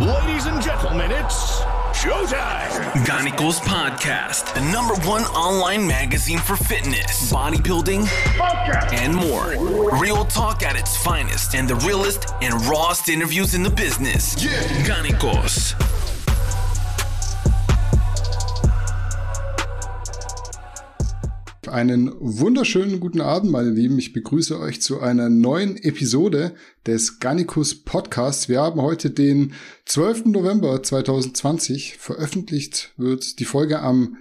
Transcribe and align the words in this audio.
Ladies 0.00 0.46
and 0.46 0.62
gentlemen, 0.62 1.10
it's 1.10 1.60
showtime. 1.92 2.70
Ganicos 3.04 3.60
Podcast, 3.60 4.54
the 4.54 4.62
number 4.72 4.94
one 5.06 5.24
online 5.24 5.86
magazine 5.86 6.38
for 6.38 6.56
fitness, 6.56 7.30
bodybuilding, 7.30 8.08
and 8.94 9.14
more. 9.14 10.00
Real 10.00 10.24
talk 10.24 10.62
at 10.62 10.74
its 10.74 10.96
finest 10.96 11.54
and 11.54 11.68
the 11.68 11.76
realest 11.86 12.32
and 12.40 12.54
rawest 12.64 13.10
interviews 13.10 13.54
in 13.54 13.62
the 13.62 13.68
business. 13.68 14.42
Yeah. 14.42 14.50
Ganicos. 14.86 15.99
Einen 21.70 22.12
wunderschönen 22.18 22.98
guten 22.98 23.20
Abend, 23.20 23.52
meine 23.52 23.70
Lieben. 23.70 23.96
Ich 24.00 24.12
begrüße 24.12 24.58
euch 24.58 24.82
zu 24.82 24.98
einer 24.98 25.28
neuen 25.28 25.76
Episode 25.76 26.52
des 26.84 27.20
Gannikus 27.20 27.84
Podcasts. 27.84 28.48
Wir 28.48 28.60
haben 28.60 28.82
heute 28.82 29.10
den 29.10 29.52
12. 29.86 30.24
November 30.24 30.82
2020. 30.82 31.96
Veröffentlicht 31.96 32.92
wird 32.96 33.38
die 33.38 33.44
Folge 33.44 33.82
am 33.82 34.16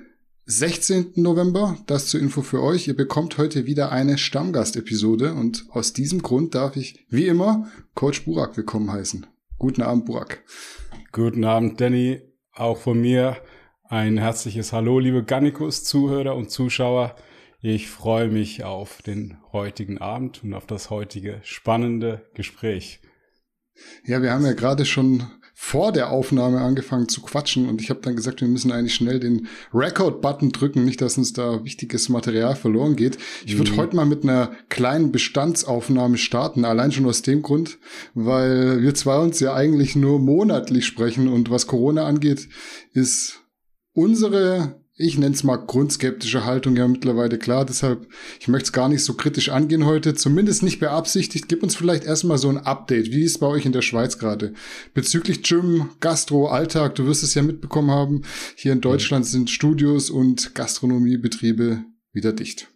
16. 0.45 1.13
November. 1.15 1.75
Das 1.87 2.05
zur 2.05 2.19
Info 2.19 2.43
für 2.43 2.61
euch. 2.61 2.87
Ihr 2.87 2.95
bekommt 2.95 3.39
heute 3.39 3.65
wieder 3.65 3.91
eine 3.91 4.19
Stammgastepisode 4.19 5.33
und 5.33 5.65
aus 5.71 5.91
diesem 5.93 6.21
Grund 6.21 6.53
darf 6.53 6.75
ich, 6.75 7.03
wie 7.09 7.25
immer, 7.25 7.67
Coach 7.95 8.25
Burak 8.25 8.57
willkommen 8.57 8.91
heißen. 8.91 9.25
Guten 9.57 9.81
Abend, 9.81 10.05
Burak. 10.05 10.43
Guten 11.11 11.43
Abend, 11.45 11.81
Danny. 11.81 12.21
Auch 12.53 12.77
von 12.77 13.01
mir 13.01 13.37
ein 13.85 14.19
herzliches 14.19 14.71
Hallo, 14.71 14.99
liebe 14.99 15.23
Gannikus, 15.23 15.83
Zuhörer 15.83 16.35
und 16.35 16.51
Zuschauer. 16.51 17.15
Ich 17.61 17.89
freue 17.89 18.29
mich 18.29 18.63
auf 18.63 19.01
den 19.01 19.35
heutigen 19.51 19.97
Abend 19.97 20.45
und 20.45 20.53
auf 20.53 20.65
das 20.65 20.89
heutige 20.89 21.41
spannende 21.43 22.25
Gespräch. 22.33 23.01
Ja, 24.05 24.21
wir 24.21 24.31
haben 24.31 24.45
ja 24.45 24.53
gerade 24.53 24.85
schon 24.85 25.27
vor 25.53 25.91
der 25.91 26.09
Aufnahme 26.09 26.61
angefangen 26.61 27.09
zu 27.09 27.21
quatschen 27.21 27.67
und 27.67 27.81
ich 27.81 27.89
habe 27.89 27.99
dann 27.99 28.15
gesagt, 28.15 28.39
wir 28.39 28.47
müssen 28.47 28.71
eigentlich 28.71 28.95
schnell 28.95 29.19
den 29.19 29.49
Record-Button 29.73 30.53
drücken, 30.53 30.85
nicht, 30.85 31.01
dass 31.01 31.17
uns 31.17 31.33
da 31.33 31.65
wichtiges 31.65 32.07
Material 32.07 32.55
verloren 32.55 32.95
geht. 32.95 33.17
Ich 33.45 33.57
würde 33.57 33.73
mhm. 33.73 33.77
heute 33.77 33.95
mal 33.97 34.05
mit 34.05 34.23
einer 34.23 34.53
kleinen 34.69 35.11
Bestandsaufnahme 35.11 36.17
starten, 36.17 36.63
allein 36.63 36.93
schon 36.93 37.05
aus 37.07 37.23
dem 37.23 37.41
Grund, 37.41 37.77
weil 38.13 38.81
wir 38.81 38.95
zwei 38.95 39.17
uns 39.17 39.41
ja 39.41 39.53
eigentlich 39.53 39.97
nur 39.97 40.19
monatlich 40.19 40.85
sprechen 40.85 41.27
und 41.27 41.49
was 41.49 41.67
Corona 41.67 42.05
angeht, 42.05 42.47
ist 42.93 43.41
unsere 43.91 44.79
ich 45.01 45.17
nenne 45.17 45.33
es 45.33 45.45
mal 45.45 45.55
grundskeptische 45.55 46.43
Haltung 46.43 46.75
ja 46.75 46.85
mittlerweile 46.85 47.39
klar. 47.39 47.63
Deshalb, 47.63 48.05
ich 48.37 48.49
möchte 48.49 48.65
es 48.65 48.73
gar 48.73 48.89
nicht 48.89 49.01
so 49.01 49.13
kritisch 49.13 49.47
angehen 49.47 49.85
heute, 49.85 50.13
zumindest 50.13 50.61
nicht 50.61 50.79
beabsichtigt. 50.79 51.47
Gib 51.47 51.63
uns 51.63 51.73
vielleicht 51.73 52.03
erstmal 52.03 52.37
so 52.37 52.49
ein 52.49 52.57
Update. 52.57 53.09
Wie 53.11 53.23
ist 53.23 53.31
es 53.31 53.37
bei 53.37 53.47
euch 53.47 53.65
in 53.65 53.71
der 53.71 53.81
Schweiz 53.81 54.17
gerade? 54.17 54.53
Bezüglich 54.93 55.41
Gym, 55.43 55.91
Gastro, 56.01 56.49
Alltag, 56.49 56.95
du 56.95 57.05
wirst 57.05 57.23
es 57.23 57.33
ja 57.33 57.41
mitbekommen 57.41 57.91
haben. 57.91 58.23
Hier 58.57 58.73
in 58.73 58.81
Deutschland 58.81 59.25
sind 59.25 59.49
Studios 59.49 60.09
und 60.09 60.53
Gastronomiebetriebe 60.53 61.85
wieder 62.11 62.33
dicht. 62.33 62.67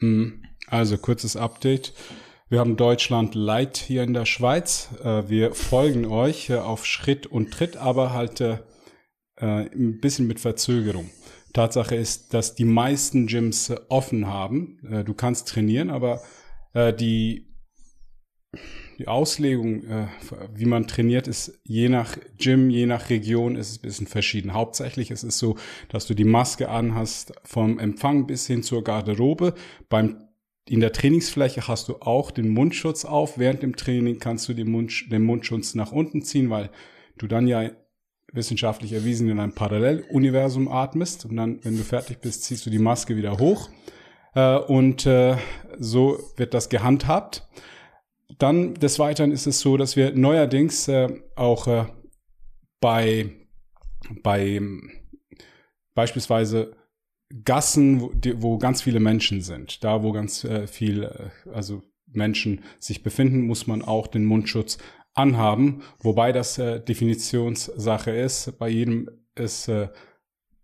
Mhm. 0.00 0.42
Also 0.66 0.98
kurzes 0.98 1.36
Update. 1.36 1.92
Wir 2.48 2.58
haben 2.58 2.76
Deutschland 2.76 3.36
Light 3.36 3.76
hier 3.76 4.02
in 4.02 4.12
der 4.12 4.26
Schweiz. 4.26 4.88
Äh, 5.04 5.28
wir 5.28 5.54
folgen 5.54 6.04
euch 6.06 6.52
auf 6.52 6.84
Schritt 6.84 7.28
und 7.28 7.52
Tritt, 7.52 7.76
aber 7.76 8.12
halt 8.12 8.40
äh, 8.40 8.58
ein 9.40 10.00
bisschen 10.00 10.26
mit 10.26 10.40
Verzögerung. 10.40 11.10
Tatsache 11.52 11.94
ist, 11.94 12.34
dass 12.34 12.54
die 12.54 12.64
meisten 12.64 13.26
Gyms 13.26 13.72
offen 13.88 14.26
haben. 14.26 14.78
Äh, 14.90 15.04
du 15.04 15.14
kannst 15.14 15.48
trainieren, 15.48 15.90
aber 15.90 16.22
äh, 16.74 16.92
die, 16.92 17.46
die 18.98 19.08
Auslegung, 19.08 19.84
äh, 19.84 20.08
wie 20.54 20.66
man 20.66 20.86
trainiert, 20.86 21.28
ist 21.28 21.60
je 21.64 21.88
nach 21.88 22.16
Gym, 22.38 22.70
je 22.70 22.86
nach 22.86 23.10
Region 23.10 23.56
ist 23.56 23.70
es 23.70 23.78
ein 23.78 23.82
bisschen 23.82 24.06
verschieden. 24.06 24.54
Hauptsächlich 24.54 25.10
ist 25.10 25.22
es 25.22 25.38
so, 25.38 25.56
dass 25.88 26.06
du 26.06 26.14
die 26.14 26.24
Maske 26.24 26.68
anhast 26.68 27.32
vom 27.44 27.78
Empfang 27.78 28.26
bis 28.26 28.46
hin 28.46 28.62
zur 28.62 28.84
Garderobe. 28.84 29.54
Beim 29.88 30.28
in 30.68 30.78
der 30.78 30.92
Trainingsfläche 30.92 31.66
hast 31.66 31.88
du 31.88 31.96
auch 31.96 32.30
den 32.30 32.50
Mundschutz 32.50 33.04
auf. 33.04 33.38
Während 33.38 33.62
dem 33.62 33.74
Training 33.74 34.20
kannst 34.20 34.48
du 34.48 34.54
den, 34.54 34.70
Mund, 34.70 35.10
den 35.10 35.24
Mundschutz 35.24 35.74
nach 35.74 35.90
unten 35.90 36.22
ziehen, 36.22 36.48
weil 36.48 36.70
du 37.18 37.26
dann 37.26 37.48
ja 37.48 37.70
wissenschaftlich 38.32 38.92
erwiesen 38.92 39.28
in 39.28 39.40
einem 39.40 39.54
Paralleluniversum 39.54 40.68
atmest 40.68 41.24
und 41.24 41.36
dann, 41.36 41.60
wenn 41.64 41.76
du 41.76 41.82
fertig 41.82 42.20
bist, 42.20 42.44
ziehst 42.44 42.64
du 42.66 42.70
die 42.70 42.78
Maske 42.78 43.16
wieder 43.16 43.38
hoch 43.38 43.68
äh, 44.34 44.56
und 44.56 45.06
äh, 45.06 45.36
so 45.78 46.18
wird 46.36 46.54
das 46.54 46.68
gehandhabt. 46.68 47.48
Dann 48.38 48.74
des 48.74 48.98
Weiteren 48.98 49.32
ist 49.32 49.46
es 49.46 49.60
so, 49.60 49.76
dass 49.76 49.96
wir 49.96 50.12
neuerdings 50.14 50.88
äh, 50.88 51.08
auch 51.34 51.66
äh, 51.66 51.86
bei, 52.80 53.30
bei 54.22 54.60
beispielsweise 55.94 56.76
Gassen, 57.44 58.00
wo, 58.00 58.12
wo 58.36 58.58
ganz 58.58 58.82
viele 58.82 59.00
Menschen 59.00 59.40
sind, 59.40 59.84
da 59.84 60.02
wo 60.02 60.12
ganz 60.12 60.44
äh, 60.44 60.66
viel, 60.66 61.04
äh, 61.04 61.30
also 61.52 61.82
Menschen 62.12 62.64
sich 62.78 63.02
befinden, 63.02 63.42
muss 63.42 63.66
man 63.66 63.82
auch 63.82 64.08
den 64.08 64.24
Mundschutz 64.24 64.78
anhaben, 65.14 65.82
wobei 66.00 66.32
das 66.32 66.58
äh, 66.58 66.80
Definitionssache 66.80 68.10
ist. 68.10 68.58
Bei 68.58 68.68
jedem 68.68 69.10
ist 69.34 69.68
äh, 69.68 69.88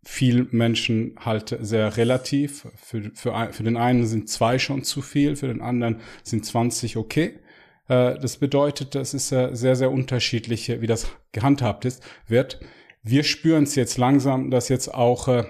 viel 0.07 0.47
Menschen 0.53 1.17
halt 1.19 1.57
sehr 1.61 1.97
relativ. 1.97 2.67
Für, 2.77 3.11
für, 3.15 3.49
für 3.53 3.63
den 3.65 3.77
einen 3.77 4.07
sind 4.07 4.29
zwei 4.29 4.59
schon 4.59 4.85
zu 4.85 5.03
viel, 5.03 5.37
für 5.37 5.49
den 5.49 5.61
anderen 5.61 6.01
sind 6.23 6.47
20 6.47 6.97
okay. 6.97 7.41
Äh, 7.89 8.19
das 8.19 8.37
bedeutet, 8.37 8.95
das 8.95 9.15
ist 9.15 9.33
äh, 9.33 9.51
sehr, 9.53 9.75
sehr 9.75 9.91
unterschiedlich, 9.91 10.69
wie 10.81 10.87
das 10.87 11.09
gehandhabt 11.33 11.85
ist, 11.85 12.03
wird. 12.29 12.61
Wir 13.03 13.25
spüren 13.25 13.65
es 13.65 13.75
jetzt 13.75 13.99
langsam, 13.99 14.51
dass 14.51 14.69
jetzt 14.69 14.95
auch 14.95 15.29
äh, 15.29 15.45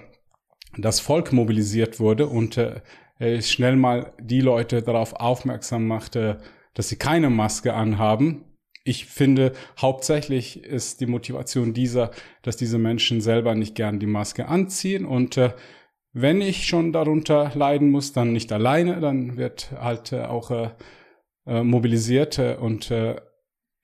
das 0.78 1.00
Volk 1.00 1.32
mobilisiert 1.32 2.00
wurde 2.00 2.26
und 2.26 2.56
äh, 2.56 2.80
schnell 3.40 3.76
mal 3.76 4.12
die 4.20 4.40
Leute 4.40 4.82
darauf 4.82 5.14
aufmerksam 5.14 5.86
machte, 5.86 6.38
dass 6.74 6.88
sie 6.88 6.96
keine 6.96 7.30
Maske 7.30 7.72
anhaben 7.72 8.45
ich 8.86 9.06
finde, 9.06 9.52
hauptsächlich 9.80 10.62
ist 10.62 11.00
die 11.00 11.06
Motivation 11.06 11.74
dieser, 11.74 12.12
dass 12.42 12.56
diese 12.56 12.78
Menschen 12.78 13.20
selber 13.20 13.54
nicht 13.54 13.74
gern 13.74 13.98
die 13.98 14.06
Maske 14.06 14.46
anziehen. 14.46 15.04
Und 15.04 15.36
äh, 15.36 15.52
wenn 16.12 16.40
ich 16.40 16.66
schon 16.66 16.92
darunter 16.92 17.50
leiden 17.54 17.90
muss, 17.90 18.12
dann 18.12 18.32
nicht 18.32 18.52
alleine, 18.52 19.00
dann 19.00 19.36
wird 19.36 19.72
halt 19.72 20.12
äh, 20.12 20.22
auch 20.22 20.50
äh, 20.52 20.70
äh 21.46 21.64
mobilisiert 21.64 22.38
äh, 22.38 22.56
und 22.58 22.92
äh, 22.92 23.16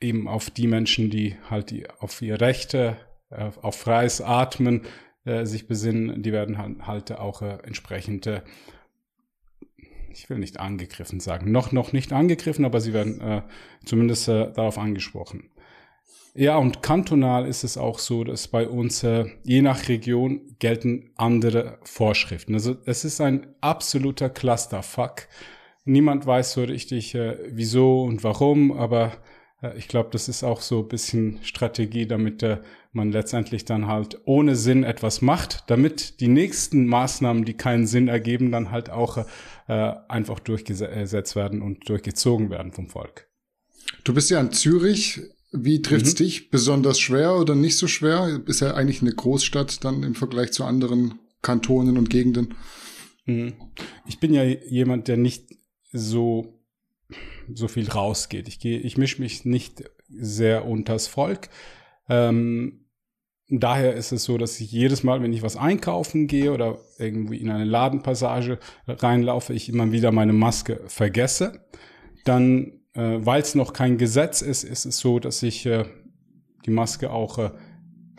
eben 0.01 0.29
auf 0.29 0.51
die 0.51 0.69
Menschen, 0.69 1.11
die 1.11 1.37
halt 1.51 1.71
die, 1.71 1.91
auf 1.99 2.23
ihre 2.23 2.41
Rechte, 2.41 2.97
auf 3.31 3.77
freies 3.77 4.21
Atmen 4.21 4.83
sich 5.25 5.69
besinnen, 5.69 6.23
die 6.23 6.33
werden 6.33 6.59
halt, 6.59 6.87
halt 6.87 7.13
auch 7.13 7.41
entsprechend 7.41 8.29
ich 10.13 10.31
will 10.31 10.39
nicht 10.39 10.61
angegriffen 10.61 11.21
sagen, 11.21 11.51
noch, 11.53 11.73
noch 11.73 11.93
nicht 11.93 12.13
angegriffen, 12.13 12.65
aber 12.65 12.81
sie 12.81 12.93
werden 12.93 13.21
äh, 13.21 13.43
zumindest 13.85 14.29
äh, 14.29 14.53
darauf 14.53 14.79
angesprochen. 14.79 15.51
Ja, 16.35 16.57
und 16.57 16.83
kantonal 16.83 17.47
ist 17.47 17.63
es 17.63 17.77
auch 17.77 17.99
so, 17.99 18.25
dass 18.25 18.49
bei 18.49 18.67
uns 18.67 19.03
äh, 19.03 19.27
je 19.45 19.61
nach 19.61 19.89
Region 19.89 20.41
gelten 20.59 21.11
andere 21.17 21.79
Vorschriften. 21.83 22.55
Also 22.55 22.77
es 22.87 23.05
ist 23.05 23.21
ein 23.21 23.55
absoluter 23.61 24.31
Clusterfuck. 24.31 25.29
Niemand 25.85 26.27
weiß 26.27 26.53
so 26.53 26.63
richtig, 26.63 27.15
äh, 27.15 27.37
wieso 27.51 28.03
und 28.05 28.25
warum, 28.25 28.73
aber 28.73 29.13
äh, 29.63 29.77
ich 29.77 29.89
glaube, 29.89 30.09
das 30.11 30.29
ist 30.29 30.43
auch 30.43 30.63
so 30.63 30.81
ein 30.81 30.89
bisschen 30.89 31.39
Strategie, 31.43 32.07
damit 32.07 32.43
äh, 32.43 32.59
man 32.93 33.11
letztendlich 33.11 33.65
dann 33.65 33.87
halt 33.87 34.21
ohne 34.25 34.55
Sinn 34.55 34.85
etwas 34.85 35.23
macht, 35.23 35.65
damit 35.69 36.21
die 36.21 36.29
nächsten 36.29 36.87
Maßnahmen, 36.87 37.45
die 37.45 37.55
keinen 37.55 37.87
Sinn 37.87 38.09
ergeben, 38.09 38.53
dann 38.53 38.71
halt 38.71 38.91
auch 38.91 39.27
äh, 39.67 39.93
einfach 40.09 40.39
durchgesetzt 40.41 41.35
werden 41.35 41.63
und 41.63 41.89
durchgezogen 41.89 42.51
werden 42.51 42.73
vom 42.73 42.89
Volk. 42.89 43.29
Du 44.05 44.15
bist 44.15 44.31
ja 44.31 44.41
in 44.41 44.53
Zürich. 44.53 45.21
Wie 45.53 45.83
trifft's 45.83 46.15
mhm. 46.15 46.25
dich? 46.25 46.51
Besonders 46.51 46.99
schwer 46.99 47.37
oder 47.37 47.55
nicht 47.55 47.77
so 47.77 47.87
schwer? 47.87 48.41
Ist 48.47 48.61
ja 48.61 48.75
eigentlich 48.75 49.03
eine 49.03 49.13
Großstadt 49.13 49.85
dann 49.85 50.03
im 50.03 50.15
Vergleich 50.15 50.53
zu 50.53 50.65
anderen 50.65 51.19
Kantonen 51.43 51.99
und 51.99 52.11
Gegenden. 52.11 52.55
Mhm. 53.27 53.55
Ich 54.07 54.19
bin 54.19 54.33
ja 54.33 54.45
jemand, 54.45 55.09
der 55.09 55.17
nicht 55.17 55.51
so 55.93 56.59
so 57.53 57.69
viel 57.69 57.89
rausgeht. 57.89 58.49
Ich 58.49 58.61
gehe, 58.61 58.79
ich 58.79 58.97
mische 58.97 59.21
mich 59.21 59.45
nicht 59.45 59.85
sehr 60.09 60.67
unters 60.67 61.07
Volk. 61.07 61.49
Ähm, 62.09 62.82
daher 63.61 63.95
ist 63.95 64.13
es 64.13 64.25
so, 64.25 64.39
dass 64.39 64.59
ich 64.61 64.73
jedes 64.73 65.03
Mal, 65.03 65.23
wenn 65.23 65.33
ich 65.33 65.43
was 65.43 65.57
einkaufen 65.57 66.27
gehe 66.27 66.53
oder 66.53 66.79
irgendwie 66.99 67.37
in 67.37 67.51
eine 67.51 67.65
Ladenpassage 67.65 68.59
reinlaufe, 68.87 69.53
ich 69.53 69.69
immer 69.69 69.93
wieder 69.93 70.11
meine 70.11 70.33
Maske 70.33 70.81
vergesse. 70.87 71.61
Dann, 72.25 72.81
äh, 72.95 73.19
weil 73.19 73.43
es 73.43 73.55
noch 73.55 73.73
kein 73.73 73.99
Gesetz 73.99 74.43
ist, 74.43 74.65
ist 74.65 74.87
es 74.87 74.99
so, 74.99 75.19
dass 75.19 75.43
ich 75.43 75.67
äh, 75.67 75.85
die 76.65 76.71
Maske 76.71 77.11
auch 77.11 77.39
äh, 77.39 77.51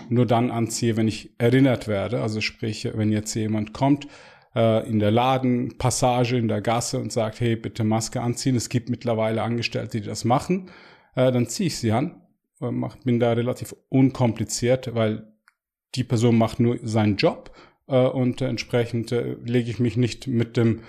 nur 0.10 0.26
dann 0.26 0.52
anziehe, 0.52 0.98
wenn 0.98 1.08
ich 1.08 1.32
erinnert 1.40 1.88
werde. 1.88 2.22
Also 2.22 2.42
sprich, 2.42 2.88
wenn 2.94 3.12
jetzt 3.12 3.34
jemand 3.34 3.74
kommt 3.74 4.08
äh, 4.56 4.88
in 4.88 5.00
der 5.00 5.12
Ladenpassage, 5.12 6.38
in 6.38 6.48
der 6.48 6.62
Gasse 6.62 7.00
und 7.00 7.12
sagt, 7.12 7.40
hey, 7.40 7.56
bitte 7.56 7.84
Maske 7.84 8.22
anziehen. 8.22 8.56
Es 8.56 8.70
gibt 8.70 8.90
mittlerweile 8.90 9.42
Angestellte, 9.42 10.02
die 10.02 10.08
das 10.08 10.26
machen. 10.26 10.70
Äh, 11.16 11.32
dann 11.32 11.48
ziehe 11.48 11.68
ich 11.68 11.78
sie 11.78 11.92
an 11.92 12.23
äh, 12.64 12.72
mach, 12.72 12.98
bin 12.98 13.20
da 13.20 13.34
relativ 13.34 13.76
unkompliziert, 13.90 14.96
weil 14.96 15.28
die 15.96 16.04
Person 16.04 16.38
macht 16.38 16.60
nur 16.60 16.80
seinen 16.82 17.18
Job 17.18 17.52
äh, 17.88 18.06
und 18.06 18.42
äh, 18.42 18.48
entsprechend 18.48 19.12
äh, 19.12 19.36
lege 19.44 19.70
ich 19.70 19.80
mich 19.80 19.98
nicht 19.98 20.28
mit 20.28 20.58
dem 20.58 20.82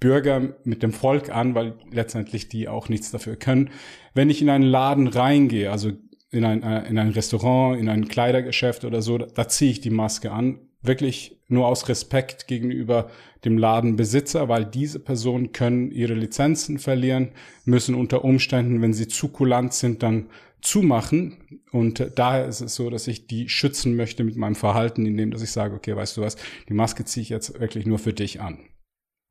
Bürger, 0.00 0.54
mit 0.64 0.82
dem 0.82 0.92
Volk 0.92 1.30
an, 1.30 1.54
weil 1.54 1.74
letztendlich 1.90 2.48
die 2.48 2.68
auch 2.68 2.88
nichts 2.88 3.10
dafür 3.10 3.36
können. 3.36 3.70
Wenn 4.14 4.30
ich 4.30 4.40
in 4.40 4.48
einen 4.48 4.64
Laden 4.64 5.08
reingehe, 5.08 5.70
also 5.70 5.92
in 6.30 6.44
ein, 6.44 6.62
äh, 6.62 6.88
in 6.88 6.98
ein 6.98 7.10
Restaurant, 7.10 7.78
in 7.78 7.88
ein 7.88 8.08
Kleidergeschäft 8.08 8.84
oder 8.84 9.02
so, 9.02 9.18
da, 9.18 9.26
da 9.26 9.48
ziehe 9.48 9.70
ich 9.70 9.80
die 9.80 9.90
Maske 9.90 10.32
an. 10.32 10.60
Wirklich 10.82 11.38
nur 11.48 11.66
aus 11.66 11.88
Respekt 11.90 12.46
gegenüber 12.46 13.10
dem 13.44 13.58
Ladenbesitzer, 13.58 14.48
weil 14.48 14.64
diese 14.64 14.98
Personen 14.98 15.52
können 15.52 15.90
ihre 15.90 16.14
Lizenzen 16.14 16.78
verlieren, 16.78 17.32
müssen 17.66 17.94
unter 17.94 18.24
Umständen, 18.24 18.80
wenn 18.80 18.94
sie 18.94 19.08
zu 19.08 19.28
kulant 19.28 19.74
sind, 19.74 20.02
dann 20.02 20.30
zumachen. 20.62 21.60
Und 21.72 22.12
daher 22.16 22.46
ist 22.46 22.60
es 22.60 22.74
so, 22.74 22.90
dass 22.90 23.06
ich 23.06 23.26
die 23.26 23.48
schützen 23.48 23.96
möchte 23.96 24.24
mit 24.24 24.36
meinem 24.36 24.54
Verhalten, 24.54 25.06
indem 25.06 25.30
dass 25.30 25.42
ich 25.42 25.50
sage, 25.50 25.74
okay, 25.74 25.96
weißt 25.96 26.16
du 26.16 26.22
was, 26.22 26.36
die 26.68 26.74
Maske 26.74 27.04
ziehe 27.04 27.22
ich 27.22 27.28
jetzt 27.28 27.60
wirklich 27.60 27.86
nur 27.86 27.98
für 27.98 28.12
dich 28.12 28.40
an. 28.40 28.58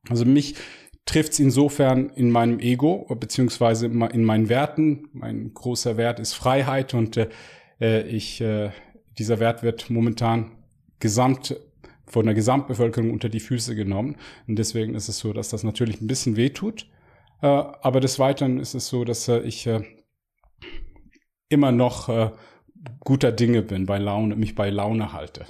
Also 0.08 0.24
mich 0.24 0.54
trifft 1.04 1.32
es 1.32 1.40
insofern 1.40 2.10
in 2.10 2.30
meinem 2.30 2.58
Ego, 2.60 3.06
beziehungsweise 3.18 3.86
in 3.86 4.24
meinen 4.24 4.48
Werten. 4.48 5.08
Mein 5.12 5.52
großer 5.54 5.96
Wert 5.96 6.20
ist 6.20 6.34
Freiheit 6.34 6.94
und 6.94 7.16
äh, 7.80 8.02
ich, 8.02 8.40
äh, 8.40 8.70
dieser 9.18 9.40
Wert 9.40 9.62
wird 9.62 9.90
momentan 9.90 10.52
gesamt 10.98 11.56
von 12.06 12.26
der 12.26 12.34
Gesamtbevölkerung 12.34 13.12
unter 13.12 13.28
die 13.28 13.40
Füße 13.40 13.74
genommen. 13.74 14.16
Und 14.46 14.58
deswegen 14.58 14.94
ist 14.94 15.08
es 15.08 15.18
so, 15.18 15.32
dass 15.32 15.48
das 15.48 15.62
natürlich 15.62 16.00
ein 16.00 16.06
bisschen 16.06 16.36
wehtut. 16.36 16.86
Äh, 17.40 17.46
aber 17.46 18.00
des 18.00 18.18
Weiteren 18.18 18.58
ist 18.58 18.74
es 18.74 18.88
so, 18.88 19.04
dass 19.04 19.28
äh, 19.28 19.40
ich 19.40 19.66
äh, 19.66 19.82
immer 21.50 21.72
noch 21.72 22.08
äh, 22.08 22.30
guter 23.00 23.32
Dinge 23.32 23.62
bin, 23.62 23.84
bei 23.84 23.98
Laune, 23.98 24.36
mich 24.36 24.54
bei 24.54 24.70
Laune 24.70 25.12
halte. 25.12 25.44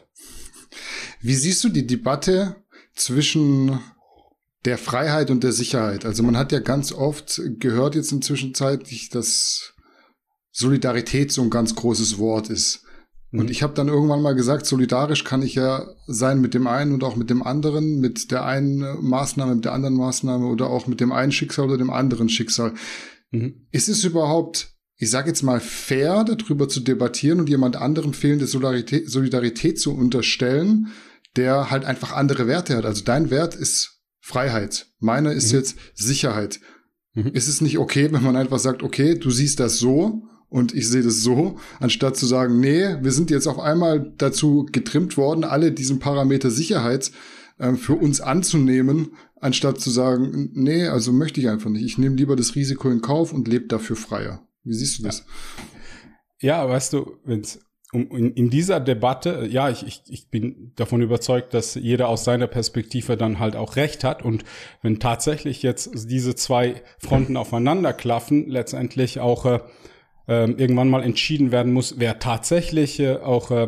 Wie 1.20 1.35
siehst 1.35 1.62
du 1.62 1.69
die 1.69 1.87
Debatte 1.87 2.56
zwischen 2.94 3.79
der 4.64 4.79
Freiheit 4.79 5.31
und 5.31 5.43
der 5.43 5.52
Sicherheit. 5.52 6.05
Also 6.05 6.23
man 6.23 6.37
hat 6.37 6.52
ja 6.52 6.61
ganz 6.61 6.93
oft 6.93 7.41
gehört 7.58 7.94
jetzt 7.94 8.12
inzwischen 8.12 8.55
zeitlich, 8.55 9.08
dass 9.08 9.75
Solidarität 10.52 11.32
so 11.32 11.43
ein 11.43 11.50
ganz 11.50 11.75
großes 11.75 12.19
Wort 12.19 12.50
ist. 12.50 12.85
Und 13.32 13.44
mhm. 13.44 13.50
ich 13.50 13.62
habe 13.62 13.75
dann 13.75 13.88
irgendwann 13.88 14.23
mal 14.23 14.35
gesagt, 14.35 14.67
solidarisch 14.67 15.25
kann 15.25 15.43
ich 15.43 15.55
ja 15.55 15.87
sein 16.06 16.41
mit 16.41 16.52
dem 16.52 16.67
einen 16.67 16.93
und 16.93 17.05
auch 17.05 17.17
mit 17.17 17.31
dem 17.31 17.43
anderen, 17.43 18.00
mit 18.00 18.32
der 18.32 18.44
einen 18.44 19.02
Maßnahme, 19.02 19.55
mit 19.55 19.64
der 19.64 19.73
anderen 19.73 19.94
Maßnahme 19.94 20.47
oder 20.47 20.69
auch 20.69 20.87
mit 20.87 21.00
dem 21.00 21.12
einen 21.12 21.32
Schicksal 21.32 21.67
oder 21.67 21.79
dem 21.79 21.91
anderen 21.91 22.29
Schicksal. 22.29 22.75
Mhm. 23.31 23.67
Ist 23.70 23.88
es 23.88 24.05
überhaupt, 24.05 24.75
ich 25.00 25.08
sage 25.11 25.29
jetzt 25.29 25.43
mal, 25.43 25.61
fair, 25.61 26.25
darüber 26.25 26.69
zu 26.69 26.81
debattieren 26.81 27.41
und 27.41 27.49
jemand 27.49 27.75
anderem 27.75 28.12
fehlende 28.12 28.47
Solidarität, 28.47 29.11
Solidarität 29.11 29.81
zu 29.81 29.94
unterstellen, 29.94 30.88
der 31.37 31.70
halt 31.70 31.87
einfach 31.87 32.12
andere 32.12 32.47
Werte 32.47 32.76
hat? 32.76 32.85
Also 32.85 33.02
dein 33.02 33.31
Wert 33.31 33.55
ist 33.55 34.02
Freiheit. 34.20 34.88
Meine 34.99 35.32
ist 35.32 35.52
mhm. 35.52 35.58
jetzt 35.58 35.76
Sicherheit. 35.94 36.61
Mhm. 37.14 37.29
Ist 37.29 37.49
es 37.49 37.62
nicht 37.62 37.79
okay, 37.79 38.12
wenn 38.12 38.23
man 38.23 38.37
einfach 38.37 38.58
sagt, 38.58 38.82
okay, 38.82 39.19
du 39.19 39.31
siehst 39.31 39.58
das 39.58 39.79
so 39.79 40.23
und 40.50 40.75
ich 40.75 40.87
sehe 40.87 41.02
das 41.02 41.23
so, 41.23 41.58
anstatt 41.79 42.19
zu 42.19 42.26
sagen, 42.26 42.61
nee, 42.61 42.97
wir 43.00 43.12
sind 43.12 43.31
jetzt 43.31 43.47
auf 43.47 43.58
einmal 43.58 44.12
dazu 44.19 44.67
getrimmt 44.70 45.17
worden, 45.17 45.44
alle 45.44 45.73
diesen 45.73 45.99
Parameter 45.99 46.50
Sicherheit 46.50 47.11
äh, 47.56 47.73
für 47.73 47.94
uns 47.94 48.20
anzunehmen, 48.20 49.12
anstatt 49.41 49.81
zu 49.81 49.88
sagen, 49.88 50.50
nee, 50.52 50.88
also 50.88 51.11
möchte 51.11 51.41
ich 51.41 51.49
einfach 51.49 51.70
nicht. 51.70 51.87
Ich 51.87 51.97
nehme 51.97 52.17
lieber 52.17 52.37
das 52.37 52.55
Risiko 52.55 52.91
in 52.91 53.00
Kauf 53.00 53.32
und 53.32 53.49
lebe 53.49 53.67
dafür 53.67 53.97
freier. 53.97 54.47
Wie 54.65 54.75
siehst 54.75 54.99
du 54.99 55.05
das? 55.05 55.25
Ja, 56.41 56.62
ja 56.65 56.69
weißt 56.69 56.93
du, 56.93 57.19
wenn's 57.25 57.61
um, 57.93 58.09
in, 58.17 58.33
in 58.35 58.51
dieser 58.51 58.81
Debatte, 58.81 59.47
ja, 59.51 59.69
ich, 59.69 59.85
ich, 59.87 60.03
ich 60.09 60.29
bin 60.29 60.73
davon 60.77 61.03
überzeugt, 61.03 61.55
dass 61.55 61.75
jeder 61.75 62.09
aus 62.09 62.25
seiner 62.25 62.47
Perspektive 62.47 63.17
dann 63.17 63.39
halt 63.39 63.57
auch 63.57 63.77
recht 63.77 64.05
hat. 64.05 64.25
Und 64.25 64.45
wenn 64.83 65.01
tatsächlich 65.01 65.62
jetzt 65.62 65.91
diese 66.09 66.35
zwei 66.35 66.83
Fronten 66.99 67.37
aufeinander 67.37 67.93
klaffen, 67.93 68.49
letztendlich 68.49 69.19
auch 69.19 69.45
äh, 69.45 69.61
äh, 70.29 70.51
irgendwann 70.51 70.89
mal 70.89 71.03
entschieden 71.03 71.51
werden 71.51 71.73
muss, 71.73 71.99
wer 71.99 72.19
tatsächlich 72.19 73.01
äh, 73.01 73.17
auch 73.17 73.51
äh, 73.51 73.67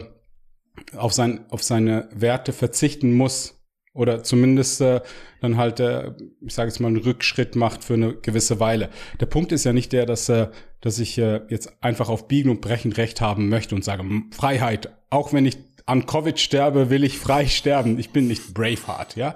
auf, 0.97 1.12
sein, 1.12 1.47
auf 1.50 1.62
seine 1.62 2.09
Werte 2.12 2.53
verzichten 2.53 3.12
muss, 3.12 3.62
oder 3.94 4.23
zumindest 4.23 4.81
äh, 4.81 5.00
dann 5.41 5.56
halt, 5.56 5.81
äh, 5.81 6.12
ich 6.41 6.55
sage 6.55 6.69
jetzt 6.69 6.81
mal, 6.81 6.89
einen 6.89 6.97
Rückschritt 6.97 7.56
macht 7.56 7.85
für 7.85 7.94
eine 7.94 8.15
gewisse 8.15 8.59
Weile. 8.59 8.89
Der 9.21 9.27
Punkt 9.27 9.53
ist 9.53 9.65
ja 9.65 9.73
nicht 9.73 9.93
der, 9.93 10.06
dass, 10.06 10.29
äh, 10.29 10.49
dass 10.81 10.99
ich 10.99 11.19
äh, 11.19 11.43
jetzt 11.49 11.83
einfach 11.83 12.09
auf 12.09 12.29
Biegen 12.29 12.50
und 12.50 12.61
Brechen 12.61 12.93
Recht 12.93 13.21
haben 13.21 13.49
möchte 13.49 13.75
und 13.75 13.85
sage, 13.85 14.05
Freiheit, 14.31 14.91
auch 15.11 15.33
wenn 15.33 15.47
ich 15.47 15.59
an 15.85 16.06
Covid 16.06 16.39
sterbe, 16.39 16.91
will 16.91 17.05
ich 17.05 17.19
frei 17.19 17.47
sterben. 17.49 17.99
Ich 17.99 18.11
bin 18.11 18.29
nicht 18.29 18.55
Braveheart, 18.55 19.17
ja. 19.17 19.35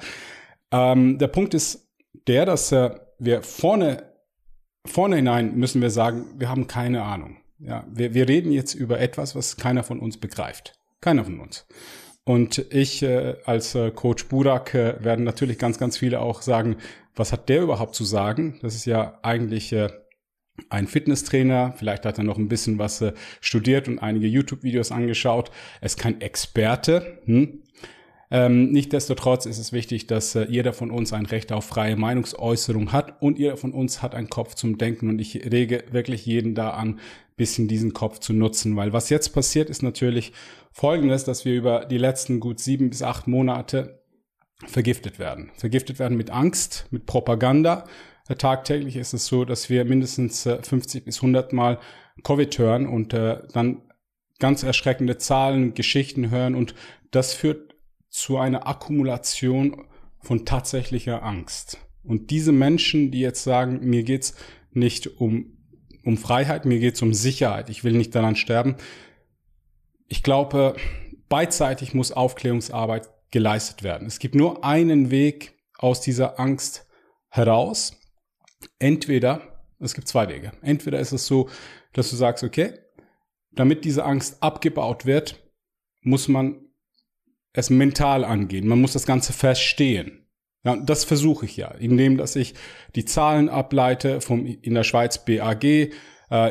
Ähm, 0.70 1.19
der 1.19 1.29
Punkt 1.29 1.55
ist 1.55 1.88
der, 2.26 2.47
dass 2.47 2.73
äh, 2.73 2.91
wir 3.19 3.43
vorne, 3.43 4.03
vorne 4.87 5.17
hinein 5.17 5.55
müssen 5.56 5.82
wir 5.82 5.91
sagen, 5.91 6.25
wir 6.38 6.49
haben 6.49 6.67
keine 6.67 7.03
Ahnung. 7.03 7.38
Ja, 7.58 7.87
wir, 7.91 8.14
wir 8.14 8.29
reden 8.29 8.53
jetzt 8.53 8.75
über 8.75 9.00
etwas, 9.00 9.35
was 9.35 9.56
keiner 9.56 9.82
von 9.82 9.99
uns 10.00 10.19
begreift. 10.19 10.79
Keiner 11.00 11.25
von 11.25 11.41
uns. 11.41 11.67
Und 12.26 12.58
ich 12.73 13.05
äh, 13.05 13.37
als 13.44 13.76
äh, 13.76 13.93
Coach 13.93 14.26
Burak 14.26 14.75
äh, 14.75 14.96
werden 14.99 15.25
natürlich 15.25 15.58
ganz, 15.58 15.78
ganz 15.78 15.96
viele 15.96 16.20
auch 16.20 16.43
sagen, 16.43 16.76
was 17.14 17.32
hat 17.32 17.49
der 17.49 17.62
überhaupt 17.62 17.94
zu 17.94 18.05
sagen? 18.05 18.58
Das 18.62 18.75
ist 18.75 18.84
ja 18.84 19.20
eigentlich 19.23 19.73
äh, 19.73 19.90
ein 20.69 20.88
Fitnesstrainer, 20.88 21.73
vielleicht 21.76 22.05
hat 22.05 22.19
er 22.19 22.25
noch 22.25 22.37
ein 22.37 22.49
bisschen 22.49 22.81
was 22.81 23.00
äh, 23.00 23.12
studiert 23.40 23.87
und 23.87 24.00
einige 24.00 24.26
YouTube-Videos 24.26 24.90
angeschaut. 24.90 25.52
Er 25.81 25.87
ist 25.87 25.99
kein 25.99 26.20
Experte. 26.20 27.20
Hm? 27.26 27.62
Ähm, 28.32 28.72
Nichtsdestotrotz 28.72 29.46
ist 29.46 29.58
es 29.58 29.72
wichtig, 29.72 30.08
dass 30.08 30.34
äh, 30.34 30.46
jeder 30.49 30.72
von 30.72 30.90
uns 30.90 31.12
ein 31.12 31.26
Recht 31.26 31.52
auf 31.52 31.64
freie 31.64 31.94
Meinungsäußerung 31.94 32.90
hat 32.90 33.22
und 33.22 33.38
jeder 33.38 33.56
von 33.56 33.70
uns 33.70 34.02
hat 34.02 34.17
einen 34.17 34.31
Kopf 34.31 34.56
zum 34.56 34.79
Denken 34.79 35.11
und 35.11 35.20
ich 35.20 35.49
rege 35.52 35.84
wirklich 35.93 36.26
jeden 36.26 36.56
da 36.56 36.70
an, 36.70 36.99
bisschen 37.37 37.69
diesen 37.69 37.93
Kopf 37.93 38.19
zu 38.19 38.33
nutzen, 38.33 38.77
weil 38.77 38.93
was 38.93 39.11
jetzt 39.11 39.31
passiert 39.31 39.71
ist 39.71 39.83
natürlich 39.83 40.33
folgendes, 40.73 41.25
dass 41.25 41.44
wir 41.44 41.55
über 41.55 41.85
die 41.85 41.99
letzten 41.99 42.41
gut 42.41 42.61
sieben 42.61 42.91
bis 42.91 43.03
acht 43.03 43.27
Monate 43.29 44.03
vergiftet 44.67 45.19
werden. 45.19 45.50
Vergiftet 45.56 45.99
werden 45.99 46.17
mit 46.17 46.31
Angst, 46.31 46.87
mit 46.91 47.06
Propaganda. 47.06 47.85
Tagtäglich 48.38 48.97
ist 48.97 49.12
es 49.12 49.27
so, 49.27 49.44
dass 49.44 49.71
wir 49.71 49.85
mindestens 49.85 50.43
50 50.43 51.03
äh, 51.03 51.05
bis 51.05 51.19
100 51.19 51.53
Mal 51.53 51.79
Covid 52.25 52.59
hören 52.59 52.87
und 52.87 53.12
äh, 53.12 53.43
dann 53.53 53.82
ganz 54.39 54.62
erschreckende 54.62 55.19
Zahlen, 55.19 55.75
Geschichten 55.75 56.31
hören 56.31 56.55
und 56.55 56.75
das 57.10 57.34
führt 57.34 57.77
zu 58.08 58.39
einer 58.39 58.67
Akkumulation 58.67 59.87
von 60.20 60.44
tatsächlicher 60.44 61.22
Angst. 61.22 61.79
Und 62.03 62.31
diese 62.31 62.53
Menschen, 62.53 63.10
die 63.10 63.20
jetzt 63.20 63.44
sagen, 63.44 63.81
mir 63.82 64.03
geht's 64.03 64.34
nicht 64.72 65.20
um 65.20 65.56
um 66.06 66.17
Freiheit, 66.17 66.65
mir 66.65 66.79
geht 66.79 66.94
es 66.94 67.03
um 67.03 67.13
Sicherheit. 67.13 67.69
Ich 67.69 67.82
will 67.82 67.93
nicht 67.93 68.15
daran 68.15 68.36
sterben. 68.36 68.77
Ich 70.06 70.22
glaube, 70.22 70.77
beidseitig 71.29 71.94
muss 71.94 72.13
Aufklärungsarbeit 72.13 73.10
geleistet 73.32 73.82
werden. 73.82 74.06
Es 74.06 74.20
gibt 74.20 74.36
nur 74.36 74.65
einen 74.65 75.10
Weg 75.10 75.58
aus 75.77 76.01
dieser 76.01 76.39
Angst 76.39 76.86
heraus. 77.29 77.96
Entweder, 78.79 79.60
es 79.81 79.94
gibt 79.94 80.06
zwei 80.06 80.29
Wege. 80.29 80.53
Entweder 80.63 81.01
ist 81.01 81.10
es 81.10 81.27
so, 81.27 81.48
dass 81.93 82.08
du 82.10 82.17
sagst, 82.17 82.44
okay, 82.44 82.75
damit 83.51 83.84
diese 83.84 84.05
Angst 84.05 84.41
abgebaut 84.43 85.06
wird, 85.06 85.43
muss 86.03 86.29
man 86.29 86.60
es 87.53 87.69
mental 87.69 88.25
angehen. 88.25 88.69
Man 88.69 88.81
muss 88.81 88.93
das 88.93 89.06
Ganze 89.06 89.32
verstehen. 89.32 90.26
Ja, 90.67 90.75
das 90.75 91.05
versuche 91.05 91.46
ich 91.46 91.56
ja, 91.56 91.69
indem 91.69 92.17
dass 92.17 92.35
ich 92.35 92.55
die 92.96 93.05
Zahlen 93.05 93.49
ableite 93.49 94.20
vom 94.20 94.44
in 94.44 94.75
der 94.75 94.82
Schweiz 94.82 95.25
BAG, 95.25 95.63
äh, 95.63 95.91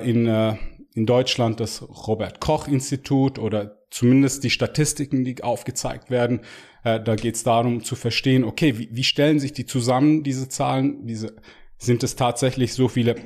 in, 0.10 0.25
äh, 0.25 0.55
in 0.93 1.05
Deutschland 1.05 1.60
das 1.60 1.81
Robert 2.07 2.39
Koch 2.39 2.69
Institut 2.69 3.38
oder 3.38 3.81
zumindest 3.91 4.45
die 4.45 4.51
Statistiken, 4.51 5.25
die 5.25 5.43
aufgezeigt 5.43 6.12
werden. 6.12 6.39
Äh, 6.86 7.01
da 7.01 7.15
geht 7.15 7.36
es 7.36 7.43
darum 7.43 7.84
zu 7.84 7.98
verstehen, 7.98 8.45
okay, 8.45 8.79
wie, 8.79 8.88
wie 8.89 9.03
stellen 9.03 9.41
sich 9.41 9.51
die 9.51 9.65
zusammen, 9.65 10.24
diese 10.24 10.48
Zahlen? 10.48 11.05
Diese, 11.05 11.36
sind 11.77 12.01
es 12.01 12.15
tatsächlich 12.15 12.72
so 12.72 12.88
viele 12.88 13.17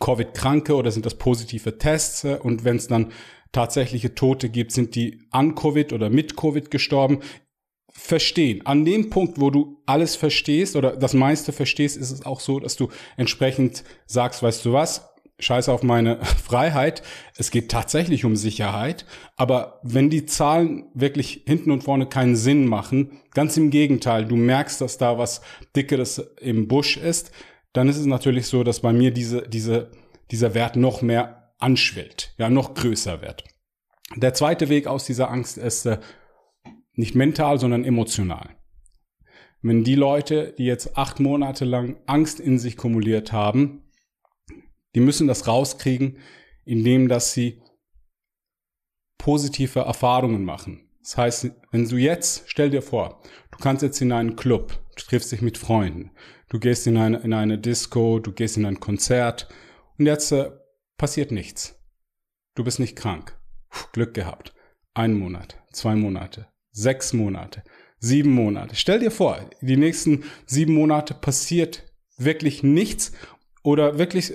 Covid-Kranke 0.00 0.74
oder 0.74 0.90
sind 0.90 1.04
das 1.04 1.16
positive 1.16 1.76
Tests? 1.76 2.24
Und 2.24 2.64
wenn 2.64 2.76
es 2.76 2.88
dann 2.88 3.12
tatsächliche 3.52 4.14
Tote 4.14 4.48
gibt, 4.48 4.72
sind 4.72 4.94
die 4.94 5.20
an 5.32 5.54
Covid 5.54 5.92
oder 5.92 6.08
mit 6.08 6.34
Covid 6.34 6.70
gestorben? 6.70 7.20
Verstehen. 7.98 8.64
An 8.64 8.84
dem 8.84 9.10
Punkt, 9.10 9.40
wo 9.40 9.50
du 9.50 9.82
alles 9.84 10.14
verstehst 10.14 10.76
oder 10.76 10.96
das 10.96 11.14
meiste 11.14 11.52
verstehst, 11.52 11.96
ist 11.96 12.10
es 12.10 12.24
auch 12.24 12.40
so, 12.40 12.60
dass 12.60 12.76
du 12.76 12.88
entsprechend 13.16 13.82
sagst, 14.06 14.42
weißt 14.42 14.64
du 14.64 14.72
was, 14.72 15.08
scheiße 15.40 15.72
auf 15.72 15.82
meine 15.82 16.24
Freiheit. 16.44 17.02
Es 17.36 17.50
geht 17.50 17.70
tatsächlich 17.70 18.24
um 18.24 18.36
Sicherheit. 18.36 19.04
Aber 19.36 19.80
wenn 19.82 20.10
die 20.10 20.26
Zahlen 20.26 20.86
wirklich 20.94 21.42
hinten 21.46 21.72
und 21.72 21.82
vorne 21.82 22.06
keinen 22.06 22.36
Sinn 22.36 22.66
machen, 22.66 23.20
ganz 23.34 23.56
im 23.56 23.70
Gegenteil, 23.70 24.26
du 24.26 24.36
merkst, 24.36 24.80
dass 24.80 24.98
da 24.98 25.18
was 25.18 25.40
Dickeres 25.74 26.18
im 26.40 26.68
Busch 26.68 26.96
ist, 26.96 27.32
dann 27.72 27.88
ist 27.88 27.98
es 27.98 28.06
natürlich 28.06 28.46
so, 28.46 28.62
dass 28.62 28.80
bei 28.80 28.92
mir 28.92 29.10
diese, 29.10 29.42
diese, 29.42 29.90
dieser 30.30 30.54
Wert 30.54 30.76
noch 30.76 31.02
mehr 31.02 31.52
anschwillt, 31.58 32.32
ja, 32.38 32.48
noch 32.48 32.74
größer 32.74 33.20
wird. 33.22 33.44
Der 34.16 34.34
zweite 34.34 34.68
Weg 34.68 34.86
aus 34.86 35.04
dieser 35.04 35.30
Angst 35.30 35.58
ist 35.58 35.84
äh, 35.84 35.98
nicht 36.98 37.14
mental, 37.14 37.58
sondern 37.58 37.84
emotional. 37.84 38.56
Wenn 39.62 39.84
die 39.84 39.94
Leute, 39.94 40.54
die 40.58 40.64
jetzt 40.64 40.96
acht 40.96 41.20
Monate 41.20 41.64
lang 41.64 41.96
Angst 42.06 42.40
in 42.40 42.58
sich 42.58 42.76
kumuliert 42.76 43.32
haben, 43.32 43.84
die 44.94 45.00
müssen 45.00 45.26
das 45.26 45.46
rauskriegen, 45.46 46.18
indem 46.64 47.08
dass 47.08 47.32
sie 47.32 47.62
positive 49.16 49.80
Erfahrungen 49.80 50.44
machen. 50.44 50.88
Das 51.00 51.16
heißt, 51.16 51.50
wenn 51.70 51.88
du 51.88 51.96
jetzt, 51.96 52.44
stell 52.46 52.70
dir 52.70 52.82
vor, 52.82 53.22
du 53.50 53.58
kannst 53.58 53.82
jetzt 53.82 54.00
in 54.00 54.12
einen 54.12 54.36
Club, 54.36 54.78
du 54.96 55.04
triffst 55.04 55.32
dich 55.32 55.40
mit 55.40 55.56
Freunden, 55.56 56.10
du 56.48 56.58
gehst 56.58 56.86
in 56.86 56.96
eine, 56.96 57.18
in 57.18 57.32
eine 57.32 57.58
Disco, 57.58 58.18
du 58.18 58.32
gehst 58.32 58.56
in 58.56 58.66
ein 58.66 58.80
Konzert 58.80 59.48
und 59.98 60.06
jetzt 60.06 60.32
äh, 60.32 60.50
passiert 60.96 61.30
nichts. 61.30 61.80
Du 62.54 62.64
bist 62.64 62.80
nicht 62.80 62.96
krank. 62.96 63.38
Glück 63.92 64.14
gehabt. 64.14 64.52
Ein 64.94 65.14
Monat, 65.14 65.62
zwei 65.72 65.94
Monate, 65.94 66.48
sechs 66.72 67.12
Monate, 67.12 67.62
sieben 67.98 68.32
Monate. 68.32 68.76
Stell 68.76 69.00
dir 69.00 69.10
vor, 69.10 69.38
die 69.60 69.76
nächsten 69.76 70.24
sieben 70.46 70.74
Monate 70.74 71.14
passiert 71.14 71.84
wirklich 72.16 72.62
nichts 72.62 73.12
oder 73.62 73.98
wirklich 73.98 74.32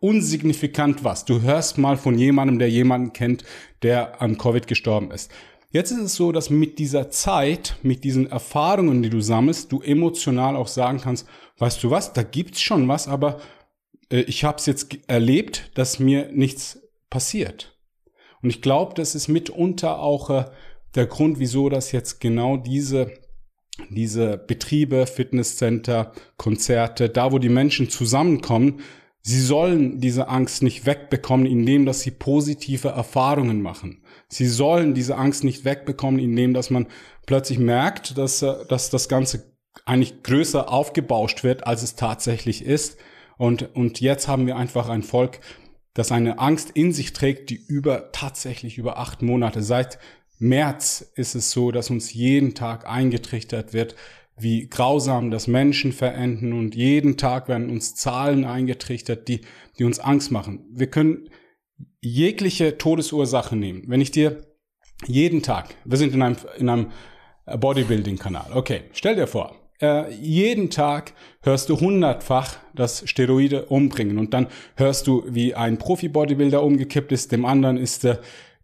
unsignifikant 0.00 1.04
was. 1.04 1.24
Du 1.24 1.42
hörst 1.42 1.78
mal 1.78 1.96
von 1.96 2.18
jemandem, 2.18 2.58
der 2.58 2.68
jemanden 2.68 3.12
kennt, 3.12 3.44
der 3.82 4.20
an 4.20 4.36
Covid 4.36 4.66
gestorben 4.66 5.10
ist. 5.12 5.30
Jetzt 5.70 5.90
ist 5.90 6.00
es 6.00 6.14
so, 6.16 6.32
dass 6.32 6.50
mit 6.50 6.78
dieser 6.78 7.08
Zeit, 7.10 7.76
mit 7.82 8.04
diesen 8.04 8.30
Erfahrungen, 8.30 9.02
die 9.02 9.08
du 9.08 9.20
sammelst, 9.20 9.72
du 9.72 9.80
emotional 9.80 10.54
auch 10.54 10.68
sagen 10.68 11.00
kannst, 11.00 11.26
weißt 11.58 11.82
du 11.82 11.90
was, 11.90 12.12
da 12.12 12.22
gibt's 12.22 12.60
schon 12.60 12.86
was, 12.88 13.08
aber 13.08 13.40
äh, 14.10 14.20
ich 14.20 14.44
habe 14.44 14.58
es 14.58 14.66
jetzt 14.66 14.98
erlebt, 15.08 15.70
dass 15.74 15.98
mir 15.98 16.30
nichts 16.30 16.82
passiert. 17.08 17.78
Und 18.42 18.50
ich 18.50 18.60
glaube, 18.60 18.94
das 18.94 19.14
ist 19.14 19.28
mitunter 19.28 20.00
auch 20.00 20.28
äh, 20.30 20.44
der 20.94 21.06
Grund, 21.06 21.38
wieso 21.38 21.68
das 21.68 21.92
jetzt 21.92 22.20
genau 22.20 22.56
diese 22.56 23.12
diese 23.90 24.36
Betriebe, 24.36 25.06
Fitnesscenter, 25.06 26.12
Konzerte, 26.36 27.08
da 27.08 27.32
wo 27.32 27.38
die 27.38 27.48
Menschen 27.48 27.88
zusammenkommen, 27.88 28.80
sie 29.22 29.40
sollen 29.40 30.00
diese 30.00 30.28
Angst 30.28 30.62
nicht 30.62 30.86
wegbekommen, 30.86 31.46
indem 31.46 31.86
dass 31.86 32.00
sie 32.00 32.10
positive 32.10 32.88
Erfahrungen 32.88 33.62
machen. 33.62 34.02
Sie 34.28 34.46
sollen 34.46 34.94
diese 34.94 35.16
Angst 35.16 35.44
nicht 35.44 35.64
wegbekommen, 35.64 36.20
indem 36.20 36.54
dass 36.54 36.70
man 36.70 36.86
plötzlich 37.26 37.58
merkt, 37.58 38.18
dass, 38.18 38.42
äh, 38.42 38.66
dass 38.68 38.90
das 38.90 39.08
Ganze 39.08 39.52
eigentlich 39.84 40.22
größer 40.22 40.70
aufgebauscht 40.70 41.44
wird, 41.44 41.66
als 41.66 41.82
es 41.82 41.96
tatsächlich 41.96 42.64
ist. 42.64 42.98
Und, 43.38 43.74
und 43.74 44.00
jetzt 44.00 44.28
haben 44.28 44.46
wir 44.46 44.56
einfach 44.56 44.88
ein 44.88 45.02
Volk, 45.02 45.40
das 45.94 46.12
eine 46.12 46.38
Angst 46.38 46.70
in 46.70 46.92
sich 46.92 47.12
trägt, 47.12 47.50
die 47.50 47.56
über 47.56 48.12
tatsächlich 48.12 48.78
über 48.78 48.98
acht 48.98 49.22
Monate 49.22 49.62
seit 49.62 49.98
März 50.42 51.12
ist 51.14 51.34
es 51.34 51.52
so, 51.52 51.70
dass 51.70 51.88
uns 51.88 52.12
jeden 52.12 52.54
Tag 52.54 52.86
eingetrichtert 52.86 53.72
wird, 53.72 53.94
wie 54.36 54.66
grausam 54.68 55.30
das 55.30 55.46
Menschen 55.46 55.92
verenden 55.92 56.52
und 56.52 56.74
jeden 56.74 57.16
Tag 57.16 57.48
werden 57.48 57.70
uns 57.70 57.94
Zahlen 57.94 58.44
eingetrichtert, 58.44 59.28
die, 59.28 59.42
die 59.78 59.84
uns 59.84 60.00
Angst 60.00 60.32
machen. 60.32 60.66
Wir 60.72 60.88
können 60.88 61.30
jegliche 62.00 62.76
Todesursache 62.76 63.54
nehmen. 63.54 63.84
Wenn 63.86 64.00
ich 64.00 64.10
dir 64.10 64.44
jeden 65.06 65.42
Tag, 65.42 65.76
wir 65.84 65.96
sind 65.96 66.12
in 66.12 66.22
einem, 66.22 66.36
in 66.58 66.68
einem 66.68 66.86
Bodybuilding-Kanal, 67.46 68.50
okay, 68.54 68.82
stell 68.92 69.14
dir 69.14 69.28
vor, 69.28 69.54
äh, 69.80 70.12
jeden 70.12 70.70
Tag 70.70 71.12
hörst 71.42 71.68
du 71.68 71.78
hundertfach, 71.78 72.56
dass 72.74 73.08
Steroide 73.08 73.66
umbringen 73.66 74.18
und 74.18 74.34
dann 74.34 74.48
hörst 74.76 75.06
du, 75.06 75.24
wie 75.28 75.54
ein 75.54 75.78
Profi-Bodybuilder 75.78 76.62
umgekippt 76.62 77.12
ist, 77.12 77.30
dem 77.30 77.44
anderen 77.44 77.76
ist 77.76 78.04
der 78.04 78.20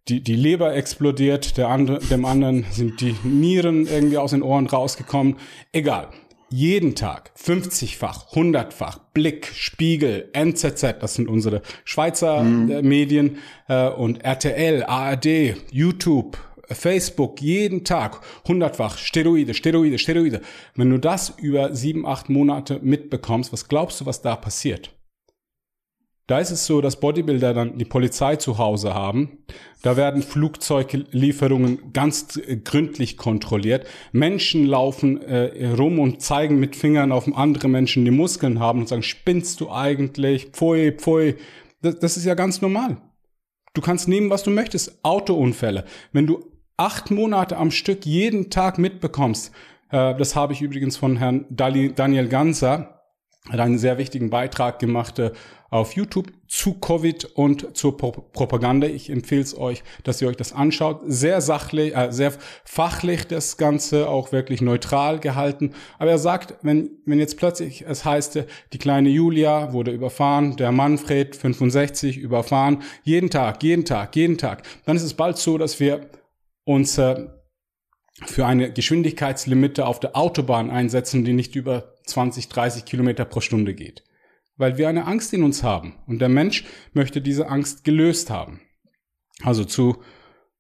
die, 0.09 0.21
die 0.21 0.35
Leber 0.35 0.75
explodiert, 0.75 1.57
der 1.57 1.69
andere, 1.69 1.99
dem 1.99 2.25
anderen 2.25 2.65
sind 2.71 3.01
die 3.01 3.15
Nieren 3.23 3.87
irgendwie 3.87 4.19
aus 4.19 4.31
den 4.31 4.43
Ohren 4.43 4.67
rausgekommen. 4.67 5.37
Egal. 5.73 6.09
Jeden 6.51 6.95
Tag 6.95 7.33
50-fach, 7.39 8.33
100-fach, 8.33 9.01
Blick, 9.13 9.51
Spiegel, 9.55 10.31
NZZ, 10.33 10.95
das 10.99 11.15
sind 11.15 11.29
unsere 11.29 11.61
Schweizer 11.85 12.43
mhm. 12.43 12.71
äh, 12.71 12.83
Medien, 12.83 13.37
äh, 13.69 13.89
und 13.89 14.25
RTL, 14.25 14.83
ARD, 14.85 15.57
YouTube, 15.71 16.39
Facebook, 16.71 17.43
jeden 17.43 17.85
Tag, 17.85 18.21
hundertfach, 18.47 18.97
Steroide, 18.97 19.53
Steroide, 19.53 19.99
Steroide. 19.99 20.41
Wenn 20.75 20.89
du 20.89 20.99
das 20.99 21.35
über 21.39 21.75
sieben, 21.75 22.07
acht 22.07 22.31
Monate 22.31 22.81
mitbekommst, 22.83 23.53
was 23.53 23.69
glaubst 23.69 24.01
du, 24.01 24.07
was 24.07 24.23
da 24.23 24.35
passiert? 24.35 24.91
Da 26.29 26.39
ist 26.41 26.51
es 26.51 26.67
so, 26.67 26.83
dass 26.83 27.01
Bodybuilder 27.01 27.55
dann 27.55 27.79
die 27.79 27.87
Polizei 27.87 28.37
zu 28.37 28.59
Hause 28.59 28.93
haben. 28.93 29.39
Da 29.83 29.97
werden 29.97 30.23
Flugzeuglieferungen 30.23 31.95
ganz 31.95 32.39
gründlich 32.65 33.17
kontrolliert. 33.17 33.87
Menschen 34.13 34.67
laufen 34.67 35.23
äh, 35.23 35.71
rum 35.71 35.99
und 35.99 36.21
zeigen 36.21 36.61
mit 36.61 36.77
Fingern 36.77 37.13
auf 37.13 37.35
andere 37.35 37.69
Menschen, 37.69 38.05
die 38.05 38.11
Muskeln 38.11 38.61
haben 38.61 38.81
und 38.81 38.89
sagen, 38.89 39.03
spinnst 39.03 39.63
du 39.63 39.71
eigentlich? 39.71 40.51
Pfui, 40.53 40.93
pfui. 40.93 41.37
Das, 41.81 41.99
das 41.99 42.19
ist 42.19 42.27
ja 42.27 42.35
ganz 42.35 42.61
normal. 42.61 42.99
Du 43.73 43.81
kannst 43.81 44.07
nehmen, 44.07 44.29
was 44.29 44.43
du 44.43 44.51
möchtest. 44.51 45.03
Autounfälle. 45.03 45.87
Wenn 46.13 46.27
du 46.27 46.45
acht 46.77 47.11
Monate 47.11 47.57
am 47.57 47.71
Stück 47.71 48.05
jeden 48.05 48.51
Tag 48.51 48.77
mitbekommst, 48.77 49.51
äh, 49.91 50.15
das 50.15 50.37
habe 50.37 50.53
ich 50.53 50.61
übrigens 50.61 50.99
von 50.99 51.17
Herrn 51.17 51.47
Daniel 51.49 52.29
Ganser, 52.29 52.98
hat 53.49 53.61
einen 53.61 53.79
sehr 53.79 53.99
wichtigen 53.99 54.31
Beitrag 54.31 54.79
gemacht 54.79 55.19
äh, 55.19 55.33
auf 55.71 55.93
YouTube 55.93 56.33
zu 56.47 56.75
Covid 56.75 57.27
und 57.37 57.77
zur 57.77 57.97
Pro 57.97 58.11
Propaganda. 58.13 58.87
Ich 58.87 59.11
empfehle 59.11 59.43
es 59.43 59.57
euch, 59.57 59.83
dass 60.03 60.21
ihr 60.23 60.29
euch 60.29 60.37
das 60.37 60.53
anschaut. 60.53 61.01
Sehr 61.07 61.41
sachlich, 61.41 61.95
äh, 61.95 62.11
sehr 62.11 62.33
fachlich 62.65 63.27
das 63.27 63.57
Ganze, 63.59 64.09
auch 64.09 64.33
wirklich 64.33 64.63
neutral 64.63 65.19
gehalten. 65.21 65.75
Aber 65.99 66.11
er 66.11 66.19
sagt, 66.19 66.55
wenn, 66.63 66.91
wenn 67.05 67.19
jetzt 67.19 67.37
plötzlich 67.37 67.85
es 67.87 68.05
heißt, 68.05 68.45
die 68.73 68.79
kleine 68.79 69.11
Julia 69.11 69.73
wurde 69.73 69.93
überfahren, 69.93 70.57
der 70.57 70.73
Manfred 70.73 71.37
65 71.37 72.17
überfahren, 72.19 72.83
jeden 73.03 73.31
Tag, 73.31 73.63
jeden 73.63 73.85
Tag, 73.85 74.17
jeden 74.17 74.39
Tag, 74.39 74.63
dann 74.87 74.97
ist 74.97 75.03
es 75.03 75.15
bald 75.15 75.37
so, 75.37 75.59
dass 75.59 75.81
wir 75.81 76.09
uns 76.65 76.97
äh, 76.99 77.27
für 78.27 78.47
eine 78.47 78.73
Geschwindigkeitslimite 78.73 79.87
auf 79.87 80.01
der 80.01 80.17
Autobahn 80.17 80.71
einsetzen, 80.71 81.25
die 81.25 81.35
nicht 81.35 81.55
über 81.55 81.98
20, 82.09 82.49
30 82.49 82.85
Kilometer 82.85 83.25
pro 83.25 83.41
Stunde 83.41 83.75
geht 83.75 84.05
weil 84.59 84.77
wir 84.77 84.89
eine 84.89 85.07
Angst 85.07 85.33
in 85.33 85.45
uns 85.45 85.63
haben 85.63 85.95
und 86.07 86.19
der 86.19 86.29
Mensch 86.29 86.65
möchte 86.93 87.23
diese 87.23 87.49
Angst 87.49 87.85
gelöst 87.85 88.29
haben. 88.29 88.61
Also 89.43 89.65
zu, 89.65 90.03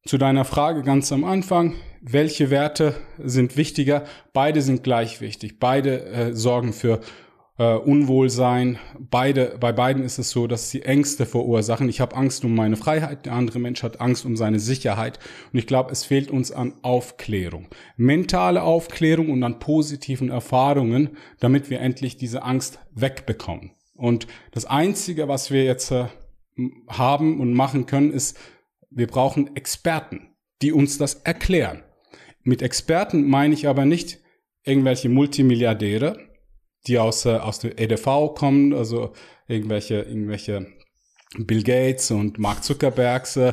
zu 0.06 0.16
deiner 0.16 0.44
Frage 0.44 0.82
ganz 0.82 1.12
am 1.12 1.24
Anfang, 1.24 1.74
welche 2.00 2.48
Werte 2.50 2.94
sind 3.18 3.56
wichtiger? 3.56 4.04
Beide 4.32 4.62
sind 4.62 4.84
gleich 4.84 5.20
wichtig. 5.20 5.58
Beide 5.58 6.04
äh, 6.04 6.34
sorgen 6.34 6.72
für 6.72 7.00
äh, 7.58 7.74
Unwohlsein. 7.74 8.78
Beide, 8.98 9.56
bei 9.60 9.72
beiden 9.72 10.02
ist 10.04 10.18
es 10.18 10.30
so, 10.30 10.46
dass 10.46 10.70
sie 10.70 10.82
Ängste 10.82 11.26
verursachen. 11.26 11.88
Ich 11.88 12.00
habe 12.00 12.16
Angst 12.16 12.44
um 12.44 12.54
meine 12.54 12.76
Freiheit, 12.76 13.26
der 13.26 13.34
andere 13.34 13.58
Mensch 13.58 13.82
hat 13.82 14.00
Angst 14.00 14.24
um 14.24 14.36
seine 14.36 14.60
Sicherheit. 14.60 15.18
Und 15.52 15.58
ich 15.58 15.66
glaube, 15.66 15.90
es 15.92 16.04
fehlt 16.04 16.30
uns 16.30 16.52
an 16.52 16.74
Aufklärung. 16.82 17.68
Mentale 17.96 18.62
Aufklärung 18.62 19.30
und 19.30 19.42
an 19.42 19.58
positiven 19.58 20.30
Erfahrungen, 20.30 21.16
damit 21.40 21.68
wir 21.68 21.80
endlich 21.80 22.16
diese 22.16 22.42
Angst 22.44 22.78
wegbekommen. 22.94 23.72
Und 23.94 24.28
das 24.52 24.64
Einzige, 24.64 25.26
was 25.26 25.50
wir 25.50 25.64
jetzt 25.64 25.90
äh, 25.90 26.06
haben 26.88 27.40
und 27.40 27.52
machen 27.52 27.86
können, 27.86 28.12
ist, 28.12 28.38
wir 28.90 29.08
brauchen 29.08 29.54
Experten, 29.56 30.36
die 30.62 30.72
uns 30.72 30.98
das 30.98 31.14
erklären. 31.14 31.82
Mit 32.42 32.62
Experten 32.62 33.28
meine 33.28 33.54
ich 33.54 33.68
aber 33.68 33.84
nicht 33.84 34.20
irgendwelche 34.64 35.08
Multimilliardäre, 35.08 36.27
die 36.88 36.98
aus, 36.98 37.24
äh, 37.24 37.36
aus 37.36 37.58
der 37.58 37.78
EDV 37.78 38.34
kommen, 38.34 38.72
also 38.72 39.12
irgendwelche, 39.46 40.02
irgendwelche 40.02 40.66
Bill 41.36 41.62
Gates 41.62 42.10
und 42.10 42.38
Mark 42.38 42.64
Zuckerbergs, 42.64 43.36
äh, 43.36 43.52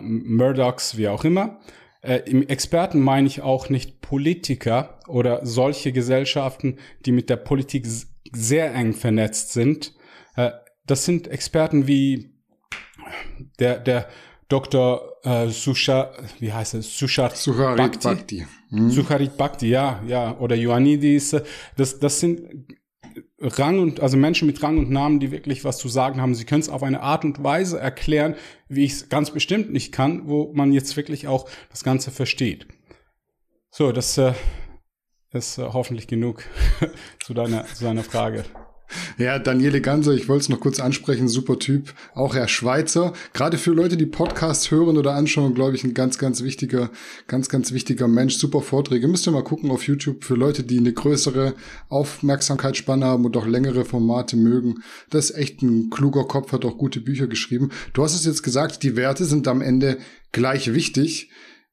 Murdochs, 0.00 0.96
wie 0.96 1.08
auch 1.08 1.24
immer. 1.24 1.60
Äh, 2.00 2.22
Im 2.26 2.46
Experten 2.46 3.00
meine 3.00 3.26
ich 3.26 3.42
auch 3.42 3.68
nicht 3.68 4.00
Politiker 4.00 5.00
oder 5.08 5.44
solche 5.44 5.92
Gesellschaften, 5.92 6.78
die 7.04 7.12
mit 7.12 7.28
der 7.28 7.36
Politik 7.36 7.86
sehr 8.32 8.74
eng 8.74 8.94
vernetzt 8.94 9.52
sind. 9.52 9.94
Äh, 10.36 10.52
das 10.86 11.04
sind 11.04 11.28
Experten 11.28 11.86
wie 11.86 12.32
der, 13.58 13.78
der 13.78 14.08
Dr. 14.48 15.15
Äh, 15.26 15.48
Susha, 15.48 16.12
wie 16.38 16.52
heißt 16.52 16.74
es? 16.74 16.96
Sushar 16.96 17.34
Sucharit 17.34 17.76
Bhakti. 17.76 18.08
Bhakti. 18.08 18.46
Mhm. 18.70 18.90
Sucharit 18.90 19.36
Bhakti, 19.36 19.68
ja, 19.68 20.00
ja. 20.06 20.38
Oder 20.38 20.54
Ioannidis. 20.54 21.34
Das, 21.76 21.98
das 21.98 22.20
sind 22.20 22.76
Rang 23.40 23.80
und, 23.80 23.98
also 23.98 24.16
Menschen 24.16 24.46
mit 24.46 24.62
Rang 24.62 24.78
und 24.78 24.88
Namen, 24.88 25.18
die 25.18 25.32
wirklich 25.32 25.64
was 25.64 25.78
zu 25.78 25.88
sagen 25.88 26.20
haben. 26.20 26.36
Sie 26.36 26.44
können 26.44 26.60
es 26.60 26.68
auf 26.68 26.84
eine 26.84 27.00
Art 27.00 27.24
und 27.24 27.42
Weise 27.42 27.80
erklären, 27.80 28.36
wie 28.68 28.84
ich 28.84 28.92
es 28.92 29.08
ganz 29.08 29.32
bestimmt 29.32 29.72
nicht 29.72 29.90
kann, 29.90 30.28
wo 30.28 30.52
man 30.54 30.72
jetzt 30.72 30.96
wirklich 30.96 31.26
auch 31.26 31.48
das 31.70 31.82
Ganze 31.82 32.12
versteht. 32.12 32.68
So, 33.70 33.90
das 33.90 34.16
äh, 34.18 34.32
ist 35.32 35.58
äh, 35.58 35.62
hoffentlich 35.62 36.06
genug 36.06 36.44
zu 37.24 37.34
deiner, 37.34 37.66
zu 37.66 37.82
deiner 37.82 38.04
Frage. 38.04 38.44
Ja, 39.18 39.38
Daniele 39.38 39.80
Ganser, 39.80 40.12
ich 40.12 40.28
wollte 40.28 40.42
es 40.42 40.48
noch 40.48 40.60
kurz 40.60 40.78
ansprechen, 40.78 41.28
super 41.28 41.58
Typ, 41.58 41.94
auch 42.14 42.34
Herr 42.34 42.48
Schweizer. 42.48 43.12
Gerade 43.32 43.58
für 43.58 43.72
Leute, 43.72 43.96
die 43.96 44.06
Podcasts 44.06 44.70
hören 44.70 44.96
oder 44.96 45.14
anschauen, 45.14 45.54
glaube 45.54 45.74
ich, 45.74 45.84
ein 45.84 45.94
ganz, 45.94 46.18
ganz 46.18 46.42
wichtiger, 46.42 46.90
ganz, 47.26 47.48
ganz 47.48 47.72
wichtiger 47.72 48.08
Mensch. 48.08 48.36
Super 48.36 48.60
Vorträge. 48.60 49.08
Müsst 49.08 49.26
ihr 49.26 49.32
mal 49.32 49.42
gucken 49.42 49.70
auf 49.70 49.86
YouTube 49.86 50.24
für 50.24 50.34
Leute, 50.34 50.62
die 50.62 50.78
eine 50.78 50.92
größere 50.92 51.54
Aufmerksamkeitsspanne 51.88 53.06
haben 53.06 53.24
und 53.24 53.36
auch 53.36 53.46
längere 53.46 53.84
Formate 53.84 54.36
mögen. 54.36 54.82
Das 55.10 55.30
ist 55.30 55.36
echt 55.36 55.62
ein 55.62 55.90
kluger 55.90 56.24
Kopf, 56.24 56.52
hat 56.52 56.64
auch 56.64 56.78
gute 56.78 57.00
Bücher 57.00 57.26
geschrieben. 57.26 57.70
Du 57.92 58.02
hast 58.02 58.14
es 58.14 58.24
jetzt 58.24 58.42
gesagt, 58.42 58.82
die 58.82 58.96
Werte 58.96 59.24
sind 59.24 59.48
am 59.48 59.62
Ende 59.62 59.98
gleich 60.32 60.74
wichtig. 60.74 61.30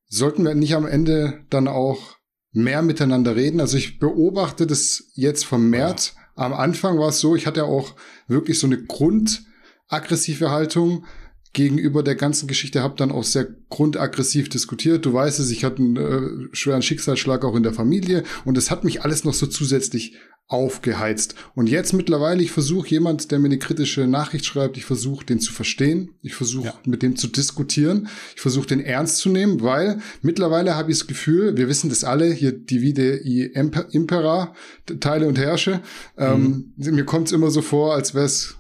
Sollten 0.08 0.46
wir 0.46 0.56
nicht 0.56 0.76
am 0.76 0.88
Ende 0.88 1.46
dann 1.50 1.68
auch 1.68 2.18
mehr 2.52 2.82
miteinander 2.82 3.36
reden? 3.36 3.60
Also 3.60 3.78
ich 3.78 4.00
beobachte 4.00 4.68
das 4.68 5.12
jetzt 5.16 5.46
vermehrt. 5.46 6.14
Ja 6.16 6.23
am 6.36 6.54
Anfang 6.54 7.00
war 7.00 7.10
es 7.10 7.20
so, 7.20 7.36
ich 7.36 7.48
hatte 7.48 7.66
auch 7.66 7.96
wirklich 8.28 8.60
so 8.60 8.68
eine 8.68 8.84
grundaggressive 8.84 10.50
Haltung 10.50 11.06
gegenüber 11.54 12.02
der 12.02 12.16
ganzen 12.16 12.48
Geschichte, 12.48 12.82
habe 12.82 12.96
dann 12.98 13.12
auch 13.12 13.24
sehr 13.24 13.48
grundaggressiv 13.70 14.50
diskutiert. 14.50 15.06
Du 15.06 15.14
weißt 15.14 15.40
es, 15.40 15.52
ich 15.52 15.64
hatte 15.64 15.84
einen 15.84 15.98
äh, 15.98 16.56
schweren 16.56 16.82
Schicksalsschlag 16.82 17.46
auch 17.46 17.56
in 17.56 17.64
der 17.64 17.74
Familie 17.74 18.24
und 18.44 18.58
es 18.58 18.72
hat 18.72 18.84
mich 18.84 19.04
alles 19.04 19.24
noch 19.24 19.36
so 19.36 19.46
zusätzlich 19.46 20.18
aufgeheizt. 20.48 21.36
Und 21.56 21.68
jetzt 21.68 21.94
mittlerweile, 21.94 22.44
ich 22.44 22.52
versuche 22.52 22.90
jemand, 22.90 23.32
der 23.32 23.40
mir 23.40 23.46
eine 23.46 23.58
kritische 23.58 24.08
Nachricht 24.08 24.46
schreibt, 24.46 24.78
ich 24.78 24.86
versuche 24.86 25.26
den 25.26 25.40
zu 25.40 25.54
verstehen, 25.54 26.12
ich 26.22 26.36
versuche 26.36 26.68
ja. 26.68 26.80
mit 26.86 27.02
dem 27.02 27.16
zu 27.16 27.28
diskutieren, 27.28 28.08
ich 28.36 28.42
versuche 28.42 28.68
den 28.68 28.82
ernst 28.82 29.18
zu 29.18 29.30
nehmen, 29.30 29.62
weil 29.62 30.00
mittlerweile 30.22 30.76
habe 30.76 30.92
ich 30.92 31.00
das 31.00 31.08
Gefühl, 31.08 31.58
wir 31.58 31.68
wissen 31.70 31.90
das 31.90 32.04
alle, 32.04 32.32
hier 32.32 32.52
Divide 32.52 33.22
i 33.26 33.52
Impera, 33.92 34.54
Teile 35.00 35.28
und 35.28 35.40
Herrsche, 35.40 35.82
ähm, 36.18 36.74
mhm. 36.76 36.96
mir 36.96 37.06
kommt 37.06 37.28
es 37.28 37.34
immer 37.34 37.50
so 37.50 37.62
vor, 37.62 37.96
als 37.96 38.14
wäre 38.14 38.26
es 38.26 38.58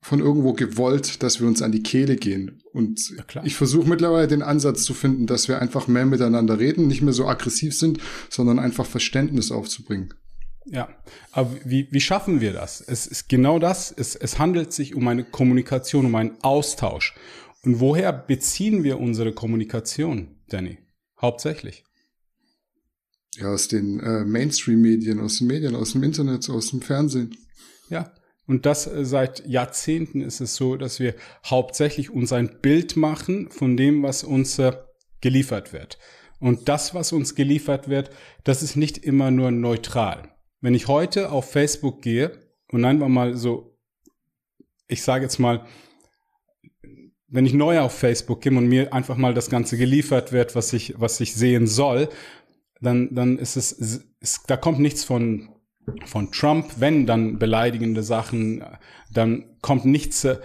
von 0.00 0.20
irgendwo 0.20 0.52
gewollt, 0.52 1.22
dass 1.22 1.40
wir 1.40 1.48
uns 1.48 1.60
an 1.60 1.72
die 1.72 1.82
Kehle 1.82 2.16
gehen. 2.16 2.62
Und 2.72 3.12
ich 3.42 3.56
versuche 3.56 3.88
mittlerweile 3.88 4.28
den 4.28 4.42
Ansatz 4.42 4.84
zu 4.84 4.94
finden, 4.94 5.26
dass 5.26 5.48
wir 5.48 5.60
einfach 5.60 5.88
mehr 5.88 6.06
miteinander 6.06 6.60
reden, 6.60 6.86
nicht 6.86 7.02
mehr 7.02 7.12
so 7.12 7.26
aggressiv 7.26 7.76
sind, 7.76 7.98
sondern 8.30 8.60
einfach 8.60 8.86
Verständnis 8.86 9.50
aufzubringen. 9.50 10.14
Ja, 10.70 10.88
aber 11.32 11.50
wie, 11.64 11.88
wie 11.90 12.00
schaffen 12.00 12.40
wir 12.40 12.52
das? 12.52 12.82
Es 12.86 13.06
ist 13.06 13.28
genau 13.28 13.58
das. 13.58 13.90
Es, 13.90 14.14
es 14.14 14.38
handelt 14.38 14.72
sich 14.72 14.94
um 14.94 15.08
eine 15.08 15.24
Kommunikation, 15.24 16.06
um 16.06 16.14
einen 16.14 16.36
Austausch. 16.42 17.14
Und 17.64 17.80
woher 17.80 18.12
beziehen 18.12 18.84
wir 18.84 19.00
unsere 19.00 19.32
Kommunikation, 19.32 20.36
Danny? 20.48 20.78
Hauptsächlich. 21.20 21.84
Ja, 23.36 23.52
aus 23.52 23.68
den 23.68 24.00
äh, 24.00 24.24
Mainstream-Medien, 24.24 25.20
aus 25.20 25.38
den 25.38 25.46
Medien, 25.46 25.74
aus 25.74 25.92
dem 25.92 26.02
Internet, 26.02 26.48
aus 26.50 26.70
dem 26.70 26.82
Fernsehen. 26.82 27.36
Ja, 27.88 28.12
und 28.46 28.66
das 28.66 28.86
äh, 28.86 29.04
seit 29.04 29.46
Jahrzehnten 29.46 30.20
ist 30.20 30.40
es 30.40 30.56
so, 30.56 30.76
dass 30.76 31.00
wir 31.00 31.14
hauptsächlich 31.46 32.10
uns 32.10 32.32
ein 32.32 32.60
Bild 32.60 32.96
machen 32.96 33.50
von 33.50 33.76
dem, 33.76 34.02
was 34.02 34.24
uns 34.24 34.58
äh, 34.58 34.72
geliefert 35.20 35.72
wird. 35.72 35.98
Und 36.40 36.68
das, 36.68 36.94
was 36.94 37.12
uns 37.12 37.34
geliefert 37.34 37.88
wird, 37.88 38.10
das 38.44 38.62
ist 38.62 38.76
nicht 38.76 38.98
immer 38.98 39.30
nur 39.30 39.50
neutral. 39.50 40.30
Wenn 40.60 40.74
ich 40.74 40.88
heute 40.88 41.30
auf 41.30 41.50
Facebook 41.50 42.02
gehe 42.02 42.32
und 42.70 42.84
einfach 42.84 43.08
mal 43.08 43.36
so, 43.36 43.78
ich 44.88 45.02
sage 45.02 45.24
jetzt 45.24 45.38
mal, 45.38 45.64
wenn 47.28 47.46
ich 47.46 47.52
neu 47.52 47.80
auf 47.80 47.96
Facebook 47.96 48.40
gehe 48.40 48.56
und 48.56 48.68
mir 48.68 48.92
einfach 48.92 49.16
mal 49.16 49.34
das 49.34 49.50
Ganze 49.50 49.76
geliefert 49.76 50.32
wird, 50.32 50.54
was 50.54 50.72
ich, 50.72 50.94
was 50.98 51.20
ich 51.20 51.34
sehen 51.34 51.66
soll, 51.66 52.08
dann, 52.80 53.14
dann 53.14 53.38
ist 53.38 53.56
es, 53.56 53.72
es 54.20 54.42
da 54.46 54.56
kommt 54.56 54.80
nichts 54.80 55.04
von, 55.04 55.50
von 56.06 56.32
Trump, 56.32 56.72
wenn 56.78 57.06
dann 57.06 57.38
beleidigende 57.38 58.02
Sachen, 58.02 58.64
dann 59.12 59.58
kommt 59.60 59.84
nichts 59.84 60.24
äh, 60.24 60.38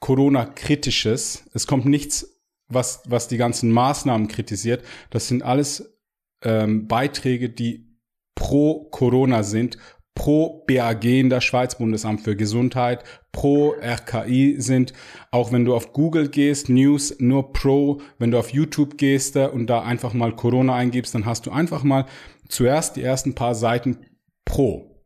Corona-kritisches, 0.00 1.44
es 1.54 1.66
kommt 1.66 1.86
nichts, 1.86 2.40
was, 2.68 3.02
was 3.06 3.28
die 3.28 3.36
ganzen 3.36 3.70
Maßnahmen 3.70 4.28
kritisiert. 4.28 4.84
Das 5.10 5.28
sind 5.28 5.42
alles 5.42 5.98
ähm, 6.42 6.88
Beiträge, 6.88 7.50
die 7.50 7.91
pro 8.34 8.88
Corona 8.90 9.42
sind, 9.42 9.78
pro 10.14 10.64
BAG 10.66 11.04
in 11.04 11.30
der 11.30 11.40
Schweiz, 11.40 11.76
Bundesamt 11.76 12.20
für 12.20 12.36
Gesundheit, 12.36 13.04
pro 13.32 13.74
RKI 13.80 14.56
sind. 14.58 14.92
Auch 15.30 15.52
wenn 15.52 15.64
du 15.64 15.74
auf 15.74 15.92
Google 15.92 16.28
gehst, 16.28 16.68
News 16.68 17.16
nur 17.18 17.52
pro. 17.52 18.00
Wenn 18.18 18.30
du 18.30 18.38
auf 18.38 18.52
YouTube 18.52 18.98
gehst 18.98 19.36
äh, 19.36 19.46
und 19.46 19.68
da 19.68 19.82
einfach 19.82 20.12
mal 20.12 20.34
Corona 20.36 20.74
eingibst, 20.74 21.14
dann 21.14 21.26
hast 21.26 21.46
du 21.46 21.50
einfach 21.50 21.82
mal 21.82 22.06
zuerst 22.48 22.96
die 22.96 23.02
ersten 23.02 23.34
paar 23.34 23.54
Seiten 23.54 24.06
pro. 24.44 25.04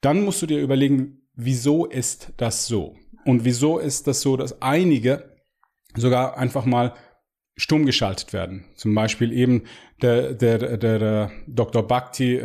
Dann 0.00 0.24
musst 0.24 0.42
du 0.42 0.46
dir 0.46 0.60
überlegen, 0.60 1.22
wieso 1.34 1.86
ist 1.86 2.32
das 2.36 2.66
so? 2.66 2.96
Und 3.24 3.44
wieso 3.44 3.78
ist 3.78 4.06
das 4.06 4.20
so, 4.20 4.36
dass 4.36 4.60
einige 4.60 5.34
sogar 5.96 6.36
einfach 6.36 6.66
mal 6.66 6.94
stumm 7.56 7.86
geschaltet 7.86 8.32
werden. 8.32 8.64
Zum 8.74 8.94
Beispiel 8.94 9.32
eben 9.32 9.62
der, 10.04 10.34
der, 10.58 10.76
der, 10.76 10.98
der 10.98 11.30
Dr. 11.46 11.86
Bhakti, 11.86 12.40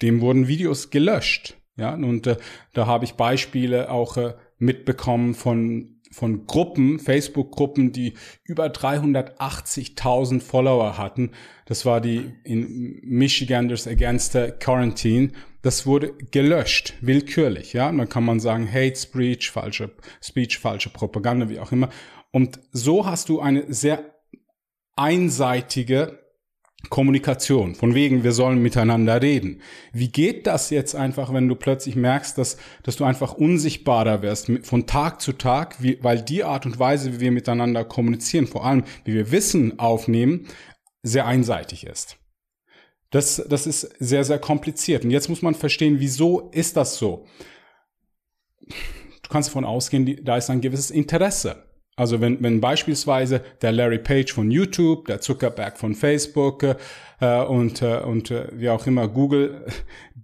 dem 0.00 0.20
wurden 0.20 0.48
Videos 0.48 0.90
gelöscht. 0.90 1.56
Ja, 1.76 1.94
und 1.94 2.26
äh, 2.26 2.36
da 2.72 2.86
habe 2.86 3.04
ich 3.04 3.14
Beispiele 3.14 3.90
auch 3.90 4.16
äh, 4.16 4.34
mitbekommen 4.58 5.34
von 5.34 5.96
von 6.12 6.44
Gruppen, 6.44 6.98
Facebook-Gruppen, 6.98 7.92
die 7.92 8.14
über 8.42 8.66
380.000 8.66 10.40
Follower 10.40 10.98
hatten. 10.98 11.30
Das 11.66 11.86
war 11.86 12.00
die 12.00 12.34
in 12.42 12.98
Michiganders 13.04 13.86
Against 13.86 14.36
Quarantine. 14.58 15.30
Das 15.62 15.86
wurde 15.86 16.14
gelöscht, 16.32 16.94
willkürlich. 17.00 17.74
Ja, 17.74 17.90
und 17.90 17.98
dann 17.98 18.08
kann 18.08 18.24
man 18.24 18.40
sagen, 18.40 18.68
Hate 18.68 18.96
Speech, 18.96 19.52
falsche 19.52 19.92
Speech, 20.20 20.58
falsche 20.58 20.90
Propaganda, 20.90 21.48
wie 21.48 21.60
auch 21.60 21.70
immer. 21.70 21.90
Und 22.32 22.58
so 22.72 23.06
hast 23.06 23.28
du 23.28 23.38
eine 23.40 23.72
sehr 23.72 24.04
einseitige 24.96 26.19
Kommunikation, 26.88 27.74
von 27.74 27.94
wegen, 27.94 28.24
wir 28.24 28.32
sollen 28.32 28.62
miteinander 28.62 29.20
reden. 29.20 29.60
Wie 29.92 30.08
geht 30.08 30.46
das 30.46 30.70
jetzt 30.70 30.94
einfach, 30.94 31.32
wenn 31.32 31.46
du 31.46 31.54
plötzlich 31.54 31.94
merkst, 31.94 32.38
dass, 32.38 32.56
dass 32.82 32.96
du 32.96 33.04
einfach 33.04 33.34
unsichtbarer 33.34 34.22
wirst 34.22 34.50
von 34.62 34.86
Tag 34.86 35.20
zu 35.20 35.32
Tag, 35.32 35.82
wie, 35.82 35.98
weil 36.02 36.22
die 36.22 36.42
Art 36.42 36.64
und 36.66 36.78
Weise, 36.78 37.12
wie 37.12 37.20
wir 37.20 37.30
miteinander 37.32 37.84
kommunizieren, 37.84 38.46
vor 38.46 38.64
allem 38.64 38.84
wie 39.04 39.14
wir 39.14 39.30
Wissen 39.30 39.78
aufnehmen, 39.78 40.46
sehr 41.02 41.26
einseitig 41.26 41.86
ist. 41.86 42.16
Das, 43.10 43.42
das 43.48 43.66
ist 43.66 43.82
sehr, 43.98 44.24
sehr 44.24 44.38
kompliziert. 44.38 45.04
Und 45.04 45.10
jetzt 45.10 45.28
muss 45.28 45.42
man 45.42 45.54
verstehen, 45.54 45.96
wieso 45.98 46.50
ist 46.50 46.76
das 46.76 46.96
so? 46.96 47.26
Du 48.68 49.28
kannst 49.28 49.50
davon 49.50 49.64
ausgehen, 49.64 50.24
da 50.24 50.36
ist 50.36 50.48
ein 50.48 50.60
gewisses 50.60 50.90
Interesse. 50.90 51.69
Also 52.00 52.22
wenn, 52.22 52.42
wenn 52.42 52.62
beispielsweise 52.62 53.42
der 53.60 53.72
Larry 53.72 53.98
Page 53.98 54.32
von 54.32 54.50
YouTube, 54.50 55.04
der 55.04 55.20
Zuckerberg 55.20 55.76
von 55.76 55.94
Facebook 55.94 56.62
äh, 56.62 57.42
und, 57.42 57.82
äh, 57.82 57.98
und 57.98 58.30
äh, 58.30 58.48
wie 58.54 58.70
auch 58.70 58.86
immer 58.86 59.06
Google, 59.06 59.66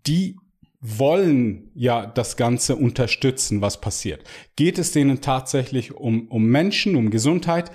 die 0.07 0.39
wollen 0.81 1.71
ja 1.75 2.07
das 2.07 2.39
Ganze 2.39 2.77
unterstützen, 2.77 3.61
was 3.61 3.79
passiert. 3.83 4.25
Geht 4.57 4.79
es 4.79 4.93
denen 4.93 5.21
tatsächlich 5.21 5.93
um, 5.93 6.29
um 6.29 6.47
Menschen, 6.47 6.97
um 6.97 7.11
Gesundheit? 7.11 7.71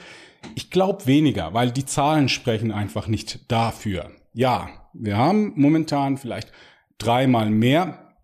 Ich 0.55 0.71
glaube 0.71 1.05
weniger, 1.05 1.53
weil 1.53 1.69
die 1.69 1.85
Zahlen 1.85 2.27
sprechen 2.27 2.71
einfach 2.71 3.07
nicht 3.07 3.51
dafür. 3.51 4.09
Ja, 4.33 4.69
wir 4.93 5.15
haben 5.15 5.53
momentan 5.57 6.17
vielleicht 6.17 6.51
dreimal 6.97 7.51
mehr 7.51 8.15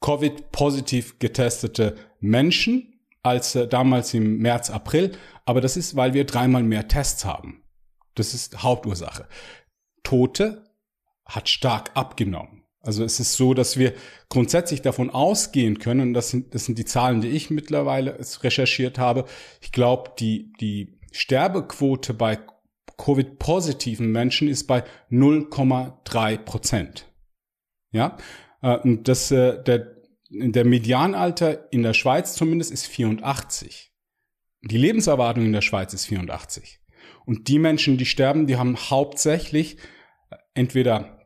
Covid-positiv 0.00 1.18
getestete 1.18 1.96
Menschen 2.20 2.93
als 3.24 3.54
äh, 3.54 3.66
damals 3.66 4.14
im 4.14 4.38
März, 4.38 4.70
April. 4.70 5.12
Aber 5.44 5.60
das 5.60 5.76
ist, 5.76 5.96
weil 5.96 6.14
wir 6.14 6.24
dreimal 6.24 6.62
mehr 6.62 6.88
Tests 6.88 7.24
haben. 7.24 7.62
Das 8.14 8.34
ist 8.34 8.62
Hauptursache. 8.62 9.26
Tote 10.02 10.64
hat 11.24 11.48
stark 11.48 11.90
abgenommen. 11.94 12.62
Also 12.80 13.02
es 13.02 13.18
ist 13.18 13.32
so, 13.34 13.54
dass 13.54 13.78
wir 13.78 13.94
grundsätzlich 14.28 14.82
davon 14.82 15.08
ausgehen 15.08 15.78
können, 15.78 16.12
das 16.12 16.28
sind, 16.28 16.54
das 16.54 16.66
sind 16.66 16.78
die 16.78 16.84
Zahlen, 16.84 17.22
die 17.22 17.28
ich 17.28 17.48
mittlerweile 17.48 18.18
recherchiert 18.42 18.98
habe. 18.98 19.24
Ich 19.62 19.72
glaube, 19.72 20.12
die, 20.18 20.52
die 20.60 20.98
Sterbequote 21.10 22.12
bei 22.12 22.38
Covid-positiven 22.98 24.12
Menschen 24.12 24.48
ist 24.48 24.66
bei 24.66 24.84
0,3 25.10 26.36
Prozent. 26.38 27.06
Ja, 27.90 28.18
äh, 28.60 28.76
und 28.78 29.08
das, 29.08 29.30
äh, 29.30 29.62
der, 29.62 29.93
der 30.34 30.64
Medianalter 30.64 31.72
in 31.72 31.82
der 31.82 31.94
Schweiz 31.94 32.34
zumindest 32.34 32.72
ist 32.72 32.86
84. 32.86 33.92
Die 34.62 34.78
Lebenserwartung 34.78 35.44
in 35.44 35.52
der 35.52 35.60
Schweiz 35.60 35.92
ist 35.94 36.06
84. 36.06 36.80
Und 37.26 37.48
die 37.48 37.58
Menschen, 37.58 37.96
die 37.96 38.06
sterben, 38.06 38.46
die 38.46 38.56
haben 38.56 38.76
hauptsächlich 38.76 39.76
äh, 40.30 40.36
entweder 40.54 41.20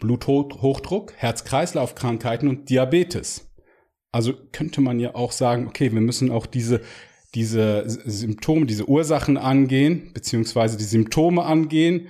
Bluthochdruck, 0.00 1.12
Herz-Kreislauf-Krankheiten 1.16 2.48
und 2.48 2.68
Diabetes. 2.70 3.52
Also 4.12 4.34
könnte 4.52 4.80
man 4.80 4.98
ja 4.98 5.14
auch 5.14 5.32
sagen, 5.32 5.66
okay, 5.66 5.92
wir 5.92 6.00
müssen 6.00 6.30
auch 6.30 6.46
diese, 6.46 6.80
diese 7.34 7.84
Symptome, 7.86 8.66
diese 8.66 8.88
Ursachen 8.88 9.36
angehen, 9.36 10.10
beziehungsweise 10.12 10.76
die 10.76 10.84
Symptome 10.84 11.44
angehen 11.44 12.08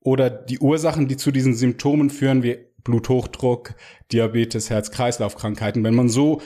oder 0.00 0.28
die 0.28 0.58
Ursachen, 0.58 1.08
die 1.08 1.16
zu 1.16 1.30
diesen 1.30 1.54
Symptomen 1.54 2.10
führen, 2.10 2.42
wir 2.42 2.65
Bluthochdruck, 2.86 3.74
Diabetes, 4.12 4.70
Herz-Kreislauf-Krankheiten. 4.70 5.82
Wenn 5.84 5.96
man 5.96 6.08
so 6.08 6.40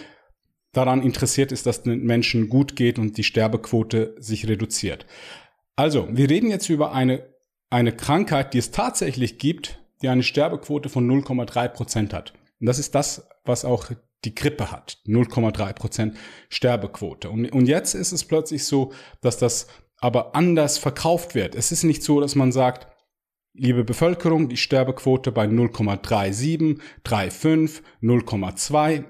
daran 0.72 1.03
interessiert 1.03 1.53
ist, 1.53 1.66
dass 1.66 1.83
den 1.83 2.05
Menschen 2.05 2.48
gut 2.48 2.76
geht 2.76 2.98
und 2.98 3.18
die 3.18 3.24
Sterbequote 3.24 4.14
sich 4.18 4.48
reduziert. 4.48 5.07
Also, 5.76 6.09
wir 6.11 6.31
reden 6.31 6.50
jetzt 6.50 6.68
über 6.68 6.92
eine, 6.92 7.26
eine 7.68 7.92
Krankheit, 7.92 8.55
die 8.55 8.59
es 8.59 8.70
tatsächlich 8.70 9.38
gibt, 9.38 9.81
die 10.03 10.09
eine 10.09 10.22
Sterbequote 10.22 10.88
von 10.88 11.07
0,3 11.07 11.68
Prozent 11.68 12.14
hat. 12.14 12.33
Und 12.61 12.66
das 12.66 12.79
ist 12.79 12.94
das, 12.94 13.29
was 13.44 13.64
auch 13.64 13.90
die 14.24 14.35
Grippe 14.35 14.70
hat. 14.70 14.98
0,3 15.07 15.72
Prozent 15.74 16.16
Sterbequote. 16.48 17.31
Und, 17.31 17.50
und 17.53 17.66
jetzt 17.66 17.94
ist 17.94 18.12
es 18.12 18.24
plötzlich 18.24 18.64
so, 18.64 18.92
dass 19.20 19.38
das 19.38 19.66
aber 19.98 20.35
anders 20.35 20.79
verkauft 20.79 21.35
wird. 21.35 21.55
Es 21.55 21.72
ist 21.72 21.85
nicht 21.85 22.03
so, 22.03 22.20
dass 22.20 22.35
man 22.35 22.53
sagt, 22.53 22.87
liebe 23.52 23.84
Bevölkerung, 23.84 24.48
die 24.48 24.56
Sterbequote 24.56 25.32
bei 25.32 25.46
0,37, 25.46 26.80
3,5, 27.04 27.82
0,2. 28.02 29.04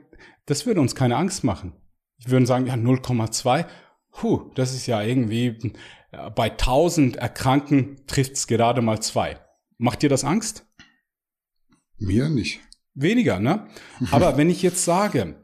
Das 0.46 0.66
würde 0.66 0.81
uns 0.81 0.94
keine 0.94 1.16
Angst 1.16 1.44
machen. 1.44 1.74
Wir 2.18 2.33
würden 2.33 2.46
sagen, 2.46 2.66
ja, 2.66 2.74
0,2, 2.74 3.66
huh, 4.22 4.50
das 4.55 4.74
ist 4.74 4.87
ja 4.87 5.03
irgendwie, 5.03 5.72
bei 6.35 6.50
1000 6.50 7.16
Erkrankten 7.16 8.07
trifft 8.07 8.33
es 8.33 8.46
gerade 8.46 8.83
mal 8.83 9.00
zwei. 9.00 9.38
Macht 9.79 10.03
dir 10.03 10.09
das 10.09 10.24
Angst? 10.24 10.66
Mir 11.98 12.29
nicht. 12.29 12.61
Weniger, 12.94 13.38
ne? 13.38 13.68
Aber 14.11 14.37
wenn 14.37 14.50
ich 14.50 14.62
jetzt 14.62 14.85
sage, 14.85 15.37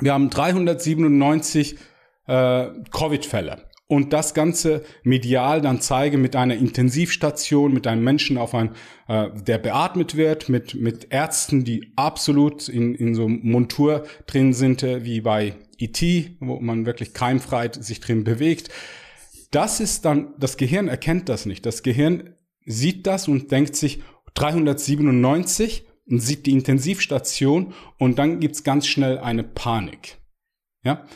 wir 0.00 0.12
haben 0.12 0.30
397 0.30 1.78
äh, 2.26 2.68
Covid-Fälle 2.90 3.67
und 3.88 4.12
das 4.12 4.34
Ganze 4.34 4.84
medial 5.02 5.62
dann 5.62 5.80
zeige 5.80 6.18
mit 6.18 6.36
einer 6.36 6.54
Intensivstation, 6.54 7.72
mit 7.72 7.86
einem 7.86 8.04
Menschen 8.04 8.36
auf 8.36 8.54
ein, 8.54 8.70
äh, 9.08 9.30
der 9.34 9.58
beatmet 9.58 10.14
wird, 10.14 10.50
mit, 10.50 10.74
mit 10.74 11.08
Ärzten, 11.10 11.64
die 11.64 11.92
absolut 11.96 12.68
in, 12.68 12.94
in 12.94 13.14
so 13.14 13.28
Montur 13.28 14.06
drin 14.26 14.52
sind, 14.52 14.82
äh, 14.82 15.04
wie 15.04 15.22
bei 15.22 15.54
IT, 15.78 16.02
wo 16.38 16.60
man 16.60 16.84
wirklich 16.84 17.14
keimfrei 17.14 17.70
sich 17.72 18.00
drin 18.00 18.24
bewegt. 18.24 18.68
Das 19.50 19.80
ist 19.80 20.04
dann, 20.04 20.34
das 20.38 20.58
Gehirn 20.58 20.88
erkennt 20.88 21.30
das 21.30 21.46
nicht. 21.46 21.64
Das 21.64 21.82
Gehirn 21.82 22.34
sieht 22.66 23.06
das 23.06 23.26
und 23.26 23.50
denkt 23.50 23.74
sich 23.74 24.02
397 24.34 25.86
und 26.06 26.20
sieht 26.20 26.44
die 26.44 26.52
Intensivstation 26.52 27.72
und 27.98 28.18
dann 28.18 28.40
gibt's 28.40 28.64
ganz 28.64 28.86
schnell 28.86 29.18
eine 29.18 29.44
Panik. 29.44 30.18
Ja, 30.84 31.06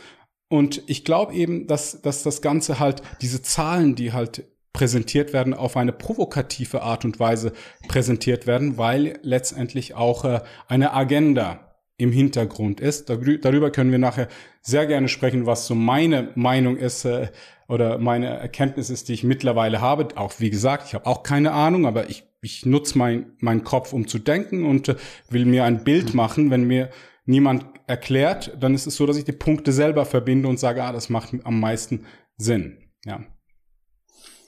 und 0.53 0.83
ich 0.87 1.07
glaube 1.07 1.33
eben, 1.33 1.67
dass, 1.67 2.03
dass 2.03 2.23
das 2.25 2.43
Ganze 2.43 2.79
halt, 2.79 3.01
diese 3.23 3.41
Zahlen, 3.41 3.95
die 3.95 4.13
halt 4.13 4.45
präsentiert 4.75 5.33
werden, 5.33 5.55
auf 5.55 5.79
eine 5.79 5.93
provokative 5.93 6.83
Art 6.83 7.07
und 7.07 7.19
Weise 7.19 7.55
präsentiert 7.89 8.47
werden, 8.47 8.77
weil 8.77 9.19
letztendlich 9.23 9.95
auch 9.95 10.27
äh, 10.27 10.41
eine 10.69 10.93
Agenda 10.93 11.75
im 11.97 12.13
Hintergrund 12.13 12.83
ist. 12.83 13.09
Darüber 13.09 13.71
können 13.71 13.93
wir 13.93 13.99
nachher 13.99 14.29
sehr 14.61 14.87
gerne 14.87 15.09
sprechen, 15.09 15.47
was 15.47 15.67
so 15.67 15.75
meine 15.75 16.33
Meinung 16.35 16.77
ist 16.77 17.07
äh, 17.07 17.29
oder 17.67 17.97
meine 17.97 18.27
Erkenntnis 18.27 18.91
ist, 18.91 19.09
die 19.09 19.15
ich 19.15 19.25
mittlerweile 19.25 19.81
habe. 19.81 20.09
Auch 20.17 20.35
wie 20.37 20.51
gesagt, 20.51 20.89
ich 20.89 20.93
habe 20.93 21.07
auch 21.07 21.23
keine 21.23 21.53
Ahnung, 21.53 21.87
aber 21.87 22.11
ich, 22.11 22.25
ich 22.43 22.67
nutze 22.67 22.99
mein, 22.99 23.33
meinen 23.39 23.65
Kopf, 23.65 23.95
um 23.95 24.07
zu 24.07 24.19
denken 24.19 24.67
und 24.67 24.89
äh, 24.89 24.97
will 25.31 25.47
mir 25.47 25.65
ein 25.65 25.83
Bild 25.83 26.13
machen, 26.13 26.51
wenn 26.51 26.65
mir 26.65 26.91
niemand 27.25 27.67
erklärt, 27.87 28.57
dann 28.61 28.75
ist 28.75 28.87
es 28.87 28.97
so, 28.97 29.07
dass 29.07 29.17
ich 29.17 29.25
die 29.25 29.33
Punkte 29.33 29.73
selber 29.73 30.05
verbinde 30.05 30.49
und 30.49 30.59
sage, 30.59 30.83
ah, 30.83 30.93
das 30.93 31.09
macht 31.09 31.35
am 31.45 31.61
meisten 31.61 32.07
Sinn. 32.37 32.79
Ja. 33.05 33.25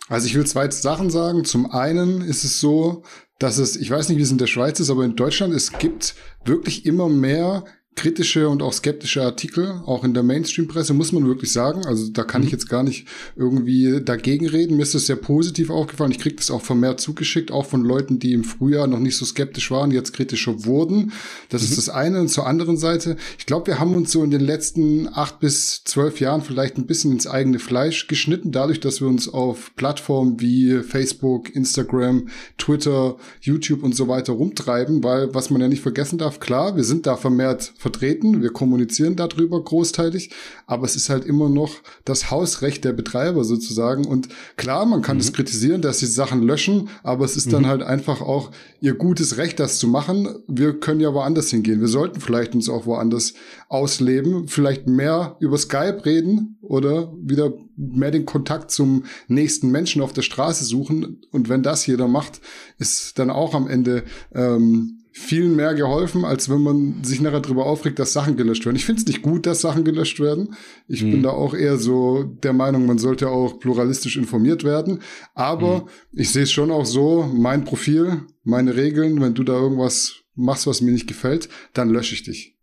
Also 0.09 0.27
ich 0.27 0.35
will 0.35 0.47
zwei 0.47 0.69
Sachen 0.71 1.11
sagen. 1.11 1.45
Zum 1.45 1.71
einen 1.71 2.21
ist 2.21 2.45
es 2.45 2.61
so, 2.61 3.05
dass 3.39 3.59
es, 3.59 3.77
ich 3.77 3.91
weiß 3.91 4.09
nicht, 4.09 4.19
wie 4.19 4.23
es 4.23 4.31
in 4.31 4.39
der 4.39 4.47
Schweiz 4.47 4.81
ist, 4.81 4.91
aber 4.91 5.05
in 5.05 5.17
Deutschland, 5.17 5.55
es 5.55 5.73
gibt 5.73 6.15
wirklich 6.45 6.87
immer 6.87 7.09
mehr 7.09 7.65
kritische 7.97 8.49
und 8.49 8.63
auch 8.63 8.73
skeptische 8.73 9.23
Artikel, 9.23 9.81
auch 9.87 10.03
in 10.03 10.15
der 10.15 10.23
Mainstream-Presse, 10.23 10.95
muss 10.95 11.13
man 11.13 11.27
wirklich 11.27 11.53
sagen. 11.53 11.87
Also 11.87 12.09
da 12.11 12.25
kann 12.25 12.41
mhm. 12.41 12.47
ich 12.49 12.53
jetzt 12.53 12.69
gar 12.69 12.83
nicht 12.83 13.07
irgendwie 13.37 14.01
dagegen 14.05 14.49
reden. 14.49 14.77
Mir 14.77 14.83
ist 14.83 14.95
das 14.95 15.07
sehr 15.07 15.17
positiv 15.17 15.71
aufgefallen. 15.71 16.11
Ich 16.11 16.19
kriege 16.19 16.37
das 16.37 16.51
auch 16.51 16.63
vermehrt 16.63 17.01
zugeschickt, 17.01 17.53
auch 17.53 17.67
von 17.67 17.83
Leuten, 17.83 18.19
die 18.19 18.33
im 18.33 18.45
Frühjahr 18.45 18.87
noch 18.87 18.99
nicht 18.99 19.17
so 19.17 19.25
skeptisch 19.25 19.71
waren, 19.71 19.93
jetzt 19.93 20.13
kritischer 20.13 20.65
wurden. 20.65 21.13
Das 21.51 21.63
mhm. 21.63 21.69
ist 21.69 21.79
das 21.79 21.89
eine. 21.89 22.21
Und 22.21 22.29
zur 22.29 22.47
anderen 22.47 22.77
Seite, 22.77 23.17
ich 23.39 23.47
glaube, 23.47 23.69
wir 23.69 23.79
haben 23.79 23.95
uns 23.95 24.11
so 24.11 24.25
in 24.25 24.31
den 24.31 24.41
letzten 24.41 25.09
acht 25.13 25.39
bis 25.39 25.85
zwölf 25.85 26.21
Jahren 26.21 26.43
vielleicht 26.43 26.77
ein 26.79 26.87
bisschen 26.87 27.13
ins 27.13 27.27
eigene 27.27 27.61
Fleisch 27.61 28.09
geschnitten, 28.09 28.51
dadurch, 28.51 28.81
dass 28.81 29.01
wir 29.01 29.09
uns 29.09 29.29
auf 29.29 29.73
Plattformen 29.77 30.41
wie 30.41 30.83
Facebook, 30.83 31.55
Instagram, 31.55 32.29
Twitter, 32.59 33.17
YouTube 33.41 33.83
und 33.83 33.95
so 33.95 34.09
weiter 34.09 34.33
rumtreiben, 34.33 35.05
weil 35.05 35.33
was 35.33 35.51
man 35.51 35.61
ja 35.61 35.69
nicht 35.69 35.83
vergessen 35.83 36.19
darf, 36.19 36.41
klar, 36.41 36.77
wir 36.77 36.85
sind 36.85 37.07
da 37.07 37.17
vermehrt 37.17 37.73
vertreten, 37.85 38.41
wir 38.41 38.51
kommunizieren 38.51 39.15
darüber 39.15 39.63
großteilig, 39.63 40.31
aber 40.67 40.87
es 40.87 40.97
ist 40.97 41.11
halt 41.11 41.27
immer 41.27 41.51
noch 41.51 41.83
das 42.07 42.31
Hausrecht 42.31 42.83
der 42.83 42.95
Betreiber 42.95 43.45
sozusagen. 43.45 44.07
Und 44.07 44.29
klar, 44.57 44.87
man 44.87 45.03
kann 45.03 45.19
es 45.19 45.31
mhm. 45.31 45.35
kritisieren, 45.35 45.83
dass 45.83 45.99
sie 45.99 46.07
Sachen 46.07 46.43
löschen, 46.43 46.89
aber 47.03 47.27
es 47.27 47.37
ist 47.37 47.49
mhm. 47.49 47.51
dann 47.51 47.67
halt 47.67 47.83
einfach 47.83 48.23
auch 48.23 48.53
ihr 48.81 48.95
gutes 48.95 49.37
Recht, 49.37 49.61
das 49.61 49.79
zu 49.79 49.87
machen. 49.87 50.29
Wir 50.49 50.81
können 50.81 51.01
ja 51.01 51.13
woanders 51.13 51.51
hingehen. 51.51 51.83
Wir 51.83 51.89
sollten 51.89 52.23
vielleicht 52.23 52.55
uns 52.55 52.71
auch 52.71 52.87
woanders 52.87 53.35
ausleben, 53.69 54.49
vielleicht 54.49 54.87
mehr 54.87 55.37
über 55.41 55.59
Skype 55.59 56.07
reden 56.07 56.57
oder 56.63 57.13
wieder 57.21 57.53
mehr 57.77 58.13
den 58.13 58.25
Kontakt 58.25 58.71
zum 58.71 59.05
nächsten 59.29 59.71
Menschen 59.71 60.01
auf 60.01 60.15
der 60.15 60.23
Straße 60.23 60.65
suchen. 60.65 61.21
Und 61.33 61.51
wenn 61.51 61.63
das 61.63 61.87
jeder 61.87 62.09
macht, 62.09 62.41
ist 62.79 63.19
dann 63.19 63.29
auch 63.29 63.53
am 63.53 63.69
Ende 63.69 64.05
ähm, 64.35 65.04
vielen 65.17 65.55
mehr 65.55 65.75
geholfen, 65.75 66.25
als 66.25 66.51
wenn 66.51 66.61
man 66.61 67.05
sich 67.05 67.21
nachher 67.21 67.41
darüber 67.41 67.67
aufregt, 67.67 68.01
dass 68.01 68.13
Sachen 68.13 68.37
gelöscht 68.37 68.67
werden. 68.67 68.75
Ich 68.75 68.85
finde 68.85 69.01
es 69.01 69.07
nicht 69.07 69.23
gut, 69.23 69.47
dass 69.47 69.61
Sachen 69.61 69.85
gelöscht 69.85 70.19
werden. 70.19 70.57
Ich 70.89 71.05
mhm. 71.05 71.13
bin 71.13 71.23
da 71.23 71.31
auch 71.31 71.55
eher 71.55 71.79
so 71.79 72.25
der 72.25 72.53
Meinung, 72.53 72.85
man 72.85 72.99
sollte 72.99 73.29
auch 73.29 73.61
pluralistisch 73.61 74.17
informiert 74.17 74.65
werden. 74.65 75.03
Aber 75.35 75.83
mhm. 75.83 75.89
ich 76.13 76.31
sehe 76.31 76.43
es 76.43 76.51
schon 76.51 76.73
auch 76.73 76.85
so, 76.85 77.31
mein 77.33 77.65
Profil, 77.65 78.23
meine 78.43 78.75
Regeln, 78.75 79.21
wenn 79.21 79.35
du 79.35 79.45
da 79.45 79.53
irgendwas 79.53 80.25
machst, 80.35 80.67
was 80.67 80.81
mir 80.81 80.91
nicht 80.91 81.07
gefällt, 81.07 81.49
dann 81.75 81.91
lösche 81.91 82.15
ich 82.15 82.25
dich. 82.25 82.59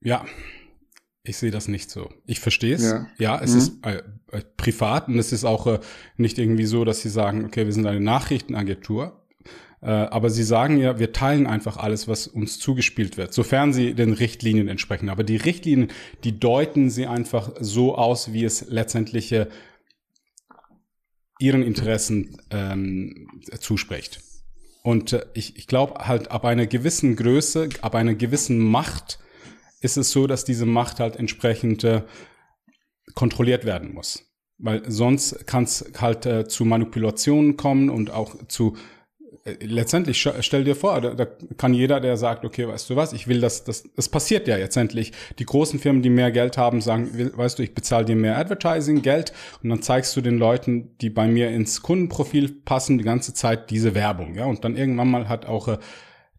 Ja, 0.00 0.24
ich 1.22 1.36
sehe 1.36 1.50
das 1.50 1.68
nicht 1.68 1.90
so. 1.90 2.08
Ich 2.24 2.40
verstehe 2.40 2.76
es. 2.76 2.82
Ja, 2.82 3.08
ja 3.18 3.40
es 3.42 3.52
mhm. 3.52 3.58
ist 3.58 3.72
äh, 3.84 4.02
äh, 4.32 4.42
privat 4.56 5.08
und 5.08 5.18
es 5.18 5.32
ist 5.32 5.44
auch 5.44 5.66
äh, 5.66 5.80
nicht 6.16 6.38
irgendwie 6.38 6.64
so, 6.64 6.86
dass 6.86 7.02
sie 7.02 7.10
sagen, 7.10 7.44
okay, 7.44 7.66
wir 7.66 7.72
sind 7.74 7.86
eine 7.86 8.00
Nachrichtenagentur. 8.00 9.17
Äh, 9.80 9.90
aber 9.90 10.30
sie 10.30 10.42
sagen 10.42 10.78
ja, 10.78 10.98
wir 10.98 11.12
teilen 11.12 11.46
einfach 11.46 11.76
alles, 11.76 12.08
was 12.08 12.26
uns 12.26 12.58
zugespielt 12.58 13.16
wird, 13.16 13.32
sofern 13.32 13.72
sie 13.72 13.94
den 13.94 14.12
Richtlinien 14.12 14.68
entsprechen. 14.68 15.08
Aber 15.08 15.24
die 15.24 15.36
Richtlinien, 15.36 15.88
die 16.24 16.38
deuten 16.38 16.90
sie 16.90 17.06
einfach 17.06 17.52
so 17.60 17.96
aus, 17.96 18.32
wie 18.32 18.44
es 18.44 18.66
letztendlich 18.68 19.32
äh, 19.32 19.46
ihren 21.38 21.62
Interessen 21.62 22.36
ähm, 22.50 23.40
zuspricht. 23.60 24.20
Und 24.82 25.12
äh, 25.12 25.26
ich, 25.34 25.56
ich 25.56 25.66
glaube 25.66 26.06
halt, 26.06 26.30
ab 26.30 26.44
einer 26.44 26.66
gewissen 26.66 27.14
Größe, 27.14 27.68
ab 27.82 27.94
einer 27.94 28.14
gewissen 28.14 28.58
Macht 28.58 29.18
ist 29.80 29.96
es 29.96 30.10
so, 30.10 30.26
dass 30.26 30.44
diese 30.44 30.66
Macht 30.66 30.98
halt 30.98 31.16
entsprechend 31.16 31.84
äh, 31.84 32.02
kontrolliert 33.14 33.64
werden 33.64 33.94
muss. 33.94 34.24
Weil 34.58 34.90
sonst 34.90 35.46
kann 35.46 35.64
es 35.64 35.92
halt 36.00 36.26
äh, 36.26 36.48
zu 36.48 36.64
Manipulationen 36.64 37.56
kommen 37.56 37.90
und 37.90 38.10
auch 38.10 38.48
zu 38.48 38.76
letztendlich 39.60 40.20
stell 40.40 40.64
dir 40.64 40.76
vor, 40.76 41.00
da, 41.00 41.14
da, 41.14 41.26
kann 41.56 41.74
jeder, 41.74 42.00
der 42.00 42.16
sagt, 42.16 42.44
okay, 42.44 42.68
weißt 42.68 42.90
du 42.90 42.96
was, 42.96 43.12
ich 43.12 43.28
will 43.28 43.40
das, 43.40 43.64
das, 43.64 43.84
das 43.94 44.08
passiert 44.08 44.48
ja 44.48 44.56
letztendlich. 44.56 45.12
Die 45.38 45.44
großen 45.44 45.78
Firmen, 45.78 46.02
die 46.02 46.10
mehr 46.10 46.30
Geld 46.30 46.58
haben, 46.58 46.80
sagen, 46.80 47.32
weißt 47.34 47.58
du, 47.58 47.62
ich 47.62 47.74
bezahle 47.74 48.04
dir 48.04 48.16
mehr 48.16 48.38
Advertising, 48.38 49.02
Geld 49.02 49.32
und 49.62 49.70
dann 49.70 49.82
zeigst 49.82 50.16
du 50.16 50.20
den 50.20 50.38
Leuten, 50.38 50.96
die 51.00 51.10
bei 51.10 51.26
mir 51.26 51.50
ins 51.50 51.82
Kundenprofil 51.82 52.50
passen, 52.64 52.98
die 52.98 53.04
ganze 53.04 53.34
Zeit 53.34 53.70
diese 53.70 53.94
Werbung, 53.94 54.34
ja, 54.34 54.44
und 54.44 54.64
dann 54.64 54.76
irgendwann 54.76 55.10
mal 55.10 55.28
hat 55.28 55.46
auch 55.46 55.68
äh, 55.68 55.78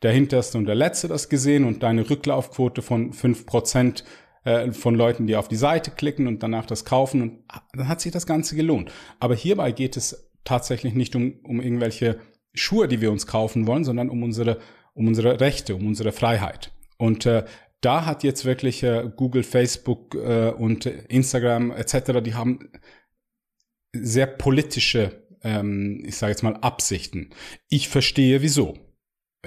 der 0.01 0.11
Hinterste 0.11 0.57
und 0.57 0.65
der 0.65 0.75
Letzte 0.75 1.07
das 1.07 1.29
gesehen 1.29 1.65
und 1.65 1.83
deine 1.83 2.09
Rücklaufquote 2.09 2.81
von 2.81 3.13
fünf 3.13 3.45
Prozent 3.45 4.03
äh, 4.45 4.71
von 4.71 4.95
Leuten, 4.95 5.27
die 5.27 5.35
auf 5.35 5.47
die 5.47 5.57
Seite 5.57 5.91
klicken 5.91 6.27
und 6.27 6.41
danach 6.41 6.65
das 6.65 6.85
kaufen 6.85 7.21
und 7.21 7.39
dann 7.73 7.87
hat 7.87 8.01
sich 8.01 8.11
das 8.11 8.25
Ganze 8.25 8.55
gelohnt. 8.55 8.91
Aber 9.19 9.35
hierbei 9.35 9.71
geht 9.71 9.97
es 9.97 10.29
tatsächlich 10.45 10.93
nicht 10.93 11.15
um, 11.15 11.39
um 11.43 11.61
irgendwelche 11.61 12.19
Schuhe, 12.59 12.87
die 12.87 13.01
wir 13.01 13.11
uns 13.11 13.27
kaufen 13.27 13.67
wollen, 13.67 13.83
sondern 13.83 14.09
um 14.09 14.23
unsere, 14.23 14.59
um 14.93 15.07
unsere 15.07 15.39
Rechte, 15.39 15.75
um 15.75 15.87
unsere 15.87 16.11
Freiheit. 16.11 16.71
Und 16.97 17.25
äh, 17.25 17.45
da 17.81 18.05
hat 18.05 18.23
jetzt 18.23 18.45
wirklich 18.45 18.83
äh, 18.83 19.09
Google, 19.15 19.43
Facebook 19.43 20.15
äh, 20.15 20.49
und 20.51 20.85
Instagram 20.85 21.71
etc., 21.71 22.21
die 22.23 22.33
haben 22.33 22.71
sehr 23.93 24.27
politische, 24.27 25.23
ähm, 25.43 26.03
ich 26.05 26.17
sage 26.17 26.31
jetzt 26.31 26.43
mal, 26.43 26.57
Absichten. 26.57 27.29
Ich 27.69 27.89
verstehe 27.89 28.41
wieso. 28.41 28.77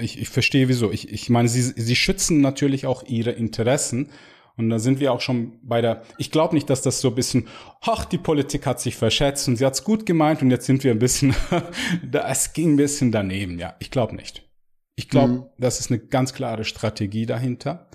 Ich, 0.01 0.19
ich 0.19 0.31
verstehe 0.31 0.69
wieso. 0.69 0.91
Ich, 0.91 1.13
ich 1.13 1.29
meine, 1.29 1.49
sie, 1.49 1.63
sie 1.63 1.97
schützen 1.97 2.41
natürlich 2.41 2.87
auch 2.87 3.03
ihre 3.05 3.33
Interessen 3.33 4.11
und 4.57 4.71
da 4.71 4.79
sind 4.79 5.01
wir 5.01 5.13
auch 5.13 5.21
schon 5.21 5.59
bei 5.63 5.81
der, 5.81 6.03
ich 6.19 6.31
glaube 6.31 6.55
nicht, 6.55 6.69
dass 6.69 6.83
das 6.83 7.01
so 7.01 7.09
ein 7.09 7.15
bisschen, 7.15 7.49
ach, 7.81 8.05
die 8.05 8.19
Politik 8.19 8.67
hat 8.67 8.81
sich 8.81 8.97
verschätzt 8.97 9.49
und 9.49 9.57
sie 9.57 9.65
hat's 9.65 9.85
gut 9.85 10.07
gemeint 10.07 10.43
und 10.43 10.51
jetzt 10.51 10.67
sind 10.67 10.85
wir 10.85 10.91
ein 10.91 10.99
bisschen, 10.99 11.35
es 12.13 12.53
ging 12.53 12.75
ein 12.75 12.77
bisschen 12.77 13.13
daneben, 13.13 13.59
ja, 13.59 13.75
ich 13.79 13.91
glaube 13.91 14.15
nicht. 14.17 14.49
Ich 14.95 15.09
glaube, 15.09 15.33
mhm. 15.33 15.45
das 15.59 15.81
ist 15.81 15.91
eine 15.91 16.01
ganz 16.01 16.35
klare 16.35 16.65
Strategie 16.65 17.27
dahinter. 17.27 17.89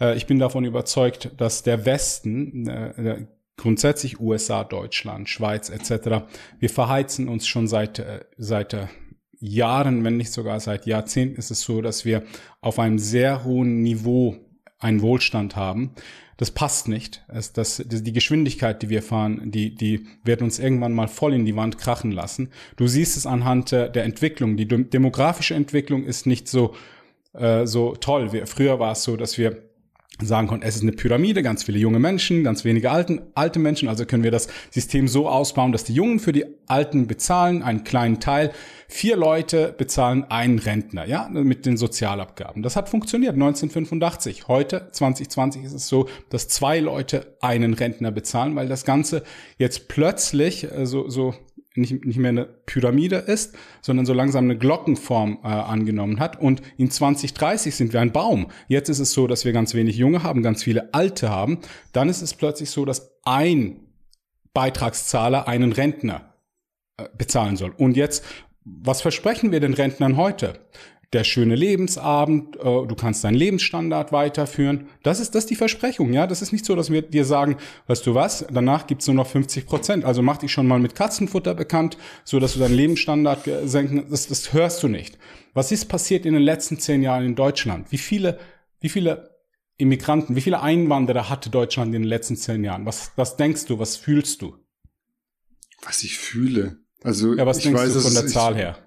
Äh, 0.00 0.16
ich. 0.16 0.24
Äh, 0.24 0.26
bin 0.26 0.38
davon 0.38 0.64
überzeugt, 0.64 1.30
dass 1.36 1.62
der 1.62 1.84
Westen, 1.86 2.66
äh, 2.68 3.26
grundsätzlich 3.56 4.18
USA, 4.18 4.64
Deutschland, 4.64 5.28
Schweiz 5.28 5.70
etc., 5.70 6.24
wir 6.58 6.70
verheizen 6.70 7.28
uns 7.28 7.46
schon 7.46 7.68
seit, 7.68 8.04
seit 8.36 8.88
Jahren, 9.38 10.04
wenn 10.04 10.16
nicht 10.16 10.32
sogar 10.32 10.58
seit 10.58 10.86
Jahrzehnten 10.86 11.36
ist 11.36 11.50
es 11.50 11.60
so, 11.60 11.82
dass 11.82 12.04
wir 12.04 12.22
auf 12.60 12.78
einem 12.78 12.98
sehr 12.98 13.44
hohen 13.44 13.82
Niveau 13.82 14.36
einen 14.82 15.00
Wohlstand 15.00 15.56
haben. 15.56 15.92
Das 16.36 16.50
passt 16.50 16.88
nicht. 16.88 17.24
Es, 17.28 17.52
das, 17.52 17.82
die 17.86 18.12
Geschwindigkeit, 18.12 18.82
die 18.82 18.88
wir 18.88 19.02
fahren, 19.02 19.50
die, 19.52 19.74
die 19.74 20.06
wird 20.24 20.42
uns 20.42 20.58
irgendwann 20.58 20.92
mal 20.92 21.08
voll 21.08 21.34
in 21.34 21.44
die 21.44 21.56
Wand 21.56 21.78
krachen 21.78 22.10
lassen. 22.10 22.50
Du 22.76 22.88
siehst 22.88 23.16
es 23.16 23.26
anhand 23.26 23.70
der 23.70 24.04
Entwicklung. 24.04 24.56
Die 24.56 24.66
demografische 24.66 25.54
Entwicklung 25.54 26.04
ist 26.04 26.26
nicht 26.26 26.48
so, 26.48 26.74
äh, 27.34 27.66
so 27.66 27.94
toll. 27.94 28.32
Wir, 28.32 28.46
früher 28.46 28.78
war 28.80 28.92
es 28.92 29.04
so, 29.04 29.16
dass 29.16 29.38
wir 29.38 29.62
sagen 30.26 30.46
konnten, 30.46 30.66
es 30.66 30.76
ist 30.76 30.82
eine 30.82 30.92
Pyramide, 30.92 31.42
ganz 31.42 31.64
viele 31.64 31.78
junge 31.78 31.98
Menschen, 31.98 32.44
ganz 32.44 32.64
wenige 32.64 32.90
alten, 32.90 33.20
alte 33.34 33.58
Menschen. 33.58 33.88
Also 33.88 34.06
können 34.06 34.22
wir 34.22 34.30
das 34.30 34.48
System 34.70 35.08
so 35.08 35.28
ausbauen, 35.28 35.72
dass 35.72 35.84
die 35.84 35.94
Jungen 35.94 36.18
für 36.18 36.32
die 36.32 36.44
Alten 36.66 37.06
bezahlen, 37.06 37.62
einen 37.62 37.84
kleinen 37.84 38.20
Teil. 38.20 38.52
Vier 38.88 39.16
Leute 39.16 39.74
bezahlen 39.76 40.24
einen 40.24 40.58
Rentner, 40.58 41.06
ja, 41.06 41.28
mit 41.30 41.66
den 41.66 41.76
Sozialabgaben. 41.76 42.62
Das 42.62 42.76
hat 42.76 42.88
funktioniert 42.88 43.34
1985. 43.34 44.48
Heute, 44.48 44.88
2020, 44.92 45.64
ist 45.64 45.72
es 45.72 45.88
so, 45.88 46.08
dass 46.28 46.48
zwei 46.48 46.80
Leute 46.80 47.36
einen 47.40 47.74
Rentner 47.74 48.10
bezahlen, 48.10 48.54
weil 48.56 48.68
das 48.68 48.84
Ganze 48.84 49.22
jetzt 49.58 49.88
plötzlich 49.88 50.70
äh, 50.70 50.86
so, 50.86 51.08
so 51.08 51.34
nicht, 51.74 52.04
nicht 52.04 52.18
mehr 52.18 52.30
eine 52.30 52.44
Pyramide 52.44 53.16
ist, 53.16 53.54
sondern 53.80 54.06
so 54.06 54.12
langsam 54.12 54.44
eine 54.44 54.58
Glockenform 54.58 55.38
äh, 55.42 55.48
angenommen 55.48 56.20
hat. 56.20 56.40
Und 56.40 56.62
in 56.76 56.90
2030 56.90 57.74
sind 57.74 57.92
wir 57.92 58.00
ein 58.00 58.12
Baum. 58.12 58.48
Jetzt 58.68 58.88
ist 58.88 58.98
es 58.98 59.12
so, 59.12 59.26
dass 59.26 59.44
wir 59.44 59.52
ganz 59.52 59.74
wenig 59.74 59.96
Junge 59.96 60.22
haben, 60.22 60.42
ganz 60.42 60.62
viele 60.62 60.92
Alte 60.92 61.30
haben. 61.30 61.58
Dann 61.92 62.08
ist 62.08 62.22
es 62.22 62.34
plötzlich 62.34 62.70
so, 62.70 62.84
dass 62.84 63.12
ein 63.24 63.80
Beitragszahler 64.54 65.48
einen 65.48 65.72
Rentner 65.72 66.34
äh, 66.96 67.04
bezahlen 67.16 67.56
soll. 67.56 67.72
Und 67.76 67.96
jetzt, 67.96 68.24
was 68.64 69.00
versprechen 69.00 69.52
wir 69.52 69.60
den 69.60 69.74
Rentnern 69.74 70.16
heute? 70.16 70.60
Der 71.12 71.24
schöne 71.24 71.54
Lebensabend, 71.54 72.56
äh, 72.56 72.62
du 72.62 72.94
kannst 72.94 73.22
deinen 73.24 73.34
Lebensstandard 73.34 74.12
weiterführen. 74.12 74.88
Das 75.02 75.20
ist 75.20 75.34
das 75.34 75.44
ist 75.44 75.50
die 75.50 75.56
Versprechung, 75.56 76.12
ja. 76.12 76.26
Das 76.26 76.40
ist 76.40 76.52
nicht 76.52 76.64
so, 76.64 76.74
dass 76.74 76.90
wir 76.90 77.02
dir 77.02 77.24
sagen, 77.24 77.56
weißt 77.86 78.06
du 78.06 78.14
was, 78.14 78.46
danach 78.50 78.86
gibt's 78.86 79.06
nur 79.06 79.16
noch 79.16 79.26
50 79.26 79.66
Prozent. 79.66 80.04
Also 80.04 80.22
mach 80.22 80.38
dich 80.38 80.52
schon 80.52 80.66
mal 80.66 80.78
mit 80.78 80.94
Katzenfutter 80.94 81.54
bekannt, 81.54 81.98
so 82.24 82.40
dass 82.40 82.54
du 82.54 82.60
deinen 82.60 82.74
Lebensstandard 82.74 83.48
senken. 83.64 84.06
Das, 84.10 84.26
das 84.28 84.52
hörst 84.52 84.82
du 84.82 84.88
nicht. 84.88 85.18
Was 85.52 85.70
ist 85.70 85.86
passiert 85.86 86.24
in 86.24 86.32
den 86.32 86.42
letzten 86.42 86.78
zehn 86.78 87.02
Jahren 87.02 87.26
in 87.26 87.34
Deutschland? 87.34 87.92
Wie 87.92 87.98
viele, 87.98 88.38
wie 88.80 88.88
viele 88.88 89.30
Immigranten, 89.76 90.34
wie 90.34 90.40
viele 90.40 90.62
Einwanderer 90.62 91.28
hatte 91.28 91.50
Deutschland 91.50 91.94
in 91.94 92.02
den 92.02 92.08
letzten 92.08 92.36
zehn 92.36 92.64
Jahren? 92.64 92.86
Was, 92.86 93.12
was 93.16 93.36
denkst 93.36 93.66
du? 93.66 93.78
Was 93.78 93.96
fühlst 93.96 94.40
du? 94.40 94.56
Was 95.84 96.02
ich 96.04 96.18
fühle. 96.18 96.78
Also 97.02 97.34
ja, 97.34 97.44
was 97.44 97.58
ich 97.58 97.64
denkst 97.64 97.82
weiß, 97.82 97.92
du 97.94 98.00
von 98.00 98.14
der 98.14 98.26
Zahl 98.28 98.54
her? 98.54 98.78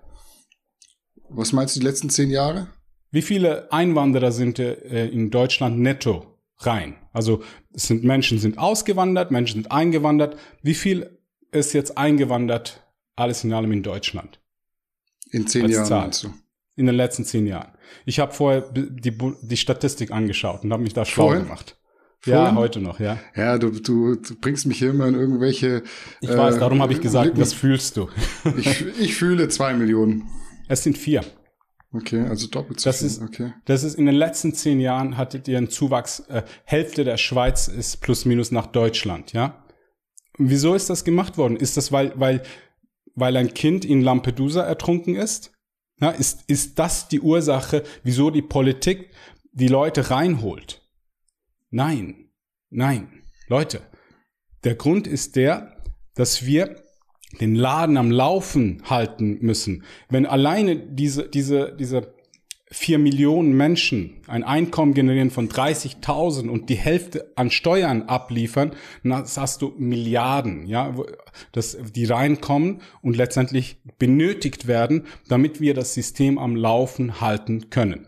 Was 1.29 1.53
meinst 1.53 1.75
du 1.75 1.79
die 1.79 1.85
letzten 1.85 2.09
zehn 2.09 2.29
Jahre? 2.29 2.67
Wie 3.11 3.21
viele 3.21 3.71
Einwanderer 3.71 4.31
sind 4.31 4.59
äh, 4.59 5.07
in 5.07 5.31
Deutschland 5.31 5.79
netto 5.79 6.39
rein? 6.57 6.95
Also 7.13 7.43
es 7.73 7.87
sind 7.87 8.03
Menschen 8.03 8.39
sind 8.39 8.57
ausgewandert, 8.57 9.31
Menschen 9.31 9.61
sind 9.61 9.71
eingewandert. 9.71 10.37
Wie 10.61 10.73
viel 10.73 11.19
ist 11.51 11.73
jetzt 11.73 11.97
eingewandert 11.97 12.85
alles 13.15 13.43
in 13.43 13.53
allem 13.53 13.71
in 13.71 13.83
Deutschland? 13.83 14.39
In 15.31 15.47
zehn 15.47 15.69
Jahren 15.69 15.85
Zahl. 15.85 16.01
meinst 16.01 16.23
du? 16.23 16.33
In 16.75 16.87
den 16.87 16.95
letzten 16.95 17.23
zehn 17.23 17.47
Jahren. 17.47 17.71
Ich 18.05 18.19
habe 18.19 18.33
vorher 18.33 18.61
die, 18.71 19.17
die 19.41 19.57
Statistik 19.57 20.11
angeschaut 20.11 20.63
und 20.63 20.73
habe 20.73 20.83
mich 20.83 20.93
da 20.93 21.05
schlau 21.05 21.29
gemacht. 21.29 21.77
Vorhin? 22.19 22.43
Ja, 22.43 22.55
heute 22.55 22.81
noch, 22.81 22.99
ja. 22.99 23.19
Ja, 23.35 23.57
du, 23.57 23.69
du, 23.69 24.15
du 24.15 24.35
bringst 24.41 24.65
mich 24.65 24.79
hier 24.79 24.89
immer 24.89 25.07
in 25.07 25.15
irgendwelche. 25.15 25.83
Ich 26.21 26.29
äh, 26.29 26.37
weiß, 26.37 26.57
darum 26.57 26.81
habe 26.81 26.91
ich 26.91 26.99
gesagt, 26.99 27.27
Lippen. 27.27 27.39
was 27.39 27.53
fühlst 27.53 27.97
du? 27.97 28.09
ich, 28.57 28.85
ich 28.99 29.15
fühle 29.15 29.47
zwei 29.47 29.73
Millionen. 29.73 30.27
Es 30.67 30.83
sind 30.83 30.97
vier. 30.97 31.23
Okay, 31.91 32.21
also 32.21 32.47
doppelt 32.47 32.79
so 32.79 32.89
das 32.89 32.99
viel. 32.99 33.07
Ist, 33.07 33.21
okay. 33.21 33.53
Das 33.65 33.83
ist 33.83 33.95
in 33.95 34.05
den 34.05 34.15
letzten 34.15 34.53
zehn 34.53 34.79
Jahren 34.79 35.17
hattet 35.17 35.47
ihr 35.47 35.57
einen 35.57 35.69
Zuwachs, 35.69 36.21
äh, 36.27 36.43
Hälfte 36.65 37.03
der 37.03 37.17
Schweiz 37.17 37.67
ist 37.67 38.01
plus 38.01 38.25
minus 38.25 38.51
nach 38.51 38.67
Deutschland, 38.67 39.31
ja. 39.33 39.63
Und 40.37 40.49
wieso 40.49 40.75
ist 40.75 40.89
das 40.89 41.05
gemacht 41.05 41.37
worden? 41.37 41.55
Ist 41.55 41.77
das, 41.77 41.93
weil, 41.93 42.11
weil, 42.15 42.43
weil 43.13 43.37
ein 43.37 43.53
Kind 43.53 43.85
in 43.85 44.01
Lampedusa 44.01 44.63
ertrunken 44.63 45.15
ist? 45.15 45.53
Ja, 46.01 46.09
ist, 46.09 46.43
ist 46.47 46.77
das 46.77 47.07
die 47.07 47.21
Ursache, 47.21 47.83
wieso 48.03 48.29
die 48.29 48.41
Politik 48.41 49.11
die 49.53 49.69
Leute 49.69 50.09
reinholt? 50.11 50.81
Nein, 51.69 52.31
nein. 52.69 53.23
Leute, 53.47 53.81
der 54.65 54.75
Grund 54.75 55.07
ist 55.07 55.37
der, 55.37 55.81
dass 56.15 56.45
wir 56.45 56.83
den 57.39 57.55
Laden 57.55 57.97
am 57.97 58.11
Laufen 58.11 58.81
halten 58.85 59.39
müssen, 59.41 59.83
wenn 60.09 60.25
alleine 60.25 60.75
diese, 60.75 61.27
diese, 61.27 61.75
diese 61.77 62.15
vier 62.71 62.97
Millionen 62.97 63.55
Menschen 63.55 64.21
ein 64.27 64.43
Einkommen 64.43 64.93
generieren 64.93 65.29
von 65.29 65.47
30.000 65.47 66.49
und 66.49 66.69
die 66.69 66.75
Hälfte 66.75 67.31
an 67.35 67.51
Steuern 67.51 68.03
abliefern, 68.03 68.71
dann 69.03 69.23
hast 69.23 69.61
du 69.61 69.73
Milliarden, 69.77 70.65
ja, 70.65 70.95
dass 71.51 71.77
die 71.95 72.05
reinkommen 72.05 72.81
und 73.01 73.15
letztendlich 73.15 73.77
benötigt 73.97 74.67
werden, 74.67 75.05
damit 75.29 75.61
wir 75.61 75.73
das 75.73 75.93
System 75.93 76.37
am 76.37 76.55
Laufen 76.55 77.21
halten 77.21 77.69
können. 77.69 78.07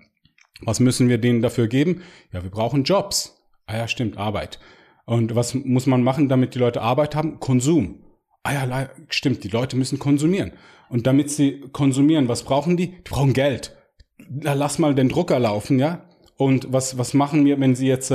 Was 0.61 0.79
müssen 0.79 1.07
wir 1.07 1.19
denen 1.19 1.41
dafür 1.41 1.67
geben? 1.67 2.01
Ja, 2.33 2.43
wir 2.43 2.49
brauchen 2.49 2.83
Jobs. 2.83 3.35
Ah 3.67 3.77
ja, 3.77 3.87
stimmt, 3.87 4.17
Arbeit. 4.17 4.59
Und 5.05 5.35
was 5.35 5.53
muss 5.53 5.85
man 5.85 6.01
machen, 6.01 6.29
damit 6.29 6.55
die 6.55 6.59
Leute 6.59 6.81
Arbeit 6.81 7.15
haben? 7.15 7.39
Konsum 7.39 7.99
ah 8.47 8.53
ja, 8.53 8.89
stimmt, 9.09 9.43
die 9.43 9.49
Leute 9.49 9.75
müssen 9.75 9.99
konsumieren. 9.99 10.53
Und 10.89 11.05
damit 11.05 11.29
sie 11.29 11.61
konsumieren, 11.71 12.27
was 12.27 12.43
brauchen 12.43 12.77
die? 12.77 12.87
Die 12.87 13.09
brauchen 13.09 13.33
Geld. 13.33 13.75
Lass 14.29 14.79
mal 14.79 14.95
den 14.95 15.09
Drucker 15.09 15.39
laufen, 15.39 15.79
ja? 15.79 16.05
Und 16.37 16.71
was, 16.71 16.97
was 16.97 17.13
machen 17.13 17.45
wir, 17.45 17.59
wenn 17.59 17.75
sie 17.75 17.87
jetzt 17.87 18.13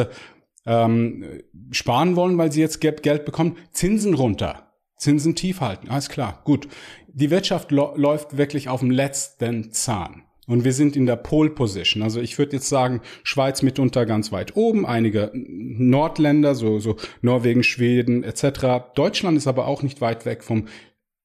ähm, 0.65 1.43
sparen 1.71 2.17
wollen, 2.17 2.39
weil 2.39 2.53
sie 2.53 2.61
jetzt 2.61 2.81
Geld 2.81 3.25
bekommen? 3.25 3.57
Zinsen 3.73 4.15
runter. 4.15 4.73
Zinsen 4.97 5.35
tief 5.35 5.61
halten. 5.61 5.89
Alles 5.91 6.09
klar, 6.09 6.41
gut. 6.45 6.69
Die 7.09 7.31
Wirtschaft 7.31 7.71
läuft 7.73 8.37
wirklich 8.39 8.69
auf 8.69 8.81
dem 8.81 8.91
letzten 8.91 9.73
Zahn. 9.73 10.23
Und 10.49 10.65
wir 10.65 10.73
sind 10.73 10.97
in 10.97 11.07
der 11.07 11.17
Pole 11.17 11.51
Position. 11.51 12.03
Also 12.03 12.21
ich 12.21 12.37
würde 12.37 12.57
jetzt 12.57 12.69
sagen, 12.69 13.01
Schweiz 13.23 13.63
mitunter 13.63 14.07
ganz 14.07 14.33
weit 14.33 14.57
oben, 14.57 14.85
einige 14.85 15.31
Nordländer, 15.35 16.55
so, 16.57 16.81
so 16.81 16.97
Norwegen, 17.21 17.63
Schweden 17.63 18.25
etc. 18.25 18.93
Deutschland 18.95 19.37
ist 19.39 19.47
aber 19.47 19.69
auch 19.69 19.83
nicht 19.83 20.01
weit 20.01 20.27
weg 20.27 20.43
vom 20.43 20.67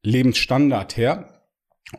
Lebensstandard 0.03 0.97
her. 0.97 1.33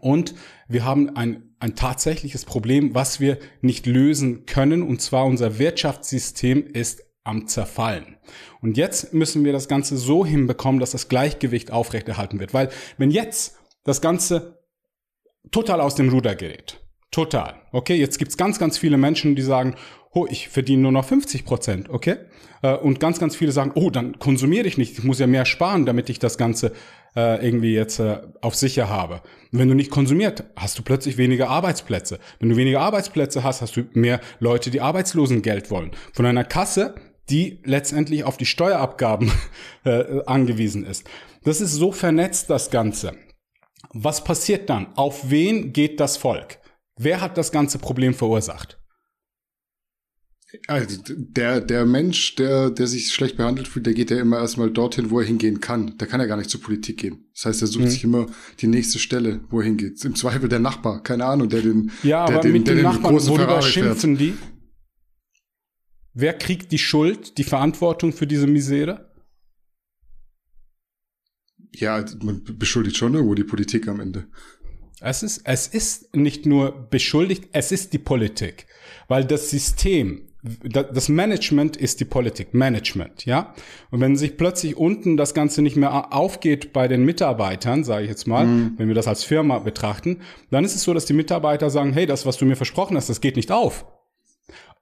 Und 0.01 0.35
wir 0.69 0.85
haben 0.85 1.17
ein, 1.17 1.55
ein 1.59 1.75
tatsächliches 1.75 2.45
Problem, 2.45 2.95
was 2.95 3.21
wir 3.21 3.39
nicht 3.63 3.87
lösen 3.87 4.47
können. 4.47 4.83
Und 4.83 5.01
zwar 5.01 5.25
unser 5.25 5.59
Wirtschaftssystem 5.59 6.67
ist 6.67 7.03
am 7.25 7.49
Zerfallen. 7.49 8.17
Und 8.61 8.77
jetzt 8.77 9.13
müssen 9.13 9.45
wir 9.45 9.53
das 9.53 9.69
Ganze 9.69 9.97
so 9.97 10.25
hinbekommen, 10.25 10.81
dass 10.81 10.93
das 10.93 11.09
Gleichgewicht 11.09 11.73
aufrechterhalten 11.73 12.39
wird. 12.39 12.55
Weil 12.55 12.71
wenn 12.97 13.11
jetzt 13.11 13.57
das 13.83 14.01
Ganze 14.01 14.63
total 15.51 15.81
aus 15.81 15.95
dem 15.95 16.11
Ruder 16.11 16.37
gerät, 16.37 16.81
Total. 17.11 17.55
Okay, 17.73 17.95
jetzt 17.95 18.19
gibt's 18.19 18.37
ganz, 18.37 18.59
ganz 18.59 18.77
viele 18.77 18.99
Menschen, 18.99 19.35
die 19.35 19.43
sagen, 19.43 19.75
oh, 20.13 20.27
ich 20.29 20.49
verdiene 20.49 20.83
nur 20.83 20.93
noch 20.93 21.05
50 21.05 21.45
Prozent, 21.45 21.91
okay? 21.91 22.17
Äh, 22.63 22.75
und 22.75 23.01
ganz, 23.01 23.19
ganz 23.19 23.37
viele 23.37 23.53
sagen, 23.53 23.73
oh, 23.75 23.91
dann 23.91 24.19
konsumiere 24.19 24.67
ich 24.67 24.79
nicht, 24.79 24.99
ich 24.99 25.05
muss 25.05 25.19
ja 25.19 25.27
mehr 25.27 25.45
sparen, 25.45 25.87
damit 25.87 26.11
ich 26.11 26.19
das 26.19 26.39
Ganze 26.39 26.73
äh, 27.17 27.45
irgendwie 27.45 27.75
jetzt 27.75 27.99
äh, 27.99 28.21
auf 28.41 28.55
sicher 28.55 28.89
habe. 28.89 29.23
Wenn 29.53 29.69
du 29.69 29.75
nicht 29.75 29.91
konsumiert, 29.91 30.45
hast 30.57 30.79
du 30.79 30.83
plötzlich 30.83 31.17
weniger 31.17 31.49
Arbeitsplätze. 31.49 32.19
Wenn 32.41 32.51
du 32.51 32.57
weniger 32.57 32.81
Arbeitsplätze 32.81 33.43
hast, 33.43 33.63
hast 33.63 33.77
du 33.77 33.85
mehr 33.93 34.21
Leute, 34.41 34.71
die 34.71 34.81
Arbeitslosengeld 34.81 35.71
wollen. 35.71 35.93
Von 36.13 36.27
einer 36.27 36.45
Kasse, 36.45 36.95
die 37.31 37.61
letztendlich 37.65 38.25
auf 38.25 38.37
die 38.37 38.47
Steuerabgaben 38.47 39.31
angewiesen 40.27 40.87
ist. 40.87 41.05
Das 41.45 41.61
ist 41.61 41.75
so 41.75 41.93
vernetzt, 41.93 42.49
das 42.49 42.71
Ganze. 42.71 43.13
Was 43.93 44.25
passiert 44.25 44.71
dann? 44.71 44.89
Auf 44.97 45.31
wen 45.31 45.73
geht 45.75 46.01
das 46.01 46.17
Volk? 46.17 46.59
Wer 46.99 47.21
hat 47.21 47.39
das 47.39 47.53
ganze 47.53 47.79
Problem 47.79 48.15
verursacht? 48.15 48.79
Also 50.67 51.03
der, 51.07 51.61
der 51.61 51.85
Mensch, 51.85 52.35
der, 52.37 52.71
der 52.71 52.87
sich 52.87 53.13
schlecht 53.13 53.37
behandelt 53.37 53.69
fühlt, 53.69 53.85
der 53.85 53.93
geht 53.93 54.11
ja 54.11 54.19
immer 54.19 54.39
erstmal 54.39 54.71
dorthin, 54.71 55.11
wo 55.11 55.21
er 55.21 55.27
hingehen 55.27 55.61
kann. 55.61 55.99
Der 55.99 56.09
kann 56.09 56.21
ja 56.21 56.27
gar 56.27 56.39
nicht 56.39 56.49
zur 56.49 56.63
Politik 56.63 56.97
gehen. 56.99 57.27
Das 57.35 57.45
heißt, 57.45 57.63
er 57.63 57.69
sucht 57.69 57.85
mhm. 57.85 57.91
sich 57.91 58.05
immer 58.05 58.27
die 58.61 58.67
nächste 58.67 58.99
Stelle, 58.99 59.41
wo 59.51 59.61
er 59.61 59.67
hingeht. 59.67 60.03
Im 60.07 60.15
Zweifel 60.15 60.49
der 60.49 60.59
Nachbar, 60.59 61.03
keine 61.03 61.27
Ahnung, 61.27 61.51
der 61.51 61.61
den, 61.61 61.91
ja, 62.03 62.25
der 62.25 62.37
aber 62.37 62.43
den, 62.43 62.53
mit 62.53 62.67
den 62.67 62.81
Nachbarn, 62.81 63.15
worüber 63.15 63.37
Ferrari 63.37 63.63
schimpfen 63.63 64.17
fährt. 64.17 64.31
die? 64.33 64.39
Wer 66.15 66.33
kriegt 66.33 66.73
die 66.73 66.79
Schuld, 66.79 67.37
die 67.37 67.45
Verantwortung 67.45 68.15
für 68.15 68.27
diese 68.27 68.47
Misere? 68.47 69.13
Ja, 71.75 72.03
man 72.23 72.43
beschuldigt 72.43 72.97
schon 72.97 73.13
irgendwo 73.13 73.35
die 73.35 73.45
Politik 73.45 73.87
am 73.87 74.01
Ende. 74.01 74.27
Es 75.01 75.23
ist, 75.23 75.43
es 75.45 75.67
ist 75.69 76.15
nicht 76.17 76.47
nur 76.47 76.73
beschuldigt, 76.91 77.49
es 77.53 77.73
ist 77.73 77.93
die 77.93 77.99
Politik. 77.99 78.67
Weil 79.07 79.25
das 79.25 79.51
System, 79.51 80.29
das 80.43 81.09
Management 81.09 81.77
ist 81.77 82.01
die 82.01 82.05
Politik, 82.05 82.53
Management, 82.53 83.25
ja. 83.25 83.55
Und 83.91 84.01
wenn 84.01 84.17
sich 84.17 84.37
plötzlich 84.37 84.77
unten 84.77 85.17
das 85.17 85.35
Ganze 85.35 85.63
nicht 85.63 85.77
mehr 85.77 86.13
aufgeht 86.13 86.73
bei 86.73 86.89
den 86.89 87.05
Mitarbeitern, 87.05 87.85
sage 87.85 88.05
ich 88.05 88.11
jetzt 88.11 88.27
mal, 88.27 88.47
mhm. 88.47 88.75
wenn 88.77 88.89
wir 88.89 88.95
das 88.95 89.09
als 89.09 89.25
Firma 89.25 89.59
betrachten, 89.61 90.21
dann 90.51 90.65
ist 90.65 90.75
es 90.75 90.83
so, 90.83 90.95
dass 90.95 91.07
die 91.07 91.13
Mitarbeiter 91.13 91.71
sagen, 91.71 91.93
hey, 91.93 92.07
das, 92.07 92.27
was 92.27 92.37
du 92.37 92.45
mir 92.45 92.57
versprochen 92.57 92.97
hast, 92.97 93.09
das 93.09 93.21
geht 93.21 93.37
nicht 93.37 93.53
auf. 93.53 93.87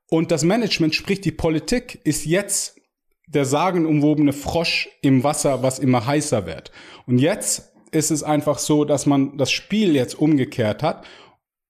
Und 0.09 0.31
das 0.31 0.45
Management, 0.45 0.95
sprich 0.95 1.21
die 1.21 1.33
Politik, 1.33 2.01
ist 2.05 2.27
jetzt 2.27 2.81
der 3.27 3.45
sagenumwobene 3.45 4.33
Frosch 4.33 4.89
im 5.03 5.25
Wasser, 5.25 5.63
was 5.63 5.79
immer 5.79 6.07
heißer 6.07 6.47
wird. 6.47 6.71
Und 7.07 7.19
jetzt 7.19 7.73
ist 7.97 8.11
es 8.11 8.23
einfach 8.23 8.59
so, 8.59 8.85
dass 8.85 9.07
man 9.07 9.37
das 9.37 9.51
Spiel 9.51 9.95
jetzt 9.95 10.15
umgekehrt 10.15 10.83
hat 10.83 11.05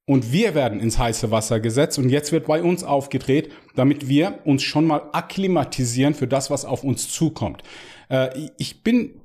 und 0.07 0.33
wir 0.33 0.55
werden 0.55 0.81
ins 0.81 0.99
heiße 0.99 1.31
Wasser 1.31 1.61
gesetzt 1.61 1.99
und 1.99 2.11
jetzt 2.11 2.33
wird 2.33 2.47
bei 2.47 2.63
uns 2.63 2.85
aufgedreht, 2.85 3.51
damit 3.75 4.09
wir 4.09 4.41
uns 4.45 4.63
schon 4.63 4.87
mal 4.87 5.09
akklimatisieren 5.13 6.15
für 6.15 6.29
das, 6.29 6.51
was 6.51 6.65
auf 6.65 6.85
uns 6.85 7.09
zukommt. 7.11 7.63
Äh, 8.09 8.49
ich 8.59 8.83
bin 8.83 9.21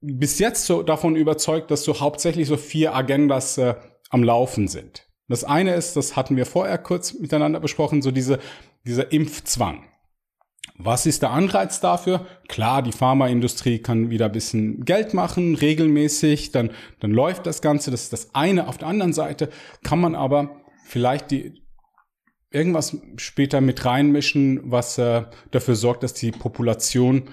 bis 0.00 0.38
jetzt 0.38 0.66
so 0.66 0.82
davon 0.82 1.16
überzeugt, 1.16 1.70
dass 1.70 1.84
so 1.84 2.00
hauptsächlich 2.00 2.48
so 2.48 2.56
vier 2.56 2.94
Agendas 2.94 3.58
äh, 3.58 3.74
am 4.10 4.22
Laufen 4.22 4.68
sind. 4.68 5.06
Das 5.28 5.44
eine 5.44 5.74
ist, 5.74 5.96
das 5.96 6.16
hatten 6.16 6.36
wir 6.36 6.46
vorher 6.46 6.78
kurz 6.78 7.14
miteinander 7.14 7.60
besprochen, 7.60 8.02
so 8.02 8.10
diese, 8.10 8.38
dieser 8.84 9.12
Impfzwang. 9.12 9.84
Was 10.82 11.04
ist 11.04 11.20
der 11.20 11.30
Anreiz 11.30 11.80
dafür? 11.80 12.26
Klar, 12.48 12.82
die 12.82 12.92
Pharmaindustrie 12.92 13.80
kann 13.80 14.08
wieder 14.08 14.26
ein 14.26 14.32
bisschen 14.32 14.84
Geld 14.86 15.12
machen, 15.12 15.54
regelmäßig, 15.54 16.52
dann, 16.52 16.70
dann 17.00 17.10
läuft 17.10 17.44
das 17.44 17.60
Ganze, 17.60 17.90
das 17.90 18.04
ist 18.04 18.12
das 18.14 18.34
eine. 18.34 18.66
Auf 18.66 18.78
der 18.78 18.88
anderen 18.88 19.12
Seite 19.12 19.50
kann 19.82 20.00
man 20.00 20.14
aber 20.14 20.62
vielleicht 20.86 21.32
die, 21.32 21.62
irgendwas 22.50 22.96
später 23.16 23.60
mit 23.60 23.84
reinmischen, 23.84 24.60
was 24.70 24.96
äh, 24.96 25.24
dafür 25.50 25.76
sorgt, 25.76 26.02
dass 26.02 26.14
die 26.14 26.32
Population 26.32 27.24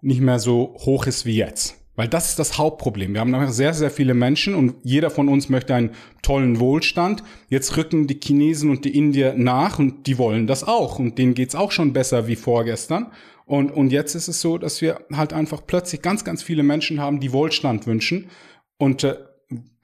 nicht 0.00 0.22
mehr 0.22 0.38
so 0.38 0.74
hoch 0.78 1.06
ist 1.06 1.26
wie 1.26 1.36
jetzt. 1.36 1.79
Weil 2.00 2.08
das 2.08 2.30
ist 2.30 2.38
das 2.38 2.56
Hauptproblem. 2.56 3.12
Wir 3.12 3.20
haben 3.20 3.34
einfach 3.34 3.52
sehr, 3.52 3.74
sehr 3.74 3.90
viele 3.90 4.14
Menschen 4.14 4.54
und 4.54 4.74
jeder 4.82 5.10
von 5.10 5.28
uns 5.28 5.50
möchte 5.50 5.74
einen 5.74 5.90
tollen 6.22 6.58
Wohlstand. 6.58 7.22
Jetzt 7.50 7.76
rücken 7.76 8.06
die 8.06 8.18
Chinesen 8.18 8.70
und 8.70 8.86
die 8.86 8.96
Indier 8.96 9.34
nach 9.36 9.78
und 9.78 10.06
die 10.06 10.16
wollen 10.16 10.46
das 10.46 10.64
auch. 10.64 10.98
Und 10.98 11.18
denen 11.18 11.34
geht's 11.34 11.54
auch 11.54 11.72
schon 11.72 11.92
besser 11.92 12.26
wie 12.26 12.36
vorgestern. 12.36 13.08
Und, 13.44 13.70
und 13.70 13.92
jetzt 13.92 14.14
ist 14.14 14.28
es 14.28 14.40
so, 14.40 14.56
dass 14.56 14.80
wir 14.80 15.04
halt 15.12 15.34
einfach 15.34 15.60
plötzlich 15.66 16.00
ganz, 16.00 16.24
ganz 16.24 16.42
viele 16.42 16.62
Menschen 16.62 17.02
haben, 17.02 17.20
die 17.20 17.34
Wohlstand 17.34 17.86
wünschen. 17.86 18.30
Und 18.78 19.04
äh, 19.04 19.16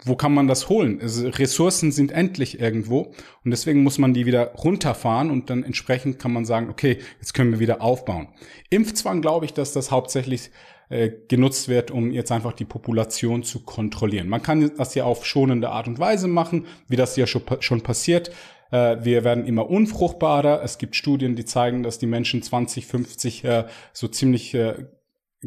wo 0.02 0.16
kann 0.16 0.32
man 0.32 0.46
das 0.48 0.70
holen? 0.70 0.98
Also 1.02 1.28
Ressourcen 1.28 1.92
sind 1.92 2.12
endlich 2.12 2.60
irgendwo 2.60 3.12
und 3.44 3.50
deswegen 3.50 3.82
muss 3.82 3.98
man 3.98 4.14
die 4.14 4.24
wieder 4.24 4.54
runterfahren 4.54 5.30
und 5.30 5.50
dann 5.50 5.64
entsprechend 5.64 6.18
kann 6.18 6.32
man 6.32 6.46
sagen, 6.46 6.70
okay, 6.70 6.96
jetzt 7.20 7.34
können 7.34 7.50
wir 7.50 7.58
wieder 7.58 7.82
aufbauen. 7.82 8.28
Impfzwang 8.70 9.20
glaube 9.20 9.44
ich, 9.44 9.52
dass 9.52 9.74
das 9.74 9.90
hauptsächlich 9.90 10.50
äh, 10.88 11.10
genutzt 11.28 11.68
wird, 11.68 11.90
um 11.90 12.10
jetzt 12.10 12.32
einfach 12.32 12.52
die 12.52 12.64
Population 12.64 13.42
zu 13.42 13.64
kontrollieren. 13.64 14.28
Man 14.28 14.42
kann 14.42 14.70
das 14.76 14.94
ja 14.94 15.04
auf 15.04 15.26
schonende 15.26 15.70
Art 15.70 15.88
und 15.88 15.98
Weise 15.98 16.28
machen, 16.28 16.66
wie 16.88 16.96
das 16.96 17.16
ja 17.16 17.26
schon, 17.26 17.42
schon 17.60 17.82
passiert. 17.82 18.30
Äh, 18.70 18.98
wir 19.02 19.24
werden 19.24 19.46
immer 19.46 19.68
unfruchtbarer. 19.68 20.62
Es 20.62 20.78
gibt 20.78 20.96
Studien, 20.96 21.36
die 21.36 21.44
zeigen, 21.44 21.82
dass 21.82 21.98
die 21.98 22.06
Menschen 22.06 22.42
2050 22.42 23.44
äh, 23.44 23.64
so 23.92 24.08
ziemlich 24.08 24.54
äh, 24.54 24.86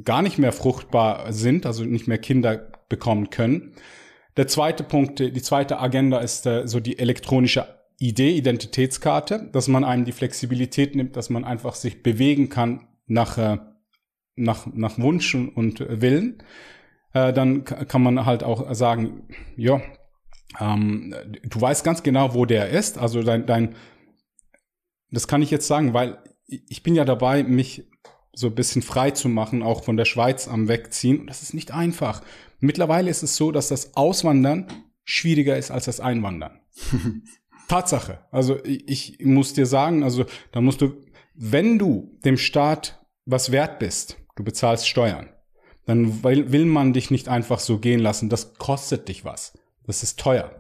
gar 0.03 0.21
nicht 0.21 0.37
mehr 0.37 0.51
fruchtbar 0.51 1.31
sind, 1.33 1.65
also 1.65 1.83
nicht 1.83 2.07
mehr 2.07 2.19
Kinder 2.19 2.71
bekommen 2.89 3.29
können. 3.29 3.73
Der 4.37 4.47
zweite 4.47 4.83
Punkt, 4.83 5.19
die 5.19 5.41
zweite 5.41 5.79
Agenda 5.79 6.19
ist 6.19 6.45
äh, 6.45 6.67
so 6.67 6.79
die 6.79 6.99
elektronische 6.99 7.65
Idee, 7.97 8.31
Identitätskarte, 8.31 9.49
dass 9.51 9.67
man 9.67 9.83
einem 9.83 10.05
die 10.05 10.13
Flexibilität 10.13 10.95
nimmt, 10.95 11.17
dass 11.17 11.29
man 11.29 11.43
einfach 11.43 11.75
sich 11.75 12.01
bewegen 12.01 12.49
kann 12.49 12.87
nach 13.07 13.37
äh, 13.37 13.57
nach, 14.35 14.67
nach 14.67 14.97
Wunsch 14.99 15.35
und 15.35 15.79
Willen, 15.79 16.43
äh, 17.13 17.33
dann 17.33 17.63
kann 17.65 18.03
man 18.03 18.25
halt 18.25 18.43
auch 18.43 18.73
sagen, 18.73 19.27
ja, 19.55 19.81
ähm, 20.59 21.13
du 21.43 21.61
weißt 21.61 21.83
ganz 21.83 22.03
genau, 22.03 22.33
wo 22.33 22.45
der 22.45 22.69
ist. 22.69 22.97
Also 22.97 23.23
dein, 23.23 23.45
dein, 23.45 23.75
das 25.11 25.27
kann 25.27 25.41
ich 25.41 25.51
jetzt 25.51 25.67
sagen, 25.67 25.93
weil 25.93 26.17
ich 26.47 26.83
bin 26.83 26.95
ja 26.95 27.05
dabei, 27.05 27.43
mich 27.43 27.87
so 28.33 28.47
ein 28.47 28.55
bisschen 28.55 28.81
frei 28.81 29.11
zu 29.11 29.29
machen, 29.29 29.61
auch 29.61 29.83
von 29.83 29.97
der 29.97 30.05
Schweiz 30.05 30.47
am 30.47 30.67
Wegziehen. 30.67 31.19
Und 31.19 31.27
das 31.27 31.43
ist 31.43 31.53
nicht 31.53 31.73
einfach. 31.73 32.21
Mittlerweile 32.59 33.09
ist 33.09 33.23
es 33.23 33.35
so, 33.35 33.51
dass 33.51 33.67
das 33.67 33.95
Auswandern 33.95 34.67
schwieriger 35.03 35.57
ist 35.57 35.71
als 35.71 35.85
das 35.85 35.99
Einwandern. 35.99 36.59
Tatsache. 37.67 38.25
Also 38.31 38.63
ich, 38.63 39.19
ich 39.19 39.25
muss 39.25 39.53
dir 39.53 39.65
sagen, 39.65 40.03
also 40.03 40.25
da 40.51 40.61
musst 40.61 40.81
du, 40.81 41.03
wenn 41.35 41.77
du 41.77 42.17
dem 42.25 42.37
Staat 42.37 43.05
was 43.25 43.51
wert 43.51 43.79
bist, 43.79 44.17
du 44.39 44.43
bezahlst 44.45 44.87
Steuern. 44.87 45.27
Dann 45.85 46.23
will 46.23 46.65
man 46.65 46.93
dich 46.93 47.11
nicht 47.11 47.27
einfach 47.27 47.59
so 47.59 47.77
gehen 47.77 47.99
lassen. 47.99 48.29
Das 48.29 48.53
kostet 48.55 49.07
dich 49.09 49.25
was. 49.25 49.57
Das 49.85 50.01
ist 50.01 50.19
teuer. 50.19 50.51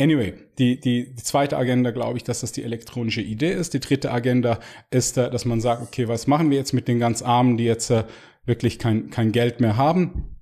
Anyway, 0.00 0.34
die, 0.58 0.80
die, 0.80 1.14
die 1.14 1.22
zweite 1.22 1.56
Agenda 1.56 1.92
glaube 1.92 2.16
ich, 2.18 2.24
dass 2.24 2.40
das 2.40 2.50
die 2.50 2.64
elektronische 2.64 3.20
Idee 3.20 3.52
ist. 3.52 3.72
Die 3.72 3.80
dritte 3.80 4.10
Agenda 4.10 4.58
ist, 4.90 5.16
äh, 5.16 5.30
dass 5.30 5.44
man 5.44 5.60
sagt, 5.60 5.82
okay, 5.82 6.08
was 6.08 6.26
machen 6.26 6.50
wir 6.50 6.58
jetzt 6.58 6.72
mit 6.72 6.88
den 6.88 6.98
ganz 6.98 7.22
Armen, 7.22 7.56
die 7.56 7.64
jetzt 7.64 7.90
äh, 7.90 8.04
wirklich 8.46 8.78
kein, 8.78 9.10
kein 9.10 9.30
Geld 9.30 9.60
mehr 9.60 9.76
haben? 9.76 10.36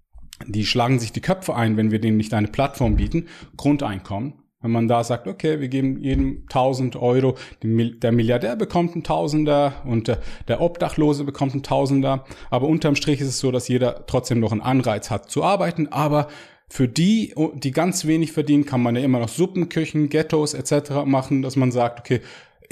Die 0.47 0.65
schlagen 0.65 0.99
sich 0.99 1.13
die 1.13 1.21
Köpfe 1.21 1.55
ein, 1.55 1.77
wenn 1.77 1.91
wir 1.91 2.01
denen 2.01 2.17
nicht 2.17 2.33
eine 2.33 2.49
Plattform 2.49 2.97
bieten. 2.97 3.29
Grundeinkommen. 3.57 4.42
Wenn 4.63 4.71
man 4.71 4.89
da 4.89 5.05
sagt, 5.05 5.27
okay, 5.27 5.61
wir 5.61 5.69
geben 5.69 6.01
jedem 6.01 6.45
1000 6.49 6.97
Euro, 6.97 7.37
der 7.63 8.13
Milliardär 8.13 8.57
bekommt 8.57 8.95
einen 8.95 9.05
Tausender 9.05 9.75
und 9.85 10.17
der 10.49 10.61
Obdachlose 10.61 11.25
bekommt 11.25 11.53
einen 11.53 11.63
Tausender. 11.63 12.25
Aber 12.51 12.69
unterm 12.69 12.95
Strich 12.95 13.21
ist 13.21 13.29
es 13.29 13.39
so, 13.39 13.51
dass 13.51 13.69
jeder 13.69 14.07
trotzdem 14.07 14.41
noch 14.41 14.53
einen 14.53 14.61
Anreiz 14.61 15.11
hat 15.11 15.31
zu 15.31 15.43
arbeiten. 15.43 15.89
Aber 15.89 16.29
für 16.69 16.89
die, 16.89 17.35
die 17.55 17.71
ganz 17.71 18.07
wenig 18.07 18.33
verdienen, 18.33 18.65
kann 18.65 18.83
man 18.83 18.97
ja 18.97 19.03
immer 19.03 19.19
noch 19.19 19.29
Suppenküchen, 19.29 20.09
Ghettos 20.09 20.55
etc. 20.55 21.05
machen, 21.05 21.43
dass 21.43 21.57
man 21.57 21.71
sagt, 21.71 22.01
okay, 22.01 22.21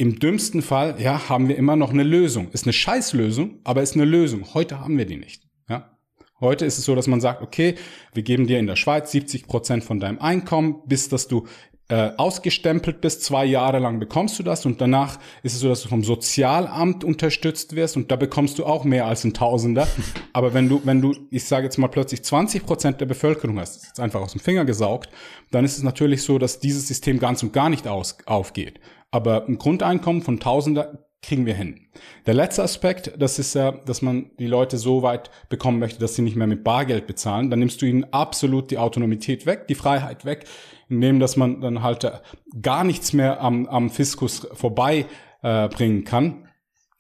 im 0.01 0.19
dümmsten 0.19 0.63
Fall, 0.63 0.95
ja, 0.99 1.29
haben 1.29 1.49
wir 1.49 1.59
immer 1.59 1.77
noch 1.77 1.91
eine 1.91 2.05
Lösung. 2.05 2.49
Ist 2.53 2.65
eine 2.65 2.73
Scheißlösung, 2.73 3.59
aber 3.65 3.83
ist 3.83 3.97
eine 3.97 4.07
Lösung. 4.07 4.47
Heute 4.55 4.81
haben 4.81 4.97
wir 4.97 5.05
die 5.05 5.19
nicht. 5.19 5.43
Ja. 5.69 5.99
Heute 6.41 6.65
ist 6.65 6.79
es 6.79 6.87
so, 6.87 6.95
dass 6.95 7.07
man 7.07 7.21
sagt, 7.21 7.43
okay, 7.43 7.75
wir 8.15 8.23
geben 8.23 8.47
dir 8.47 8.59
in 8.59 8.67
der 8.67 8.77
Schweiz 8.77 9.13
70 9.13 9.47
Prozent 9.47 9.85
von 9.85 10.01
deinem 10.01 10.19
Einkommen, 10.19 10.81
bis 10.87 11.11
dass 11.11 11.29
du 11.29 11.47
äh, 11.91 12.13
ausgestempelt 12.17 13.01
bist, 13.01 13.25
zwei 13.25 13.45
Jahre 13.45 13.81
lang 13.81 13.99
bekommst 13.99 14.39
du 14.39 14.45
das 14.45 14.65
und 14.65 14.81
danach 14.81 15.19
ist 15.43 15.55
es 15.55 15.61
so, 15.61 15.69
dass 15.69 15.83
du 15.83 15.89
vom 15.89 16.05
Sozialamt 16.05 17.03
unterstützt 17.03 17.75
wirst 17.75 17.97
und 17.97 18.13
da 18.13 18.17
bekommst 18.17 18.61
du 18.61 18.65
auch 18.65 18.85
mehr 18.85 19.07
als 19.07 19.25
ein 19.25 19.35
Tausender. 19.35 19.89
Aber 20.33 20.55
wenn 20.55 20.69
du, 20.69 20.81
wenn 20.85 21.03
du, 21.03 21.15
ich 21.31 21.45
sage 21.45 21.65
jetzt 21.65 21.79
mal 21.79 21.89
plötzlich 21.89 22.23
20 22.23 22.65
Prozent 22.65 23.01
der 23.01 23.07
Bevölkerung 23.07 23.59
hast, 23.59 23.87
jetzt 23.87 23.99
einfach 23.99 24.21
aus 24.21 24.33
dem 24.33 24.41
Finger 24.41 24.65
gesaugt, 24.65 25.11
dann 25.51 25.65
ist 25.65 25.79
es 25.79 25.83
natürlich 25.83 26.23
so, 26.23 26.39
dass 26.39 26.61
dieses 26.61 26.87
System 26.87 27.19
ganz 27.19 27.43
und 27.43 27.53
gar 27.53 27.69
nicht 27.69 27.89
aus, 27.89 28.19
aufgeht. 28.25 28.79
Aber 29.11 29.47
ein 29.49 29.59
Grundeinkommen 29.59 30.23
von 30.23 30.39
Tausender 30.39 31.07
kriegen 31.23 31.45
wir 31.45 31.55
hin. 31.55 31.89
Der 32.27 32.35
letzte 32.35 32.63
Aspekt, 32.63 33.13
das 33.19 33.39
ist 33.39 33.55
ja, 33.55 33.73
dass 33.73 34.01
man 34.01 34.31
die 34.39 34.47
Leute 34.47 34.79
so 34.79 35.03
weit 35.03 35.31
bekommen 35.49 35.79
möchte, 35.79 35.99
dass 35.99 36.15
sie 36.15 36.23
nicht 36.23 36.37
mehr 36.37 36.47
mit 36.47 36.65
Bargeld 36.65 37.07
bezahlen. 37.07 37.51
Dann 37.51 37.59
nimmst 37.59 37.83
du 37.83 37.87
ihnen 37.87 38.05
absolut 38.13 38.71
die 38.71 38.79
Autonomität 38.79 39.45
weg, 39.45 39.67
die 39.67 39.75
Freiheit 39.75 40.25
weg, 40.25 40.47
indem 40.91 41.21
dass 41.21 41.37
man 41.37 41.61
dann 41.61 41.83
halt 41.83 42.05
äh, 42.05 42.13
gar 42.61 42.85
nichts 42.85 43.13
mehr 43.13 43.41
am, 43.41 43.67
am 43.67 43.91
Fiskus 43.91 44.47
vorbei 44.53 45.07
äh, 45.43 45.69
bringen 45.69 46.05
kann. 46.05 46.49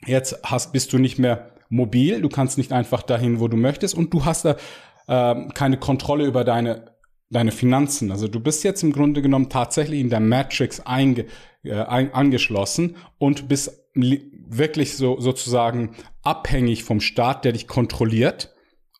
Jetzt 0.06 0.40
hast, 0.44 0.72
bist 0.72 0.92
du 0.92 0.98
nicht 0.98 1.18
mehr 1.18 1.50
mobil, 1.68 2.22
du 2.22 2.28
kannst 2.28 2.56
nicht 2.56 2.72
einfach 2.72 3.02
dahin, 3.02 3.40
wo 3.40 3.48
du 3.48 3.56
möchtest 3.56 3.94
und 3.94 4.14
du 4.14 4.24
hast 4.24 4.44
da 4.44 4.56
äh, 5.06 5.48
keine 5.54 5.76
Kontrolle 5.76 6.24
über 6.24 6.44
deine 6.44 6.90
deine 7.30 7.52
Finanzen. 7.52 8.10
Also 8.10 8.28
du 8.28 8.40
bist 8.40 8.64
jetzt 8.64 8.82
im 8.82 8.92
Grunde 8.92 9.22
genommen 9.22 9.48
tatsächlich 9.48 10.00
in 10.00 10.10
der 10.10 10.20
Matrix 10.20 10.80
einge, 10.80 11.26
äh, 11.62 11.74
ein, 11.74 12.12
angeschlossen 12.12 12.96
und 13.18 13.48
bist 13.48 13.86
wirklich 13.94 14.96
so 14.96 15.20
sozusagen 15.20 15.96
abhängig 16.22 16.84
vom 16.84 17.00
Staat, 17.00 17.44
der 17.44 17.52
dich 17.52 17.66
kontrolliert 17.66 18.54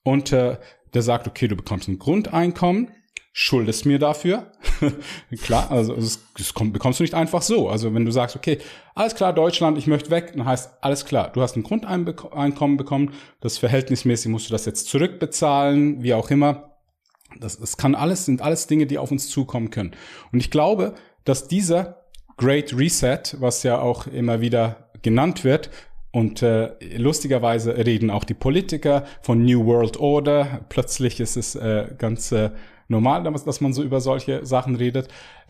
und 0.04 0.32
äh, 0.32 0.58
der 0.94 1.02
sagt, 1.02 1.26
okay, 1.28 1.48
du 1.48 1.56
bekommst 1.56 1.88
ein 1.88 1.98
Grundeinkommen, 1.98 2.90
schuldest 3.32 3.86
mir 3.86 3.98
dafür. 3.98 4.50
klar, 5.42 5.70
also 5.70 5.94
das, 5.94 6.20
das 6.36 6.52
kommt, 6.52 6.72
bekommst 6.72 6.98
du 6.98 7.04
nicht 7.04 7.14
einfach 7.14 7.42
so. 7.42 7.68
Also 7.68 7.94
wenn 7.94 8.04
du 8.04 8.10
sagst, 8.10 8.36
okay, 8.36 8.58
alles 8.94 9.14
klar, 9.14 9.32
Deutschland, 9.32 9.78
ich 9.78 9.86
möchte 9.86 10.10
weg, 10.10 10.32
dann 10.34 10.44
heißt 10.44 10.78
alles 10.80 11.04
klar, 11.04 11.30
du 11.32 11.40
hast 11.40 11.56
ein 11.56 11.62
Grundeinkommen 11.62 12.76
bekommen, 12.76 13.12
das 13.40 13.58
verhältnismäßig 13.58 14.30
musst 14.30 14.48
du 14.48 14.52
das 14.52 14.66
jetzt 14.66 14.88
zurückbezahlen, 14.88 16.02
wie 16.02 16.14
auch 16.14 16.30
immer. 16.30 16.76
Das, 17.38 17.58
das 17.58 17.76
kann 17.76 17.94
alles, 17.94 18.24
sind 18.24 18.42
alles 18.42 18.66
Dinge, 18.66 18.86
die 18.86 18.98
auf 18.98 19.12
uns 19.12 19.28
zukommen 19.28 19.70
können. 19.70 19.92
Und 20.32 20.40
ich 20.40 20.50
glaube, 20.50 20.94
dass 21.24 21.46
dieser 21.46 22.04
Great 22.36 22.76
Reset, 22.76 23.36
was 23.38 23.62
ja 23.62 23.80
auch 23.80 24.06
immer 24.08 24.40
wieder 24.40 24.90
genannt 25.02 25.44
wird, 25.44 25.70
und 26.12 26.42
äh, 26.42 26.72
lustigerweise 26.96 27.76
reden 27.76 28.10
auch 28.10 28.24
die 28.24 28.34
Politiker 28.34 29.04
von 29.22 29.44
New 29.44 29.64
World 29.64 29.98
Order. 29.98 30.62
Plötzlich 30.68 31.20
ist 31.20 31.36
es 31.36 31.54
äh, 31.54 31.86
ganz 31.98 32.32
äh, 32.32 32.50
normal, 32.90 33.22
dass 33.22 33.60
man 33.60 33.72
so 33.72 33.82
über 33.82 34.00
solche 34.00 34.44
Sachen 34.44 34.74
redet. 34.74 35.08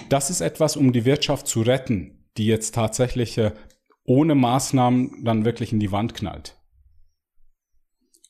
Das 0.08 0.30
ist 0.30 0.40
etwas, 0.40 0.76
um 0.76 0.92
die 0.92 1.04
Wirtschaft 1.04 1.46
zu 1.46 1.62
retten, 1.62 2.24
die 2.36 2.46
jetzt 2.46 2.74
tatsächlich 2.74 3.38
äh, 3.38 3.52
ohne 4.04 4.34
Maßnahmen 4.34 5.24
dann 5.24 5.44
wirklich 5.44 5.72
in 5.72 5.80
die 5.80 5.92
Wand 5.92 6.14
knallt. 6.14 6.56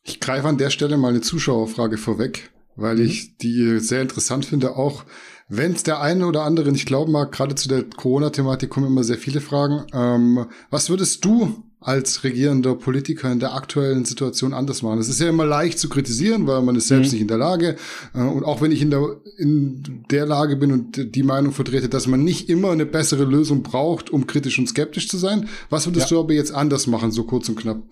Ich 0.03 0.21
greife 0.21 0.49
an 0.49 0.59
der 0.59 0.71
Stelle 0.71 0.97
mal 0.97 1.09
eine 1.09 1.21
Zuschauerfrage 1.21 1.99
vorweg, 1.99 2.51
weil 2.77 2.97
mhm. 2.97 3.05
ich 3.05 3.37
die 3.37 3.79
sehr 3.81 4.03
interessant 4.03 4.47
finde, 4.47 4.77
auch 4.77 5.05
wenn 5.49 5.73
es 5.73 5.83
der 5.83 6.01
eine 6.01 6.27
oder 6.27 6.43
andere 6.43 6.71
nicht 6.71 6.87
glauben 6.87 7.13
mag, 7.13 7.33
gerade 7.33 7.57
zu 7.57 7.69
der 7.69 7.83
Corona-Thematik 7.83 8.71
kommen 8.71 8.87
immer 8.87 9.03
sehr 9.03 9.19
viele 9.19 9.41
Fragen. 9.41 9.85
Ähm, 9.93 10.47
was 10.71 10.89
würdest 10.89 11.25
du 11.25 11.70
als 11.81 12.25
regierender 12.25 12.75
Politiker 12.75 13.33
in 13.33 13.41
der 13.41 13.55
aktuellen 13.55 14.05
Situation 14.05 14.53
anders 14.53 14.83
machen? 14.83 14.99
Es 14.99 15.09
ist 15.09 15.21
ja 15.21 15.29
immer 15.29 15.47
leicht 15.47 15.79
zu 15.79 15.89
kritisieren, 15.89 16.47
weil 16.47 16.63
man 16.63 16.77
ist 16.77 16.89
selbst 16.89 17.09
mhm. 17.09 17.13
nicht 17.13 17.23
in 17.23 17.29
der 17.29 17.39
Lage. 17.39 17.77
Äh, 18.15 18.21
und 18.21 18.45
auch 18.45 18.61
wenn 18.61 18.71
ich 18.71 18.83
in 18.83 18.91
der, 18.91 19.17
in 19.39 20.05
der 20.11 20.27
Lage 20.27 20.57
bin 20.57 20.73
und 20.73 21.15
die 21.15 21.23
Meinung 21.23 21.53
vertrete, 21.53 21.89
dass 21.89 22.07
man 22.07 22.23
nicht 22.23 22.49
immer 22.51 22.71
eine 22.71 22.87
bessere 22.87 23.25
Lösung 23.25 23.63
braucht, 23.63 24.11
um 24.11 24.27
kritisch 24.27 24.59
und 24.59 24.69
skeptisch 24.69 25.09
zu 25.09 25.17
sein, 25.17 25.49
was 25.71 25.87
würdest 25.87 26.11
ja. 26.11 26.17
du 26.17 26.23
aber 26.23 26.35
jetzt 26.35 26.53
anders 26.53 26.87
machen, 26.87 27.11
so 27.11 27.25
kurz 27.25 27.49
und 27.49 27.57
knapp? 27.57 27.83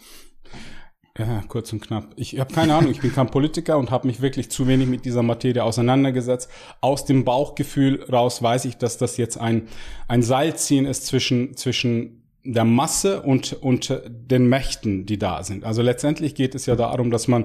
Ja, 1.18 1.42
kurz 1.48 1.72
und 1.72 1.80
knapp. 1.80 2.12
Ich 2.14 2.38
habe 2.38 2.54
keine 2.54 2.74
Ahnung, 2.76 2.92
ich 2.92 3.00
bin 3.00 3.12
kein 3.12 3.28
Politiker 3.28 3.76
und 3.76 3.90
habe 3.90 4.06
mich 4.06 4.20
wirklich 4.20 4.50
zu 4.50 4.68
wenig 4.68 4.86
mit 4.86 5.04
dieser 5.04 5.24
Materie 5.24 5.64
auseinandergesetzt. 5.64 6.48
Aus 6.80 7.06
dem 7.06 7.24
Bauchgefühl 7.24 8.04
raus 8.04 8.40
weiß 8.40 8.66
ich, 8.66 8.76
dass 8.76 8.98
das 8.98 9.16
jetzt 9.16 9.36
ein, 9.36 9.66
ein 10.06 10.22
Seilziehen 10.22 10.86
ist 10.86 11.06
zwischen, 11.06 11.56
zwischen 11.56 12.17
der 12.44 12.64
Masse 12.64 13.22
und, 13.22 13.52
und 13.52 14.02
den 14.06 14.48
Mächten, 14.48 15.06
die 15.06 15.18
da 15.18 15.42
sind. 15.42 15.64
Also 15.64 15.82
letztendlich 15.82 16.34
geht 16.34 16.54
es 16.54 16.66
ja 16.66 16.76
darum, 16.76 17.10
dass 17.10 17.28
man, 17.28 17.44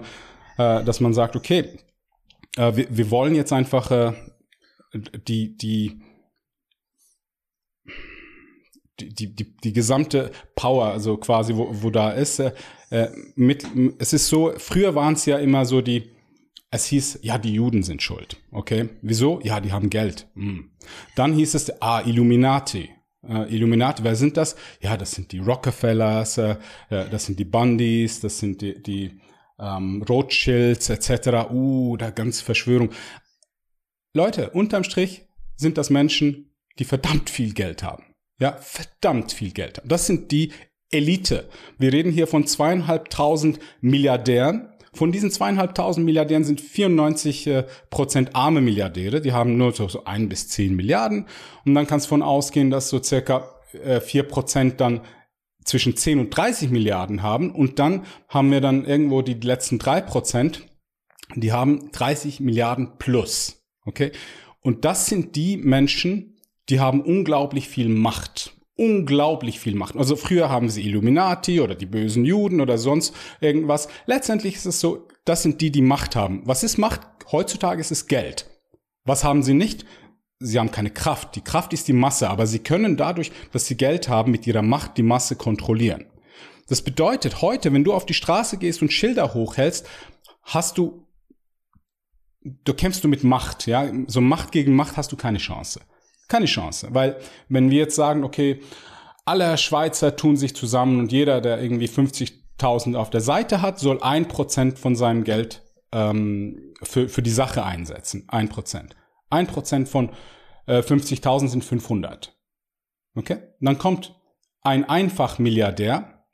äh, 0.58 0.84
dass 0.84 1.00
man 1.00 1.14
sagt, 1.14 1.36
okay, 1.36 1.70
äh, 2.56 2.76
wir, 2.76 2.88
wir 2.89 3.12
wollen 3.12 3.36
jetzt 3.36 3.54
einfach 3.54 3.91
äh, 3.91 4.14
die, 5.28 5.58
die, 5.58 6.02
die, 9.00 9.36
die, 9.36 9.58
die 9.58 9.74
gesamte 9.74 10.32
Power, 10.56 10.86
also 10.86 11.18
quasi, 11.18 11.56
wo, 11.56 11.70
wo 11.72 11.89
da 11.89 12.12
ist, 12.12 12.39
äh, 12.39 12.54
äh, 12.89 13.10
mit, 13.36 13.66
es 13.98 14.14
ist 14.14 14.28
so, 14.28 14.54
früher 14.58 14.96
waren 14.96 15.16
es 15.16 15.26
ja 15.26 15.38
immer 15.38 15.66
so 15.66 15.82
die, 15.82 16.12
es 16.70 16.86
hieß, 16.86 17.20
ja, 17.22 17.38
die 17.38 17.54
Juden 17.54 17.84
sind 17.84 18.02
schuld. 18.02 18.38
Okay. 18.52 18.89
Wieso? 19.04 19.39
Ja, 19.44 19.60
die 19.60 19.72
haben 19.72 19.91
Geld. 19.91 20.28
Hm. 20.34 20.72
Dann 21.16 21.34
hieß 21.34 21.54
es, 21.54 21.82
ah, 21.82 22.02
Illuminati. 22.02 22.89
Äh, 23.28 23.55
Illuminati, 23.55 24.03
wer 24.03 24.15
sind 24.15 24.38
das? 24.38 24.55
Ja, 24.82 24.97
das 24.97 25.11
sind 25.11 25.32
die 25.32 25.39
Rockefellers, 25.39 26.38
äh, 26.38 26.55
äh 26.89 27.09
das 27.09 27.26
sind 27.26 27.39
die 27.39 27.45
Bundys, 27.45 28.19
das 28.19 28.39
sind 28.39 28.61
die, 28.61 28.82
die 28.82 29.19
ähm, 29.59 30.03
Rothschilds 30.07 30.89
etc. 30.89 31.49
Uh, 31.51 31.97
da 31.97 32.09
ganz 32.09 32.41
Verschwörung. 32.41 32.89
Leute, 34.13 34.49
unterm 34.51 34.84
Strich 34.84 35.26
sind 35.55 35.78
das 35.78 35.89
Menschen, 35.89 36.53
die 36.80 36.86
verdammt 36.86 37.30
viel 37.30 37.53
Geld 37.53 37.84
haben. 37.84 38.03
Ja, 38.39 38.57
verdammt 38.57 39.32
viel 39.32 39.51
Geld 39.51 39.78
haben. 39.78 39.89
Das 39.89 40.05
sind 40.05 40.32
die 40.32 40.51
Elite. 40.91 41.49
Wir 41.78 41.93
reden 41.93 42.11
hier 42.11 42.28
von 42.28 42.45
zweieinhalbtausend 42.45 43.59
Milliardären. 43.82 44.72
Von 44.94 45.12
diesen 45.12 45.32
zweieinhalbtausend 45.32 46.06
Milliardären 46.06 46.44
sind 46.44 46.62
94 46.62 47.48
äh, 47.48 47.66
Prozent 47.89 48.36
arme 48.36 48.62
Milliardäre. 48.62 49.22
Die 49.22 49.34
haben 49.34 49.58
nur 49.58 49.74
so, 49.74 49.89
ein 50.06 50.30
bis 50.30 50.50
zehn 50.50 50.76
Milliarden. 50.76 51.28
Und 51.66 51.74
dann 51.74 51.88
kannst 51.88 52.06
du 52.06 52.10
von 52.10 52.22
ausgehen, 52.22 52.70
dass 52.70 52.89
so 52.89 53.02
circa 53.02 53.50
äh, 53.84 54.00
vier 54.00 54.24
Prozent 54.24 54.80
dann 54.80 55.02
zwischen 55.66 55.96
10 55.96 56.20
und 56.20 56.30
30 56.30 56.70
Milliarden 56.70 57.24
haben. 57.24 57.52
Und 57.52 57.80
dann 57.80 58.06
haben 58.28 58.52
wir 58.52 58.62
dann 58.62 58.86
irgendwo 58.86 59.22
die 59.22 59.34
letzten 59.34 59.80
drei 59.80 60.02
Prozent, 60.02 60.68
die 61.36 61.52
haben 61.52 61.91
30 61.91 62.39
Milliarden 62.39 62.98
plus. 63.00 63.64
Okay? 63.86 64.12
Und 64.62 64.86
das 64.86 65.08
sind 65.08 65.36
die 65.36 65.58
Menschen, 65.58 66.38
die 66.70 66.80
haben 66.80 67.02
unglaublich 67.02 67.68
viel 67.68 67.89
Macht 67.89 68.56
unglaublich 68.76 69.59
viel 69.59 69.76
Macht. 69.76 69.95
Also 69.95 70.15
früher 70.15 70.49
haben 70.49 70.69
sie 70.69 70.84
Illuminati 70.84 71.61
oder 71.61 71.76
die 71.76 71.86
bösen 71.86 72.26
Juden 72.26 72.61
oder 72.61 72.78
sonst 72.78 73.15
irgendwas. 73.39 73.88
Letztendlich 74.05 74.55
ist 74.55 74.65
es 74.65 74.80
so, 74.80 75.07
das 75.26 75.43
sind 75.43 75.61
die, 75.61 75.71
die 75.71 75.82
Macht 75.82 76.15
haben. 76.15 76.41
Was 76.45 76.63
ist 76.63 76.78
Macht? 76.78 77.01
Heutzutage 77.32 77.82
ist 77.82 77.91
es 77.91 78.07
Geld. 78.07 78.49
Was 79.05 79.24
haben 79.24 79.43
sie 79.43 79.53
nicht? 79.53 79.86
Sie 80.39 80.59
haben 80.59 80.71
keine 80.71 80.89
Kraft. 80.89 81.36
Die 81.36 81.41
Kraft 81.41 81.71
ist 81.74 81.88
die 81.88 81.93
Masse, 81.93 82.30
aber 82.30 82.47
sie 82.47 82.59
können 82.59 82.97
dadurch, 82.97 83.32
dass 83.51 83.65
sie 83.65 83.78
Geld 83.78 84.09
haben, 84.09 84.32
mit 84.32 84.47
ihrer 84.47 84.61
Macht 84.61 84.97
die 84.97 85.03
Masse 85.03 85.36
kontrollieren. 85.36 86.05
Das 86.67 86.82
bedeutet, 86.82 87.41
heute, 87.41 87.71
wenn 87.74 87.84
du 87.84 87.93
auf 87.93 88.05
die 88.05 88.13
Straße 88.13 88.57
gehst 88.57 88.82
und 88.82 88.91
Schilder 88.91 89.34
hochhältst, 89.34 89.88
hast 90.41 90.78
du, 90.78 91.07
du 92.41 92.74
kämpfst 92.74 93.03
du 93.03 93.07
mit 93.07 93.24
Macht, 93.24 93.67
ja. 93.67 93.89
So 94.07 94.21
Macht 94.21 94.51
gegen 94.51 94.76
Macht 94.76 94.97
hast 94.97 95.11
du 95.11 95.17
keine 95.17 95.38
Chance. 95.38 95.82
Keine 96.34 96.48
Chance. 96.48 96.88
Weil 96.90 97.18
wenn 97.48 97.70
wir 97.70 97.78
jetzt 97.78 97.96
sagen, 97.96 98.24
okay, 98.24 98.60
alle 99.24 99.56
Schweizer 99.56 100.16
tun 100.16 100.36
sich 100.36 100.56
zusammen 100.56 101.00
und 101.00 101.12
jeder, 101.12 101.42
der 101.42 101.62
irgendwie 101.62 101.86
50.000 101.86 102.96
auf 102.96 103.12
der 103.12 103.22
Seite 103.22 103.62
hat, 103.62 103.78
soll 103.78 104.02
ein 104.02 104.28
Prozent 104.28 104.80
von 104.80 104.96
seinem 104.96 105.26
Geld 105.26 105.62
ähm, 105.92 106.74
für, 106.82 107.08
für 107.08 107.22
die 107.22 107.30
Sache 107.30 107.64
einsetzen. 107.64 108.26
Ein 108.30 108.50
Prozent. 108.50 108.96
Ein 109.30 109.46
Prozent 109.46 109.88
von 109.88 110.10
äh, 110.66 110.80
50.000 110.80 111.50
sind 111.50 111.64
500. 111.64 112.36
Okay? 113.16 113.38
dann 113.60 113.78
kommt 113.78 114.16
ein 114.64 114.90
Einfachmilliardär, 114.90 116.26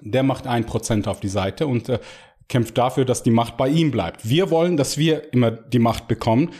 der 0.00 0.22
macht 0.22 0.46
ein 0.46 0.64
Prozent 0.64 1.06
auf 1.06 1.20
die 1.20 1.28
Seite 1.28 1.66
und 1.66 1.90
äh, 1.90 1.98
kämpft 2.48 2.78
dafür, 2.78 3.04
dass 3.04 3.22
die 3.22 3.30
Macht 3.30 3.58
bei 3.58 3.68
ihm 3.68 3.90
bleibt. 3.90 4.26
Wir 4.26 4.48
wollen, 4.48 4.78
dass 4.78 4.96
wir 4.96 5.34
immer 5.34 5.50
die 5.50 5.80
Macht 5.80 6.08
bekommen 6.08 6.50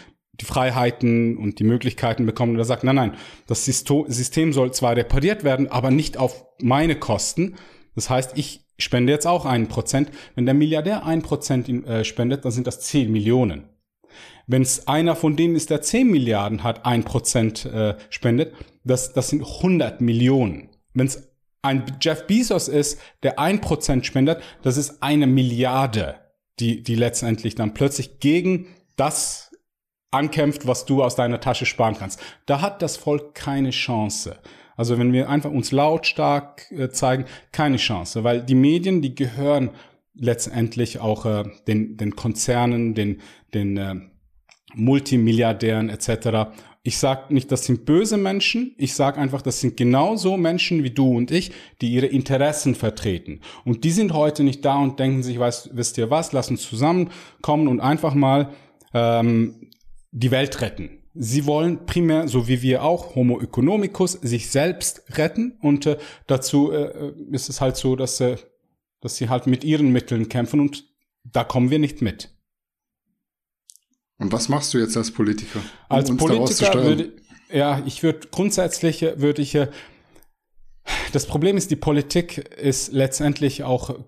die 0.40 0.44
Freiheiten 0.44 1.36
und 1.36 1.58
die 1.58 1.64
Möglichkeiten 1.64 2.26
bekommen. 2.26 2.54
Oder 2.54 2.64
sagt, 2.64 2.84
nein, 2.84 2.96
nein, 2.96 3.14
das 3.46 3.64
System 3.64 4.52
soll 4.52 4.72
zwar 4.72 4.96
repariert 4.96 5.44
werden, 5.44 5.68
aber 5.68 5.90
nicht 5.90 6.16
auf 6.16 6.46
meine 6.60 6.96
Kosten. 6.96 7.56
Das 7.94 8.10
heißt, 8.10 8.36
ich 8.36 8.66
spende 8.78 9.12
jetzt 9.12 9.26
auch 9.26 9.44
einen 9.44 9.68
Prozent. 9.68 10.10
Wenn 10.34 10.46
der 10.46 10.54
Milliardär 10.54 11.06
ein 11.06 11.22
Prozent 11.22 11.68
äh, 11.68 12.04
spendet, 12.04 12.44
dann 12.44 12.52
sind 12.52 12.66
das 12.66 12.80
zehn 12.80 13.10
Millionen. 13.12 13.68
Wenn 14.46 14.62
es 14.62 14.88
einer 14.88 15.16
von 15.16 15.36
denen 15.36 15.56
ist, 15.56 15.70
der 15.70 15.82
zehn 15.82 16.10
Milliarden 16.10 16.62
hat, 16.62 16.84
ein 16.84 17.04
Prozent 17.04 17.64
äh, 17.64 17.96
spendet, 18.10 18.54
das, 18.84 19.12
das 19.12 19.28
sind 19.28 19.42
100 19.42 20.00
Millionen. 20.00 20.70
Wenn 20.92 21.06
es 21.06 21.30
ein 21.62 21.84
Jeff 22.00 22.26
Bezos 22.26 22.68
ist, 22.68 23.00
der 23.22 23.38
ein 23.38 23.60
Prozent 23.60 24.04
spendet, 24.04 24.42
das 24.62 24.76
ist 24.76 25.02
eine 25.02 25.26
Milliarde, 25.26 26.16
die, 26.60 26.82
die 26.82 26.94
letztendlich 26.94 27.54
dann 27.54 27.74
plötzlich 27.74 28.20
gegen 28.20 28.66
das 28.96 29.50
ankämpft, 30.14 30.66
was 30.66 30.86
du 30.86 31.02
aus 31.02 31.16
deiner 31.16 31.40
Tasche 31.40 31.66
sparen 31.66 31.96
kannst. 31.98 32.20
Da 32.46 32.60
hat 32.60 32.82
das 32.82 32.96
Volk 32.96 33.34
keine 33.34 33.70
Chance. 33.70 34.38
Also 34.76 34.98
wenn 34.98 35.12
wir 35.12 35.28
einfach 35.28 35.50
uns 35.50 35.72
lautstark 35.72 36.70
äh, 36.70 36.90
zeigen, 36.90 37.26
keine 37.52 37.76
Chance, 37.76 38.24
weil 38.24 38.42
die 38.42 38.54
Medien, 38.54 39.02
die 39.02 39.14
gehören 39.14 39.70
letztendlich 40.14 41.00
auch 41.00 41.26
äh, 41.26 41.44
den, 41.66 41.96
den 41.96 42.16
Konzernen, 42.16 42.94
den, 42.94 43.20
den 43.52 43.76
äh, 43.76 43.94
Multimilliardären 44.74 45.88
etc. 45.88 46.50
Ich 46.82 46.98
sage 46.98 47.32
nicht, 47.32 47.50
das 47.50 47.64
sind 47.64 47.86
böse 47.86 48.16
Menschen, 48.16 48.74
ich 48.76 48.94
sage 48.94 49.18
einfach, 49.18 49.42
das 49.42 49.60
sind 49.60 49.76
genauso 49.76 50.36
Menschen 50.36 50.82
wie 50.82 50.90
du 50.90 51.16
und 51.16 51.30
ich, 51.30 51.52
die 51.80 51.92
ihre 51.92 52.06
Interessen 52.06 52.74
vertreten. 52.74 53.40
Und 53.64 53.84
die 53.84 53.90
sind 53.90 54.12
heute 54.12 54.44
nicht 54.44 54.64
da 54.64 54.76
und 54.76 54.98
denken 54.98 55.22
sich, 55.22 55.38
weißt, 55.38 55.70
wisst 55.72 55.98
ihr 55.98 56.10
was, 56.10 56.32
lass 56.32 56.50
uns 56.50 56.68
zusammenkommen 56.68 57.68
und 57.68 57.80
einfach 57.80 58.14
mal 58.14 58.50
ähm, 58.92 59.70
die 60.14 60.30
Welt 60.30 60.60
retten. 60.60 61.02
Sie 61.14 61.44
wollen 61.44 61.86
primär, 61.86 62.28
so 62.28 62.48
wie 62.48 62.62
wir 62.62 62.82
auch, 62.82 63.14
Homo 63.14 63.40
economicus, 63.40 64.12
sich 64.12 64.50
selbst 64.50 65.02
retten 65.16 65.58
und 65.60 65.86
äh, 65.86 65.98
dazu 66.26 66.72
äh, 66.72 67.12
ist 67.30 67.48
es 67.48 67.60
halt 67.60 67.76
so, 67.76 67.94
dass, 67.94 68.20
äh, 68.20 68.36
dass 69.00 69.16
sie 69.16 69.28
halt 69.28 69.46
mit 69.46 69.64
ihren 69.64 69.90
Mitteln 69.90 70.28
kämpfen 70.28 70.60
und 70.60 70.84
da 71.24 71.44
kommen 71.44 71.70
wir 71.70 71.78
nicht 71.78 72.00
mit. 72.02 72.30
Und 74.18 74.32
was 74.32 74.48
machst 74.48 74.72
du 74.74 74.78
jetzt 74.78 74.96
als 74.96 75.10
Politiker? 75.10 75.58
Um 75.88 75.96
als 75.96 76.16
Politiker 76.16 76.84
würde, 76.84 77.12
ja, 77.52 77.82
ich 77.86 78.02
würde 78.02 78.28
grundsätzlich 78.30 79.02
äh, 79.02 79.20
würde 79.20 79.42
ich, 79.42 79.54
äh, 79.54 79.68
das 81.12 81.26
Problem 81.26 81.56
ist, 81.56 81.70
die 81.70 81.76
Politik 81.76 82.38
ist 82.38 82.92
letztendlich 82.92 83.64
auch, 83.64 83.98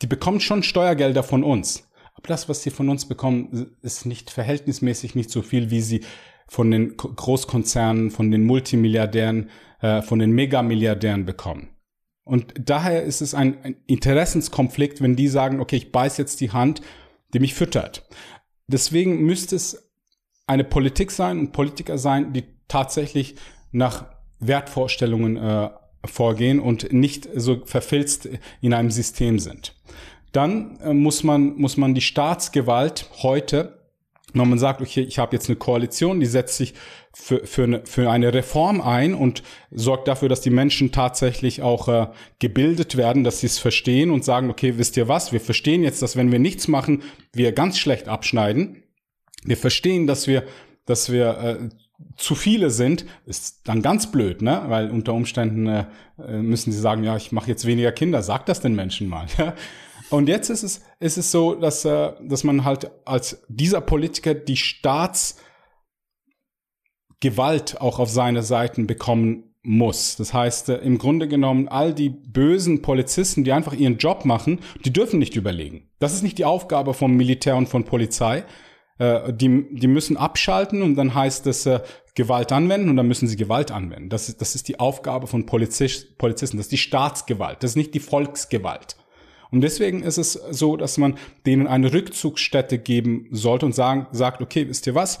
die 0.00 0.06
bekommt 0.06 0.42
schon 0.42 0.62
Steuergelder 0.62 1.22
von 1.22 1.44
uns. 1.44 1.88
Das, 2.22 2.48
was 2.48 2.62
sie 2.62 2.70
von 2.70 2.88
uns 2.88 3.06
bekommen, 3.06 3.76
ist 3.82 4.06
nicht 4.06 4.30
verhältnismäßig 4.30 5.14
nicht 5.14 5.30
so 5.30 5.42
viel, 5.42 5.70
wie 5.70 5.80
sie 5.80 6.02
von 6.48 6.70
den 6.70 6.96
Großkonzernen, 6.96 8.10
von 8.10 8.30
den 8.30 8.44
Multimilliardären, 8.44 9.50
äh, 9.80 10.02
von 10.02 10.18
den 10.18 10.32
Megamilliardären 10.32 11.24
bekommen. 11.24 11.70
Und 12.24 12.54
daher 12.58 13.02
ist 13.02 13.20
es 13.20 13.34
ein, 13.34 13.62
ein 13.62 13.76
Interessenskonflikt, 13.86 15.00
wenn 15.00 15.16
die 15.16 15.28
sagen, 15.28 15.60
okay, 15.60 15.76
ich 15.76 15.92
beiß 15.92 16.18
jetzt 16.18 16.40
die 16.40 16.52
Hand, 16.52 16.82
die 17.34 17.40
mich 17.40 17.54
füttert. 17.54 18.08
Deswegen 18.68 19.22
müsste 19.22 19.56
es 19.56 19.90
eine 20.46 20.64
Politik 20.64 21.10
sein 21.10 21.38
und 21.38 21.52
Politiker 21.52 21.98
sein, 21.98 22.32
die 22.32 22.44
tatsächlich 22.68 23.36
nach 23.70 24.06
Wertvorstellungen 24.38 25.36
äh, 25.36 25.70
vorgehen 26.04 26.60
und 26.60 26.92
nicht 26.92 27.28
so 27.34 27.64
verfilzt 27.64 28.28
in 28.60 28.74
einem 28.74 28.90
System 28.90 29.38
sind. 29.38 29.74
Dann 30.32 30.78
äh, 30.80 30.92
muss 30.92 31.22
man, 31.22 31.56
muss 31.56 31.76
man 31.76 31.94
die 31.94 32.00
Staatsgewalt 32.00 33.08
heute 33.22 33.82
wenn 34.34 34.48
man 34.48 34.58
sagt, 34.58 34.80
okay, 34.80 35.02
ich 35.02 35.18
habe 35.18 35.36
jetzt 35.36 35.48
eine 35.48 35.56
Koalition, 35.56 36.20
die 36.20 36.26
setzt 36.26 36.56
sich 36.56 36.74
für, 37.14 37.46
für, 37.46 37.64
eine, 37.64 37.82
für 37.84 38.10
eine 38.10 38.32
Reform 38.32 38.80
ein 38.80 39.14
und 39.14 39.42
sorgt 39.70 40.08
dafür, 40.08 40.28
dass 40.28 40.40
die 40.40 40.50
Menschen 40.50 40.92
tatsächlich 40.92 41.62
auch 41.62 41.88
äh, 41.88 42.06
gebildet 42.38 42.96
werden, 42.96 43.24
dass 43.24 43.40
sie 43.40 43.46
es 43.46 43.58
verstehen 43.58 44.10
und 44.10 44.24
sagen, 44.24 44.50
okay, 44.50 44.78
wisst 44.78 44.96
ihr 44.96 45.08
was, 45.08 45.32
wir 45.32 45.40
verstehen 45.40 45.82
jetzt, 45.82 46.00
dass 46.00 46.16
wenn 46.16 46.32
wir 46.32 46.38
nichts 46.38 46.68
machen, 46.68 47.02
wir 47.32 47.52
ganz 47.52 47.78
schlecht 47.78 48.08
abschneiden. 48.08 48.82
Wir 49.44 49.56
verstehen, 49.56 50.06
dass 50.06 50.26
wir, 50.26 50.44
dass 50.86 51.12
wir 51.12 51.38
äh, 51.38 51.68
zu 52.16 52.34
viele 52.34 52.70
sind, 52.70 53.04
ist 53.26 53.60
dann 53.64 53.82
ganz 53.82 54.10
blöd, 54.10 54.42
ne? 54.42 54.62
Weil 54.66 54.90
unter 54.90 55.14
Umständen 55.14 55.66
äh, 55.66 55.84
müssen 56.18 56.72
sie 56.72 56.80
sagen, 56.80 57.04
ja, 57.04 57.16
ich 57.16 57.30
mache 57.32 57.48
jetzt 57.48 57.66
weniger 57.66 57.92
Kinder. 57.92 58.22
Sag 58.22 58.46
das 58.46 58.60
den 58.60 58.74
Menschen 58.74 59.08
mal. 59.08 59.26
Ja? 59.38 59.54
Und 60.12 60.28
jetzt 60.28 60.50
ist 60.50 60.62
es, 60.62 60.82
ist 61.00 61.16
es 61.16 61.30
so, 61.30 61.54
dass, 61.54 61.84
äh, 61.84 62.12
dass 62.22 62.44
man 62.44 62.64
halt 62.64 62.90
als 63.04 63.42
dieser 63.48 63.80
Politiker 63.80 64.34
die 64.34 64.56
Staatsgewalt 64.56 65.40
auch 67.80 67.98
auf 67.98 68.10
seine 68.10 68.42
Seiten 68.42 68.86
bekommen 68.86 69.54
muss. 69.62 70.16
Das 70.16 70.34
heißt, 70.34 70.68
äh, 70.68 70.76
im 70.78 70.98
Grunde 70.98 71.28
genommen, 71.28 71.68
all 71.68 71.94
die 71.94 72.10
bösen 72.10 72.82
Polizisten, 72.82 73.44
die 73.44 73.52
einfach 73.52 73.72
ihren 73.72 73.96
Job 73.96 74.24
machen, 74.24 74.60
die 74.84 74.92
dürfen 74.92 75.18
nicht 75.18 75.36
überlegen. 75.36 75.88
Das 75.98 76.12
ist 76.12 76.22
nicht 76.22 76.36
die 76.38 76.44
Aufgabe 76.44 76.92
vom 76.94 77.16
Militär 77.16 77.56
und 77.56 77.68
von 77.68 77.84
Polizei. 77.84 78.44
Äh, 78.98 79.32
die, 79.32 79.66
die 79.70 79.86
müssen 79.86 80.18
abschalten 80.18 80.82
und 80.82 80.96
dann 80.96 81.14
heißt 81.14 81.46
es 81.46 81.64
äh, 81.64 81.80
Gewalt 82.14 82.52
anwenden 82.52 82.90
und 82.90 82.96
dann 82.96 83.08
müssen 83.08 83.28
sie 83.28 83.36
Gewalt 83.36 83.70
anwenden. 83.70 84.10
Das 84.10 84.28
ist, 84.28 84.42
das 84.42 84.54
ist 84.54 84.68
die 84.68 84.78
Aufgabe 84.78 85.26
von 85.26 85.46
Polizist, 85.46 86.18
Polizisten. 86.18 86.58
Das 86.58 86.66
ist 86.66 86.72
die 86.72 86.78
Staatsgewalt. 86.78 87.62
Das 87.62 87.70
ist 87.70 87.76
nicht 87.76 87.94
die 87.94 88.00
Volksgewalt. 88.00 88.96
Und 89.52 89.60
deswegen 89.60 90.02
ist 90.02 90.16
es 90.16 90.32
so, 90.32 90.76
dass 90.76 90.96
man 90.96 91.18
denen 91.44 91.66
eine 91.66 91.92
Rückzugsstätte 91.92 92.78
geben 92.78 93.28
sollte 93.30 93.66
und 93.66 93.74
sagen, 93.74 94.06
sagt, 94.10 94.40
okay, 94.40 94.66
wisst 94.68 94.86
ihr 94.86 94.94
was? 94.94 95.18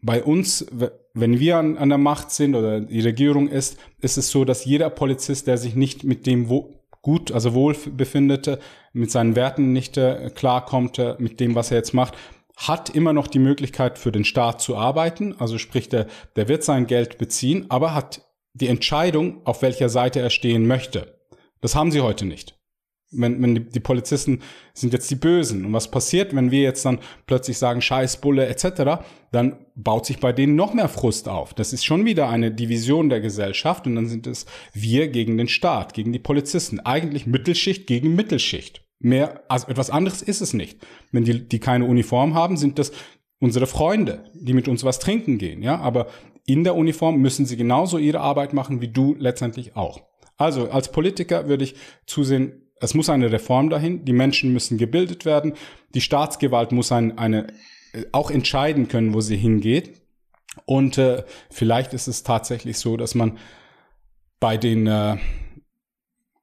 Bei 0.00 0.22
uns, 0.22 0.64
wenn 1.12 1.40
wir 1.40 1.56
an, 1.56 1.76
an 1.76 1.88
der 1.88 1.98
Macht 1.98 2.30
sind 2.30 2.54
oder 2.54 2.80
die 2.80 3.00
Regierung 3.00 3.48
ist, 3.48 3.76
ist 4.00 4.16
es 4.16 4.30
so, 4.30 4.44
dass 4.44 4.64
jeder 4.64 4.90
Polizist, 4.90 5.48
der 5.48 5.58
sich 5.58 5.74
nicht 5.74 6.04
mit 6.04 6.24
dem 6.24 6.48
wo, 6.48 6.72
gut, 7.02 7.32
also 7.32 7.52
wohl 7.52 7.74
befindet, 7.96 8.60
mit 8.92 9.10
seinen 9.10 9.34
Werten 9.34 9.72
nicht 9.72 9.96
äh, 9.96 10.30
klarkommt, 10.32 11.00
äh, 11.00 11.16
mit 11.18 11.40
dem, 11.40 11.56
was 11.56 11.72
er 11.72 11.78
jetzt 11.78 11.94
macht, 11.94 12.14
hat 12.56 12.90
immer 12.90 13.12
noch 13.12 13.26
die 13.26 13.40
Möglichkeit 13.40 13.98
für 13.98 14.12
den 14.12 14.24
Staat 14.24 14.60
zu 14.60 14.76
arbeiten. 14.76 15.34
Also 15.36 15.58
sprich, 15.58 15.88
der, 15.88 16.06
der 16.36 16.46
wird 16.46 16.62
sein 16.62 16.86
Geld 16.86 17.18
beziehen, 17.18 17.66
aber 17.70 17.92
hat 17.92 18.24
die 18.52 18.68
Entscheidung, 18.68 19.40
auf 19.44 19.62
welcher 19.62 19.88
Seite 19.88 20.20
er 20.20 20.30
stehen 20.30 20.66
möchte. 20.68 21.18
Das 21.60 21.74
haben 21.74 21.90
sie 21.90 22.00
heute 22.00 22.24
nicht 22.24 22.57
wenn, 23.10 23.40
wenn 23.42 23.54
die, 23.54 23.64
die 23.64 23.80
Polizisten 23.80 24.40
sind 24.74 24.92
jetzt 24.92 25.10
die 25.10 25.16
Bösen. 25.16 25.64
Und 25.64 25.72
was 25.72 25.90
passiert, 25.90 26.34
wenn 26.34 26.50
wir 26.50 26.62
jetzt 26.62 26.84
dann 26.84 26.98
plötzlich 27.26 27.58
sagen, 27.58 27.80
Scheiß, 27.80 28.20
Bulle 28.20 28.46
etc., 28.46 29.02
dann 29.32 29.66
baut 29.74 30.06
sich 30.06 30.18
bei 30.18 30.32
denen 30.32 30.56
noch 30.56 30.74
mehr 30.74 30.88
Frust 30.88 31.28
auf. 31.28 31.54
Das 31.54 31.72
ist 31.72 31.84
schon 31.84 32.04
wieder 32.04 32.28
eine 32.28 32.50
Division 32.50 33.08
der 33.08 33.20
Gesellschaft 33.20 33.86
und 33.86 33.94
dann 33.94 34.08
sind 34.08 34.26
es 34.26 34.46
wir 34.72 35.08
gegen 35.08 35.38
den 35.38 35.48
Staat, 35.48 35.94
gegen 35.94 36.12
die 36.12 36.18
Polizisten. 36.18 36.80
Eigentlich 36.80 37.26
Mittelschicht 37.26 37.86
gegen 37.86 38.14
Mittelschicht. 38.14 38.84
Mehr, 39.00 39.44
also 39.48 39.68
etwas 39.68 39.90
anderes 39.90 40.22
ist 40.22 40.40
es 40.40 40.52
nicht. 40.52 40.80
Wenn 41.12 41.24
die, 41.24 41.48
die 41.48 41.60
keine 41.60 41.84
Uniform 41.84 42.34
haben, 42.34 42.56
sind 42.56 42.78
das 42.78 42.92
unsere 43.38 43.66
Freunde, 43.66 44.24
die 44.34 44.52
mit 44.52 44.66
uns 44.66 44.82
was 44.82 44.98
trinken 44.98 45.38
gehen, 45.38 45.62
ja. 45.62 45.78
Aber 45.78 46.08
in 46.44 46.64
der 46.64 46.74
Uniform 46.74 47.20
müssen 47.20 47.46
sie 47.46 47.56
genauso 47.56 47.98
ihre 47.98 48.20
Arbeit 48.20 48.52
machen 48.52 48.80
wie 48.80 48.88
du 48.88 49.14
letztendlich 49.18 49.76
auch. 49.76 50.00
Also 50.36 50.70
als 50.70 50.90
Politiker 50.90 51.48
würde 51.48 51.64
ich 51.64 51.74
zusehen, 52.06 52.67
es 52.80 52.94
muss 52.94 53.10
eine 53.10 53.32
Reform 53.32 53.70
dahin, 53.70 54.04
die 54.04 54.12
Menschen 54.12 54.52
müssen 54.52 54.78
gebildet 54.78 55.24
werden, 55.24 55.54
die 55.94 56.00
Staatsgewalt 56.00 56.72
muss 56.72 56.92
ein, 56.92 57.18
eine, 57.18 57.48
äh, 57.92 58.04
auch 58.12 58.30
entscheiden 58.30 58.88
können, 58.88 59.14
wo 59.14 59.20
sie 59.20 59.36
hingeht. 59.36 60.00
Und 60.66 60.98
äh, 60.98 61.24
vielleicht 61.50 61.94
ist 61.94 62.08
es 62.08 62.22
tatsächlich 62.22 62.78
so, 62.78 62.96
dass 62.96 63.14
man 63.14 63.38
bei 64.40 64.56
den 64.56 64.86
äh, 64.86 65.16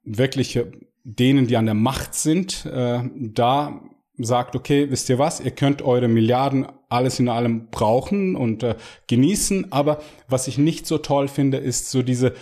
wirklich 0.03 0.55
äh, 0.55 0.71
denen, 1.03 1.47
die 1.47 1.57
an 1.57 1.65
der 1.65 1.75
Macht 1.75 2.15
sind, 2.15 2.65
äh, 2.65 3.01
da 3.13 3.81
sagt, 4.17 4.55
okay, 4.55 4.89
wisst 4.89 5.09
ihr 5.09 5.19
was, 5.19 5.41
ihr 5.41 5.51
könnt 5.51 5.81
eure 5.81 6.07
Milliarden 6.07 6.67
alles 6.89 7.19
in 7.19 7.27
allem 7.27 7.69
brauchen 7.69 8.35
und 8.35 8.63
äh, 8.63 8.75
genießen, 9.07 9.71
aber 9.71 10.01
was 10.27 10.47
ich 10.47 10.57
nicht 10.57 10.87
so 10.87 10.97
toll 10.97 11.27
finde, 11.27 11.57
ist 11.57 11.89
so 11.89 12.01
diese, 12.01 12.33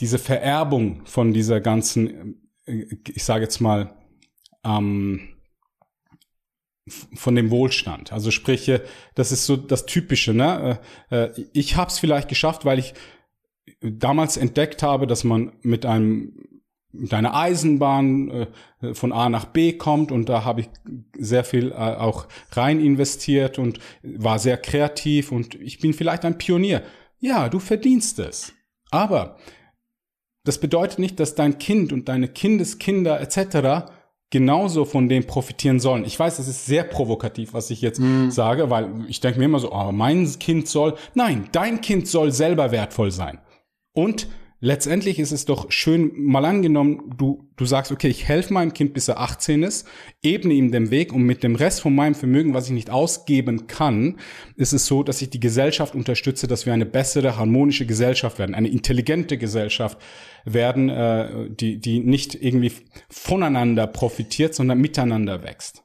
diese 0.00 0.18
Vererbung 0.18 1.02
von 1.04 1.34
dieser 1.34 1.60
ganzen 1.60 2.49
ich 2.66 3.24
sage 3.24 3.44
jetzt 3.44 3.60
mal, 3.60 3.94
ähm, 4.64 5.40
von 7.14 7.34
dem 7.34 7.50
Wohlstand. 7.50 8.12
Also 8.12 8.30
sprich, 8.30 8.70
das 9.14 9.32
ist 9.32 9.46
so 9.46 9.56
das 9.56 9.86
Typische. 9.86 10.34
Ne? 10.34 10.80
Äh, 11.10 11.16
äh, 11.16 11.46
ich 11.52 11.76
habe 11.76 11.90
es 11.90 11.98
vielleicht 11.98 12.28
geschafft, 12.28 12.64
weil 12.64 12.78
ich 12.78 12.94
damals 13.80 14.36
entdeckt 14.36 14.82
habe, 14.82 15.06
dass 15.06 15.24
man 15.24 15.52
mit 15.62 15.86
einem 15.86 16.46
mit 16.92 17.14
einer 17.14 17.36
Eisenbahn 17.36 18.48
äh, 18.82 18.94
von 18.94 19.12
A 19.12 19.28
nach 19.28 19.44
B 19.44 19.74
kommt 19.74 20.10
und 20.10 20.28
da 20.28 20.44
habe 20.44 20.62
ich 20.62 20.70
sehr 21.16 21.44
viel 21.44 21.72
auch 21.72 22.26
rein 22.50 22.80
investiert 22.80 23.60
und 23.60 23.78
war 24.02 24.40
sehr 24.40 24.56
kreativ 24.56 25.30
und 25.30 25.54
ich 25.54 25.78
bin 25.78 25.94
vielleicht 25.94 26.24
ein 26.24 26.36
Pionier. 26.36 26.82
Ja, 27.20 27.48
du 27.48 27.60
verdienst 27.60 28.18
es. 28.18 28.52
Aber 28.90 29.38
das 30.44 30.58
bedeutet 30.58 30.98
nicht, 30.98 31.20
dass 31.20 31.34
dein 31.34 31.58
Kind 31.58 31.92
und 31.92 32.08
deine 32.08 32.28
Kindeskinder 32.28 33.20
etc. 33.20 33.90
genauso 34.30 34.84
von 34.84 35.08
dem 35.08 35.26
profitieren 35.26 35.80
sollen. 35.80 36.04
Ich 36.04 36.18
weiß, 36.18 36.38
das 36.38 36.48
ist 36.48 36.66
sehr 36.66 36.84
provokativ, 36.84 37.52
was 37.52 37.70
ich 37.70 37.82
jetzt 37.82 38.00
mm. 38.00 38.30
sage, 38.30 38.70
weil 38.70 38.90
ich 39.08 39.20
denke 39.20 39.38
mir 39.38 39.46
immer 39.46 39.58
so, 39.58 39.72
oh, 39.72 39.92
mein 39.92 40.26
Kind 40.38 40.68
soll. 40.68 40.94
Nein, 41.14 41.48
dein 41.52 41.80
Kind 41.80 42.08
soll 42.08 42.32
selber 42.32 42.70
wertvoll 42.70 43.10
sein. 43.10 43.38
Und 43.92 44.28
letztendlich 44.60 45.18
ist 45.18 45.32
es 45.32 45.46
doch 45.46 45.70
schön, 45.70 46.12
mal 46.14 46.44
angenommen, 46.44 47.14
du, 47.16 47.48
du 47.56 47.64
sagst, 47.64 47.90
okay, 47.90 48.08
ich 48.08 48.28
helfe 48.28 48.52
meinem 48.52 48.72
Kind, 48.72 48.94
bis 48.94 49.08
er 49.08 49.18
18 49.18 49.62
ist, 49.62 49.86
ebne 50.22 50.54
ihm 50.54 50.70
den 50.70 50.90
Weg 50.90 51.12
und 51.12 51.22
mit 51.22 51.42
dem 51.42 51.56
Rest 51.56 51.80
von 51.80 51.94
meinem 51.94 52.14
Vermögen, 52.14 52.54
was 52.54 52.66
ich 52.66 52.72
nicht 52.72 52.90
ausgeben 52.90 53.66
kann, 53.66 54.18
ist 54.56 54.72
es 54.72 54.86
so, 54.86 55.02
dass 55.02 55.22
ich 55.22 55.30
die 55.30 55.40
Gesellschaft 55.40 55.94
unterstütze, 55.94 56.46
dass 56.46 56.66
wir 56.66 56.72
eine 56.72 56.86
bessere, 56.86 57.36
harmonische 57.36 57.86
Gesellschaft 57.86 58.38
werden, 58.38 58.54
eine 58.54 58.68
intelligente 58.68 59.38
Gesellschaft 59.38 59.98
werden, 60.44 60.88
äh, 60.88 61.50
die, 61.50 61.80
die 61.80 62.00
nicht 62.00 62.34
irgendwie 62.34 62.72
voneinander 63.08 63.86
profitiert, 63.86 64.54
sondern 64.54 64.78
miteinander 64.78 65.42
wächst. 65.42 65.82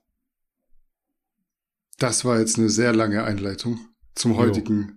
Das 1.98 2.26
war 2.26 2.40
jetzt 2.40 2.58
eine 2.58 2.70
sehr 2.70 2.94
lange 2.94 3.24
Einleitung 3.24 3.80
zum 4.16 4.36
heutigen. 4.36 4.95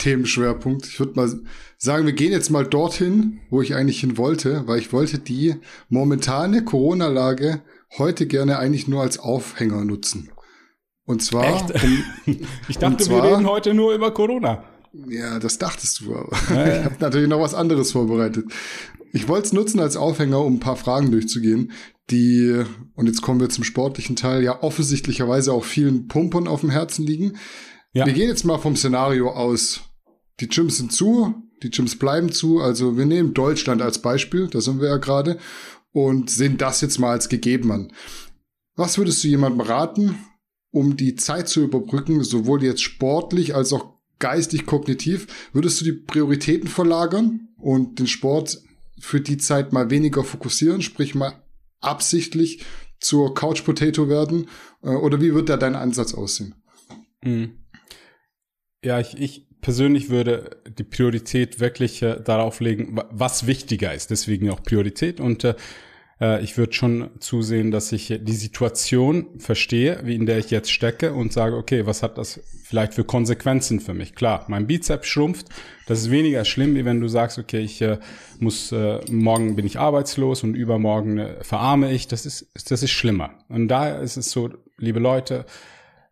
Themenschwerpunkt. 0.00 0.86
Ich 0.86 0.98
würde 0.98 1.12
mal 1.14 1.32
sagen, 1.78 2.06
wir 2.06 2.12
gehen 2.12 2.32
jetzt 2.32 2.50
mal 2.50 2.66
dorthin, 2.66 3.40
wo 3.50 3.62
ich 3.62 3.74
eigentlich 3.74 4.00
hin 4.00 4.18
wollte, 4.18 4.66
weil 4.66 4.80
ich 4.80 4.92
wollte 4.92 5.18
die 5.18 5.54
momentane 5.88 6.64
Corona-Lage 6.64 7.62
heute 7.98 8.26
gerne 8.26 8.58
eigentlich 8.58 8.88
nur 8.88 9.02
als 9.02 9.18
Aufhänger 9.18 9.84
nutzen. 9.84 10.30
Und 11.04 11.22
zwar. 11.22 11.70
Um, 11.82 12.04
ich 12.68 12.78
dachte, 12.78 13.04
zwar, 13.04 13.22
wir 13.22 13.32
reden 13.32 13.46
heute 13.46 13.74
nur 13.74 13.94
über 13.94 14.12
Corona. 14.12 14.64
Ja, 15.08 15.38
das 15.38 15.58
dachtest 15.58 16.00
du 16.00 16.16
aber. 16.16 16.36
Äh. 16.50 16.78
Ich 16.80 16.84
habe 16.84 16.96
natürlich 17.00 17.28
noch 17.28 17.40
was 17.40 17.54
anderes 17.54 17.92
vorbereitet. 17.92 18.46
Ich 19.12 19.28
wollte 19.28 19.46
es 19.46 19.52
nutzen 19.52 19.80
als 19.80 19.96
Aufhänger, 19.96 20.40
um 20.40 20.54
ein 20.54 20.60
paar 20.60 20.76
Fragen 20.76 21.10
durchzugehen, 21.10 21.72
die, 22.10 22.64
und 22.94 23.06
jetzt 23.06 23.22
kommen 23.22 23.40
wir 23.40 23.48
zum 23.48 23.64
sportlichen 23.64 24.16
Teil, 24.16 24.42
ja 24.42 24.62
offensichtlicherweise 24.62 25.52
auch 25.52 25.64
vielen 25.64 26.08
Pumpern 26.08 26.48
auf 26.48 26.60
dem 26.60 26.70
Herzen 26.70 27.06
liegen. 27.06 27.36
Ja. 27.92 28.06
Wir 28.06 28.12
gehen 28.12 28.28
jetzt 28.28 28.44
mal 28.44 28.58
vom 28.58 28.76
Szenario 28.76 29.30
aus. 29.30 29.80
Die 30.40 30.48
Gyms 30.48 30.78
sind 30.78 30.92
zu, 30.92 31.34
die 31.62 31.70
Gyms 31.70 31.96
bleiben 31.96 32.32
zu. 32.32 32.60
Also 32.60 32.96
wir 32.96 33.06
nehmen 33.06 33.34
Deutschland 33.34 33.82
als 33.82 34.00
Beispiel, 34.00 34.48
da 34.48 34.60
sind 34.60 34.80
wir 34.80 34.88
ja 34.88 34.96
gerade, 34.96 35.38
und 35.92 36.30
sehen 36.30 36.56
das 36.56 36.80
jetzt 36.80 36.98
mal 36.98 37.10
als 37.10 37.28
gegeben 37.28 37.72
an. 37.72 37.92
Was 38.76 38.96
würdest 38.96 39.22
du 39.22 39.28
jemandem 39.28 39.60
raten, 39.60 40.16
um 40.70 40.96
die 40.96 41.16
Zeit 41.16 41.48
zu 41.48 41.60
überbrücken, 41.62 42.22
sowohl 42.22 42.62
jetzt 42.62 42.82
sportlich 42.82 43.54
als 43.54 43.72
auch 43.72 43.98
geistig 44.18 44.66
kognitiv? 44.66 45.26
Würdest 45.52 45.80
du 45.80 45.84
die 45.84 45.92
Prioritäten 45.92 46.68
verlagern 46.68 47.48
und 47.58 47.98
den 47.98 48.06
Sport 48.06 48.62
für 48.98 49.20
die 49.20 49.36
Zeit 49.36 49.72
mal 49.72 49.90
weniger 49.90 50.24
fokussieren, 50.24 50.82
sprich 50.82 51.14
mal 51.14 51.42
absichtlich 51.80 52.64
zur 53.00 53.34
Couch 53.34 53.64
Potato 53.64 54.08
werden? 54.08 54.48
Äh, 54.82 54.90
oder 54.90 55.20
wie 55.20 55.34
wird 55.34 55.48
da 55.48 55.56
dein 55.56 55.74
Ansatz 55.74 56.14
aussehen? 56.14 56.54
Mhm. 57.22 57.58
Ja, 58.82 58.98
ich, 59.00 59.18
ich 59.18 59.49
persönlich 59.60 60.10
würde 60.10 60.58
die 60.78 60.84
Priorität 60.84 61.60
wirklich 61.60 62.02
äh, 62.02 62.20
darauf 62.22 62.60
legen, 62.60 63.00
was 63.10 63.46
wichtiger 63.46 63.94
ist. 63.94 64.10
Deswegen 64.10 64.50
auch 64.50 64.62
Priorität. 64.62 65.20
Und 65.20 65.44
äh, 65.44 65.54
äh, 66.20 66.42
ich 66.42 66.56
würde 66.56 66.72
schon 66.72 67.10
zusehen, 67.18 67.70
dass 67.70 67.92
ich 67.92 68.20
die 68.20 68.32
Situation 68.32 69.26
verstehe, 69.38 70.00
wie 70.04 70.14
in 70.14 70.26
der 70.26 70.38
ich 70.38 70.50
jetzt 70.50 70.70
stecke 70.70 71.12
und 71.12 71.32
sage, 71.32 71.56
okay, 71.56 71.86
was 71.86 72.02
hat 72.02 72.18
das 72.18 72.40
vielleicht 72.62 72.94
für 72.94 73.04
Konsequenzen 73.04 73.80
für 73.80 73.94
mich? 73.94 74.14
Klar, 74.14 74.44
mein 74.48 74.66
Bizeps 74.66 75.08
schrumpft. 75.08 75.48
Das 75.86 76.00
ist 76.00 76.10
weniger 76.10 76.44
schlimm, 76.44 76.74
wie 76.74 76.84
wenn 76.84 77.00
du 77.00 77.08
sagst, 77.08 77.38
okay, 77.38 77.60
ich 77.60 77.80
äh, 77.82 77.98
muss, 78.38 78.70
äh, 78.72 79.00
morgen 79.10 79.56
bin 79.56 79.66
ich 79.66 79.78
arbeitslos 79.78 80.44
und 80.44 80.54
übermorgen 80.54 81.18
äh, 81.18 81.42
verarme 81.42 81.92
ich. 81.92 82.06
Das 82.06 82.26
ist, 82.26 82.50
das 82.68 82.82
ist 82.82 82.90
schlimmer. 82.90 83.30
Und 83.48 83.68
daher 83.68 84.00
ist 84.00 84.16
es 84.16 84.30
so, 84.30 84.50
liebe 84.76 85.00
Leute, 85.00 85.46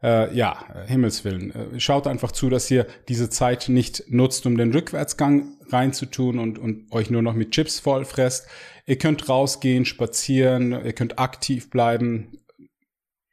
äh, 0.03 0.35
ja, 0.35 0.65
Himmelswillen. 0.87 1.55
Äh, 1.55 1.81
schaut 1.81 2.07
einfach 2.07 2.33
zu, 2.33 2.49
dass 2.49 2.71
ihr 2.71 2.87
diese 3.09 3.31
Zeit 3.31 3.69
nicht 3.69 4.05
nutzt, 4.09 4.47
um 4.47 4.57
den 4.57 4.73
Rückwärtsgang 4.73 5.57
reinzutun 5.69 6.39
und, 6.39 6.59
und 6.59 6.91
euch 6.93 7.11
nur 7.11 7.23
noch 7.23 7.35
mit 7.35 7.51
Chips 7.51 7.81
vollfresst. 7.81 8.47
Ihr 8.87 8.97
könnt 8.97 9.29
rausgehen, 9.29 9.85
spazieren, 9.85 10.73
ihr 10.73 10.93
könnt 10.93 11.19
aktiv 11.19 11.69
bleiben, 11.71 12.39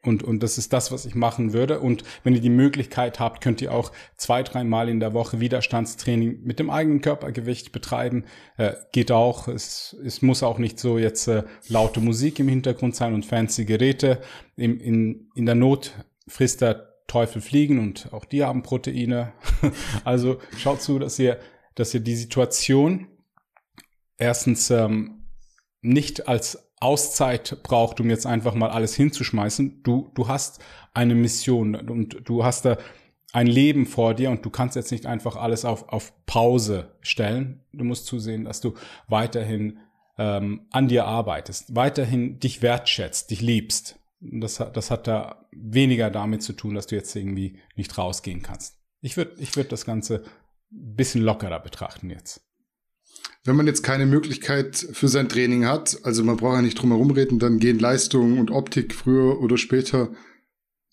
und, 0.05 0.23
und 0.23 0.43
das 0.43 0.57
ist 0.57 0.71
das, 0.71 0.91
was 0.91 1.05
ich 1.05 1.15
machen 1.15 1.53
würde. 1.53 1.79
Und 1.79 2.03
wenn 2.23 2.35
ihr 2.35 2.41
die 2.41 2.49
Möglichkeit 2.49 3.19
habt, 3.19 3.41
könnt 3.41 3.61
ihr 3.61 3.73
auch 3.73 3.91
zwei, 4.17 4.43
dreimal 4.43 4.87
in 4.87 4.99
der 4.99 5.13
Woche 5.13 5.39
Widerstandstraining 5.39 6.41
mit 6.43 6.59
dem 6.59 6.69
eigenen 6.69 7.01
Körpergewicht 7.01 7.71
betreiben. 7.71 8.25
Äh, 8.57 8.73
geht 8.91 9.11
auch. 9.11 9.47
Es, 9.47 9.95
es 10.05 10.21
muss 10.21 10.43
auch 10.43 10.59
nicht 10.59 10.79
so 10.79 10.97
jetzt 10.97 11.27
äh, 11.27 11.43
laute 11.67 12.01
Musik 12.01 12.39
im 12.39 12.47
Hintergrund 12.47 12.95
sein 12.95 13.13
und 13.13 13.25
fancy 13.25 13.65
Geräte. 13.65 14.21
In, 14.55 14.79
in, 14.79 15.29
in 15.35 15.45
der 15.45 15.55
Not 15.55 15.93
frisst 16.27 16.61
der 16.61 16.95
Teufel 17.07 17.41
fliegen 17.41 17.79
und 17.79 18.11
auch 18.13 18.25
die 18.25 18.43
haben 18.43 18.63
Proteine. 18.63 19.33
also 20.03 20.39
schaut 20.57 20.81
zu, 20.81 20.99
dass 20.99 21.19
ihr, 21.19 21.39
dass 21.75 21.93
ihr 21.93 21.99
die 21.99 22.15
Situation 22.15 23.07
erstens 24.17 24.69
ähm, 24.71 25.25
nicht 25.81 26.27
als 26.27 26.71
Auszeit 26.79 27.61
braucht, 27.63 27.99
um 27.99 28.09
jetzt 28.09 28.25
einfach 28.25 28.53
mal 28.53 28.69
alles 28.69 28.95
hinzuschmeißen. 28.95 29.83
Du, 29.83 30.11
du 30.15 30.27
hast 30.27 30.59
eine 30.93 31.15
Mission 31.15 31.75
und 31.75 32.27
du 32.27 32.43
hast 32.43 32.65
da 32.65 32.77
ein 33.33 33.47
Leben 33.47 33.85
vor 33.85 34.13
dir 34.13 34.31
und 34.31 34.45
du 34.45 34.49
kannst 34.49 34.75
jetzt 34.75 34.91
nicht 34.91 35.05
einfach 35.05 35.35
alles 35.35 35.65
auf, 35.65 35.89
auf 35.89 36.13
Pause 36.25 36.95
stellen. 37.01 37.63
Du 37.73 37.83
musst 37.83 38.05
zusehen, 38.05 38.45
dass 38.45 38.61
du 38.61 38.75
weiterhin 39.07 39.79
ähm, 40.17 40.67
an 40.71 40.87
dir 40.87 41.05
arbeitest, 41.05 41.75
weiterhin 41.75 42.39
dich 42.39 42.61
wertschätzt, 42.61 43.31
dich 43.31 43.41
liebst. 43.41 43.99
Das, 44.19 44.61
das 44.73 44.91
hat 44.91 45.07
da 45.07 45.47
weniger 45.51 46.09
damit 46.09 46.41
zu 46.41 46.53
tun, 46.53 46.75
dass 46.75 46.87
du 46.87 46.95
jetzt 46.95 47.15
irgendwie 47.15 47.59
nicht 47.75 47.97
rausgehen 47.97 48.41
kannst. 48.41 48.77
Ich 49.01 49.17
würde 49.17 49.35
ich 49.37 49.55
würd 49.55 49.71
das 49.71 49.85
Ganze 49.85 50.23
ein 50.71 50.95
bisschen 50.95 51.21
lockerer 51.21 51.59
betrachten 51.59 52.09
jetzt. 52.09 52.41
Wenn 53.43 53.55
man 53.55 53.67
jetzt 53.67 53.83
keine 53.83 54.07
Möglichkeit 54.07 54.75
für 54.75 55.07
sein 55.07 55.29
Training 55.29 55.65
hat, 55.65 55.99
also 56.03 56.23
man 56.23 56.37
braucht 56.37 56.55
ja 56.55 56.61
nicht 56.61 56.81
drum 56.81 56.91
herum 56.91 57.11
reden, 57.11 57.37
dann 57.37 57.59
gehen 57.59 57.77
Leistung 57.77 58.39
und 58.39 58.49
Optik 58.49 58.95
früher 58.95 59.39
oder 59.39 59.57
später 59.57 60.11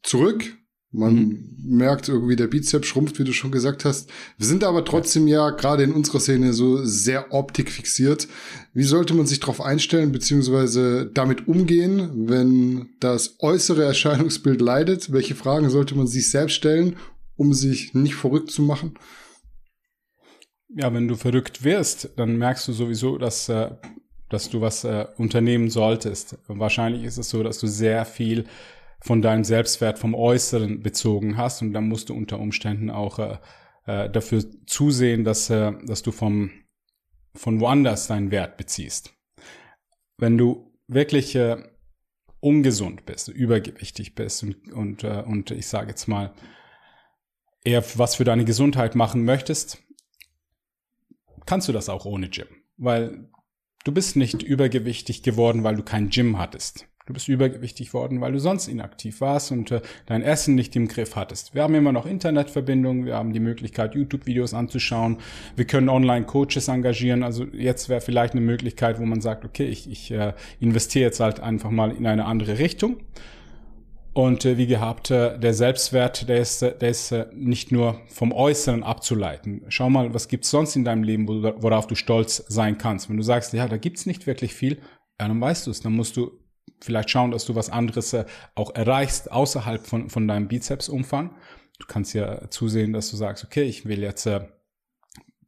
zurück. 0.03 0.59
Man 0.93 1.15
mhm. 1.15 1.79
merkt 1.79 2.09
irgendwie, 2.09 2.37
der 2.37 2.47
Bizeps 2.47 2.87
schrumpft, 2.87 3.19
wie 3.19 3.25
du 3.25 3.33
schon 3.33 3.51
gesagt 3.51 3.85
hast. 3.85 4.11
Wir 4.37 4.47
sind 4.47 4.63
aber 4.63 4.85
trotzdem 4.85 5.27
ja 5.27 5.51
gerade 5.51 5.83
in 5.83 5.93
unserer 5.93 6.21
Szene 6.21 6.53
so 6.53 6.85
sehr 6.85 7.33
optikfixiert. 7.33 8.29
Wie 8.75 8.85
sollte 8.85 9.15
man 9.15 9.27
sich 9.27 9.41
darauf 9.41 9.61
einstellen, 9.61 10.13
beziehungsweise 10.13 11.11
damit 11.13 11.49
umgehen, 11.49 12.29
wenn 12.29 12.91
das 13.01 13.37
äußere 13.41 13.85
Erscheinungsbild 13.85 14.61
leidet? 14.61 15.13
Welche 15.13 15.35
Fragen 15.35 15.71
sollte 15.71 15.95
man 15.95 16.07
sich 16.07 16.31
selbst 16.31 16.55
stellen, 16.55 16.97
um 17.37 17.55
sich 17.55 17.95
nicht 17.95 18.15
verrückt 18.15 18.51
zu 18.51 18.63
machen? 18.63 18.95
ja, 20.75 20.93
wenn 20.93 21.09
du 21.09 21.17
verrückt 21.17 21.65
wirst, 21.65 22.11
dann 22.17 22.37
merkst 22.37 22.67
du 22.69 22.73
sowieso, 22.73 23.19
dass, 23.19 23.49
äh, 23.49 23.71
dass 24.29 24.49
du 24.49 24.61
was 24.61 24.85
äh, 24.85 25.07
unternehmen 25.19 25.71
solltest. 25.71 26.39
Wahrscheinlich 26.49 27.05
ist 27.05 27.19
es 27.19 27.31
so, 27.31 27.43
dass 27.43 27.59
du 27.59 27.67
sehr 27.67 28.05
viel 28.05 28.47
von 29.03 29.21
deinem 29.21 29.45
Selbstwert 29.45 29.99
vom 29.99 30.15
Äußeren 30.15 30.81
bezogen 30.83 31.37
hast 31.37 31.61
und 31.61 31.73
dann 31.73 31.89
musst 31.89 32.09
du 32.09 32.15
unter 32.15 32.39
Umständen 32.39 32.89
auch 32.89 33.19
äh, 33.19 33.37
äh, 33.87 34.09
dafür 34.09 34.45
zusehen, 34.67 35.25
dass, 35.25 35.51
äh, 35.51 35.73
dass 35.85 36.03
du 36.03 36.13
vom, 36.13 36.51
von 37.35 37.61
woanders 37.61 38.07
deinen 38.07 38.31
Wert 38.31 38.57
beziehst. 38.57 39.13
Wenn 40.19 40.39
du 40.39 40.73
wirklich 40.87 41.35
äh, 41.35 41.57
ungesund 42.39 43.05
bist, 43.05 43.29
übergewichtig 43.29 44.15
bist 44.15 44.45
und, 44.45 44.73
und, 44.73 45.05
äh, 45.05 45.25
und 45.27 45.51
ich 45.51 45.67
sage 45.67 45.91
jetzt 45.91 46.07
mal, 46.07 46.33
eher 47.65 47.83
was 47.97 48.15
für 48.15 48.25
deine 48.25 48.45
Gesundheit 48.45 48.95
machen 48.95 49.25
möchtest, 49.25 49.83
kannst 51.45 51.67
du 51.67 51.73
das 51.73 51.89
auch 51.89 52.05
ohne 52.05 52.29
Gym. 52.29 52.47
Weil 52.77 53.29
du 53.85 53.93
bist 53.93 54.15
nicht 54.15 54.43
übergewichtig 54.43 55.25
geworden, 55.25 55.65
weil 55.65 55.75
du 55.75 55.83
kein 55.83 56.11
Gym 56.11 56.39
hattest. 56.39 56.89
Du 57.07 57.13
bist 57.13 57.29
übergewichtig 57.29 57.95
worden, 57.95 58.21
weil 58.21 58.33
du 58.33 58.39
sonst 58.39 58.69
inaktiv 58.69 59.21
warst 59.21 59.53
und 59.53 59.71
äh, 59.71 59.81
dein 60.07 60.23
Essen 60.23 60.55
nicht 60.55 60.77
im 60.77 60.89
Griff 60.89 61.17
hattest. 61.17 61.55
Wir 61.55 61.63
haben 61.63 61.75
immer 61.75 61.93
noch 61.93 62.07
Internetverbindungen, 62.07 63.07
wir 63.07 63.17
haben 63.17 63.33
die 63.33 63.41
Möglichkeit, 63.41 63.95
YouTube-Videos 63.95 64.55
anzuschauen, 64.55 65.19
wir 65.57 65.65
können 65.65 65.89
Online-Coaches 65.89 66.69
engagieren. 66.69 67.23
Also 67.23 67.45
jetzt 67.53 67.89
wäre 67.89 68.01
vielleicht 68.01 68.35
eine 68.35 68.43
Möglichkeit, 68.43 69.01
wo 69.01 69.05
man 69.05 69.21
sagt, 69.21 69.45
okay, 69.45 69.67
ich, 69.67 69.91
ich 69.91 70.11
äh, 70.11 70.33
investiere 70.61 71.07
jetzt 71.07 71.21
halt 71.21 71.41
einfach 71.41 71.71
mal 71.71 71.91
in 71.91 72.07
eine 72.07 72.25
andere 72.25 72.59
Richtung 72.59 72.99
und 74.15 74.45
äh, 74.45 74.59
wie 74.59 74.67
gehabt, 74.67 75.11
äh, 75.11 75.39
der 75.39 75.55
Selbstwert, 75.55 76.29
der 76.29 76.41
ist, 76.41 76.63
äh, 76.63 76.77
der 76.77 76.91
ist 76.91 77.13
äh, 77.13 77.27
nicht 77.33 77.73
nur 77.73 78.01
vom 78.09 78.33
Äußeren 78.33 78.83
abzuleiten. 78.83 79.63
Schau 79.69 79.89
mal, 79.89 80.13
was 80.13 80.29
gibt's 80.29 80.51
sonst 80.51 80.77
in 80.77 80.85
deinem 80.85 81.03
Leben, 81.03 81.27
wo, 81.27 81.43
worauf 81.63 81.87
du 81.87 81.95
stolz 81.95 82.45
sein 82.49 82.77
kannst. 82.77 83.09
Wenn 83.09 83.17
du 83.17 83.23
sagst, 83.23 83.53
ja, 83.55 83.67
da 83.67 83.79
gibt's 83.79 84.05
nicht 84.05 84.27
wirklich 84.27 84.55
viel, 84.55 84.79
ja, 85.19 85.29
dann 85.29 85.41
weißt 85.41 85.67
du 85.67 85.71
es. 85.71 85.81
Dann 85.81 85.95
musst 85.95 86.17
du 86.19 86.42
vielleicht 86.81 87.11
schauen, 87.11 87.31
dass 87.31 87.45
du 87.45 87.55
was 87.55 87.71
anderes 87.71 88.13
äh, 88.13 88.25
auch 88.55 88.75
erreichst 88.75 89.31
außerhalb 89.31 89.87
von, 89.87 90.11
von 90.11 90.29
deinem 90.29 90.49
Bizepsumfang. 90.49 91.35
Du 91.79 91.87
kannst 91.87 92.15
ja 92.15 92.51
zusehen, 92.51 92.93
dass 92.93 93.11
du 93.11 93.17
sagst, 93.17 93.45
okay, 93.45 93.63
ich 93.63 93.87
will 93.87 94.01
jetzt 94.01 94.27
äh, 94.27 94.41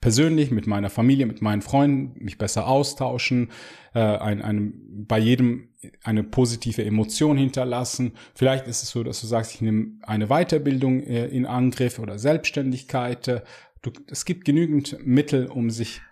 persönlich, 0.01 0.51
mit 0.51 0.67
meiner 0.67 0.91
Familie, 0.91 1.27
mit 1.27 1.41
meinen 1.43 1.62
Freunden 1.62 2.23
mich 2.23 2.37
besser 2.37 2.67
austauschen, 2.67 3.51
äh, 3.95 4.01
ein, 4.01 4.43
ein, 4.43 4.75
bei 5.09 5.19
jedem 5.19 5.71
eine 6.03 6.23
positive 6.23 6.85
Emotion 6.85 7.37
hinterlassen. 7.37 8.12
Vielleicht 8.35 8.67
ist 8.67 8.83
es 8.83 8.91
so, 8.91 9.03
dass 9.03 9.21
du 9.21 9.27
sagst, 9.27 9.55
ich 9.55 9.61
nehme 9.61 9.99
eine 10.03 10.27
Weiterbildung 10.27 11.01
äh, 11.03 11.27
in 11.27 11.47
Angriff 11.47 11.99
oder 11.99 12.19
Selbstständigkeit. 12.19 13.45
Du, 13.83 13.93
es 14.09 14.25
gibt 14.25 14.45
genügend 14.45 14.99
Mittel, 15.07 15.47
um 15.47 15.71
sich, 15.71 16.03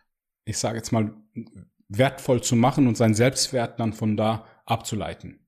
ich 0.44 0.58
sage 0.58 0.78
jetzt 0.78 0.92
mal, 0.92 1.12
wertvoll 1.88 2.42
zu 2.42 2.56
machen 2.56 2.86
und 2.86 2.96
seinen 2.96 3.14
Selbstwert 3.14 3.78
dann 3.78 3.92
von 3.92 4.16
da 4.16 4.46
abzuleiten. 4.64 5.38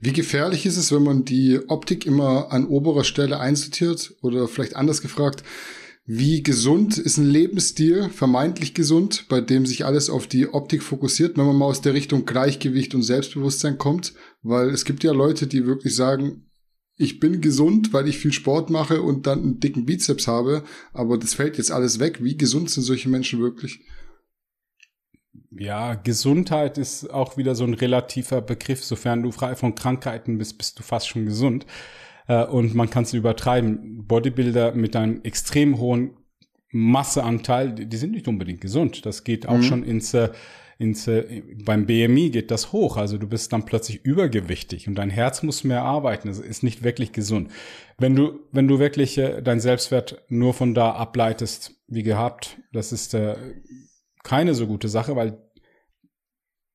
Wie 0.00 0.12
gefährlich 0.12 0.66
ist 0.66 0.76
es, 0.76 0.92
wenn 0.92 1.02
man 1.02 1.24
die 1.24 1.58
Optik 1.68 2.06
immer 2.06 2.52
an 2.52 2.66
oberer 2.66 3.04
Stelle 3.04 3.40
einsortiert? 3.40 4.14
Oder 4.22 4.46
vielleicht 4.46 4.76
anders 4.76 5.02
gefragt, 5.02 5.42
wie 6.06 6.42
gesund 6.42 6.98
ist 6.98 7.16
ein 7.16 7.26
Lebensstil, 7.26 8.10
vermeintlich 8.10 8.74
gesund, 8.74 9.24
bei 9.28 9.40
dem 9.40 9.64
sich 9.64 9.86
alles 9.86 10.10
auf 10.10 10.26
die 10.26 10.48
Optik 10.48 10.82
fokussiert, 10.82 11.38
wenn 11.38 11.46
man 11.46 11.56
mal 11.56 11.64
aus 11.64 11.80
der 11.80 11.94
Richtung 11.94 12.26
Gleichgewicht 12.26 12.94
und 12.94 13.02
Selbstbewusstsein 13.02 13.78
kommt? 13.78 14.12
Weil 14.42 14.68
es 14.68 14.84
gibt 14.84 15.02
ja 15.02 15.12
Leute, 15.12 15.46
die 15.46 15.66
wirklich 15.66 15.96
sagen, 15.96 16.50
ich 16.96 17.18
bin 17.20 17.40
gesund, 17.40 17.92
weil 17.92 18.06
ich 18.06 18.18
viel 18.18 18.32
Sport 18.32 18.70
mache 18.70 19.02
und 19.02 19.26
dann 19.26 19.40
einen 19.40 19.60
dicken 19.60 19.86
Bizeps 19.86 20.28
habe, 20.28 20.62
aber 20.92 21.18
das 21.18 21.34
fällt 21.34 21.58
jetzt 21.58 21.72
alles 21.72 21.98
weg. 21.98 22.22
Wie 22.22 22.36
gesund 22.36 22.70
sind 22.70 22.84
solche 22.84 23.08
Menschen 23.08 23.40
wirklich? 23.40 23.80
Ja, 25.50 25.94
Gesundheit 25.94 26.78
ist 26.78 27.12
auch 27.12 27.36
wieder 27.36 27.54
so 27.54 27.64
ein 27.64 27.74
relativer 27.74 28.40
Begriff. 28.40 28.84
Sofern 28.84 29.22
du 29.22 29.30
frei 29.30 29.54
von 29.54 29.74
Krankheiten 29.74 30.38
bist, 30.38 30.58
bist 30.58 30.78
du 30.78 30.82
fast 30.82 31.08
schon 31.08 31.26
gesund 31.26 31.66
äh, 32.26 32.44
und 32.44 32.74
man 32.74 32.90
kann 32.90 33.04
es 33.04 33.14
übertreiben. 33.14 34.06
Bodybuilder 34.06 34.74
mit 34.74 34.96
einem 34.96 35.22
extrem 35.22 35.78
hohen 35.78 36.16
Masseanteil, 36.70 37.72
die, 37.72 37.96
sind 37.96 38.12
nicht 38.12 38.26
unbedingt 38.26 38.60
gesund. 38.60 39.06
Das 39.06 39.22
geht 39.22 39.46
auch 39.46 39.58
mhm. 39.58 39.62
schon 39.62 39.84
ins 39.84 40.12
äh, 40.14 40.30
ins, 40.76 41.06
äh, 41.06 41.42
beim 41.64 41.86
BMI 41.86 42.30
geht 42.30 42.50
das 42.50 42.72
hoch, 42.72 42.96
also 42.96 43.16
du 43.16 43.28
bist 43.28 43.52
dann 43.52 43.64
plötzlich 43.64 44.04
übergewichtig 44.04 44.88
und 44.88 44.96
dein 44.96 45.08
Herz 45.08 45.44
muss 45.44 45.62
mehr 45.62 45.82
arbeiten, 45.82 46.26
das 46.26 46.40
ist 46.40 46.64
nicht 46.64 46.82
wirklich 46.82 47.12
gesund. 47.12 47.52
Wenn 47.96 48.16
du, 48.16 48.40
wenn 48.50 48.66
du 48.66 48.80
wirklich 48.80 49.14
dein 49.14 49.60
Selbstwert 49.60 50.24
nur 50.28 50.52
von 50.52 50.74
da 50.74 50.90
ableitest, 50.90 51.76
wie 51.86 52.02
gehabt, 52.02 52.58
das 52.72 52.90
ist 52.90 53.16
keine 54.24 54.54
so 54.54 54.66
gute 54.66 54.88
Sache, 54.88 55.14
weil 55.14 55.38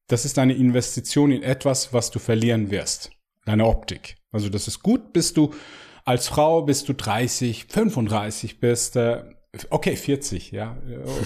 das 0.07 0.23
ist 0.23 0.39
eine 0.39 0.53
Investition 0.53 1.31
in 1.31 1.43
etwas, 1.43 1.93
was 1.93 2.09
du 2.09 2.19
verlieren 2.19 2.71
wirst, 2.71 3.11
deine 3.45 3.65
Optik. 3.65 4.15
Also 4.31 4.49
das 4.49 4.67
ist 4.67 4.81
gut, 4.81 5.11
bis 5.11 5.33
du 5.33 5.53
als 6.05 6.27
Frau 6.27 6.63
bis 6.63 6.85
du 6.85 6.93
30, 6.93 7.65
35 7.65 8.59
bist, 8.59 8.95
äh, 8.95 9.23
okay, 9.69 9.95
40, 9.95 10.51
ja. 10.51 10.77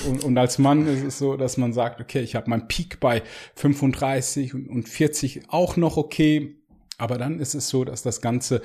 Und, 0.10 0.24
und, 0.24 0.38
als 0.38 0.58
Mann 0.58 0.88
ist 0.88 1.04
es 1.04 1.18
so, 1.18 1.38
dass 1.38 1.58
man 1.58 1.72
sagt, 1.72 2.02
okay, 2.02 2.22
ich 2.22 2.36
habe 2.36 2.50
meinen 2.50 2.68
Peak 2.68 3.00
bei 3.00 3.24
35 3.56 4.54
und, 4.54 4.68
und 4.68 4.90
40 4.90 5.44
auch 5.50 5.78
noch 5.78 5.96
okay. 5.98 6.58
Aber 6.98 7.18
dann 7.18 7.40
ist 7.40 7.54
es 7.54 7.70
so, 7.70 7.86
dass 7.86 8.04
das 8.04 8.22
Ganze 8.22 8.62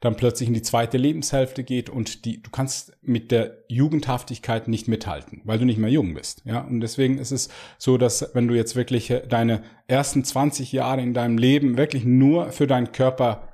dann 0.00 0.16
plötzlich 0.16 0.48
in 0.48 0.54
die 0.54 0.62
zweite 0.62 0.96
Lebenshälfte 0.96 1.62
geht 1.62 1.90
und 1.90 2.24
die, 2.24 2.42
du 2.42 2.50
kannst 2.50 2.96
mit 3.02 3.30
der 3.30 3.58
Jugendhaftigkeit 3.68 4.66
nicht 4.66 4.88
mithalten, 4.88 5.42
weil 5.44 5.58
du 5.58 5.66
nicht 5.66 5.78
mehr 5.78 5.90
jung 5.90 6.14
bist. 6.14 6.42
Ja, 6.46 6.62
und 6.62 6.80
deswegen 6.80 7.18
ist 7.18 7.32
es 7.32 7.50
so, 7.78 7.98
dass 7.98 8.34
wenn 8.34 8.48
du 8.48 8.54
jetzt 8.54 8.76
wirklich 8.76 9.12
deine 9.28 9.62
ersten 9.86 10.24
20 10.24 10.72
Jahre 10.72 11.02
in 11.02 11.12
deinem 11.12 11.36
Leben 11.36 11.76
wirklich 11.76 12.04
nur 12.04 12.50
für 12.50 12.66
deinen 12.66 12.92
Körper 12.92 13.48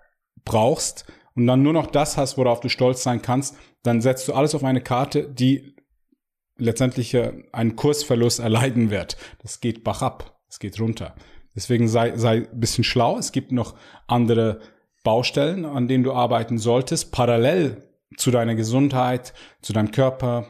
brauchst 0.45 1.05
und 1.35 1.49
dann 1.49 1.63
nur 1.63 1.73
noch 1.73 1.89
das 1.89 2.17
hast, 2.17 2.39
worauf 2.39 2.61
du 2.61 2.69
stolz 2.69 3.03
sein 3.03 3.23
kannst, 3.23 3.57
dann 3.83 4.01
setzt 4.01 4.29
du 4.29 4.33
alles 4.33 4.55
auf 4.55 4.63
eine 4.63 4.81
Karte, 4.81 5.29
die 5.29 5.75
letztendlich 6.59 7.13
äh, 7.15 7.33
einen 7.53 7.75
Kursverlust 7.75 8.39
erleiden 8.39 8.91
wird. 8.91 9.17
Das 9.43 9.61
geht 9.61 9.83
bach 9.83 10.01
ab, 10.01 10.39
es 10.49 10.61
geht 10.61 10.79
runter. 10.81 11.17
Deswegen 11.57 11.89
sei, 11.89 12.17
sei 12.17 12.47
ein 12.53 12.61
bisschen 12.61 12.85
schlau. 12.85 13.19
Es 13.19 13.33
gibt 13.33 13.51
noch 13.51 13.75
andere 14.07 14.61
Baustellen, 15.07 15.65
an 15.65 15.87
denen 15.87 16.03
du 16.03 16.13
arbeiten 16.13 16.59
solltest, 16.59 17.13
parallel 17.13 17.89
zu 18.17 18.33
deiner 18.33 18.57
Gesundheit, 18.57 19.35
zu 19.63 19.73
deinem 19.73 19.93
Körper. 19.93 20.49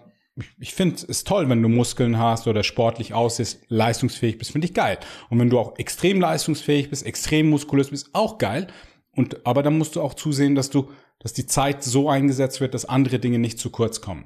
Ich, 0.59 0.73
finde 0.75 0.97
es 1.07 1.25
toll, 1.25 1.47
wenn 1.51 1.63
du 1.63 1.69
Muskeln 1.69 2.19
hast 2.19 2.47
oder 2.47 2.63
sportlich 2.63 3.13
aussiehst, 3.13 3.65
leistungsfähig 3.69 4.39
bist, 4.39 4.53
finde 4.53 4.67
ich 4.67 4.73
geil. 4.73 4.99
Und 5.29 5.39
wenn 5.39 5.51
du 5.51 5.59
auch 5.59 5.79
extrem 5.79 6.23
leistungsfähig 6.23 6.89
bist, 6.89 7.05
extrem 7.05 7.51
muskulös 7.51 7.91
bist, 7.91 8.09
auch 8.15 8.39
geil. 8.39 8.69
Und, 9.13 9.45
aber 9.47 9.63
dann 9.63 9.77
musst 9.77 9.95
du 9.95 10.01
auch 10.01 10.15
zusehen, 10.15 10.55
dass 10.55 10.71
du, 10.71 10.89
dass 11.19 11.35
die 11.35 11.45
Zeit 11.45 11.85
so 11.85 12.09
eingesetzt 12.09 12.63
wird, 12.63 12.73
dass 12.73 12.87
andere 12.87 13.19
Dinge 13.19 13.39
nicht 13.39 13.59
zu 13.59 13.69
kurz 13.69 14.01
kommen. 14.01 14.25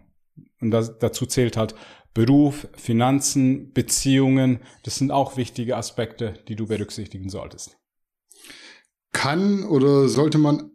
Und 0.60 0.70
das, 0.70 0.96
dazu 1.00 1.26
zählt 1.26 1.56
halt 1.56 1.74
Beruf, 2.14 2.68
Finanzen, 2.76 3.72
Beziehungen. 3.72 4.60
Das 4.84 4.94
sind 4.94 5.10
auch 5.10 5.36
wichtige 5.36 5.76
Aspekte, 5.76 6.34
die 6.46 6.54
du 6.54 6.68
berücksichtigen 6.68 7.30
solltest. 7.30 7.79
Kann 9.12 9.64
oder 9.64 10.08
sollte 10.08 10.38
man 10.38 10.70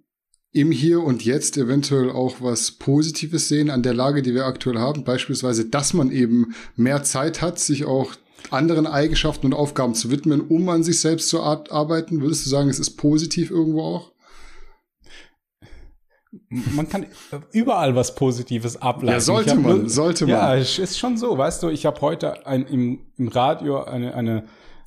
im 0.52 0.72
Hier 0.72 1.02
und 1.02 1.24
Jetzt 1.24 1.58
eventuell 1.58 2.10
auch 2.10 2.38
was 2.40 2.72
Positives 2.72 3.48
sehen 3.48 3.70
an 3.70 3.84
der 3.84 3.94
Lage, 3.94 4.22
die 4.22 4.34
wir 4.34 4.46
aktuell 4.46 4.80
haben? 4.80 5.04
Beispielsweise, 5.04 5.66
dass 5.66 5.94
man 5.94 6.12
eben 6.12 6.56
mehr 6.76 7.04
Zeit 7.04 7.42
hat, 7.42 7.60
sich 7.60 7.86
auch 7.86 8.16
anderen 8.52 8.88
Eigenschaften 8.88 9.48
und 9.48 9.54
Aufgaben 9.54 9.96
zu 9.96 10.12
widmen, 10.12 10.42
um 10.42 10.68
an 10.70 10.84
sich 10.84 11.00
selbst 11.00 11.30
zu 11.30 11.42
arbeiten? 11.42 12.22
Würdest 12.22 12.46
du 12.46 12.50
sagen, 12.50 12.70
es 12.70 12.80
ist 12.80 12.92
positiv 12.92 13.52
irgendwo 13.52 13.82
auch? 13.82 14.12
Man 16.50 16.90
kann 16.90 17.06
überall 17.52 17.96
was 17.96 18.16
Positives 18.16 18.82
ableiten. 18.82 19.14
Ja, 19.14 19.20
sollte 19.20 19.56
man, 19.56 19.80
nur, 19.80 19.90
sollte 19.90 20.26
man. 20.26 20.36
Ja, 20.36 20.54
ist 20.56 21.00
schon 21.00 21.18
so, 21.18 21.38
weißt 21.38 21.64
du, 21.64 21.70
ich 21.70 21.86
habe 21.86 22.02
heute 22.02 22.46
ein, 22.46 22.66
im, 22.66 23.00
im 23.18 23.30
Radio 23.30 23.84
eine, 23.84 24.14
eine 24.14 24.46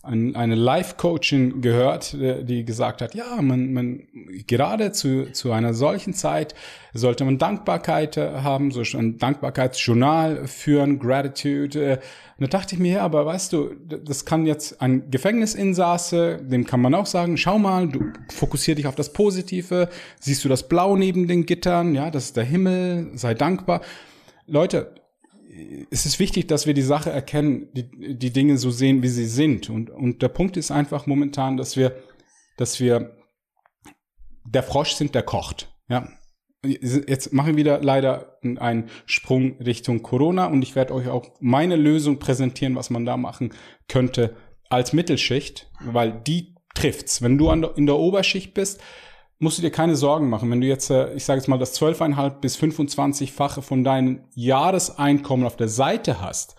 ein, 0.08 0.34
eine 0.34 0.54
Live-Coaching 0.54 1.60
gehört, 1.60 2.16
die 2.18 2.64
gesagt 2.64 3.02
hat, 3.02 3.14
ja, 3.14 3.40
man, 3.40 3.72
man 3.72 4.02
gerade 4.46 4.92
zu, 4.92 5.30
zu 5.32 5.52
einer 5.52 5.74
solchen 5.74 6.14
Zeit 6.14 6.54
sollte 6.94 7.24
man 7.24 7.38
Dankbarkeit 7.38 8.16
haben, 8.16 8.70
so 8.70 8.82
ein 8.96 9.18
Dankbarkeitsjournal 9.18 10.46
führen, 10.46 10.98
Gratitude. 10.98 12.00
Und 12.38 12.52
da 12.52 12.58
dachte 12.58 12.74
ich 12.74 12.80
mir, 12.80 12.94
ja, 12.94 13.02
aber 13.02 13.26
weißt 13.26 13.52
du, 13.52 13.74
das 14.04 14.24
kann 14.24 14.46
jetzt 14.46 14.80
ein 14.80 15.10
Gefängnisinsasse, 15.10 16.40
dem 16.42 16.64
kann 16.64 16.80
man 16.80 16.94
auch 16.94 17.06
sagen, 17.06 17.36
schau 17.36 17.58
mal, 17.58 17.88
du 17.88 18.12
fokussier 18.32 18.74
dich 18.74 18.86
auf 18.86 18.94
das 18.94 19.12
Positive, 19.12 19.88
siehst 20.20 20.44
du 20.44 20.48
das 20.48 20.68
Blau 20.68 20.96
neben 20.96 21.28
den 21.28 21.46
Gittern, 21.46 21.94
ja, 21.94 22.10
das 22.10 22.26
ist 22.26 22.36
der 22.36 22.44
Himmel, 22.44 23.10
sei 23.14 23.34
dankbar. 23.34 23.82
Leute, 24.46 24.92
es 25.90 26.06
ist 26.06 26.18
wichtig, 26.18 26.48
dass 26.48 26.66
wir 26.66 26.74
die 26.74 26.82
Sache 26.82 27.10
erkennen, 27.10 27.68
die, 27.72 28.16
die 28.16 28.32
Dinge 28.32 28.58
so 28.58 28.70
sehen, 28.70 29.02
wie 29.02 29.08
sie 29.08 29.26
sind. 29.26 29.70
Und, 29.70 29.90
und 29.90 30.22
der 30.22 30.28
Punkt 30.28 30.56
ist 30.56 30.70
einfach 30.70 31.06
momentan, 31.06 31.56
dass 31.56 31.76
wir, 31.76 31.96
dass 32.56 32.80
wir, 32.80 33.16
der 34.44 34.62
Frosch 34.62 34.92
sind, 34.92 35.14
der 35.14 35.22
kocht. 35.22 35.74
Ja. 35.88 36.08
Jetzt 36.64 37.32
machen 37.32 37.50
wir 37.50 37.56
wieder 37.56 37.82
leider 37.82 38.38
einen 38.42 38.88
Sprung 39.06 39.58
Richtung 39.58 40.02
Corona 40.02 40.46
und 40.46 40.62
ich 40.62 40.74
werde 40.74 40.94
euch 40.94 41.08
auch 41.08 41.30
meine 41.38 41.76
Lösung 41.76 42.18
präsentieren, 42.18 42.74
was 42.74 42.90
man 42.90 43.04
da 43.04 43.16
machen 43.16 43.52
könnte 43.86 44.34
als 44.68 44.92
Mittelschicht, 44.92 45.70
weil 45.80 46.20
die 46.26 46.56
trifft's. 46.74 47.22
Wenn 47.22 47.38
du 47.38 47.50
in 47.50 47.86
der 47.86 47.96
Oberschicht 47.96 48.54
bist, 48.54 48.80
musst 49.38 49.58
du 49.58 49.62
dir 49.62 49.70
keine 49.70 49.96
Sorgen 49.96 50.28
machen. 50.28 50.50
Wenn 50.50 50.60
du 50.60 50.66
jetzt, 50.66 50.90
äh, 50.90 51.14
ich 51.14 51.24
sage 51.24 51.38
jetzt 51.38 51.48
mal, 51.48 51.58
das 51.58 51.78
12,5 51.80 52.40
bis 52.40 52.56
25-fache 52.58 53.62
von 53.62 53.84
deinem 53.84 54.22
Jahreseinkommen 54.34 55.46
auf 55.46 55.56
der 55.56 55.68
Seite 55.68 56.20
hast, 56.20 56.56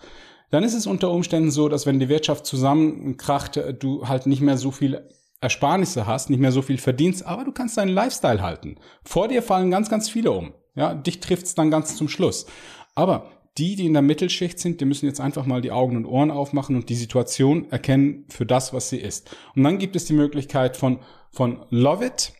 dann 0.50 0.64
ist 0.64 0.74
es 0.74 0.86
unter 0.86 1.10
Umständen 1.10 1.50
so, 1.50 1.68
dass 1.68 1.86
wenn 1.86 2.00
die 2.00 2.08
Wirtschaft 2.08 2.46
zusammenkracht, 2.46 3.56
äh, 3.56 3.74
du 3.74 4.08
halt 4.08 4.26
nicht 4.26 4.40
mehr 4.40 4.56
so 4.56 4.70
viel 4.70 5.08
Ersparnisse 5.40 6.06
hast, 6.06 6.28
nicht 6.28 6.40
mehr 6.40 6.52
so 6.52 6.62
viel 6.62 6.78
verdienst, 6.78 7.24
aber 7.24 7.44
du 7.44 7.52
kannst 7.52 7.76
deinen 7.76 7.88
Lifestyle 7.88 8.42
halten. 8.42 8.76
Vor 9.04 9.28
dir 9.28 9.42
fallen 9.42 9.70
ganz, 9.70 9.88
ganz 9.88 10.10
viele 10.10 10.32
um. 10.32 10.52
Ja, 10.74 10.94
dich 10.94 11.20
trifft's 11.20 11.54
dann 11.54 11.70
ganz 11.70 11.96
zum 11.96 12.08
Schluss. 12.08 12.46
Aber 12.94 13.30
die, 13.58 13.74
die 13.74 13.86
in 13.86 13.94
der 13.94 14.02
Mittelschicht 14.02 14.58
sind, 14.58 14.80
die 14.80 14.84
müssen 14.84 15.06
jetzt 15.06 15.20
einfach 15.20 15.46
mal 15.46 15.60
die 15.60 15.72
Augen 15.72 15.96
und 15.96 16.06
Ohren 16.06 16.30
aufmachen 16.30 16.76
und 16.76 16.88
die 16.88 16.94
Situation 16.94 17.70
erkennen 17.70 18.26
für 18.28 18.46
das, 18.46 18.72
was 18.72 18.90
sie 18.90 18.98
ist. 18.98 19.34
Und 19.56 19.64
dann 19.64 19.78
gibt 19.78 19.96
es 19.96 20.04
die 20.04 20.12
Möglichkeit 20.12 20.76
von, 20.76 21.00
von 21.30 21.64
Love 21.70 22.06
It, 22.06 22.32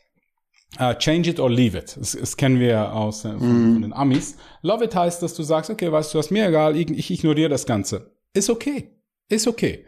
Uh, 0.79 0.95
change 0.95 1.29
it 1.29 1.41
or 1.41 1.51
leave 1.51 1.77
it. 1.77 1.97
Das, 1.99 2.13
das 2.13 2.37
kennen 2.37 2.61
wir 2.61 2.95
aus 2.95 3.25
äh, 3.25 3.31
von, 3.31 3.39
mm. 3.39 3.73
von, 3.75 3.83
den 3.83 3.93
Amis. 3.93 4.37
Love 4.63 4.85
it 4.85 4.95
heißt, 4.95 5.23
dass 5.23 5.35
du 5.35 5.43
sagst, 5.43 5.69
okay, 5.69 5.91
weißt 5.91 6.15
du, 6.15 6.19
was 6.19 6.31
mir 6.31 6.47
egal, 6.47 6.77
ich, 6.77 6.91
ich 6.91 7.11
ignoriere 7.11 7.49
das 7.49 7.67
Ganze. 7.67 8.15
Ist 8.33 8.51
okay. 8.51 8.91
Ist 9.29 9.49
okay. 9.49 9.85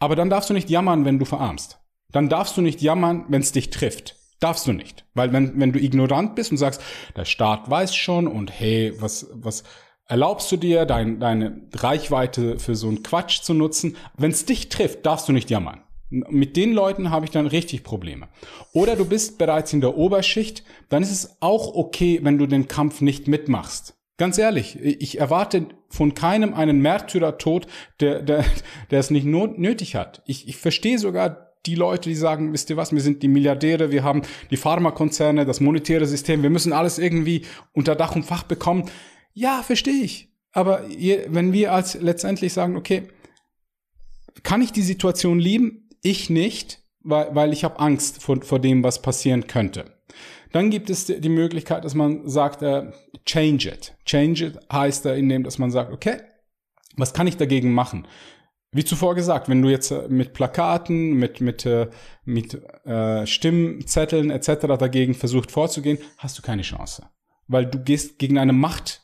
Aber 0.00 0.16
dann 0.16 0.30
darfst 0.30 0.50
du 0.50 0.54
nicht 0.54 0.68
jammern, 0.68 1.04
wenn 1.04 1.18
du 1.18 1.24
verarmst. 1.24 1.78
Dann 2.10 2.28
darfst 2.28 2.56
du 2.56 2.60
nicht 2.60 2.82
jammern, 2.82 3.24
wenn 3.28 3.40
es 3.40 3.52
dich 3.52 3.70
trifft. 3.70 4.16
Darfst 4.40 4.66
du 4.66 4.72
nicht. 4.72 5.06
Weil 5.14 5.32
wenn, 5.32 5.58
wenn 5.60 5.72
du 5.72 5.78
ignorant 5.78 6.34
bist 6.34 6.50
und 6.50 6.58
sagst, 6.58 6.82
der 7.16 7.24
Staat 7.24 7.70
weiß 7.70 7.94
schon 7.94 8.26
und 8.26 8.50
hey, 8.50 8.92
was, 9.00 9.28
was 9.32 9.62
erlaubst 10.06 10.50
du 10.50 10.56
dir, 10.56 10.86
dein, 10.86 11.20
deine 11.20 11.68
Reichweite 11.72 12.58
für 12.58 12.74
so 12.74 12.88
einen 12.88 13.04
Quatsch 13.04 13.42
zu 13.42 13.54
nutzen? 13.54 13.96
Wenn 14.16 14.32
es 14.32 14.44
dich 14.44 14.68
trifft, 14.68 15.06
darfst 15.06 15.28
du 15.28 15.32
nicht 15.32 15.50
jammern. 15.50 15.83
Mit 16.28 16.56
den 16.56 16.72
Leuten 16.72 17.10
habe 17.10 17.24
ich 17.24 17.30
dann 17.30 17.46
richtig 17.46 17.82
Probleme. 17.82 18.28
Oder 18.72 18.96
du 18.96 19.04
bist 19.04 19.38
bereits 19.38 19.72
in 19.72 19.80
der 19.80 19.96
Oberschicht, 19.96 20.62
dann 20.88 21.02
ist 21.02 21.10
es 21.10 21.36
auch 21.40 21.74
okay, 21.74 22.20
wenn 22.22 22.38
du 22.38 22.46
den 22.46 22.68
Kampf 22.68 23.00
nicht 23.00 23.26
mitmachst. 23.26 23.94
Ganz 24.16 24.38
ehrlich, 24.38 24.78
ich 24.80 25.18
erwarte 25.18 25.66
von 25.88 26.14
keinem 26.14 26.54
einen 26.54 26.80
Märtyrertod, 26.80 27.66
der, 27.98 28.22
der, 28.22 28.44
der 28.90 29.00
es 29.00 29.10
nicht 29.10 29.26
nötig 29.26 29.96
hat. 29.96 30.22
Ich, 30.26 30.46
ich 30.48 30.56
verstehe 30.56 30.98
sogar 30.98 31.44
die 31.66 31.74
Leute, 31.74 32.10
die 32.10 32.14
sagen, 32.14 32.52
wisst 32.52 32.70
ihr 32.70 32.76
was, 32.76 32.92
wir 32.92 33.00
sind 33.00 33.22
die 33.22 33.28
Milliardäre, 33.28 33.90
wir 33.90 34.04
haben 34.04 34.22
die 34.50 34.56
Pharmakonzerne, 34.56 35.46
das 35.46 35.60
monetäre 35.60 36.06
System, 36.06 36.42
wir 36.42 36.50
müssen 36.50 36.72
alles 36.72 36.98
irgendwie 36.98 37.42
unter 37.72 37.96
Dach 37.96 38.14
und 38.14 38.24
Fach 38.24 38.44
bekommen. 38.44 38.90
Ja, 39.32 39.62
verstehe 39.62 40.02
ich. 40.02 40.28
Aber 40.52 40.84
wenn 41.28 41.52
wir 41.52 41.72
als 41.72 41.94
letztendlich 42.00 42.52
sagen, 42.52 42.76
okay, 42.76 43.08
kann 44.42 44.62
ich 44.62 44.72
die 44.72 44.82
Situation 44.82 45.38
lieben? 45.38 45.83
Ich 46.04 46.28
nicht, 46.28 46.82
weil, 47.02 47.34
weil 47.34 47.52
ich 47.52 47.64
habe 47.64 47.80
Angst 47.80 48.22
vor, 48.22 48.42
vor 48.42 48.58
dem, 48.58 48.84
was 48.84 49.00
passieren 49.00 49.46
könnte. 49.46 49.86
Dann 50.52 50.70
gibt 50.70 50.90
es 50.90 51.06
die 51.06 51.28
Möglichkeit, 51.30 51.84
dass 51.84 51.94
man 51.94 52.28
sagt, 52.28 52.62
äh, 52.62 52.92
change 53.24 53.70
it. 53.70 53.96
Change 54.04 54.46
it 54.46 54.58
heißt 54.70 55.06
da 55.06 55.14
in 55.14 55.28
dem, 55.30 55.44
dass 55.44 55.58
man 55.58 55.70
sagt, 55.70 55.92
okay, 55.92 56.18
was 56.96 57.14
kann 57.14 57.26
ich 57.26 57.38
dagegen 57.38 57.72
machen? 57.72 58.06
Wie 58.70 58.84
zuvor 58.84 59.14
gesagt, 59.14 59.48
wenn 59.48 59.62
du 59.62 59.70
jetzt 59.70 59.90
äh, 59.92 60.06
mit 60.08 60.34
Plakaten, 60.34 61.14
mit, 61.14 61.40
mit, 61.40 61.64
äh, 61.64 61.88
mit 62.26 62.54
äh, 62.84 63.26
Stimmzetteln 63.26 64.30
etc. 64.30 64.76
dagegen 64.78 65.14
versucht 65.14 65.50
vorzugehen, 65.50 65.98
hast 66.18 66.36
du 66.36 66.42
keine 66.42 66.62
Chance. 66.62 67.08
Weil 67.48 67.64
du 67.64 67.78
gehst 67.78 68.18
gegen 68.18 68.36
eine 68.36 68.52
Macht 68.52 69.02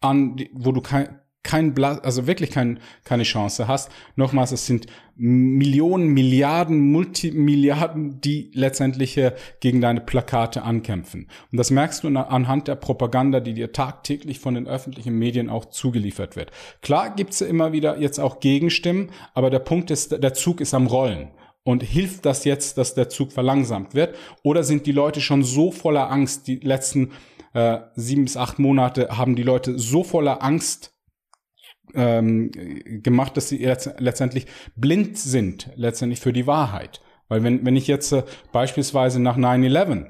an, 0.00 0.36
wo 0.54 0.72
du 0.72 0.80
kein, 0.80 1.19
kein 1.42 1.72
Bla 1.74 1.98
also 1.98 2.26
wirklich 2.26 2.50
kein, 2.50 2.80
keine 3.04 3.22
Chance 3.22 3.66
hast. 3.66 3.90
Nochmals, 4.16 4.52
es 4.52 4.66
sind 4.66 4.86
Millionen, 5.16 6.08
Milliarden, 6.08 6.92
Multimilliarden, 6.92 8.20
die 8.20 8.50
letztendlich 8.54 9.20
gegen 9.60 9.80
deine 9.80 10.00
Plakate 10.00 10.62
ankämpfen. 10.62 11.28
Und 11.50 11.58
das 11.58 11.70
merkst 11.70 12.04
du 12.04 12.08
anhand 12.08 12.68
der 12.68 12.74
Propaganda, 12.74 13.40
die 13.40 13.54
dir 13.54 13.72
tagtäglich 13.72 14.38
von 14.38 14.54
den 14.54 14.66
öffentlichen 14.66 15.18
Medien 15.18 15.50
auch 15.50 15.66
zugeliefert 15.66 16.36
wird. 16.36 16.50
Klar 16.82 17.14
gibt's 17.14 17.40
immer 17.40 17.72
wieder 17.72 17.98
jetzt 17.98 18.18
auch 18.18 18.40
Gegenstimmen, 18.40 19.10
aber 19.34 19.50
der 19.50 19.58
Punkt 19.60 19.90
ist, 19.90 20.22
der 20.22 20.34
Zug 20.34 20.60
ist 20.60 20.74
am 20.74 20.86
Rollen. 20.86 21.30
Und 21.62 21.82
hilft 21.82 22.24
das 22.24 22.44
jetzt, 22.44 22.78
dass 22.78 22.94
der 22.94 23.10
Zug 23.10 23.32
verlangsamt 23.32 23.94
wird? 23.94 24.16
Oder 24.42 24.64
sind 24.64 24.86
die 24.86 24.92
Leute 24.92 25.20
schon 25.20 25.44
so 25.44 25.70
voller 25.70 26.10
Angst, 26.10 26.46
die 26.48 26.56
letzten 26.56 27.12
äh, 27.52 27.80
sieben 27.94 28.24
bis 28.24 28.36
acht 28.36 28.58
Monate 28.58 29.18
haben 29.18 29.36
die 29.36 29.42
Leute 29.42 29.78
so 29.78 30.02
voller 30.02 30.42
Angst 30.42 30.94
ähm, 31.94 32.50
gemacht, 33.02 33.36
dass 33.36 33.48
sie 33.48 33.64
letztendlich 33.64 34.46
blind 34.76 35.18
sind, 35.18 35.70
letztendlich 35.76 36.20
für 36.20 36.32
die 36.32 36.46
Wahrheit. 36.46 37.00
Weil 37.28 37.42
wenn, 37.42 37.64
wenn 37.64 37.76
ich 37.76 37.86
jetzt 37.86 38.12
äh, 38.12 38.24
beispielsweise 38.52 39.20
nach 39.20 39.36
9-11 39.36 40.06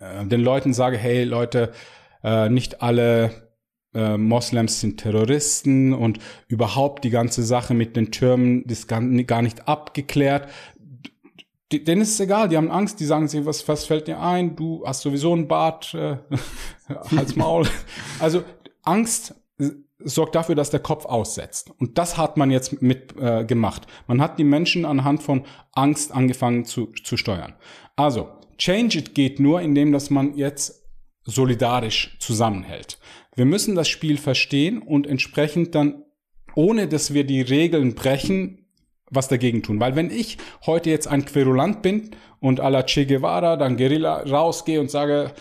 äh, 0.00 0.26
den 0.26 0.40
Leuten 0.40 0.72
sage, 0.72 0.96
hey 0.96 1.24
Leute, 1.24 1.72
äh, 2.22 2.48
nicht 2.48 2.82
alle 2.82 3.48
äh, 3.94 4.16
Moslems 4.16 4.80
sind 4.80 5.00
Terroristen 5.00 5.92
und 5.92 6.18
überhaupt 6.46 7.04
die 7.04 7.10
ganze 7.10 7.42
Sache 7.42 7.74
mit 7.74 7.96
den 7.96 8.12
Türmen 8.12 8.62
ist 8.64 8.86
gar, 8.86 9.00
gar 9.00 9.42
nicht 9.42 9.66
abgeklärt, 9.66 10.48
denen 11.72 12.00
ist 12.00 12.12
es 12.12 12.20
egal, 12.20 12.48
die 12.48 12.56
haben 12.56 12.70
Angst, 12.70 12.98
die 13.00 13.04
sagen 13.04 13.28
sich, 13.28 13.44
was, 13.44 13.66
was 13.68 13.84
fällt 13.84 14.08
dir 14.08 14.20
ein? 14.20 14.56
Du 14.56 14.84
hast 14.86 15.02
sowieso 15.02 15.32
einen 15.32 15.48
Bart, 15.48 15.92
äh, 15.94 16.16
Hals 17.16 17.36
Maul. 17.36 17.66
Also 18.20 18.42
Angst 18.82 19.34
sorgt 19.98 20.34
dafür, 20.34 20.54
dass 20.54 20.70
der 20.70 20.80
Kopf 20.80 21.04
aussetzt. 21.04 21.70
Und 21.78 21.98
das 21.98 22.16
hat 22.16 22.36
man 22.36 22.50
jetzt 22.50 22.80
mit 22.82 23.14
äh, 23.18 23.44
gemacht. 23.44 23.86
Man 24.06 24.20
hat 24.20 24.38
die 24.38 24.44
Menschen 24.44 24.84
anhand 24.84 25.22
von 25.22 25.44
Angst 25.72 26.12
angefangen 26.12 26.64
zu, 26.64 26.92
zu 27.04 27.16
steuern. 27.16 27.54
Also, 27.96 28.28
Change 28.58 28.98
It 28.98 29.14
geht 29.14 29.40
nur, 29.40 29.60
indem 29.60 29.92
dass 29.92 30.10
man 30.10 30.34
jetzt 30.36 30.84
solidarisch 31.24 32.16
zusammenhält. 32.20 32.98
Wir 33.34 33.44
müssen 33.44 33.74
das 33.74 33.88
Spiel 33.88 34.16
verstehen 34.16 34.82
und 34.82 35.06
entsprechend 35.06 35.74
dann, 35.74 36.04
ohne 36.54 36.88
dass 36.88 37.14
wir 37.14 37.24
die 37.24 37.40
Regeln 37.40 37.94
brechen, 37.94 38.66
was 39.10 39.28
dagegen 39.28 39.62
tun. 39.62 39.80
Weil 39.80 39.96
wenn 39.96 40.10
ich 40.10 40.38
heute 40.66 40.90
jetzt 40.90 41.06
ein 41.06 41.24
Querulant 41.24 41.82
bin 41.82 42.10
und 42.40 42.60
à 42.60 42.68
la 42.68 42.82
Che 42.82 43.06
Guevara, 43.06 43.56
dann 43.56 43.76
Guerilla 43.76 44.22
rausgehe 44.22 44.80
und 44.80 44.90
sage, 44.90 45.32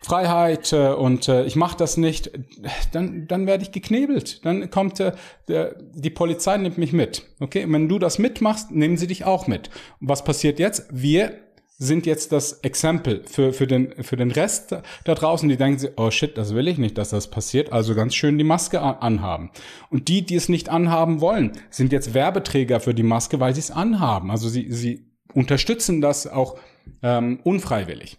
Freiheit 0.00 0.72
äh, 0.72 0.92
und 0.92 1.28
äh, 1.28 1.44
ich 1.44 1.56
mache 1.56 1.76
das 1.76 1.96
nicht, 1.96 2.30
dann, 2.92 3.26
dann 3.26 3.46
werde 3.46 3.64
ich 3.64 3.72
geknebelt. 3.72 4.44
Dann 4.44 4.70
kommt 4.70 5.00
äh, 5.00 5.12
der, 5.48 5.76
die 5.94 6.10
Polizei 6.10 6.56
nimmt 6.56 6.78
mich 6.78 6.92
mit. 6.92 7.24
Okay, 7.40 7.64
und 7.64 7.72
wenn 7.72 7.88
du 7.88 7.98
das 7.98 8.18
mitmachst, 8.18 8.70
nehmen 8.70 8.96
sie 8.96 9.08
dich 9.08 9.24
auch 9.24 9.46
mit. 9.46 9.70
Und 10.00 10.08
was 10.08 10.24
passiert 10.24 10.58
jetzt? 10.58 10.86
Wir 10.90 11.32
sind 11.80 12.06
jetzt 12.06 12.32
das 12.32 12.54
Exempel 12.64 13.22
für, 13.24 13.52
für, 13.52 13.68
den, 13.68 14.02
für 14.02 14.16
den 14.16 14.32
Rest 14.32 14.76
da 15.04 15.14
draußen, 15.14 15.48
die 15.48 15.56
denken 15.56 15.78
sich, 15.78 15.90
oh 15.96 16.10
shit, 16.10 16.36
das 16.36 16.52
will 16.52 16.66
ich 16.66 16.76
nicht, 16.76 16.98
dass 16.98 17.10
das 17.10 17.30
passiert, 17.30 17.72
also 17.72 17.94
ganz 17.94 18.16
schön 18.16 18.36
die 18.36 18.44
Maske 18.44 18.80
anhaben. 18.80 19.50
Und 19.88 20.08
die, 20.08 20.26
die 20.26 20.34
es 20.34 20.48
nicht 20.48 20.70
anhaben 20.70 21.20
wollen, 21.20 21.52
sind 21.70 21.92
jetzt 21.92 22.14
Werbeträger 22.14 22.80
für 22.80 22.94
die 22.94 23.04
Maske, 23.04 23.38
weil 23.38 23.54
sie 23.54 23.60
es 23.60 23.70
anhaben. 23.70 24.32
Also 24.32 24.48
sie, 24.48 24.72
sie 24.72 25.06
unterstützen 25.34 26.00
das 26.00 26.26
auch 26.26 26.58
ähm, 27.02 27.38
unfreiwillig. 27.44 28.18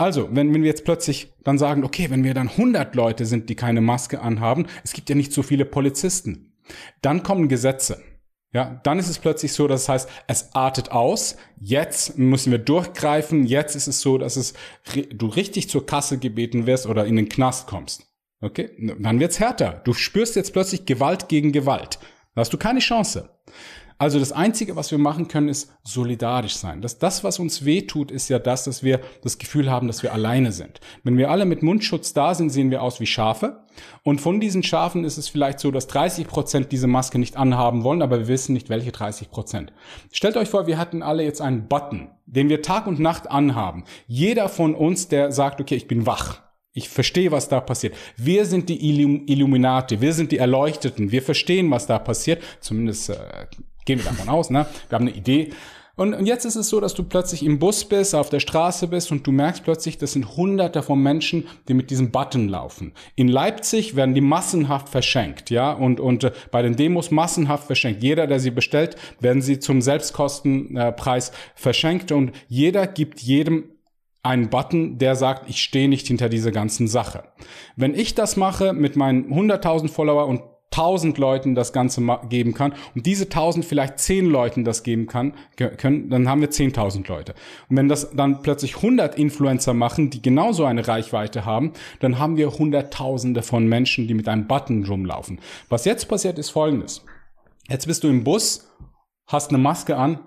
Also, 0.00 0.30
wenn, 0.32 0.54
wenn 0.54 0.62
wir 0.62 0.70
jetzt 0.70 0.86
plötzlich 0.86 1.30
dann 1.44 1.58
sagen, 1.58 1.84
okay, 1.84 2.08
wenn 2.08 2.24
wir 2.24 2.32
dann 2.32 2.48
100 2.48 2.94
Leute 2.94 3.26
sind, 3.26 3.50
die 3.50 3.54
keine 3.54 3.82
Maske 3.82 4.22
anhaben, 4.22 4.66
es 4.82 4.94
gibt 4.94 5.10
ja 5.10 5.14
nicht 5.14 5.30
so 5.30 5.42
viele 5.42 5.66
Polizisten, 5.66 6.54
dann 7.02 7.22
kommen 7.22 7.50
Gesetze. 7.50 8.02
Ja, 8.50 8.80
dann 8.82 8.98
ist 8.98 9.10
es 9.10 9.18
plötzlich 9.18 9.52
so, 9.52 9.68
dass 9.68 9.82
es 9.82 9.88
heißt, 9.90 10.08
es 10.26 10.54
artet 10.54 10.90
aus. 10.90 11.36
Jetzt 11.60 12.16
müssen 12.16 12.50
wir 12.50 12.58
durchgreifen. 12.58 13.44
Jetzt 13.44 13.76
ist 13.76 13.88
es 13.88 14.00
so, 14.00 14.16
dass 14.16 14.38
es 14.38 14.54
du 15.12 15.26
richtig 15.26 15.68
zur 15.68 15.84
Kasse 15.84 16.16
gebeten 16.16 16.64
wirst 16.64 16.86
oder 16.86 17.04
in 17.04 17.16
den 17.16 17.28
Knast 17.28 17.66
kommst. 17.66 18.06
Okay, 18.40 18.70
dann 18.98 19.20
wird's 19.20 19.38
härter. 19.38 19.82
Du 19.84 19.92
spürst 19.92 20.34
jetzt 20.34 20.54
plötzlich 20.54 20.86
Gewalt 20.86 21.28
gegen 21.28 21.52
Gewalt. 21.52 21.98
Da 22.34 22.40
hast 22.40 22.54
du 22.54 22.56
keine 22.56 22.80
Chance. 22.80 23.28
Also 24.00 24.18
das 24.18 24.32
Einzige, 24.32 24.76
was 24.76 24.90
wir 24.90 24.96
machen 24.96 25.28
können, 25.28 25.50
ist 25.50 25.74
solidarisch 25.84 26.56
sein. 26.56 26.80
Das, 26.80 26.98
das, 26.98 27.22
was 27.22 27.38
uns 27.38 27.66
weh 27.66 27.82
tut, 27.82 28.10
ist 28.10 28.30
ja 28.30 28.38
das, 28.38 28.64
dass 28.64 28.82
wir 28.82 29.00
das 29.22 29.36
Gefühl 29.36 29.70
haben, 29.70 29.88
dass 29.88 30.02
wir 30.02 30.14
alleine 30.14 30.52
sind. 30.52 30.80
Wenn 31.04 31.18
wir 31.18 31.30
alle 31.30 31.44
mit 31.44 31.62
Mundschutz 31.62 32.14
da 32.14 32.34
sind, 32.34 32.48
sehen 32.48 32.70
wir 32.70 32.82
aus 32.82 32.98
wie 33.00 33.06
Schafe. 33.06 33.66
Und 34.02 34.22
von 34.22 34.40
diesen 34.40 34.62
Schafen 34.62 35.04
ist 35.04 35.18
es 35.18 35.28
vielleicht 35.28 35.60
so, 35.60 35.70
dass 35.70 35.86
30 35.86 36.26
Prozent 36.28 36.72
diese 36.72 36.86
Maske 36.86 37.18
nicht 37.18 37.36
anhaben 37.36 37.84
wollen, 37.84 38.00
aber 38.00 38.20
wir 38.20 38.28
wissen 38.28 38.54
nicht, 38.54 38.70
welche 38.70 38.90
30 38.90 39.30
Prozent. 39.30 39.70
Stellt 40.10 40.38
euch 40.38 40.48
vor, 40.48 40.66
wir 40.66 40.78
hatten 40.78 41.02
alle 41.02 41.22
jetzt 41.22 41.42
einen 41.42 41.68
Button, 41.68 42.08
den 42.24 42.48
wir 42.48 42.62
Tag 42.62 42.86
und 42.86 43.00
Nacht 43.00 43.30
anhaben. 43.30 43.84
Jeder 44.06 44.48
von 44.48 44.74
uns, 44.74 45.08
der 45.08 45.30
sagt, 45.30 45.60
okay, 45.60 45.74
ich 45.74 45.88
bin 45.88 46.06
wach. 46.06 46.40
Ich 46.72 46.88
verstehe, 46.88 47.32
was 47.32 47.50
da 47.50 47.60
passiert. 47.60 47.94
Wir 48.16 48.46
sind 48.46 48.70
die 48.70 48.88
Illum 48.88 49.24
Illuminati, 49.26 50.00
wir 50.00 50.14
sind 50.14 50.32
die 50.32 50.38
Erleuchteten, 50.38 51.10
wir 51.10 51.20
verstehen, 51.20 51.70
was 51.70 51.86
da 51.86 51.98
passiert. 51.98 52.42
Zumindest 52.60 53.10
äh, 53.10 53.16
Gehen 53.90 53.98
wir 53.98 54.04
davon 54.04 54.28
aus, 54.28 54.50
ne? 54.50 54.66
Wir 54.88 54.94
haben 54.96 55.08
eine 55.08 55.16
Idee. 55.16 55.50
Und, 55.96 56.14
und 56.14 56.24
jetzt 56.24 56.44
ist 56.44 56.54
es 56.54 56.68
so, 56.68 56.78
dass 56.78 56.94
du 56.94 57.02
plötzlich 57.02 57.44
im 57.44 57.58
Bus 57.58 57.84
bist, 57.84 58.14
auf 58.14 58.30
der 58.30 58.38
Straße 58.38 58.86
bist 58.86 59.10
und 59.10 59.26
du 59.26 59.32
merkst 59.32 59.64
plötzlich, 59.64 59.98
das 59.98 60.12
sind 60.12 60.36
hunderte 60.36 60.84
von 60.84 61.02
Menschen, 61.02 61.48
die 61.66 61.74
mit 61.74 61.90
diesem 61.90 62.12
Button 62.12 62.48
laufen. 62.48 62.92
In 63.16 63.26
Leipzig 63.26 63.96
werden 63.96 64.14
die 64.14 64.20
massenhaft 64.20 64.88
verschenkt, 64.88 65.50
ja, 65.50 65.72
und, 65.72 65.98
und 65.98 66.22
äh, 66.22 66.30
bei 66.52 66.62
den 66.62 66.76
Demos 66.76 67.10
massenhaft 67.10 67.64
verschenkt. 67.64 68.00
Jeder, 68.04 68.28
der 68.28 68.38
sie 68.38 68.52
bestellt, 68.52 68.94
werden 69.18 69.42
sie 69.42 69.58
zum 69.58 69.82
Selbstkostenpreis 69.82 71.30
äh, 71.30 71.32
verschenkt 71.56 72.12
und 72.12 72.30
jeder 72.46 72.86
gibt 72.86 73.18
jedem 73.18 73.70
einen 74.22 74.50
Button, 74.50 74.98
der 74.98 75.16
sagt, 75.16 75.50
ich 75.50 75.60
stehe 75.60 75.88
nicht 75.88 76.06
hinter 76.06 76.28
dieser 76.28 76.52
ganzen 76.52 76.86
Sache. 76.86 77.24
Wenn 77.74 77.96
ich 77.96 78.14
das 78.14 78.36
mache 78.36 78.72
mit 78.72 78.94
meinen 78.94 79.32
100.000 79.32 79.88
Follower 79.88 80.28
und 80.28 80.42
tausend 80.70 81.18
Leuten 81.18 81.54
das 81.54 81.72
Ganze 81.72 82.00
geben 82.28 82.54
kann 82.54 82.74
und 82.94 83.06
diese 83.06 83.28
tausend 83.28 83.64
vielleicht 83.64 83.98
zehn 83.98 84.26
Leuten 84.26 84.64
das 84.64 84.82
geben 84.82 85.06
kann, 85.06 85.34
können, 85.56 86.10
dann 86.10 86.28
haben 86.28 86.40
wir 86.40 86.50
zehntausend 86.50 87.08
Leute. 87.08 87.34
Und 87.68 87.76
wenn 87.76 87.88
das 87.88 88.10
dann 88.12 88.42
plötzlich 88.42 88.80
hundert 88.80 89.16
Influencer 89.16 89.74
machen, 89.74 90.10
die 90.10 90.22
genauso 90.22 90.64
eine 90.64 90.86
Reichweite 90.86 91.44
haben, 91.44 91.72
dann 91.98 92.18
haben 92.18 92.36
wir 92.36 92.52
hunderttausende 92.52 93.42
von 93.42 93.66
Menschen, 93.66 94.06
die 94.06 94.14
mit 94.14 94.28
einem 94.28 94.46
Button 94.46 94.84
rumlaufen. 94.84 95.40
Was 95.68 95.84
jetzt 95.84 96.08
passiert, 96.08 96.38
ist 96.38 96.50
folgendes. 96.50 97.04
Jetzt 97.68 97.86
bist 97.86 98.04
du 98.04 98.08
im 98.08 98.24
Bus, 98.24 98.68
hast 99.26 99.50
eine 99.50 99.58
Maske 99.58 99.96
an, 99.96 100.20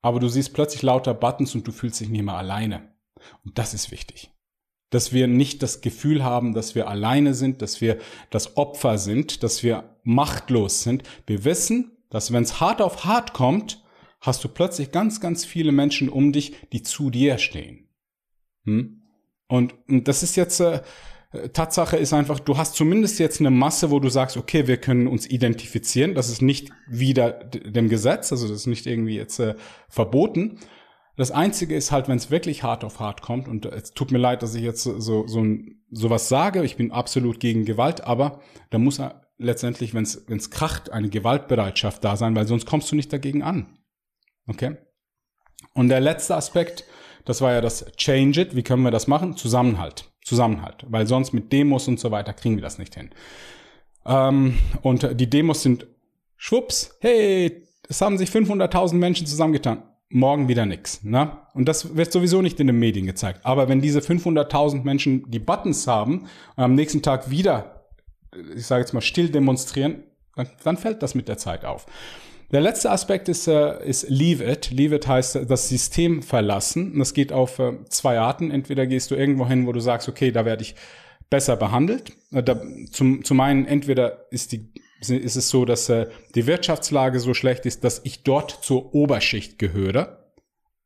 aber 0.00 0.20
du 0.20 0.28
siehst 0.28 0.54
plötzlich 0.54 0.82
lauter 0.82 1.14
Buttons 1.14 1.54
und 1.54 1.66
du 1.66 1.72
fühlst 1.72 2.00
dich 2.00 2.08
nicht 2.08 2.24
mehr 2.24 2.36
alleine. 2.36 2.92
Und 3.44 3.58
das 3.58 3.74
ist 3.74 3.90
wichtig 3.90 4.31
dass 4.92 5.12
wir 5.12 5.26
nicht 5.26 5.62
das 5.62 5.80
Gefühl 5.80 6.22
haben, 6.22 6.52
dass 6.52 6.74
wir 6.74 6.86
alleine 6.86 7.34
sind, 7.34 7.62
dass 7.62 7.80
wir 7.80 7.98
das 8.30 8.56
Opfer 8.56 8.98
sind, 8.98 9.42
dass 9.42 9.62
wir 9.62 9.96
machtlos 10.04 10.82
sind. 10.82 11.02
Wir 11.26 11.44
wissen, 11.44 11.92
dass 12.10 12.30
wenn 12.32 12.42
es 12.42 12.60
hart 12.60 12.82
auf 12.82 13.06
hart 13.06 13.32
kommt, 13.32 13.82
hast 14.20 14.44
du 14.44 14.48
plötzlich 14.48 14.92
ganz, 14.92 15.20
ganz 15.20 15.46
viele 15.46 15.72
Menschen 15.72 16.10
um 16.10 16.30
dich, 16.30 16.54
die 16.72 16.82
zu 16.82 17.08
dir 17.08 17.38
stehen. 17.38 17.88
Hm? 18.64 19.02
Und, 19.48 19.74
und 19.88 20.08
das 20.08 20.22
ist 20.22 20.36
jetzt, 20.36 20.60
äh, 20.60 20.82
Tatsache 21.54 21.96
ist 21.96 22.12
einfach, 22.12 22.38
du 22.38 22.58
hast 22.58 22.74
zumindest 22.74 23.18
jetzt 23.18 23.40
eine 23.40 23.50
Masse, 23.50 23.90
wo 23.90 23.98
du 23.98 24.10
sagst, 24.10 24.36
okay, 24.36 24.66
wir 24.66 24.76
können 24.76 25.06
uns 25.06 25.26
identifizieren. 25.26 26.14
Das 26.14 26.28
ist 26.28 26.42
nicht 26.42 26.68
wieder 26.86 27.30
dem 27.30 27.88
Gesetz, 27.88 28.30
also 28.30 28.46
das 28.46 28.58
ist 28.58 28.66
nicht 28.66 28.86
irgendwie 28.86 29.16
jetzt 29.16 29.38
äh, 29.38 29.54
verboten. 29.88 30.58
Das 31.16 31.30
Einzige 31.30 31.74
ist 31.74 31.92
halt, 31.92 32.08
wenn 32.08 32.16
es 32.16 32.30
wirklich 32.30 32.62
hart 32.62 32.84
auf 32.84 32.98
hart 32.98 33.20
kommt, 33.20 33.46
und 33.46 33.66
es 33.66 33.92
tut 33.92 34.12
mir 34.12 34.18
leid, 34.18 34.42
dass 34.42 34.54
ich 34.54 34.62
jetzt 34.62 34.82
so, 34.82 34.98
so, 34.98 35.26
so 35.26 36.10
was 36.10 36.28
sage, 36.28 36.64
ich 36.64 36.76
bin 36.76 36.90
absolut 36.90 37.38
gegen 37.38 37.64
Gewalt, 37.64 38.02
aber 38.02 38.40
da 38.70 38.78
muss 38.78 39.00
letztendlich, 39.36 39.92
wenn 39.92 40.04
es 40.04 40.50
kracht, 40.50 40.90
eine 40.90 41.10
Gewaltbereitschaft 41.10 42.02
da 42.02 42.16
sein, 42.16 42.34
weil 42.34 42.46
sonst 42.46 42.66
kommst 42.66 42.90
du 42.90 42.96
nicht 42.96 43.12
dagegen 43.12 43.42
an. 43.42 43.78
Okay? 44.46 44.76
Und 45.74 45.88
der 45.88 46.00
letzte 46.00 46.34
Aspekt, 46.34 46.84
das 47.24 47.40
war 47.40 47.52
ja 47.52 47.60
das 47.60 47.84
Change 47.96 48.40
It. 48.40 48.56
Wie 48.56 48.62
können 48.62 48.82
wir 48.82 48.90
das 48.90 49.06
machen? 49.06 49.36
Zusammenhalt. 49.36 50.10
Zusammenhalt. 50.24 50.84
Weil 50.88 51.06
sonst 51.06 51.32
mit 51.32 51.52
Demos 51.52 51.88
und 51.88 52.00
so 52.00 52.10
weiter 52.10 52.32
kriegen 52.32 52.56
wir 52.56 52.62
das 52.62 52.78
nicht 52.78 52.94
hin. 52.94 53.10
Ähm, 54.06 54.58
und 54.82 55.20
die 55.20 55.30
Demos 55.30 55.62
sind 55.62 55.86
schwupps, 56.36 56.96
hey, 57.00 57.62
es 57.88 58.00
haben 58.00 58.18
sich 58.18 58.30
500.000 58.30 58.94
Menschen 58.94 59.26
zusammengetan 59.26 59.82
morgen 60.12 60.48
wieder 60.48 60.66
nix. 60.66 61.02
Ne? 61.02 61.32
Und 61.54 61.68
das 61.68 61.96
wird 61.96 62.12
sowieso 62.12 62.42
nicht 62.42 62.60
in 62.60 62.66
den 62.66 62.78
Medien 62.78 63.06
gezeigt. 63.06 63.40
Aber 63.42 63.68
wenn 63.68 63.80
diese 63.80 64.00
500.000 64.00 64.84
Menschen 64.84 65.30
die 65.30 65.38
Buttons 65.38 65.86
haben 65.86 66.26
und 66.56 66.64
am 66.64 66.74
nächsten 66.74 67.02
Tag 67.02 67.30
wieder, 67.30 67.86
ich 68.54 68.66
sage 68.66 68.82
jetzt 68.82 68.92
mal, 68.92 69.00
still 69.00 69.30
demonstrieren, 69.30 70.04
dann, 70.36 70.48
dann, 70.64 70.76
fällt 70.76 71.02
das 71.02 71.14
mit 71.14 71.28
der 71.28 71.38
Zeit 71.38 71.64
auf. 71.64 71.86
Der 72.50 72.60
letzte 72.60 72.90
Aspekt 72.90 73.28
ist, 73.28 73.48
äh, 73.48 73.84
ist 73.86 74.08
Leave 74.08 74.44
It. 74.44 74.70
Leave 74.70 74.96
It 74.96 75.06
heißt 75.06 75.36
äh, 75.36 75.46
das 75.46 75.68
System 75.68 76.22
verlassen. 76.22 76.98
Das 76.98 77.14
geht 77.14 77.32
auf 77.32 77.58
äh, 77.58 77.72
zwei 77.88 78.18
Arten. 78.18 78.50
Entweder 78.50 78.86
gehst 78.86 79.10
du 79.10 79.14
irgendwo 79.14 79.46
hin, 79.46 79.66
wo 79.66 79.72
du 79.72 79.80
sagst, 79.80 80.08
okay, 80.08 80.30
da 80.30 80.44
werde 80.44 80.62
ich 80.62 80.74
besser 81.30 81.56
behandelt. 81.56 82.12
Zum, 82.90 83.24
zum 83.24 83.40
einen, 83.40 83.64
entweder 83.64 84.30
ist 84.30 84.52
die 84.52 84.70
ist 85.10 85.36
es 85.36 85.48
so, 85.48 85.64
dass 85.64 85.88
äh, 85.88 86.08
die 86.34 86.46
Wirtschaftslage 86.46 87.20
so 87.20 87.34
schlecht 87.34 87.66
ist, 87.66 87.84
dass 87.84 88.00
ich 88.04 88.22
dort 88.22 88.50
zur 88.62 88.94
Oberschicht 88.94 89.58
gehöre. 89.58 90.34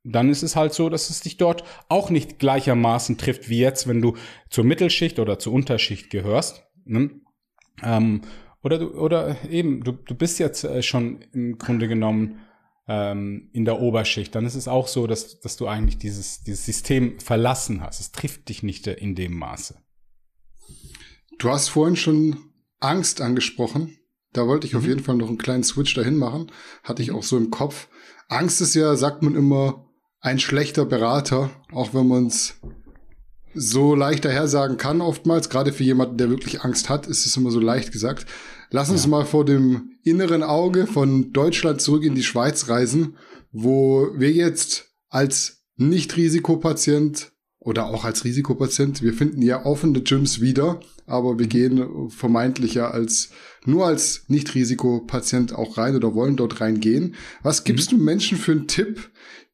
Dann 0.04 0.30
ist 0.30 0.42
es 0.42 0.54
halt 0.54 0.72
so, 0.72 0.88
dass 0.88 1.10
es 1.10 1.20
dich 1.20 1.36
dort 1.36 1.64
auch 1.88 2.10
nicht 2.10 2.38
gleichermaßen 2.38 3.18
trifft 3.18 3.48
wie 3.48 3.58
jetzt, 3.58 3.88
wenn 3.88 4.00
du 4.00 4.16
zur 4.50 4.64
Mittelschicht 4.64 5.18
oder 5.18 5.38
zur 5.38 5.52
Unterschicht 5.52 6.10
gehörst. 6.10 6.64
Ne? 6.84 7.10
Ähm, 7.82 8.22
oder 8.62 8.78
du, 8.78 8.90
oder 8.94 9.36
eben, 9.50 9.82
du, 9.82 9.92
du 9.92 10.14
bist 10.14 10.38
jetzt 10.38 10.64
äh, 10.64 10.82
schon 10.82 11.22
im 11.32 11.58
Grunde 11.58 11.88
genommen 11.88 12.40
ähm, 12.88 13.50
in 13.52 13.64
der 13.64 13.80
Oberschicht. 13.80 14.34
Dann 14.34 14.46
ist 14.46 14.54
es 14.54 14.68
auch 14.68 14.88
so, 14.88 15.06
dass, 15.06 15.40
dass 15.40 15.56
du 15.56 15.66
eigentlich 15.66 15.98
dieses, 15.98 16.42
dieses 16.42 16.64
System 16.64 17.18
verlassen 17.20 17.82
hast. 17.82 18.00
Es 18.00 18.12
trifft 18.12 18.48
dich 18.48 18.62
nicht 18.62 18.86
in 18.86 19.14
dem 19.14 19.36
Maße. 19.36 19.82
Du 21.38 21.50
hast 21.50 21.68
vorhin 21.68 21.96
schon 21.96 22.52
Angst 22.80 23.20
angesprochen. 23.20 23.98
Da 24.36 24.46
wollte 24.46 24.66
ich 24.66 24.74
mhm. 24.74 24.78
auf 24.78 24.86
jeden 24.86 25.02
Fall 25.02 25.16
noch 25.16 25.28
einen 25.28 25.38
kleinen 25.38 25.64
Switch 25.64 25.94
dahin 25.94 26.16
machen. 26.16 26.50
Hatte 26.82 27.02
ich 27.02 27.12
auch 27.12 27.22
so 27.22 27.36
im 27.36 27.50
Kopf. 27.50 27.88
Angst 28.28 28.60
ist 28.60 28.74
ja, 28.74 28.96
sagt 28.96 29.22
man 29.22 29.34
immer, 29.34 29.86
ein 30.20 30.38
schlechter 30.38 30.84
Berater, 30.84 31.50
auch 31.72 31.94
wenn 31.94 32.08
man 32.08 32.26
es 32.26 32.54
so 33.54 33.94
leicht 33.94 34.24
daher 34.24 34.48
sagen 34.48 34.76
kann 34.76 35.00
oftmals. 35.00 35.48
Gerade 35.48 35.72
für 35.72 35.84
jemanden, 35.84 36.18
der 36.18 36.28
wirklich 36.30 36.62
Angst 36.62 36.90
hat, 36.90 37.06
ist 37.06 37.24
es 37.24 37.36
immer 37.36 37.50
so 37.50 37.60
leicht 37.60 37.92
gesagt. 37.92 38.26
Lass 38.70 38.90
uns 38.90 39.04
ja. 39.04 39.08
mal 39.10 39.24
vor 39.24 39.44
dem 39.44 39.92
inneren 40.02 40.42
Auge 40.42 40.86
von 40.86 41.32
Deutschland 41.32 41.80
zurück 41.80 42.02
in 42.04 42.14
die 42.14 42.24
Schweiz 42.24 42.68
reisen, 42.68 43.16
wo 43.52 44.10
wir 44.14 44.32
jetzt 44.32 44.90
als 45.08 45.64
Nicht-Risikopatient 45.76 47.32
oder 47.66 47.86
auch 47.86 48.04
als 48.04 48.24
Risikopatient, 48.24 49.02
wir 49.02 49.12
finden 49.12 49.42
ja 49.42 49.66
offene 49.66 50.00
Gyms 50.00 50.40
wieder, 50.40 50.78
aber 51.04 51.40
wir 51.40 51.48
gehen 51.48 52.08
vermeintlich 52.10 52.74
ja 52.74 52.92
als 52.92 53.30
nur 53.64 53.86
als 53.86 54.22
Nicht-Risikopatient 54.28 55.52
auch 55.52 55.76
rein 55.76 55.96
oder 55.96 56.14
wollen 56.14 56.36
dort 56.36 56.60
reingehen. 56.60 57.16
Was 57.42 57.64
gibst 57.64 57.90
mhm. 57.90 57.98
du 57.98 58.04
Menschen 58.04 58.38
für 58.38 58.52
einen 58.52 58.68
Tipp, 58.68 59.10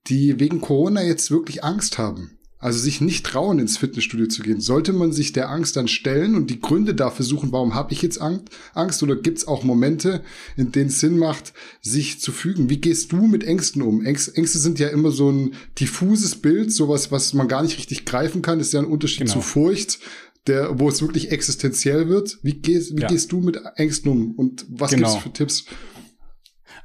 die 0.08 0.38
wegen 0.38 0.60
Corona 0.60 1.02
jetzt 1.02 1.30
wirklich 1.30 1.64
Angst 1.64 1.96
haben? 1.96 2.38
Also 2.62 2.78
sich 2.78 3.00
nicht 3.00 3.26
trauen, 3.26 3.58
ins 3.58 3.76
Fitnessstudio 3.76 4.28
zu 4.28 4.40
gehen, 4.42 4.60
sollte 4.60 4.92
man 4.92 5.12
sich 5.12 5.32
der 5.32 5.50
Angst 5.50 5.76
dann 5.76 5.88
stellen 5.88 6.36
und 6.36 6.48
die 6.48 6.60
Gründe 6.60 6.94
dafür 6.94 7.24
suchen, 7.24 7.50
warum 7.50 7.74
habe 7.74 7.92
ich 7.92 8.02
jetzt 8.02 8.20
Angst? 8.20 9.02
Oder 9.02 9.16
gibt 9.16 9.38
es 9.38 9.48
auch 9.48 9.64
Momente, 9.64 10.22
in 10.56 10.70
denen 10.70 10.86
es 10.86 11.00
Sinn 11.00 11.18
macht, 11.18 11.54
sich 11.80 12.20
zu 12.20 12.30
fügen? 12.30 12.70
Wie 12.70 12.80
gehst 12.80 13.10
du 13.10 13.26
mit 13.26 13.42
Ängsten 13.42 13.82
um? 13.82 14.04
Ängste 14.04 14.58
sind 14.58 14.78
ja 14.78 14.88
immer 14.88 15.10
so 15.10 15.30
ein 15.30 15.54
diffuses 15.80 16.36
Bild, 16.36 16.72
sowas, 16.72 17.10
was 17.10 17.34
man 17.34 17.48
gar 17.48 17.62
nicht 17.62 17.78
richtig 17.78 18.04
greifen 18.04 18.42
kann. 18.42 18.58
Das 18.58 18.68
ist 18.68 18.74
ja 18.74 18.80
ein 18.80 18.86
Unterschied 18.86 19.26
genau. 19.26 19.32
zu 19.32 19.40
Furcht, 19.40 19.98
der, 20.46 20.78
wo 20.78 20.88
es 20.88 21.02
wirklich 21.02 21.32
existenziell 21.32 22.08
wird. 22.08 22.38
Wie 22.44 22.54
gehst, 22.54 22.96
wie 22.96 23.02
ja. 23.02 23.08
gehst 23.08 23.32
du 23.32 23.40
mit 23.40 23.58
Ängsten 23.74 24.08
um 24.08 24.36
und 24.36 24.66
was 24.68 24.92
genau. 24.92 25.10
gibt's 25.10 25.24
für 25.24 25.32
Tipps? 25.32 25.64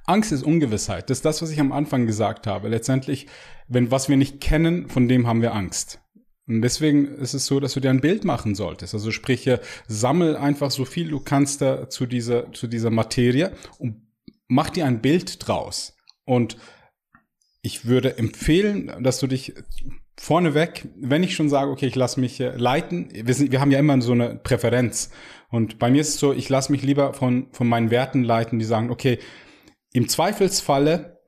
Angst 0.08 0.32
ist 0.32 0.44
Ungewissheit. 0.44 1.10
Das 1.10 1.20
ist 1.20 1.26
das, 1.26 1.42
was 1.42 1.52
ich 1.52 1.60
am 1.60 1.72
Anfang 1.72 2.08
gesagt 2.08 2.48
habe. 2.48 2.70
Letztendlich, 2.70 3.28
wenn 3.68 3.92
was 3.92 4.10
wir 4.10 4.18
nicht 4.18 4.42
kennen, 4.42 4.90
von 4.90 5.08
dem 5.08 5.28
haben 5.28 5.42
wir 5.42 5.54
Angst. 5.54 6.00
Und 6.48 6.62
deswegen 6.62 7.08
ist 7.08 7.34
es 7.34 7.46
so, 7.46 7.60
dass 7.60 7.74
du 7.74 7.82
dir 7.82 7.90
ein 7.90 8.00
Bild 8.00 8.24
machen 8.24 8.56
solltest. 8.56 8.94
Also 8.94 9.12
sprich, 9.12 9.50
sammel 9.88 10.38
einfach 10.38 10.72
so 10.72 10.86
viel 10.86 11.10
du 11.10 11.20
kannst 11.20 11.62
da 11.62 11.90
zu 11.90 12.06
dieser, 12.06 12.52
zu 12.54 12.68
dieser 12.68 12.90
Materie 12.90 13.52
und 13.80 14.02
mach 14.48 14.70
dir 14.70 14.86
ein 14.86 15.02
Bild 15.02 15.46
draus. 15.46 15.98
Und 16.24 16.58
ich 17.62 17.86
würde 17.86 18.18
empfehlen, 18.18 18.92
dass 19.04 19.20
du 19.20 19.28
dich 19.28 19.56
vorneweg, 20.18 20.88
wenn 20.96 21.22
ich 21.22 21.36
schon 21.36 21.50
sage, 21.50 21.70
okay, 21.70 21.88
ich 21.88 21.96
lasse 21.96 22.20
mich 22.20 22.40
leiten, 22.40 23.10
wir, 23.12 23.34
sind, 23.34 23.52
wir 23.52 23.60
haben 23.60 23.72
ja 23.72 23.80
immer 23.80 24.02
so 24.02 24.14
eine 24.14 24.36
Präferenz. 24.36 25.12
Und 25.50 25.80
bei 25.80 25.92
mir 25.92 26.02
ist 26.02 26.10
es 26.10 26.20
so, 26.20 26.34
ich 26.34 26.48
lasse 26.48 26.72
mich 26.72 26.82
lieber 26.82 27.14
von, 27.14 27.48
von 27.52 27.68
meinen 27.68 27.92
Werten 27.92 28.24
leiten, 28.24 28.58
die 28.58 28.66
sagen, 28.66 28.90
okay, 28.90 29.20
im 29.94 30.08
Zweifelsfalle 30.08 31.20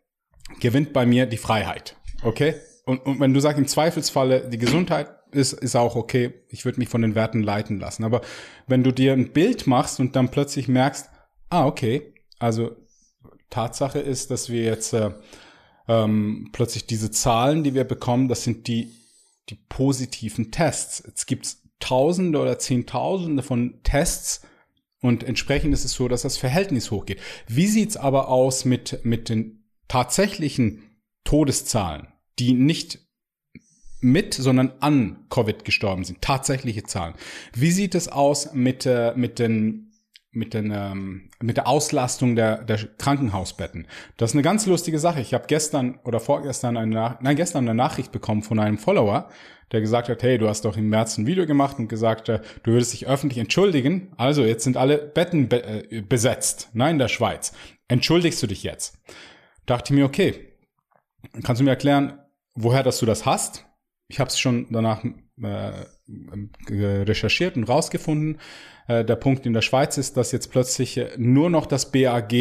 gewinnt 0.60 0.94
bei 0.94 1.06
mir 1.06 1.26
die 1.26 1.38
Freiheit. 1.38 1.99
Okay? 2.24 2.56
Und, 2.86 3.06
und 3.06 3.20
wenn 3.20 3.34
du 3.34 3.40
sagst, 3.40 3.60
im 3.60 3.68
Zweifelsfalle 3.68 4.50
die 4.50 4.58
Gesundheit 4.58 5.10
ist, 5.32 5.54
ist 5.54 5.76
auch 5.76 5.96
okay, 5.96 6.34
ich 6.50 6.66
würde 6.66 6.80
mich 6.80 6.90
von 6.90 7.02
den 7.02 7.16
Werten 7.16 7.44
leiten 7.44 7.80
lassen. 7.80 8.04
Aber 8.04 8.22
wenn 8.68 8.84
du 8.84 8.92
dir 8.92 9.14
ein 9.14 9.32
Bild 9.32 9.68
machst 9.68 10.00
und 10.00 10.16
dann 10.16 10.30
plötzlich 10.30 10.68
merkst, 10.68 11.10
ah, 11.50 11.66
okay, 11.66 12.14
also 12.40 12.76
Tatsache 13.50 14.00
ist, 14.00 14.32
dass 14.32 14.50
wir 14.50 14.64
jetzt 14.64 14.94
äh, 14.94 15.12
ähm, 15.88 16.50
plötzlich 16.52 16.88
diese 16.88 17.12
Zahlen, 17.12 17.64
die 17.64 17.74
wir 17.74 17.84
bekommen, 17.84 18.28
das 18.28 18.44
sind 18.44 18.68
die, 18.68 18.92
die 19.50 19.56
positiven 19.56 20.52
Tests. 20.52 21.04
Jetzt 21.06 21.26
gibt's 21.26 21.64
Tausende 21.80 22.40
oder 22.40 22.60
Zehntausende 22.60 23.42
von 23.42 23.82
Tests, 23.84 24.42
und 25.02 25.24
entsprechend 25.24 25.74
ist 25.74 25.86
es 25.86 25.94
so, 25.94 26.08
dass 26.08 26.24
das 26.24 26.38
Verhältnis 26.38 26.92
hochgeht. 26.92 27.20
Wie 27.48 27.68
sieht's 27.68 27.98
aber 27.98 28.28
aus 28.28 28.66
mit, 28.66 29.00
mit 29.04 29.30
den 29.30 29.64
tatsächlichen 29.88 30.89
Todeszahlen, 31.24 32.08
die 32.40 32.54
nicht 32.54 33.00
mit, 34.02 34.34
sondern 34.34 34.74
an 34.80 35.26
Covid 35.30 35.66
gestorben 35.66 36.04
sind? 36.04 36.22
Tatsächliche 36.22 36.84
Zahlen. 36.84 37.16
Wie 37.54 37.72
sieht 37.72 37.96
es 37.96 38.08
aus 38.08 38.54
mit, 38.54 38.86
äh, 38.86 39.14
mit 39.16 39.40
den 39.40 39.90
mit, 40.32 40.54
den, 40.54 40.72
ähm, 40.72 41.30
mit 41.42 41.58
der 41.58 41.68
Auslastung 41.68 42.36
der, 42.36 42.64
der 42.64 42.78
Krankenhausbetten. 42.78 43.88
Das 44.18 44.32
ist 44.32 44.36
eine 44.36 44.44
ganz 44.44 44.66
lustige 44.66 45.00
Sache. 45.00 45.22
Ich 45.22 45.34
habe 45.34 45.46
gestern 45.48 46.00
oder 46.04 46.20
vorgestern 46.20 46.78
eine, 46.78 47.18
nein, 47.20 47.36
gestern 47.36 47.68
eine 47.68 47.76
Nachricht 47.76 48.12
bekommen 48.12 48.44
von 48.44 48.60
einem 48.60 48.78
Follower, 48.78 49.30
der 49.72 49.82
gesagt 49.82 50.10
hat, 50.10 50.22
hey, 50.22 50.38
du 50.38 50.48
hast 50.48 50.66
doch 50.66 50.78
im 50.78 50.90
März 50.90 51.18
ein 51.18 51.26
Video 51.26 51.46
gemacht 51.46 51.80
und 51.80 51.88
gesagt, 51.88 52.30
äh, 52.30 52.42
du 52.64 52.72
würdest 52.72 52.94
dich 52.94 53.08
öffentlich 53.08 53.40
entschuldigen. 53.40 54.14
Also 54.18 54.44
jetzt 54.44 54.64
sind 54.64 54.78
alle 54.78 54.98
Betten 54.98 55.50
be 55.50 55.64
äh, 55.64 56.02
besetzt, 56.02 56.70
nein, 56.74 56.96
in 56.96 57.00
der 57.00 57.08
Schweiz. 57.08 57.54
Entschuldigst 57.88 58.42
du 58.44 58.48
dich 58.48 58.62
jetzt? 58.64 59.00
Dachte 59.66 59.94
ich 59.94 60.00
mir, 60.00 60.06
okay, 60.06 60.49
kannst 61.44 61.60
du 61.60 61.64
mir 61.64 61.72
erklären, 61.72 62.20
woher 62.56 62.84
dass 62.84 63.00
du 63.00 63.06
das 63.06 63.26
hast? 63.26 63.66
Ich 64.08 64.20
habe 64.20 64.30
es 64.30 64.40
schon 64.40 64.68
danach 64.72 65.04
äh, 65.42 65.72
recherchiert 66.70 67.56
und 67.56 67.66
rausgefunden. 67.66 68.40
Äh, 68.88 69.06
der 69.06 69.16
Punkt 69.16 69.46
in 69.46 69.54
der 69.54 69.62
Schweiz 69.62 69.98
ist, 69.98 70.18
dass 70.18 70.32
jetzt 70.32 70.52
plötzlich 70.52 70.98
äh, 70.98 71.12
nur 71.18 71.50
noch 71.50 71.66
das 71.66 71.92
BAG 71.92 72.34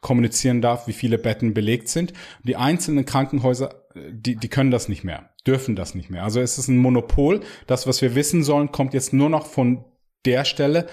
kommunizieren 0.00 0.60
darf, 0.60 0.86
wie 0.86 0.92
viele 0.92 1.16
Betten 1.16 1.54
belegt 1.54 1.88
sind. 1.88 2.12
Die 2.42 2.56
einzelnen 2.56 3.06
Krankenhäuser, 3.06 3.86
die, 3.94 4.36
die 4.36 4.48
können 4.48 4.70
das 4.70 4.88
nicht 4.88 5.04
mehr, 5.04 5.30
dürfen 5.46 5.76
das 5.76 5.94
nicht 5.94 6.10
mehr. 6.10 6.24
Also 6.24 6.40
es 6.40 6.58
ist 6.58 6.68
ein 6.68 6.76
Monopol. 6.76 7.40
Das, 7.66 7.86
was 7.86 8.02
wir 8.02 8.14
wissen 8.14 8.42
sollen, 8.42 8.70
kommt 8.70 8.92
jetzt 8.92 9.12
nur 9.14 9.30
noch 9.30 9.46
von 9.46 9.84
der 10.26 10.44
Stelle, 10.44 10.80
äh, 10.80 10.88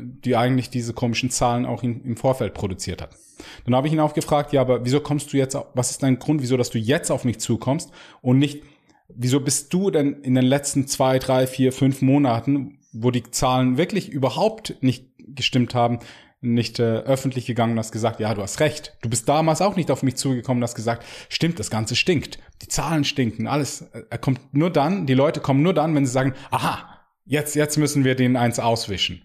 die 0.00 0.36
eigentlich 0.36 0.70
diese 0.70 0.92
komischen 0.92 1.30
Zahlen 1.30 1.64
auch 1.64 1.82
in, 1.82 2.04
im 2.04 2.16
Vorfeld 2.16 2.54
produziert 2.54 3.00
hat. 3.00 3.16
Dann 3.64 3.74
habe 3.74 3.86
ich 3.86 3.92
ihn 3.92 4.00
auch 4.00 4.14
gefragt, 4.14 4.52
ja, 4.52 4.60
aber 4.60 4.84
wieso 4.84 5.00
kommst 5.00 5.32
du 5.32 5.36
jetzt, 5.38 5.56
was 5.74 5.90
ist 5.90 6.02
dein 6.02 6.18
Grund, 6.18 6.42
wieso, 6.42 6.56
dass 6.56 6.70
du 6.70 6.78
jetzt 6.78 7.10
auf 7.10 7.24
mich 7.24 7.40
zukommst 7.40 7.90
und 8.20 8.38
nicht, 8.38 8.62
wieso 9.08 9.40
bist 9.40 9.72
du 9.72 9.90
denn 9.90 10.22
in 10.22 10.34
den 10.34 10.44
letzten 10.44 10.86
zwei, 10.86 11.18
drei, 11.18 11.46
vier, 11.46 11.72
fünf 11.72 12.02
Monaten, 12.02 12.78
wo 12.92 13.10
die 13.10 13.22
Zahlen 13.30 13.78
wirklich 13.78 14.10
überhaupt 14.10 14.76
nicht 14.82 15.06
gestimmt 15.18 15.74
haben, 15.74 16.00
nicht 16.42 16.78
äh, 16.78 16.98
öffentlich 16.98 17.46
gegangen 17.46 17.72
und 17.72 17.78
hast 17.78 17.92
gesagt, 17.92 18.20
ja, 18.20 18.34
du 18.34 18.42
hast 18.42 18.60
recht. 18.60 18.96
Du 19.00 19.08
bist 19.08 19.28
damals 19.28 19.62
auch 19.62 19.76
nicht 19.76 19.90
auf 19.90 20.02
mich 20.02 20.16
zugekommen 20.16 20.60
und 20.60 20.64
hast 20.64 20.74
gesagt, 20.74 21.06
stimmt, 21.28 21.58
das 21.58 21.70
Ganze 21.70 21.96
stinkt. 21.96 22.38
Die 22.60 22.68
Zahlen 22.68 23.04
stinken, 23.04 23.46
alles. 23.46 23.82
Er 24.10 24.18
kommt 24.18 24.52
nur 24.52 24.68
dann, 24.68 25.06
die 25.06 25.14
Leute 25.14 25.40
kommen 25.40 25.62
nur 25.62 25.72
dann, 25.72 25.94
wenn 25.94 26.04
sie 26.04 26.12
sagen, 26.12 26.34
aha, 26.50 27.00
jetzt, 27.24 27.54
jetzt 27.54 27.78
müssen 27.78 28.04
wir 28.04 28.16
den 28.16 28.36
eins 28.36 28.58
auswischen. 28.58 29.22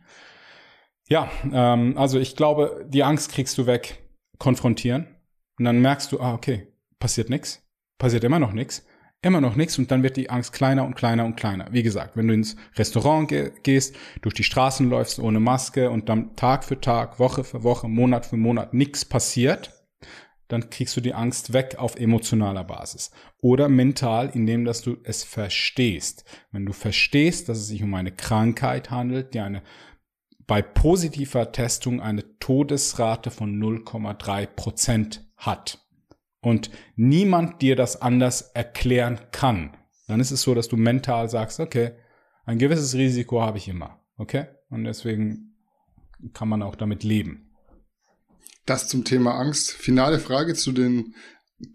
Ja, 1.07 1.29
ähm, 1.51 1.97
also 1.97 2.19
ich 2.19 2.35
glaube, 2.35 2.85
die 2.89 3.03
Angst 3.03 3.31
kriegst 3.31 3.57
du 3.57 3.65
weg, 3.65 4.03
konfrontieren. 4.39 5.07
Und 5.57 5.65
dann 5.65 5.81
merkst 5.81 6.11
du, 6.11 6.19
ah, 6.19 6.33
okay, 6.33 6.67
passiert 6.99 7.29
nichts, 7.29 7.65
passiert 7.97 8.23
immer 8.23 8.39
noch 8.39 8.53
nichts 8.53 8.85
immer 9.21 9.41
noch 9.41 9.55
nichts 9.55 9.77
und 9.77 9.91
dann 9.91 10.03
wird 10.03 10.17
die 10.17 10.29
Angst 10.29 10.53
kleiner 10.53 10.85
und 10.85 10.95
kleiner 10.95 11.25
und 11.25 11.35
kleiner. 11.35 11.67
Wie 11.71 11.83
gesagt, 11.83 12.15
wenn 12.15 12.27
du 12.27 12.33
ins 12.33 12.55
Restaurant 12.75 13.27
ge 13.27 13.51
gehst, 13.63 13.95
durch 14.21 14.35
die 14.35 14.43
Straßen 14.43 14.89
läufst 14.89 15.19
ohne 15.19 15.39
Maske 15.39 15.89
und 15.89 16.09
dann 16.09 16.35
Tag 16.35 16.63
für 16.63 16.79
Tag, 16.79 17.19
Woche 17.19 17.43
für 17.43 17.63
Woche, 17.63 17.87
Monat 17.87 18.25
für 18.25 18.37
Monat 18.37 18.73
nichts 18.73 19.05
passiert, 19.05 19.73
dann 20.47 20.69
kriegst 20.69 20.95
du 20.95 21.01
die 21.01 21.13
Angst 21.13 21.51
weg 21.51 21.75
auf 21.77 21.97
emotionaler 21.97 22.63
Basis. 22.63 23.11
Oder 23.41 23.67
mental, 23.67 24.29
indem 24.33 24.63
dass 24.63 24.81
du 24.81 24.97
es 25.03 25.23
verstehst. 25.23 26.23
Wenn 26.51 26.65
du 26.65 26.71
verstehst, 26.71 27.49
dass 27.49 27.57
es 27.57 27.67
sich 27.67 27.83
um 27.83 27.93
eine 27.95 28.13
Krankheit 28.13 28.91
handelt, 28.91 29.33
die 29.33 29.41
eine 29.41 29.61
bei 30.47 30.61
positiver 30.61 31.51
Testung 31.51 32.01
eine 32.01 32.37
Todesrate 32.39 33.29
von 33.31 33.61
0,3 33.61 34.47
Prozent 34.47 35.29
hat 35.35 35.85
und 36.41 36.71
niemand 36.95 37.61
dir 37.61 37.75
das 37.75 38.01
anders 38.01 38.41
erklären 38.53 39.19
kann, 39.31 39.75
dann 40.07 40.21
ist 40.21 40.31
es 40.31 40.41
so, 40.41 40.55
dass 40.55 40.69
du 40.69 40.77
mental 40.77 41.29
sagst, 41.29 41.59
okay, 41.59 41.91
ein 42.45 42.57
gewisses 42.57 42.95
Risiko 42.95 43.41
habe 43.41 43.57
ich 43.57 43.67
immer, 43.67 43.99
okay? 44.17 44.45
Und 44.69 44.85
deswegen 44.85 45.57
kann 46.33 46.47
man 46.47 46.63
auch 46.63 46.75
damit 46.75 47.03
leben. 47.03 47.51
Das 48.65 48.87
zum 48.87 49.03
Thema 49.03 49.35
Angst. 49.35 49.71
Finale 49.71 50.19
Frage 50.19 50.53
zu 50.53 50.71
den 50.71 51.13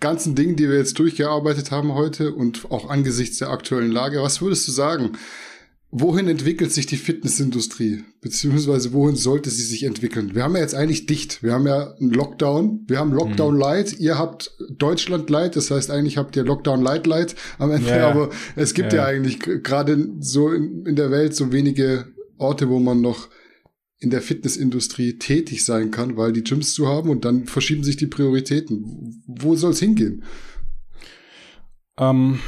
ganzen 0.01 0.35
Dingen, 0.35 0.57
die 0.57 0.69
wir 0.69 0.79
jetzt 0.79 0.99
durchgearbeitet 0.99 1.71
haben 1.71 1.95
heute 1.95 2.35
und 2.35 2.71
auch 2.71 2.89
angesichts 2.89 3.39
der 3.39 3.51
aktuellen 3.51 3.91
Lage. 3.91 4.23
Was 4.23 4.41
würdest 4.41 4.67
du 4.69 4.73
sagen? 4.73 5.13
Wohin 5.93 6.27
entwickelt 6.27 6.73
sich 6.73 6.87
die 6.87 6.97
Fitnessindustrie? 6.97 8.03
Beziehungsweise 8.23 8.95
wohin 8.95 9.15
sollte 9.15 9.51
sie 9.51 9.63
sich 9.63 9.85
entwickeln? 9.85 10.35
Wir 10.35 10.43
haben 10.43 10.57
ja 10.57 10.63
jetzt 10.63 10.75
eigentlich 10.75 11.05
dicht. 11.05 11.43
Wir 11.43 11.53
haben 11.53 11.67
ja 11.67 11.95
einen 12.01 12.11
Lockdown. 12.11 12.85
Wir 12.89 12.99
haben 12.99 13.13
Lockdown 13.13 13.55
mhm. 13.55 13.61
Light. 13.61 14.01
Ihr 14.01 14.19
habt 14.19 14.57
Deutschland 14.71 15.29
Light. 15.29 15.55
Das 15.55 15.71
heißt, 15.71 15.91
eigentlich 15.91 16.17
habt 16.17 16.35
ihr 16.35 16.45
Lockdown 16.45 16.83
Light 16.83 17.07
Light 17.07 17.37
am 17.59 17.71
Ende. 17.71 17.91
Ja, 17.91 18.09
Aber 18.09 18.31
es 18.57 18.73
gibt 18.73 18.95
ja, 18.95 19.03
ja 19.03 19.07
eigentlich 19.07 19.39
gerade 19.39 20.09
so 20.19 20.51
in, 20.51 20.87
in 20.87 20.97
der 20.97 21.11
Welt 21.11 21.37
so 21.37 21.53
wenige 21.53 22.07
Orte, 22.39 22.71
wo 22.71 22.79
man 22.79 23.03
noch 23.03 23.29
in 23.99 24.11
der 24.11 24.23
Fitnessindustrie 24.23 25.19
tätig 25.19 25.65
sein 25.65 25.91
kann, 25.91 26.17
weil 26.17 26.33
die 26.33 26.43
Gyms 26.43 26.73
zu 26.75 26.89
haben 26.89 27.11
und 27.11 27.25
dann 27.25 27.45
verschieben 27.47 27.85
sich 27.85 27.97
die 27.97 28.09
Prioritäten. 28.09 29.23
Wo 29.27 29.55
soll 29.55 29.73
es 29.73 29.79
hingehen? 29.79 30.25
Ähm, 31.99 32.41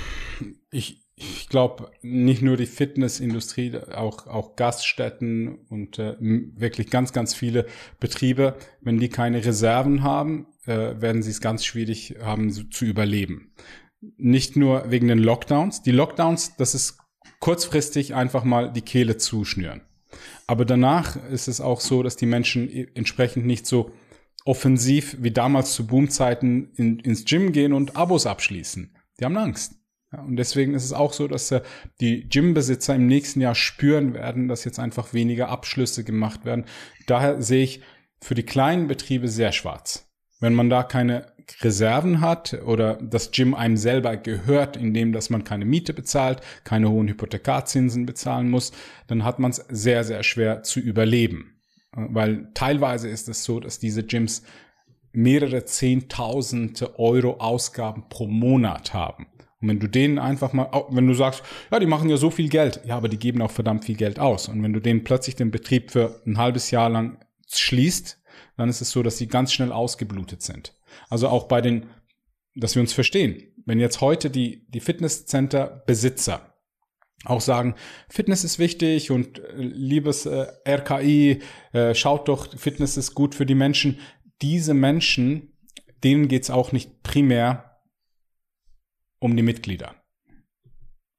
ich, 0.73 1.04
ich 1.17 1.49
glaube, 1.49 1.93
nicht 2.03 2.43
nur 2.43 2.57
die 2.57 2.67
Fitnessindustrie, 2.67 3.79
auch, 3.95 4.27
auch 4.27 4.57
Gaststätten 4.57 5.59
und 5.69 5.99
äh, 5.99 6.17
wirklich 6.19 6.91
ganz, 6.91 7.12
ganz 7.12 7.35
viele 7.35 7.67
Betriebe, 8.01 8.57
wenn 8.81 8.99
die 8.99 9.09
keine 9.09 9.45
Reserven 9.45 10.03
haben, 10.03 10.47
äh, 10.67 11.01
werden 11.01 11.23
sie 11.23 11.31
es 11.31 11.41
ganz 11.41 11.65
schwierig 11.65 12.17
haben 12.21 12.51
so, 12.51 12.65
zu 12.65 12.85
überleben. 12.85 13.53
Nicht 14.17 14.57
nur 14.57 14.91
wegen 14.91 15.09
den 15.09 15.19
Lockdowns. 15.19 15.83
Die 15.83 15.93
Lockdowns, 15.93 16.57
das 16.57 16.75
ist 16.75 16.99
kurzfristig 17.39 18.15
einfach 18.15 18.43
mal 18.45 18.73
die 18.73 18.83
Kehle 18.83 19.17
zuschnüren. 19.17 19.83
Aber 20.47 20.65
danach 20.65 21.17
ist 21.31 21.49
es 21.49 21.61
auch 21.61 21.81
so, 21.81 22.03
dass 22.03 22.17
die 22.17 22.27
Menschen 22.27 22.69
entsprechend 22.95 23.47
nicht 23.47 23.67
so 23.67 23.93
offensiv 24.45 25.17
wie 25.21 25.31
damals 25.31 25.75
zu 25.75 25.87
Boomzeiten 25.87 26.73
in, 26.75 26.99
ins 26.99 27.25
Gym 27.25 27.53
gehen 27.53 27.73
und 27.73 27.97
Abos 27.97 28.27
abschließen. 28.27 28.95
Die 29.19 29.25
haben 29.25 29.37
Angst. 29.37 29.75
Und 30.23 30.37
deswegen 30.37 30.75
ist 30.75 30.85
es 30.85 30.93
auch 30.93 31.12
so, 31.12 31.29
dass 31.29 31.51
äh, 31.51 31.62
die 32.01 32.29
Gymbesitzer 32.29 32.95
im 32.95 33.07
nächsten 33.07 33.41
Jahr 33.41 33.55
spüren 33.55 34.15
werden, 34.15 34.49
dass 34.49 34.65
jetzt 34.65 34.79
einfach 34.79 35.12
weniger 35.12 35.49
Abschlüsse 35.49 36.05
gemacht 36.05 36.45
werden. 36.45 36.65
Daher 37.07 37.43
sehe 37.43 37.65
ich 37.65 37.81
für 38.21 38.35
die 38.35 38.43
kleinen 38.43 38.87
Betriebe 38.89 39.29
sehr 39.29 39.53
schwarz. 39.53 40.11
Wenn 40.41 40.55
man 40.55 40.71
da 40.71 40.83
keine 40.83 41.33
Reserven 41.61 42.21
hat 42.21 42.55
oder 42.65 42.97
das 42.97 43.31
Gym 43.31 43.55
einem 43.55 43.77
selber 43.77 44.17
gehört, 44.17 44.77
indem 44.77 45.12
dass 45.12 45.31
man 45.31 45.45
keine 45.45 45.65
Miete 45.65 45.93
bezahlt, 45.93 46.41
keine 46.65 46.91
hohen 46.91 47.09
Hypothekarzinsen 47.09 48.07
bezahlen 48.07 48.51
muss, 48.51 48.73
dann 49.07 49.25
hat 49.25 49.39
man 49.39 49.51
es 49.51 49.65
sehr, 49.69 50.05
sehr 50.05 50.23
schwer 50.23 50.62
zu 50.62 50.81
überleben. 50.81 51.61
Weil 51.93 52.51
teilweise 52.55 53.09
ist 53.09 53.29
es 53.29 53.45
so, 53.45 53.61
dass 53.61 53.79
diese 53.79 54.05
Gyms 54.05 54.43
mehrere 55.12 55.65
Zehntausende 55.65 56.99
Euro 56.99 57.35
Ausgaben 57.39 58.09
pro 58.09 58.27
Monat 58.27 58.93
haben. 58.93 59.27
Und 59.65 59.71
wenn 59.71 59.81
du 59.81 59.89
denen 59.89 60.19
einfach 60.19 60.53
mal, 60.53 60.69
wenn 60.91 61.07
du 61.07 61.15
sagst, 61.15 61.43
ja, 61.73 61.79
die 61.81 61.87
machen 61.87 62.11
ja 62.11 62.19
so 62.19 62.31
viel 62.31 62.51
Geld, 62.51 62.83
ja, 62.85 62.99
aber 62.99 63.09
die 63.09 63.19
geben 63.19 63.41
auch 63.41 63.51
verdammt 63.51 63.87
viel 63.87 63.97
Geld 63.97 64.19
aus. 64.19 64.47
Und 64.47 64.62
wenn 64.62 64.75
du 64.75 64.81
denen 64.81 65.05
plötzlich 65.05 65.37
den 65.37 65.51
Betrieb 65.51 65.91
für 65.91 66.21
ein 66.27 66.37
halbes 66.37 66.71
Jahr 66.71 66.91
lang 66.91 67.17
schließt, 67.51 68.21
dann 68.59 68.69
ist 68.69 68.83
es 68.83 68.91
so, 68.91 69.03
dass 69.03 69.17
sie 69.17 69.27
ganz 69.27 69.55
schnell 69.55 69.73
ausgeblutet 69.73 70.43
sind. 70.43 70.79
Also 71.09 71.29
auch 71.29 71.45
bei 71.45 71.62
den, 71.62 71.87
dass 72.55 72.75
wir 72.75 72.83
uns 72.83 72.93
verstehen. 72.93 73.43
Wenn 73.65 73.81
jetzt 73.81 74.03
heute 74.03 74.29
die, 74.29 74.67
die 74.69 74.81
Fitnesscenter-Besitzer 74.81 76.55
auch 77.25 77.41
sagen, 77.41 77.75
Fitness 78.11 78.45
ist 78.45 78.59
wichtig 78.59 79.11
und 79.11 79.39
äh, 79.39 79.55
liebes 79.57 80.27
äh, 80.27 80.47
RKI, 80.69 81.41
äh, 81.73 81.95
schaut 81.95 82.29
doch, 82.29 82.55
Fitness 82.55 82.99
ist 82.99 83.15
gut 83.15 83.35
für 83.35 83.47
die 83.47 83.55
Menschen. 83.55 83.99
Diese 84.43 84.75
Menschen, 84.75 85.55
denen 86.03 86.29
geht's 86.29 86.51
auch 86.51 86.73
nicht 86.73 87.03
primär 87.03 87.74
um 89.25 89.35
die 89.35 89.43
Mitglieder. 89.43 89.95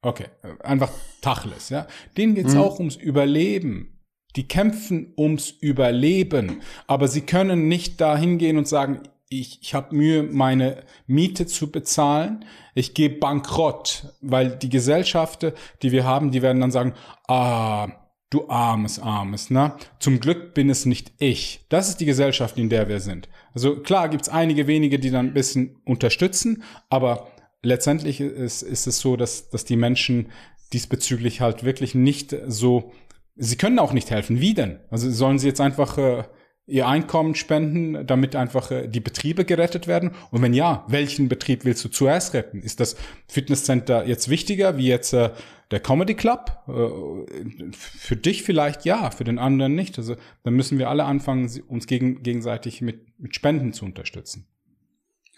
Okay, 0.00 0.26
einfach 0.62 0.92
Tachles, 1.20 1.70
ja. 1.70 1.88
Denen 2.16 2.36
geht's 2.36 2.54
mhm. 2.54 2.60
auch 2.60 2.78
ums 2.78 2.94
Überleben. 2.94 3.98
Die 4.36 4.46
kämpfen 4.46 5.12
ums 5.18 5.50
Überleben, 5.50 6.62
aber 6.86 7.08
sie 7.08 7.22
können 7.22 7.66
nicht 7.66 8.00
dahin 8.00 8.38
gehen 8.38 8.58
und 8.58 8.68
sagen, 8.68 9.02
ich, 9.28 9.58
ich 9.60 9.74
habe 9.74 9.96
Mühe, 9.96 10.22
meine 10.22 10.84
Miete 11.08 11.46
zu 11.46 11.72
bezahlen, 11.72 12.44
ich 12.76 12.94
gehe 12.94 13.10
bankrott, 13.10 14.14
weil 14.20 14.50
die 14.50 14.68
Gesellschaften, 14.68 15.52
die 15.82 15.90
wir 15.90 16.04
haben, 16.04 16.30
die 16.30 16.42
werden 16.42 16.60
dann 16.60 16.70
sagen, 16.70 16.94
ah, 17.26 17.88
du 18.30 18.48
armes, 18.48 19.00
armes, 19.00 19.50
ne? 19.50 19.74
Zum 19.98 20.20
Glück 20.20 20.54
bin 20.54 20.70
es 20.70 20.86
nicht 20.86 21.12
ich. 21.18 21.66
Das 21.70 21.88
ist 21.88 21.96
die 21.96 22.06
Gesellschaft, 22.06 22.56
in 22.56 22.68
der 22.68 22.88
wir 22.88 23.00
sind. 23.00 23.28
Also 23.52 23.80
klar 23.80 24.08
gibt's 24.08 24.28
einige 24.28 24.68
wenige, 24.68 25.00
die 25.00 25.10
dann 25.10 25.26
ein 25.26 25.34
bisschen 25.34 25.80
unterstützen, 25.84 26.62
aber 26.88 27.32
letztendlich 27.66 28.20
ist, 28.20 28.62
ist 28.62 28.86
es 28.86 28.98
so, 28.98 29.16
dass, 29.16 29.50
dass 29.50 29.64
die 29.64 29.76
Menschen 29.76 30.30
diesbezüglich 30.72 31.40
halt 31.40 31.64
wirklich 31.64 31.94
nicht 31.94 32.34
so 32.46 32.92
Sie 33.36 33.56
können 33.56 33.78
auch 33.78 33.92
nicht 33.92 34.10
helfen. 34.10 34.40
Wie 34.40 34.54
denn? 34.54 34.78
Also 34.90 35.10
sollen 35.10 35.38
sie 35.38 35.46
jetzt 35.46 35.60
einfach 35.60 35.98
äh, 35.98 36.24
ihr 36.66 36.88
Einkommen 36.88 37.34
spenden, 37.34 38.06
damit 38.06 38.34
einfach 38.34 38.70
äh, 38.70 38.88
die 38.88 39.00
Betriebe 39.00 39.44
gerettet 39.44 39.86
werden? 39.86 40.12
Und 40.30 40.40
wenn 40.40 40.54
ja, 40.54 40.84
welchen 40.88 41.28
Betrieb 41.28 41.64
willst 41.64 41.84
du 41.84 41.90
zuerst 41.90 42.32
retten? 42.32 42.62
Ist 42.62 42.80
das 42.80 42.96
Fitnesscenter 43.28 44.06
jetzt 44.06 44.30
wichtiger 44.30 44.78
wie 44.78 44.88
jetzt 44.88 45.12
äh, 45.12 45.30
der 45.70 45.80
Comedy 45.80 46.14
Club? 46.14 46.62
Äh, 46.66 47.72
für 47.72 48.16
dich 48.16 48.42
vielleicht 48.42 48.86
ja, 48.86 49.10
für 49.10 49.24
den 49.24 49.38
anderen 49.38 49.74
nicht. 49.74 49.98
Also 49.98 50.16
dann 50.42 50.54
müssen 50.54 50.78
wir 50.78 50.88
alle 50.88 51.04
anfangen, 51.04 51.50
uns 51.68 51.86
gegen, 51.86 52.22
gegenseitig 52.22 52.80
mit, 52.80 53.20
mit 53.20 53.34
Spenden 53.34 53.74
zu 53.74 53.84
unterstützen. 53.84 54.46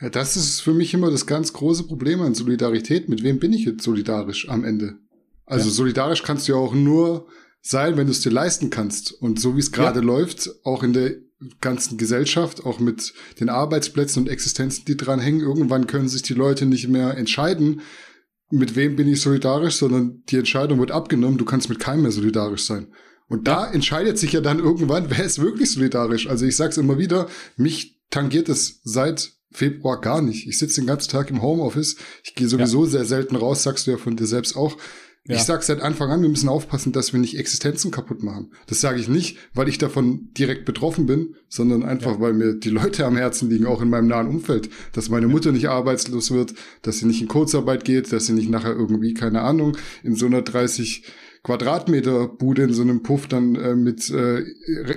Ja, 0.01 0.11
das 0.11 0.37
ist 0.37 0.61
für 0.61 0.75
mich 0.75 0.95
immer 0.95 1.11
das 1.11 1.27
ganz 1.27 1.53
große 1.53 1.85
Problem 1.85 2.21
an 2.21 2.35
Solidarität. 2.35 3.09
Mit 3.09 3.23
wem 3.23 3.39
bin 3.39 3.53
ich 3.53 3.65
jetzt 3.65 3.83
solidarisch 3.83 4.49
am 4.49 4.65
Ende? 4.65 4.99
Also 5.45 5.69
ja. 5.69 5.75
solidarisch 5.75 6.23
kannst 6.23 6.47
du 6.47 6.53
ja 6.53 6.59
auch 6.59 6.75
nur 6.75 7.27
sein, 7.61 7.97
wenn 7.97 8.07
du 8.07 8.13
es 8.13 8.21
dir 8.21 8.31
leisten 8.31 8.71
kannst. 8.71 9.13
Und 9.13 9.41
so 9.41 9.57
wie 9.57 9.61
es 9.61 9.73
gerade 9.73 10.01
ja. 10.01 10.07
läuft, 10.07 10.51
auch 10.65 10.83
in 10.83 10.93
der 10.93 11.17
ganzen 11.61 11.99
Gesellschaft, 11.99 12.65
auch 12.65 12.81
mit 12.81 13.13
den 13.41 13.49
Arbeitsplätzen 13.49 14.23
und 14.23 14.29
Existenzen, 14.29 14.85
die 14.85 14.97
dran 14.97 15.21
hängen, 15.21 15.41
irgendwann 15.41 15.87
können 15.87 16.09
sich 16.09 16.23
die 16.23 16.35
Leute 16.35 16.67
nicht 16.67 16.89
mehr 16.89 17.17
entscheiden, 17.17 17.81
mit 18.51 18.77
wem 18.77 18.97
bin 18.97 19.09
ich 19.09 19.21
solidarisch, 19.21 19.77
sondern 19.77 20.23
die 20.29 20.37
Entscheidung 20.37 20.79
wird 20.81 20.91
abgenommen, 20.91 21.39
du 21.39 21.45
kannst 21.45 21.69
mit 21.69 21.79
keinem 21.79 22.03
mehr 22.03 22.13
solidarisch 22.13 22.65
sein. 22.65 22.89
Und 23.29 23.47
da 23.47 23.71
entscheidet 23.71 24.19
sich 24.19 24.33
ja 24.33 24.41
dann 24.41 24.59
irgendwann, 24.59 25.11
wer 25.11 25.25
ist 25.25 25.41
wirklich 25.41 25.71
solidarisch. 25.71 26.29
Also 26.29 26.47
ich 26.47 26.57
sag's 26.57 26.79
immer 26.79 26.99
wieder, 26.99 27.29
mich 27.57 28.01
tangiert 28.11 28.49
es 28.49 28.81
seit 28.85 29.33
Februar 29.51 30.01
gar 30.01 30.23
nicht. 30.23 30.47
Ich 30.47 30.59
sitze 30.59 30.81
den 30.81 30.87
ganzen 30.87 31.11
Tag 31.11 31.31
im 31.31 31.43
Homeoffice. 31.43 31.97
Ich 32.23 32.35
gehe 32.35 32.49
sowieso 32.49 32.85
ja. 32.85 32.91
sehr 32.91 33.05
selten 33.05 33.37
raus, 33.37 33.63
sagst 33.63 33.87
du 33.87 33.93
ja 33.93 33.97
von 33.97 34.17
dir 34.17 34.27
selbst 34.27 34.57
auch. 34.57 34.77
Ja. 35.29 35.37
Ich 35.37 35.43
sage 35.43 35.63
seit 35.63 35.83
Anfang 35.83 36.11
an, 36.11 36.23
wir 36.23 36.29
müssen 36.31 36.49
aufpassen, 36.49 36.93
dass 36.93 37.13
wir 37.13 37.21
nicht 37.21 37.39
Existenzen 37.39 37.91
kaputt 37.91 38.23
machen. 38.23 38.53
Das 38.67 38.81
sage 38.81 38.99
ich 38.99 39.09
nicht, 39.09 39.37
weil 39.53 39.69
ich 39.69 39.77
davon 39.77 40.31
direkt 40.33 40.65
betroffen 40.65 41.05
bin, 41.05 41.35
sondern 41.51 41.83
einfach, 41.83 42.13
ja. 42.13 42.21
weil 42.21 42.33
mir 42.33 42.55
die 42.55 42.71
Leute 42.71 43.05
am 43.05 43.17
Herzen 43.17 43.51
liegen, 43.51 43.67
auch 43.67 43.83
in 43.83 43.91
meinem 43.91 44.07
nahen 44.07 44.29
Umfeld. 44.29 44.71
Dass 44.95 45.11
meine 45.11 45.29
Mutter 45.29 45.53
nicht 45.53 45.69
arbeitslos 45.69 46.31
wird, 46.31 46.55
dass 46.81 46.99
sie 46.99 47.07
nicht 47.07 47.21
in 47.21 47.29
Kurzarbeit 47.29 47.85
geht, 47.85 48.11
dass 48.11 48.25
sie 48.25 48.33
nicht 48.33 48.49
nachher 48.49 48.73
irgendwie, 48.73 49.13
keine 49.13 49.43
Ahnung, 49.43 49.77
in 50.03 50.15
so 50.15 50.25
einer 50.25 50.41
30 50.41 51.05
Quadratmeter 51.43 52.29
Bude 52.29 52.63
in 52.63 52.73
so 52.73 52.83
einem 52.83 53.03
Puff 53.03 53.27
dann 53.27 53.55
äh, 53.55 53.75
mit 53.75 54.09
äh, 54.11 54.41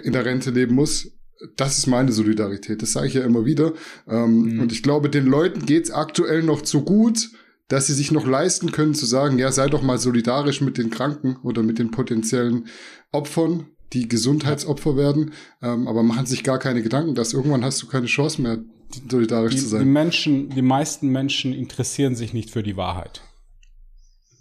in 0.04 0.14
der 0.14 0.26
Rente 0.26 0.52
leben 0.52 0.76
muss. 0.76 1.12
Das 1.56 1.78
ist 1.78 1.88
meine 1.88 2.12
Solidarität. 2.12 2.82
Das 2.82 2.94
sage 2.94 3.08
ich 3.08 3.14
ja 3.14 3.24
immer 3.24 3.46
wieder. 3.46 3.74
Ähm, 4.08 4.42
mhm. 4.42 4.60
Und 4.62 4.72
ich 4.72 4.84
glaube, 4.84 5.10
den 5.10 5.26
Leuten 5.26 5.66
geht's 5.66 5.92
aktuell 5.92 6.44
noch 6.44 6.62
zu 6.62 6.84
gut, 6.84 7.30
dass 7.68 7.88
sie 7.88 7.94
sich 7.94 8.12
noch 8.12 8.28
leisten 8.28 8.72
können 8.72 8.94
zu 8.94 9.06
sagen, 9.06 9.40
ja, 9.40 9.52
sei 9.52 9.68
doch 9.68 9.82
mal 9.82 9.98
solidarisch 9.98 10.62
mit 10.62 10.78
den 10.78 10.90
Kranken 10.90 11.38
oder 11.44 11.64
mit 11.64 11.80
den 11.80 11.90
potenziellen 11.90 12.68
Opfern, 13.12 13.68
die 13.94 14.08
Gesundheitsopfer 14.08 14.98
werden, 14.98 15.32
ähm, 15.62 15.88
aber 15.88 16.04
machen 16.04 16.26
sich 16.26 16.44
gar 16.44 16.60
keine 16.60 16.82
Gedanken, 16.82 17.16
dass 17.16 17.34
irgendwann 17.34 17.64
hast 17.64 17.82
du 17.82 17.88
keine 17.88 18.08
Chance 18.08 18.42
mehr, 18.42 18.60
solidarisch 19.10 19.56
die, 19.56 19.60
zu 19.60 19.68
sein. 19.68 19.82
Die 19.82 19.90
Menschen, 19.90 20.50
die 20.50 20.62
meisten 20.62 21.10
Menschen 21.10 21.54
interessieren 21.54 22.16
sich 22.16 22.34
nicht 22.34 22.50
für 22.50 22.64
die 22.64 22.78
Wahrheit. 22.78 23.22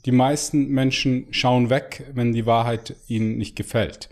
Die 0.07 0.13
meisten 0.13 0.69
Menschen 0.69 1.27
schauen 1.31 1.71
weg, 1.71 2.11
wenn 2.15 2.33
die 2.33 2.47
Wahrheit 2.47 2.97
ihnen 3.07 3.37
nicht 3.37 3.55
gefällt. 3.55 4.09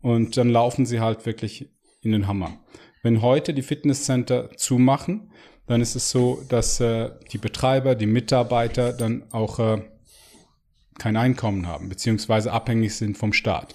Und 0.00 0.36
dann 0.36 0.48
laufen 0.48 0.86
sie 0.86 1.00
halt 1.00 1.26
wirklich 1.26 1.68
in 2.02 2.12
den 2.12 2.26
Hammer. 2.26 2.58
Wenn 3.02 3.22
heute 3.22 3.54
die 3.54 3.62
Fitnesscenter 3.62 4.50
zumachen, 4.56 5.30
dann 5.66 5.80
ist 5.80 5.94
es 5.94 6.10
so, 6.10 6.42
dass 6.48 6.80
äh, 6.80 7.10
die 7.32 7.38
Betreiber, 7.38 7.94
die 7.94 8.06
Mitarbeiter 8.06 8.92
dann 8.92 9.24
auch 9.30 9.58
äh, 9.58 9.82
kein 10.98 11.16
Einkommen 11.16 11.66
haben, 11.66 11.88
beziehungsweise 11.88 12.52
abhängig 12.52 12.94
sind 12.94 13.16
vom 13.16 13.32
Staat. 13.32 13.74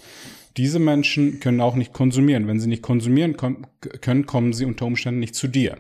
Diese 0.57 0.79
Menschen 0.79 1.39
können 1.39 1.59
auch 1.59 1.75
nicht 1.75 1.91
konsumieren. 1.91 2.47
Wenn 2.47 2.59
sie 2.59 2.67
nicht 2.67 2.81
konsumieren 2.83 3.35
können, 3.35 4.25
kommen 4.25 4.53
sie 4.53 4.65
unter 4.65 4.85
Umständen 4.85 5.19
nicht 5.19 5.35
zu 5.35 5.47
dir. 5.47 5.77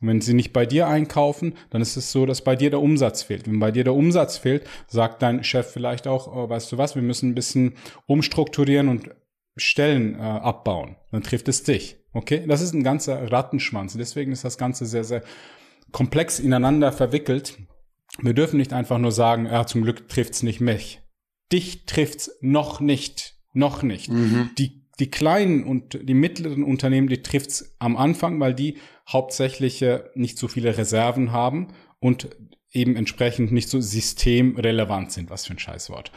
Und 0.00 0.08
wenn 0.08 0.20
sie 0.20 0.34
nicht 0.34 0.52
bei 0.52 0.66
dir 0.66 0.86
einkaufen, 0.86 1.54
dann 1.70 1.82
ist 1.82 1.96
es 1.96 2.12
so, 2.12 2.24
dass 2.24 2.42
bei 2.42 2.56
dir 2.56 2.70
der 2.70 2.80
Umsatz 2.80 3.22
fehlt. 3.22 3.46
Wenn 3.46 3.58
bei 3.58 3.70
dir 3.70 3.84
der 3.84 3.94
Umsatz 3.94 4.38
fehlt, 4.38 4.66
sagt 4.86 5.22
dein 5.22 5.44
Chef 5.44 5.70
vielleicht 5.70 6.06
auch, 6.06 6.26
oh, 6.26 6.48
weißt 6.48 6.72
du 6.72 6.78
was, 6.78 6.94
wir 6.94 7.02
müssen 7.02 7.30
ein 7.30 7.34
bisschen 7.34 7.74
umstrukturieren 8.06 8.88
und 8.88 9.10
Stellen 9.56 10.14
äh, 10.14 10.18
abbauen. 10.18 10.96
Dann 11.10 11.22
trifft 11.22 11.48
es 11.48 11.62
dich. 11.62 11.96
Okay, 12.12 12.44
das 12.46 12.60
ist 12.60 12.74
ein 12.74 12.84
ganzer 12.84 13.30
Rattenschwanz. 13.30 13.96
Deswegen 13.96 14.32
ist 14.32 14.44
das 14.44 14.58
Ganze 14.58 14.86
sehr, 14.86 15.04
sehr 15.04 15.22
komplex 15.92 16.38
ineinander 16.38 16.92
verwickelt. 16.92 17.58
Wir 18.20 18.34
dürfen 18.34 18.56
nicht 18.56 18.72
einfach 18.72 18.98
nur 18.98 19.12
sagen, 19.12 19.46
ja, 19.46 19.66
zum 19.66 19.82
Glück 19.82 20.08
trifft's 20.08 20.42
nicht 20.42 20.60
mich. 20.60 21.00
Dich 21.52 21.86
trifft's 21.86 22.30
noch 22.40 22.80
nicht. 22.80 23.34
Noch 23.52 23.82
nicht. 23.82 24.10
Mhm. 24.10 24.50
Die, 24.58 24.86
die 24.98 25.10
kleinen 25.10 25.64
und 25.64 25.98
die 26.02 26.14
mittleren 26.14 26.64
Unternehmen, 26.64 27.08
die 27.08 27.22
trifft's 27.22 27.76
am 27.78 27.96
Anfang, 27.96 28.38
weil 28.40 28.54
die 28.54 28.78
hauptsächlich 29.08 29.82
äh, 29.82 30.04
nicht 30.14 30.38
so 30.38 30.48
viele 30.48 30.76
Reserven 30.76 31.32
haben 31.32 31.68
und 32.00 32.28
eben 32.70 32.96
entsprechend 32.96 33.52
nicht 33.52 33.68
so 33.68 33.80
systemrelevant 33.80 35.12
sind. 35.12 35.30
Was 35.30 35.46
für 35.46 35.54
ein 35.54 35.58
Scheißwort. 35.58 36.10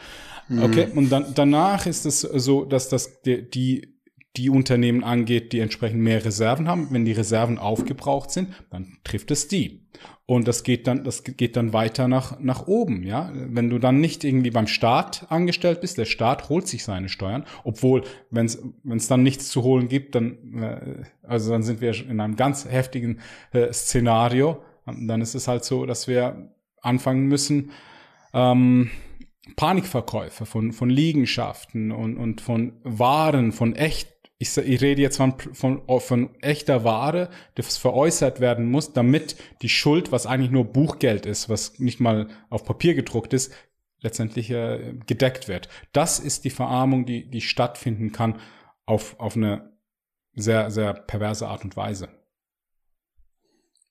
Mhm. 0.48 0.62
Okay, 0.62 0.88
und 0.94 1.10
dann, 1.10 1.34
danach 1.34 1.86
ist 1.86 2.06
es 2.06 2.20
so, 2.20 2.64
dass 2.64 2.88
das 2.88 3.22
die, 3.22 3.48
die 3.48 3.98
die 4.38 4.50
Unternehmen 4.50 5.02
angeht, 5.02 5.52
die 5.52 5.58
entsprechend 5.58 6.00
mehr 6.00 6.24
Reserven 6.24 6.68
haben. 6.68 6.88
Wenn 6.90 7.04
die 7.04 7.12
Reserven 7.12 7.58
aufgebraucht 7.58 8.30
sind, 8.30 8.50
dann 8.70 8.98
trifft 9.02 9.30
es 9.32 9.48
die. 9.48 9.88
Und 10.26 10.46
das 10.46 10.62
geht 10.62 10.86
dann, 10.86 11.02
das 11.02 11.24
geht 11.24 11.56
dann 11.56 11.72
weiter 11.72 12.06
nach, 12.06 12.38
nach 12.38 12.66
oben, 12.66 13.02
ja. 13.02 13.32
Wenn 13.34 13.68
du 13.68 13.78
dann 13.78 14.00
nicht 14.00 14.22
irgendwie 14.24 14.50
beim 14.50 14.66
Staat 14.66 15.26
angestellt 15.30 15.80
bist, 15.80 15.98
der 15.98 16.04
Staat 16.04 16.50
holt 16.50 16.68
sich 16.68 16.84
seine 16.84 17.08
Steuern, 17.08 17.44
obwohl, 17.64 18.02
wenn 18.30 18.46
es 18.46 19.08
dann 19.08 19.22
nichts 19.22 19.48
zu 19.48 19.62
holen 19.62 19.88
gibt, 19.88 20.14
dann, 20.14 20.62
äh, 20.62 21.02
also 21.22 21.50
dann 21.50 21.62
sind 21.62 21.80
wir 21.80 21.94
in 22.08 22.20
einem 22.20 22.36
ganz 22.36 22.66
heftigen 22.66 23.20
äh, 23.52 23.72
Szenario. 23.72 24.62
Dann 24.86 25.20
ist 25.20 25.34
es 25.34 25.48
halt 25.48 25.64
so, 25.64 25.84
dass 25.84 26.06
wir 26.06 26.52
anfangen 26.80 27.26
müssen, 27.26 27.72
ähm, 28.32 28.90
Panikverkäufe 29.56 30.46
von, 30.46 30.72
von 30.72 30.90
Liegenschaften 30.90 31.92
und, 31.92 32.16
und 32.16 32.40
von 32.40 32.74
Waren, 32.84 33.52
von 33.52 33.74
echt 33.74 34.18
ich, 34.40 34.56
ich 34.56 34.80
rede 34.80 35.02
jetzt 35.02 35.16
von, 35.16 35.34
von, 35.38 35.82
von 35.98 36.30
echter 36.40 36.84
Ware, 36.84 37.28
das 37.56 37.76
veräußert 37.76 38.38
werden 38.38 38.70
muss, 38.70 38.92
damit 38.92 39.34
die 39.62 39.68
Schuld, 39.68 40.12
was 40.12 40.26
eigentlich 40.26 40.52
nur 40.52 40.64
Buchgeld 40.64 41.26
ist, 41.26 41.48
was 41.48 41.80
nicht 41.80 41.98
mal 41.98 42.28
auf 42.48 42.64
Papier 42.64 42.94
gedruckt 42.94 43.32
ist, 43.32 43.52
letztendlich 44.00 44.50
äh, 44.50 44.94
gedeckt 45.06 45.48
wird. 45.48 45.68
Das 45.92 46.20
ist 46.20 46.44
die 46.44 46.50
Verarmung, 46.50 47.04
die, 47.04 47.28
die 47.28 47.40
stattfinden 47.40 48.12
kann 48.12 48.38
auf, 48.86 49.18
auf 49.18 49.34
eine 49.34 49.72
sehr, 50.34 50.70
sehr 50.70 50.94
perverse 50.94 51.48
Art 51.48 51.64
und 51.64 51.76
Weise. 51.76 52.08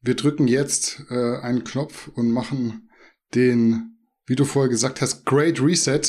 wir 0.02 0.16
drücken 0.16 0.48
jetzt 0.48 1.04
äh, 1.10 1.38
einen 1.40 1.66
Knopf 1.66 2.08
und 2.08 2.32
machen 2.32 2.90
den, 3.36 3.97
wie 4.28 4.36
du 4.36 4.46
vorher 4.46 4.70
gesagt 4.70 5.02
hast, 5.02 5.26
Great 5.26 5.60
Reset. 5.62 6.02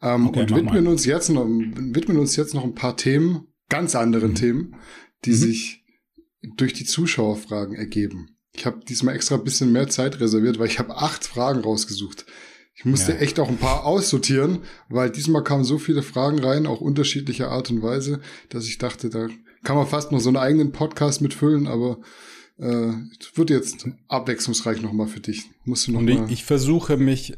Ähm, 0.00 0.28
okay, 0.28 0.40
und 0.40 0.54
widmen 0.54 0.86
uns 0.86 1.04
jetzt 1.04 1.28
noch, 1.28 1.46
widmen 1.46 2.18
uns 2.18 2.36
jetzt 2.36 2.54
noch 2.54 2.64
ein 2.64 2.74
paar 2.74 2.96
Themen, 2.96 3.48
ganz 3.68 3.94
anderen 3.94 4.30
mhm. 4.30 4.36
Themen, 4.36 4.76
die 5.24 5.30
mhm. 5.30 5.36
sich 5.36 5.84
durch 6.56 6.72
die 6.72 6.84
Zuschauerfragen 6.84 7.74
ergeben. 7.74 8.36
Ich 8.52 8.66
habe 8.66 8.84
diesmal 8.84 9.16
extra 9.16 9.34
ein 9.34 9.44
bisschen 9.44 9.72
mehr 9.72 9.88
Zeit 9.88 10.20
reserviert, 10.20 10.58
weil 10.58 10.68
ich 10.68 10.78
habe 10.78 10.96
acht 10.96 11.24
Fragen 11.24 11.60
rausgesucht. 11.60 12.24
Ich 12.76 12.84
musste 12.84 13.12
ja. 13.12 13.18
echt 13.18 13.40
auch 13.40 13.48
ein 13.48 13.56
paar 13.56 13.84
aussortieren, 13.84 14.60
weil 14.88 15.10
diesmal 15.10 15.44
kamen 15.44 15.64
so 15.64 15.78
viele 15.78 16.02
Fragen 16.02 16.40
rein, 16.40 16.66
auch 16.66 16.80
unterschiedlicher 16.80 17.50
Art 17.50 17.70
und 17.70 17.82
Weise, 17.82 18.20
dass 18.48 18.66
ich 18.66 18.78
dachte, 18.78 19.10
da 19.10 19.28
kann 19.62 19.76
man 19.76 19.86
fast 19.86 20.12
noch 20.12 20.20
so 20.20 20.28
einen 20.28 20.36
eigenen 20.36 20.72
Podcast 20.72 21.20
mitfüllen, 21.20 21.66
aber 21.66 21.98
äh, 22.58 22.92
wird 23.34 23.50
jetzt 23.50 23.86
abwechslungsreich 24.08 24.80
nochmal 24.80 25.06
für 25.06 25.20
dich. 25.20 25.50
Musst 25.64 25.86
du 25.86 25.92
noch 25.92 26.00
und 26.00 26.08
ich, 26.08 26.20
ich 26.30 26.44
versuche 26.44 26.96
mich 26.96 27.36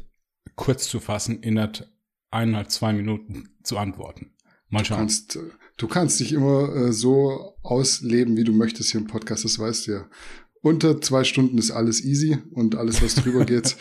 kurz 0.55 0.87
zu 0.87 0.99
fassen, 0.99 1.41
innerhalb 1.41 1.87
eineinhalb, 2.31 2.71
zwei 2.71 2.93
Minuten 2.93 3.49
zu 3.63 3.77
antworten. 3.77 4.33
Mal 4.69 4.83
schauen. 4.83 4.97
Du 4.97 5.01
kannst, 5.01 5.35
äh, 5.35 5.39
du 5.77 5.87
kannst 5.87 6.19
dich 6.19 6.33
immer 6.33 6.75
äh, 6.75 6.91
so 6.91 7.55
ausleben, 7.63 8.35
wie 8.37 8.43
du 8.43 8.51
möchtest 8.51 8.91
hier 8.91 9.01
im 9.01 9.07
Podcast, 9.07 9.45
das 9.45 9.59
weißt 9.59 9.87
du 9.87 9.91
ja. 9.91 10.09
Unter 10.61 10.99
zwei 10.99 11.23
Stunden 11.23 11.57
ist 11.57 11.71
alles 11.71 12.03
easy 12.03 12.37
und 12.51 12.75
alles, 12.75 13.01
was 13.01 13.15
drüber 13.15 13.45
geht, 13.45 13.77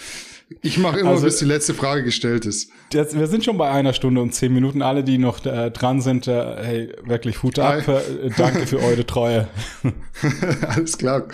Ich 0.62 0.78
mache 0.78 1.00
immer, 1.00 1.10
also, 1.10 1.24
bis 1.24 1.38
die 1.38 1.44
letzte 1.44 1.74
Frage 1.74 2.04
gestellt 2.04 2.46
ist. 2.46 2.70
Jetzt, 2.92 3.18
wir 3.18 3.26
sind 3.26 3.44
schon 3.44 3.58
bei 3.58 3.68
einer 3.68 3.92
Stunde 3.92 4.20
und 4.20 4.32
zehn 4.32 4.52
Minuten. 4.52 4.80
Alle, 4.80 5.02
die 5.02 5.18
noch 5.18 5.44
äh, 5.44 5.70
dran 5.70 6.00
sind, 6.00 6.28
äh, 6.28 6.56
hey, 6.64 6.92
wirklich 7.04 7.42
Hut 7.42 7.58
ab. 7.58 7.86
Äh, 7.88 8.30
danke 8.36 8.66
für 8.66 8.78
eure 8.78 9.04
Treue. 9.04 9.48
Alles 10.68 10.98
klar. 10.98 11.26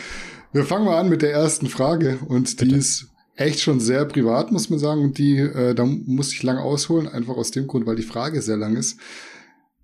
Wir 0.52 0.64
fangen 0.64 0.86
mal 0.86 0.98
an 0.98 1.10
mit 1.10 1.22
der 1.22 1.32
ersten 1.32 1.66
Frage 1.66 2.20
und 2.26 2.60
die 2.60 2.64
Bitte. 2.64 2.76
ist 2.76 3.09
echt 3.36 3.60
schon 3.60 3.80
sehr 3.80 4.06
privat, 4.06 4.51
muss 4.51 4.70
man 4.70 4.78
sagen. 4.78 5.02
Und 5.02 5.18
die, 5.18 5.36
äh, 5.39 5.74
da 5.74 5.84
muss 5.84 6.32
ich 6.32 6.43
lang 6.43 6.56
ausholen, 6.56 7.06
einfach 7.06 7.36
aus 7.36 7.51
dem 7.51 7.66
Grund, 7.66 7.86
weil 7.86 7.97
die 7.97 8.02
Frage 8.02 8.40
sehr 8.40 8.56
lang 8.56 8.76
ist. 8.76 8.98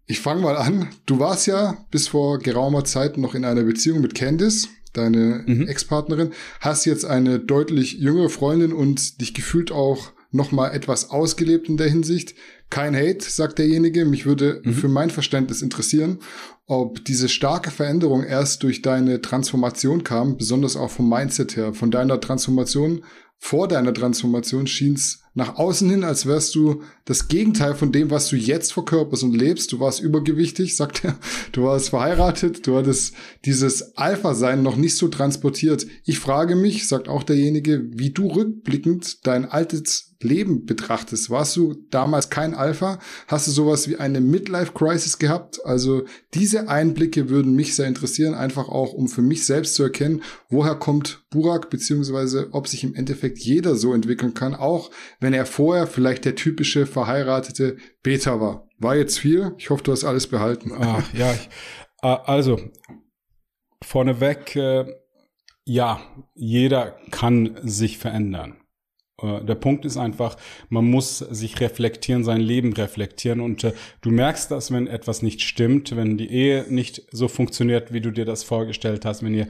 Ich 0.06 0.20
fange 0.20 0.40
mal 0.40 0.56
an. 0.56 0.88
Du 1.04 1.18
warst 1.18 1.46
ja 1.46 1.76
bis 1.90 2.08
vor 2.08 2.38
geraumer 2.38 2.84
Zeit 2.84 3.18
noch 3.18 3.34
in 3.34 3.44
einer 3.44 3.62
Beziehung 3.62 4.00
mit 4.00 4.14
Candice 4.14 4.68
deine 4.98 5.44
mhm. 5.46 5.68
Ex-Partnerin, 5.68 6.30
hast 6.60 6.84
jetzt 6.84 7.04
eine 7.04 7.38
deutlich 7.38 7.94
jüngere 7.94 8.28
Freundin 8.28 8.72
und 8.72 9.20
dich 9.20 9.34
gefühlt 9.34 9.72
auch 9.72 10.12
noch 10.30 10.52
mal 10.52 10.68
etwas 10.70 11.10
ausgelebt 11.10 11.68
in 11.68 11.78
der 11.78 11.88
Hinsicht. 11.88 12.34
Kein 12.68 12.94
Hate, 12.94 13.22
sagt 13.22 13.58
derjenige. 13.58 14.04
Mich 14.04 14.26
würde 14.26 14.60
mhm. 14.62 14.74
für 14.74 14.88
mein 14.88 15.08
Verständnis 15.08 15.62
interessieren, 15.62 16.18
ob 16.66 17.02
diese 17.04 17.30
starke 17.30 17.70
Veränderung 17.70 18.24
erst 18.24 18.62
durch 18.62 18.82
deine 18.82 19.22
Transformation 19.22 20.04
kam, 20.04 20.36
besonders 20.36 20.76
auch 20.76 20.90
vom 20.90 21.08
Mindset 21.08 21.56
her, 21.56 21.72
von 21.72 21.90
deiner 21.90 22.20
Transformation 22.20 23.02
vor 23.38 23.68
deiner 23.68 23.94
Transformation 23.94 24.66
schien 24.66 24.94
es 24.94 25.22
nach 25.38 25.56
außen 25.56 25.88
hin, 25.88 26.02
als 26.02 26.26
wärst 26.26 26.56
du 26.56 26.82
das 27.04 27.28
Gegenteil 27.28 27.76
von 27.76 27.92
dem, 27.92 28.10
was 28.10 28.28
du 28.28 28.34
jetzt 28.34 28.72
verkörperst 28.72 29.22
und 29.22 29.36
lebst. 29.36 29.70
Du 29.70 29.78
warst 29.78 30.00
übergewichtig, 30.00 30.74
sagt 30.74 31.04
er. 31.04 31.16
Du 31.52 31.62
warst 31.62 31.90
verheiratet. 31.90 32.66
Du 32.66 32.76
hattest 32.76 33.14
dieses 33.44 33.96
Alpha-Sein 33.96 34.64
noch 34.64 34.74
nicht 34.74 34.96
so 34.96 35.06
transportiert. 35.06 35.86
Ich 36.04 36.18
frage 36.18 36.56
mich, 36.56 36.88
sagt 36.88 37.08
auch 37.08 37.22
derjenige, 37.22 37.84
wie 37.92 38.10
du 38.10 38.26
rückblickend 38.26 39.26
dein 39.28 39.44
altes 39.44 40.08
Leben 40.20 40.66
betrachtest, 40.66 41.30
warst 41.30 41.54
du 41.56 41.74
damals 41.90 42.28
kein 42.28 42.54
Alpha? 42.54 42.98
Hast 43.28 43.46
du 43.46 43.52
sowas 43.52 43.88
wie 43.88 43.96
eine 43.96 44.20
Midlife-Crisis 44.20 45.18
gehabt? 45.18 45.64
Also 45.64 46.06
diese 46.34 46.68
Einblicke 46.68 47.28
würden 47.28 47.54
mich 47.54 47.76
sehr 47.76 47.86
interessieren, 47.86 48.34
einfach 48.34 48.68
auch, 48.68 48.92
um 48.92 49.06
für 49.06 49.22
mich 49.22 49.46
selbst 49.46 49.74
zu 49.74 49.84
erkennen, 49.84 50.22
woher 50.48 50.74
kommt 50.74 51.22
Burak, 51.30 51.70
beziehungsweise 51.70 52.48
ob 52.50 52.66
sich 52.66 52.82
im 52.82 52.94
Endeffekt 52.94 53.38
jeder 53.38 53.76
so 53.76 53.94
entwickeln 53.94 54.34
kann, 54.34 54.54
auch 54.54 54.90
wenn 55.20 55.27
er 55.32 55.46
vorher 55.46 55.86
vielleicht 55.86 56.24
der 56.24 56.34
typische 56.34 56.86
verheiratete 56.86 57.76
Beta 58.02 58.40
war. 58.40 58.68
War 58.78 58.96
jetzt 58.96 59.18
viel. 59.18 59.54
Ich 59.58 59.70
hoffe, 59.70 59.82
du 59.82 59.92
hast 59.92 60.04
alles 60.04 60.26
behalten. 60.26 60.72
Ah, 60.72 61.02
ja, 61.12 61.32
ich, 61.32 61.48
äh, 62.02 62.16
also 62.24 62.60
vorneweg, 63.82 64.54
äh, 64.56 64.86
ja, 65.64 66.00
jeder 66.34 66.96
kann 67.10 67.58
sich 67.62 67.98
verändern. 67.98 68.56
Äh, 69.20 69.44
der 69.44 69.54
Punkt 69.54 69.84
ist 69.84 69.96
einfach, 69.96 70.36
man 70.68 70.84
muss 70.84 71.18
sich 71.18 71.60
reflektieren, 71.60 72.24
sein 72.24 72.40
Leben 72.40 72.72
reflektieren 72.72 73.40
und 73.40 73.64
äh, 73.64 73.72
du 74.00 74.10
merkst 74.10 74.50
das, 74.50 74.72
wenn 74.72 74.86
etwas 74.86 75.22
nicht 75.22 75.42
stimmt, 75.42 75.96
wenn 75.96 76.16
die 76.16 76.30
Ehe 76.30 76.66
nicht 76.68 77.02
so 77.10 77.28
funktioniert, 77.28 77.92
wie 77.92 78.00
du 78.00 78.10
dir 78.10 78.24
das 78.24 78.44
vorgestellt 78.44 79.04
hast, 79.04 79.22
wenn 79.22 79.34
ihr 79.34 79.48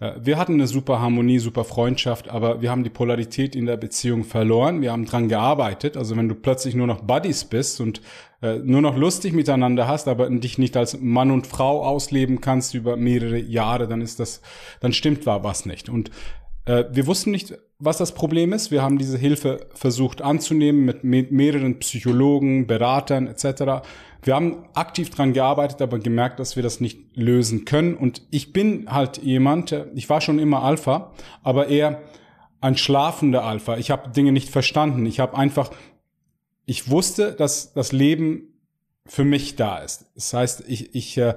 wir 0.00 0.38
hatten 0.38 0.54
eine 0.54 0.66
super 0.66 1.00
Harmonie, 1.00 1.38
super 1.38 1.64
Freundschaft, 1.64 2.30
aber 2.30 2.62
wir 2.62 2.70
haben 2.70 2.84
die 2.84 2.90
Polarität 2.90 3.54
in 3.54 3.66
der 3.66 3.76
Beziehung 3.76 4.24
verloren. 4.24 4.80
Wir 4.80 4.92
haben 4.92 5.04
dran 5.04 5.28
gearbeitet. 5.28 5.98
Also 5.98 6.16
wenn 6.16 6.28
du 6.28 6.34
plötzlich 6.34 6.74
nur 6.74 6.86
noch 6.86 7.02
Buddies 7.02 7.44
bist 7.44 7.82
und 7.82 8.00
äh, 8.40 8.56
nur 8.56 8.80
noch 8.80 8.96
lustig 8.96 9.34
miteinander 9.34 9.86
hast, 9.86 10.08
aber 10.08 10.30
dich 10.30 10.56
nicht 10.56 10.74
als 10.78 10.98
Mann 10.98 11.30
und 11.30 11.46
Frau 11.46 11.84
ausleben 11.84 12.40
kannst 12.40 12.74
über 12.74 12.96
mehrere 12.96 13.38
Jahre, 13.38 13.86
dann 13.88 14.00
ist 14.00 14.20
das, 14.20 14.40
dann 14.80 14.94
stimmt 14.94 15.26
war 15.26 15.44
was 15.44 15.66
nicht. 15.66 15.90
Und 15.90 16.10
äh, 16.64 16.84
wir 16.90 17.06
wussten 17.06 17.30
nicht, 17.30 17.58
was 17.80 17.96
das 17.96 18.12
Problem 18.12 18.52
ist. 18.52 18.70
Wir 18.70 18.82
haben 18.82 18.98
diese 18.98 19.18
Hilfe 19.18 19.66
versucht 19.74 20.22
anzunehmen 20.22 20.94
mit 21.02 21.32
mehreren 21.32 21.78
Psychologen, 21.78 22.66
Beratern 22.66 23.26
etc. 23.26 23.82
Wir 24.22 24.34
haben 24.34 24.64
aktiv 24.74 25.10
dran 25.10 25.32
gearbeitet, 25.32 25.80
aber 25.80 25.98
gemerkt, 25.98 26.38
dass 26.38 26.56
wir 26.56 26.62
das 26.62 26.80
nicht 26.80 27.16
lösen 27.16 27.64
können. 27.64 27.94
Und 27.94 28.22
ich 28.30 28.52
bin 28.52 28.90
halt 28.90 29.18
jemand, 29.18 29.74
ich 29.94 30.10
war 30.10 30.20
schon 30.20 30.38
immer 30.38 30.62
Alpha, 30.62 31.12
aber 31.42 31.68
eher 31.68 32.02
ein 32.60 32.76
schlafender 32.76 33.44
Alpha. 33.44 33.78
Ich 33.78 33.90
habe 33.90 34.10
Dinge 34.10 34.32
nicht 34.32 34.50
verstanden. 34.50 35.06
Ich 35.06 35.18
habe 35.18 35.36
einfach, 35.36 35.70
ich 36.66 36.90
wusste, 36.90 37.32
dass 37.32 37.72
das 37.72 37.92
Leben 37.92 38.42
für 39.06 39.24
mich 39.24 39.56
da 39.56 39.78
ist. 39.78 40.04
Das 40.14 40.34
heißt, 40.34 40.64
ich, 40.68 40.94
ich 40.94 41.16
äh, 41.16 41.34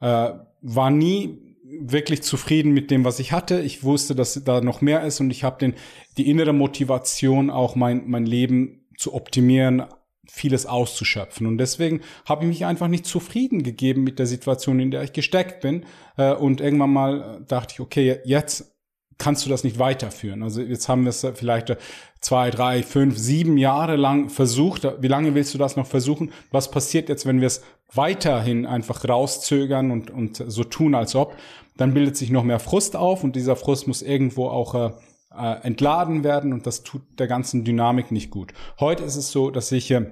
äh 0.00 0.30
war 0.62 0.90
nie 0.90 1.49
wirklich 1.78 2.22
zufrieden 2.22 2.72
mit 2.72 2.90
dem, 2.90 3.04
was 3.04 3.18
ich 3.18 3.32
hatte. 3.32 3.60
Ich 3.60 3.84
wusste, 3.84 4.14
dass 4.14 4.42
da 4.44 4.60
noch 4.60 4.80
mehr 4.80 5.04
ist 5.04 5.20
und 5.20 5.30
ich 5.30 5.44
habe 5.44 5.58
den 5.58 5.74
die 6.16 6.28
innere 6.28 6.52
Motivation, 6.52 7.50
auch 7.50 7.76
mein 7.76 8.04
mein 8.06 8.26
Leben 8.26 8.86
zu 8.96 9.14
optimieren, 9.14 9.84
vieles 10.26 10.66
auszuschöpfen. 10.66 11.46
Und 11.46 11.58
deswegen 11.58 12.00
habe 12.26 12.44
ich 12.44 12.48
mich 12.48 12.66
einfach 12.66 12.88
nicht 12.88 13.06
zufrieden 13.06 13.62
gegeben 13.62 14.04
mit 14.04 14.18
der 14.18 14.26
Situation, 14.26 14.78
in 14.78 14.90
der 14.90 15.02
ich 15.02 15.12
gesteckt 15.12 15.60
bin. 15.60 15.86
Äh, 16.16 16.34
und 16.34 16.60
irgendwann 16.60 16.92
mal 16.92 17.44
dachte 17.48 17.74
ich, 17.74 17.80
okay, 17.80 18.20
jetzt 18.24 18.76
kannst 19.20 19.46
du 19.46 19.50
das 19.50 19.62
nicht 19.62 19.78
weiterführen. 19.78 20.42
Also 20.42 20.60
jetzt 20.60 20.88
haben 20.88 21.04
wir 21.04 21.10
es 21.10 21.24
vielleicht 21.34 21.76
zwei, 22.20 22.50
drei, 22.50 22.82
fünf, 22.82 23.16
sieben 23.16 23.56
Jahre 23.56 23.96
lang 23.96 24.28
versucht. 24.28 24.86
Wie 25.00 25.08
lange 25.08 25.34
willst 25.34 25.54
du 25.54 25.58
das 25.58 25.76
noch 25.76 25.86
versuchen? 25.86 26.32
Was 26.50 26.70
passiert 26.70 27.08
jetzt, 27.08 27.26
wenn 27.26 27.40
wir 27.40 27.46
es 27.46 27.62
weiterhin 27.92 28.66
einfach 28.66 29.08
rauszögern 29.08 29.90
und, 29.90 30.10
und 30.10 30.42
so 30.46 30.64
tun, 30.64 30.94
als 30.94 31.14
ob? 31.14 31.36
Dann 31.76 31.94
bildet 31.94 32.16
sich 32.16 32.30
noch 32.30 32.42
mehr 32.42 32.58
Frust 32.58 32.96
auf 32.96 33.22
und 33.22 33.36
dieser 33.36 33.56
Frust 33.56 33.86
muss 33.86 34.02
irgendwo 34.02 34.48
auch 34.48 34.74
äh, 34.74 34.90
äh 35.38 35.60
entladen 35.62 36.24
werden 36.24 36.52
und 36.52 36.66
das 36.66 36.82
tut 36.82 37.02
der 37.18 37.26
ganzen 37.26 37.64
Dynamik 37.64 38.10
nicht 38.10 38.30
gut. 38.30 38.52
Heute 38.80 39.04
ist 39.04 39.16
es 39.16 39.30
so, 39.30 39.50
dass 39.50 39.70
ich 39.70 39.90
äh, 39.90 40.04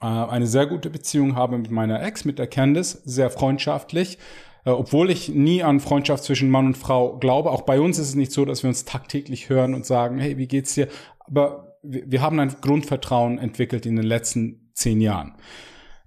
eine 0.00 0.46
sehr 0.46 0.66
gute 0.66 0.90
Beziehung 0.90 1.36
habe 1.36 1.58
mit 1.58 1.70
meiner 1.70 2.02
Ex, 2.02 2.24
mit 2.24 2.38
der 2.38 2.46
Candice, 2.46 3.02
sehr 3.04 3.30
freundschaftlich. 3.30 4.18
Äh, 4.64 4.70
obwohl 4.70 5.10
ich 5.10 5.28
nie 5.28 5.62
an 5.62 5.80
Freundschaft 5.80 6.24
zwischen 6.24 6.50
Mann 6.50 6.66
und 6.66 6.78
Frau 6.78 7.18
glaube. 7.18 7.50
Auch 7.50 7.62
bei 7.62 7.80
uns 7.80 7.98
ist 7.98 8.08
es 8.08 8.14
nicht 8.14 8.32
so, 8.32 8.44
dass 8.44 8.62
wir 8.62 8.68
uns 8.68 8.84
tagtäglich 8.84 9.48
hören 9.48 9.74
und 9.74 9.86
sagen, 9.86 10.18
hey, 10.18 10.38
wie 10.38 10.48
geht's 10.48 10.74
dir? 10.74 10.88
Aber 11.26 11.78
wir, 11.82 12.10
wir 12.10 12.22
haben 12.22 12.38
ein 12.40 12.54
Grundvertrauen 12.60 13.38
entwickelt 13.38 13.86
in 13.86 13.96
den 13.96 14.06
letzten 14.06 14.70
zehn 14.74 15.00
Jahren. 15.00 15.34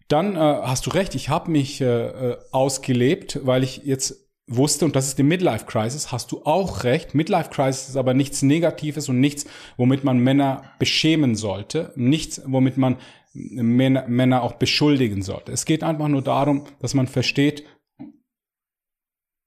Dann 0.08 0.36
äh, 0.36 0.40
hast 0.40 0.86
du 0.86 0.92
recht, 0.92 1.16
ich 1.16 1.30
habe 1.30 1.50
mich 1.50 1.82
äh, 1.82 1.86
äh, 1.86 2.38
ausgelebt, 2.52 3.40
weil 3.44 3.64
ich 3.64 3.82
jetzt 3.84 4.24
wusste, 4.48 4.86
und 4.86 4.96
das 4.96 5.08
ist 5.08 5.18
die 5.18 5.24
Midlife 5.24 5.66
Crisis, 5.66 6.12
hast 6.12 6.32
du 6.32 6.42
auch 6.44 6.84
recht. 6.84 7.16
Midlife 7.16 7.50
Crisis 7.50 7.90
ist 7.90 7.98
aber 7.98 8.14
nichts 8.14 8.42
Negatives 8.42 9.10
und 9.10 9.20
nichts, 9.20 9.46
womit 9.78 10.04
man 10.04 10.20
Männer 10.20 10.64
beschämen 10.80 11.36
sollte, 11.36 11.94
nichts, 11.96 12.42
womit 12.46 12.78
man 12.78 12.98
Männer, 13.34 14.06
Männer 14.08 14.44
auch 14.44 14.54
beschuldigen 14.54 15.24
sollte. 15.24 15.52
Es 15.52 15.66
geht 15.66 15.84
einfach 15.84 16.08
nur 16.08 16.22
darum, 16.22 16.66
dass 16.80 16.94
man 16.94 17.08
versteht, 17.08 17.64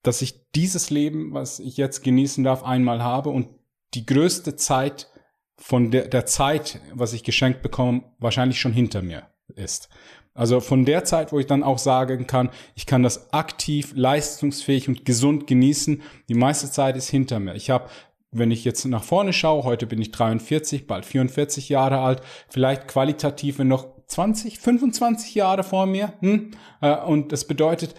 dass 0.07 0.23
ich 0.23 0.41
dieses 0.55 0.91
Leben, 0.91 1.33
was 1.35 1.59
ich 1.59 1.77
jetzt 1.77 2.05
genießen 2.05 2.45
darf, 2.45 2.62
einmal 2.62 3.03
habe 3.03 3.31
und 3.31 3.49
die 3.95 4.07
größte 4.07 4.57
Zeit 4.57 5.11
von 5.57 5.91
der, 5.91 6.09
der 6.09 6.27
Zeit, 6.27 6.81
was 6.93 7.12
ich 7.12 7.24
geschenkt 7.24 7.62
bekomme, 7.62 8.03
wahrscheinlich 8.19 8.61
schon 8.61 8.73
hinter 8.73 9.03
mir 9.03 9.24
ist. 9.55 9.89
Also 10.35 10.61
von 10.61 10.85
der 10.85 11.05
Zeit, 11.05 11.33
wo 11.33 11.39
ich 11.39 11.47
dann 11.47 11.62
auch 11.62 11.78
sagen 11.78 12.27
kann, 12.27 12.51
ich 12.74 12.85
kann 12.85 13.03
das 13.03 13.33
aktiv, 13.33 13.93
leistungsfähig 13.95 14.89
und 14.89 15.07
gesund 15.07 15.47
genießen, 15.47 16.03
die 16.28 16.35
meiste 16.35 16.70
Zeit 16.70 16.97
ist 16.97 17.09
hinter 17.09 17.41
mir. 17.41 17.55
Ich 17.55 17.70
habe 17.70 17.89
wenn 18.33 18.51
ich 18.51 18.65
jetzt 18.65 18.85
nach 18.85 19.05
vorne 19.05 19.33
schaue, 19.33 19.65
heute 19.65 19.87
bin 19.87 20.01
ich 20.01 20.11
43, 20.11 20.87
bald 20.87 21.07
44 21.07 21.69
Jahre 21.69 22.01
alt, 22.01 22.20
vielleicht 22.49 22.89
qualitativ 22.89 23.59
noch 23.61 23.87
20, 24.07 24.59
25 24.59 25.35
Jahre 25.35 25.62
vor 25.62 25.87
mir. 25.87 26.12
Hm? 26.20 26.51
Äh, 26.81 26.97
und 26.97 27.33
das 27.33 27.47
bedeutet, 27.47 27.95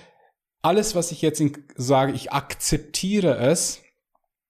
alles, 0.61 0.95
was 0.95 1.11
ich 1.11 1.21
jetzt 1.21 1.41
sage, 1.75 2.13
ich 2.13 2.31
akzeptiere 2.31 3.37
es, 3.37 3.81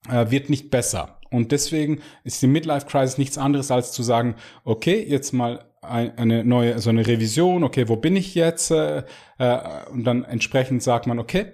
äh, 0.09 0.31
wird 0.31 0.49
nicht 0.49 0.69
besser. 0.69 1.19
Und 1.29 1.51
deswegen 1.51 2.01
ist 2.23 2.41
die 2.41 2.47
Midlife 2.47 2.85
Crisis 2.85 3.17
nichts 3.17 3.37
anderes 3.37 3.71
als 3.71 3.91
zu 3.91 4.03
sagen, 4.03 4.35
okay, 4.63 5.03
jetzt 5.07 5.33
mal 5.33 5.65
eine 5.81 6.43
neue, 6.43 6.79
so 6.79 6.89
eine 6.89 7.05
Revision, 7.05 7.63
okay, 7.63 7.87
wo 7.87 7.95
bin 7.95 8.15
ich 8.15 8.35
jetzt? 8.35 8.71
Äh, 8.71 9.03
äh, 9.37 9.59
und 9.91 10.03
dann 10.03 10.23
entsprechend 10.23 10.83
sagt 10.83 11.07
man, 11.07 11.19
okay, 11.19 11.53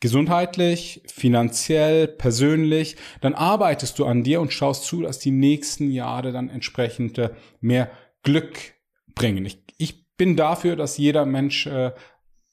gesundheitlich, 0.00 1.02
finanziell, 1.06 2.08
persönlich, 2.08 2.96
dann 3.20 3.34
arbeitest 3.34 3.98
du 3.98 4.04
an 4.04 4.22
dir 4.22 4.40
und 4.40 4.52
schaust 4.52 4.84
zu, 4.84 5.02
dass 5.02 5.18
die 5.18 5.30
nächsten 5.30 5.90
Jahre 5.90 6.32
dann 6.32 6.48
entsprechend 6.48 7.20
mehr 7.60 7.90
Glück 8.22 8.58
bringen. 9.14 9.44
Ich, 9.46 9.62
ich 9.78 10.06
bin 10.16 10.36
dafür, 10.36 10.76
dass 10.76 10.98
jeder 10.98 11.24
Mensch 11.24 11.68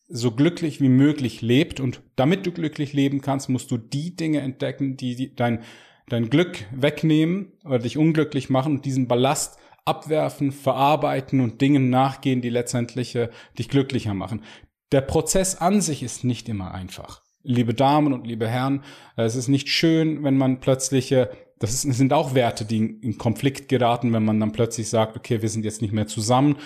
so 0.07 0.31
glücklich 0.31 0.81
wie 0.81 0.89
möglich 0.89 1.41
lebt 1.41 1.79
und 1.79 2.01
damit 2.15 2.45
du 2.45 2.51
glücklich 2.51 2.93
leben 2.93 3.21
kannst, 3.21 3.49
musst 3.49 3.71
du 3.71 3.77
die 3.77 4.15
Dinge 4.15 4.41
entdecken, 4.41 4.97
die, 4.97 5.35
dein, 5.35 5.63
dein 6.07 6.29
Glück 6.29 6.65
wegnehmen 6.71 7.53
oder 7.63 7.79
dich 7.79 7.97
unglücklich 7.97 8.49
machen 8.49 8.75
und 8.75 8.85
diesen 8.85 9.07
Ballast 9.07 9.57
abwerfen, 9.85 10.51
verarbeiten 10.51 11.39
und 11.41 11.61
Dingen 11.61 11.89
nachgehen, 11.89 12.41
die 12.41 12.49
letztendlich 12.49 13.15
äh, 13.15 13.29
dich 13.57 13.69
glücklicher 13.69 14.13
machen. 14.13 14.43
Der 14.91 15.01
Prozess 15.01 15.55
an 15.55 15.81
sich 15.81 16.03
ist 16.03 16.23
nicht 16.23 16.47
immer 16.47 16.73
einfach. 16.73 17.21
Liebe 17.41 17.73
Damen 17.73 18.13
und 18.13 18.25
liebe 18.25 18.47
Herren, 18.47 18.83
es 19.17 19.35
ist 19.35 19.49
nicht 19.49 19.67
schön, 19.67 20.23
wenn 20.23 20.37
man 20.37 20.59
plötzlich, 20.61 21.11
äh, 21.11 21.27
das, 21.59 21.81
sind 21.81 22.13
auch 22.13 22.33
Werte, 22.33 22.65
die 22.65 22.77
in, 22.77 22.99
in, 23.01 23.17
Konflikt 23.17 23.69
geraten, 23.69 24.11
wenn 24.13 24.25
man 24.25 24.39
dann 24.39 24.51
plötzlich 24.51 24.89
sagt, 24.89 25.15
okay, 25.15 25.41
wir 25.41 25.49
sind 25.49 25.65
jetzt 25.65 25.81
nicht 25.81 25.93
mehr 25.93 26.07
zusammen, 26.07 26.57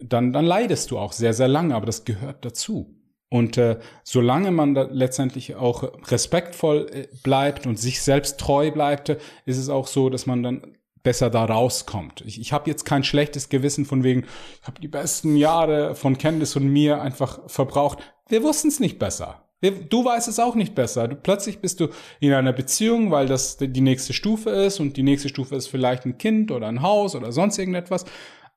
dann, 0.00 0.32
dann 0.32 0.44
leidest 0.44 0.90
du 0.90 0.98
auch 0.98 1.12
sehr, 1.12 1.34
sehr 1.34 1.48
lange, 1.48 1.74
aber 1.74 1.86
das 1.86 2.04
gehört 2.04 2.44
dazu. 2.44 2.96
Und 3.28 3.56
äh, 3.58 3.78
solange 4.02 4.50
man 4.50 4.74
da 4.74 4.88
letztendlich 4.90 5.54
auch 5.54 5.92
respektvoll 6.10 6.88
äh, 6.92 7.08
bleibt 7.22 7.66
und 7.66 7.78
sich 7.78 8.02
selbst 8.02 8.40
treu 8.40 8.72
bleibt, 8.72 9.08
ist 9.08 9.56
es 9.56 9.68
auch 9.68 9.86
so, 9.86 10.10
dass 10.10 10.26
man 10.26 10.42
dann 10.42 10.76
besser 11.02 11.30
da 11.30 11.44
rauskommt. 11.44 12.22
Ich, 12.26 12.40
ich 12.40 12.52
habe 12.52 12.68
jetzt 12.68 12.84
kein 12.84 13.04
schlechtes 13.04 13.48
Gewissen 13.48 13.84
von 13.84 14.02
wegen, 14.02 14.26
ich 14.60 14.66
habe 14.66 14.80
die 14.80 14.88
besten 14.88 15.36
Jahre 15.36 15.94
von 15.94 16.18
Candice 16.18 16.56
und 16.56 16.68
mir 16.68 17.00
einfach 17.00 17.38
verbraucht. 17.48 17.98
Wir 18.28 18.42
wussten 18.42 18.68
es 18.68 18.80
nicht 18.80 18.98
besser. 18.98 19.49
Du 19.60 20.04
weißt 20.04 20.28
es 20.28 20.38
auch 20.38 20.54
nicht 20.54 20.74
besser. 20.74 21.08
Du, 21.08 21.16
plötzlich 21.16 21.58
bist 21.58 21.80
du 21.80 21.88
in 22.18 22.32
einer 22.32 22.52
Beziehung, 22.52 23.10
weil 23.10 23.26
das 23.26 23.58
die 23.58 23.80
nächste 23.80 24.12
Stufe 24.12 24.50
ist 24.50 24.80
und 24.80 24.96
die 24.96 25.02
nächste 25.02 25.28
Stufe 25.28 25.54
ist 25.54 25.66
vielleicht 25.66 26.06
ein 26.06 26.16
Kind 26.18 26.50
oder 26.50 26.66
ein 26.66 26.82
Haus 26.82 27.14
oder 27.14 27.30
sonst 27.30 27.58
irgendetwas. 27.58 28.04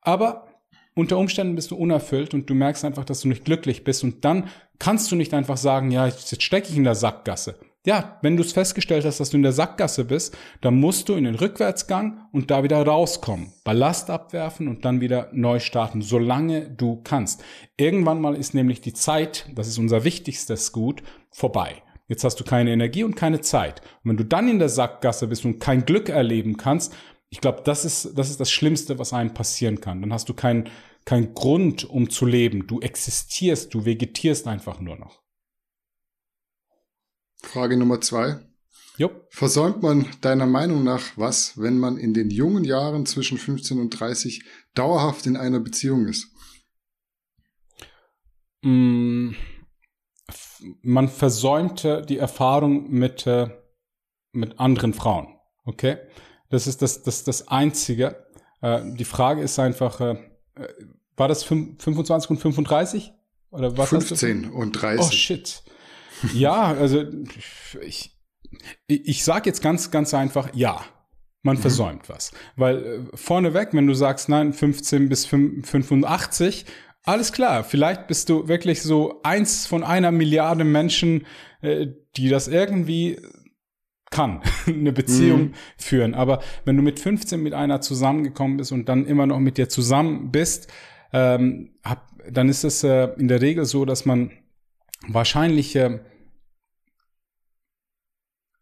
Aber 0.01 0.47
unter 0.95 1.17
Umständen 1.17 1.55
bist 1.55 1.71
du 1.71 1.75
unerfüllt 1.75 2.33
und 2.33 2.49
du 2.49 2.53
merkst 2.53 2.85
einfach, 2.85 3.03
dass 3.03 3.21
du 3.21 3.27
nicht 3.27 3.45
glücklich 3.45 3.83
bist 3.83 4.03
und 4.03 4.23
dann 4.23 4.49
kannst 4.79 5.11
du 5.11 5.15
nicht 5.15 5.33
einfach 5.33 5.57
sagen, 5.57 5.91
ja, 5.91 6.05
jetzt 6.05 6.41
stecke 6.41 6.69
ich 6.69 6.77
in 6.77 6.83
der 6.83 6.95
Sackgasse. 6.95 7.55
Ja, 7.85 8.17
wenn 8.21 8.37
du 8.37 8.43
es 8.43 8.53
festgestellt 8.53 9.03
hast, 9.03 9.19
dass 9.19 9.31
du 9.31 9.37
in 9.37 9.43
der 9.43 9.51
Sackgasse 9.51 10.05
bist, 10.05 10.37
dann 10.61 10.75
musst 10.75 11.09
du 11.09 11.15
in 11.15 11.25
den 11.25 11.35
Rückwärtsgang 11.35 12.27
und 12.31 12.49
da 12.49 12.63
wieder 12.63 12.81
rauskommen. 12.81 13.51
Ballast 13.65 14.09
abwerfen 14.09 14.69
und 14.69 14.85
dann 14.85 15.01
wieder 15.01 15.29
neu 15.33 15.59
starten, 15.59 16.01
solange 16.01 16.69
du 16.69 17.01
kannst. 17.03 17.43
Irgendwann 17.75 18.21
mal 18.21 18.35
ist 18.35 18.53
nämlich 18.53 18.79
die 18.79 18.93
Zeit, 18.93 19.49
das 19.53 19.67
ist 19.67 19.79
unser 19.79 20.05
wichtigstes 20.05 20.71
Gut, 20.71 21.03
vorbei. 21.29 21.83
Jetzt 22.07 22.23
hast 22.23 22.39
du 22.39 22.45
keine 22.45 22.71
Energie 22.71 23.03
und 23.03 23.15
keine 23.15 23.41
Zeit. 23.41 23.81
Und 24.03 24.11
wenn 24.11 24.17
du 24.17 24.25
dann 24.25 24.47
in 24.47 24.59
der 24.59 24.69
Sackgasse 24.69 25.27
bist 25.27 25.43
und 25.43 25.59
kein 25.59 25.85
Glück 25.85 26.07
erleben 26.07 26.55
kannst, 26.55 26.93
ich 27.29 27.41
glaube, 27.41 27.63
das 27.65 27.83
ist, 27.83 28.17
das 28.17 28.29
ist 28.29 28.39
das 28.39 28.51
Schlimmste, 28.51 28.97
was 28.97 29.11
einem 29.11 29.33
passieren 29.33 29.81
kann. 29.81 29.99
Dann 30.01 30.13
hast 30.13 30.29
du 30.29 30.33
keinen 30.33 30.69
kein 31.03 31.33
Grund, 31.33 31.83
um 31.83 32.09
zu 32.09 32.25
leben. 32.25 32.65
Du 32.67 32.79
existierst, 32.79 33.73
du 33.73 33.83
vegetierst 33.83 34.47
einfach 34.47 34.79
nur 34.79 34.95
noch. 34.95 35.22
Frage 37.43 37.77
Nummer 37.77 38.01
zwei. 38.01 38.39
Jupp. 38.97 39.27
Versäumt 39.29 39.81
man 39.81 40.07
deiner 40.21 40.45
Meinung 40.45 40.83
nach 40.83 41.01
was, 41.15 41.57
wenn 41.57 41.79
man 41.79 41.97
in 41.97 42.13
den 42.13 42.29
jungen 42.29 42.63
Jahren 42.63 43.05
zwischen 43.05 43.37
15 43.37 43.79
und 43.79 43.89
30 43.89 44.43
dauerhaft 44.75 45.25
in 45.25 45.35
einer 45.35 45.59
Beziehung 45.59 46.07
ist? 46.07 46.27
Mm, 48.61 49.31
man 50.81 51.09
versäumte 51.09 52.03
die 52.07 52.17
Erfahrung 52.17 52.89
mit, 52.91 53.25
äh, 53.25 53.49
mit 54.31 54.59
anderen 54.59 54.93
Frauen. 54.93 55.27
Okay? 55.65 55.97
Das 56.49 56.67
ist 56.67 56.81
das, 56.81 57.01
das, 57.01 57.23
das 57.23 57.47
Einzige. 57.47 58.27
Äh, 58.61 58.93
die 58.93 59.05
Frage 59.05 59.41
ist 59.41 59.57
einfach, 59.57 59.99
äh, 60.01 60.17
war 61.15 61.27
das 61.27 61.43
25 61.43 62.29
und 62.29 62.37
35? 62.37 63.11
Oder 63.49 63.75
was 63.77 63.89
15 63.89 64.49
und 64.49 64.71
30. 64.71 65.05
Oh 65.05 65.11
shit. 65.11 65.63
Ja, 66.33 66.73
also 66.73 67.03
ich, 67.81 68.17
ich 68.87 69.23
sage 69.23 69.49
jetzt 69.49 69.61
ganz, 69.61 69.91
ganz 69.91 70.13
einfach, 70.13 70.49
ja, 70.53 70.81
man 71.43 71.57
mhm. 71.57 71.61
versäumt 71.61 72.09
was. 72.09 72.31
Weil 72.55 72.77
äh, 72.83 73.17
vorneweg, 73.17 73.69
wenn 73.73 73.87
du 73.87 73.93
sagst, 73.93 74.29
nein, 74.29 74.53
15 74.53 75.09
bis 75.09 75.25
85, 75.25 76.65
alles 77.03 77.33
klar, 77.33 77.63
vielleicht 77.63 78.07
bist 78.07 78.29
du 78.29 78.47
wirklich 78.47 78.81
so 78.81 79.21
eins 79.23 79.67
von 79.67 79.83
einer 79.83 80.11
Milliarde 80.11 80.63
Menschen, 80.63 81.25
äh, 81.61 81.87
die 82.15 82.29
das 82.29 82.47
irgendwie 82.47 83.19
kann, 84.09 84.41
eine 84.67 84.93
Beziehung 84.93 85.41
mhm. 85.41 85.53
führen. 85.77 86.13
Aber 86.13 86.41
wenn 86.65 86.77
du 86.77 86.83
mit 86.83 86.99
15 86.99 87.41
mit 87.41 87.53
einer 87.53 87.81
zusammengekommen 87.81 88.57
bist 88.57 88.71
und 88.71 88.87
dann 88.87 89.05
immer 89.05 89.25
noch 89.25 89.39
mit 89.39 89.57
dir 89.57 89.67
zusammen 89.67 90.31
bist, 90.31 90.71
ähm, 91.11 91.75
hab, 91.83 92.09
dann 92.31 92.47
ist 92.47 92.63
es 92.63 92.83
äh, 92.83 93.09
in 93.17 93.27
der 93.27 93.41
Regel 93.41 93.65
so, 93.65 93.83
dass 93.85 94.05
man 94.05 94.31
wahrscheinlich 95.07 95.75
äh, 95.75 95.99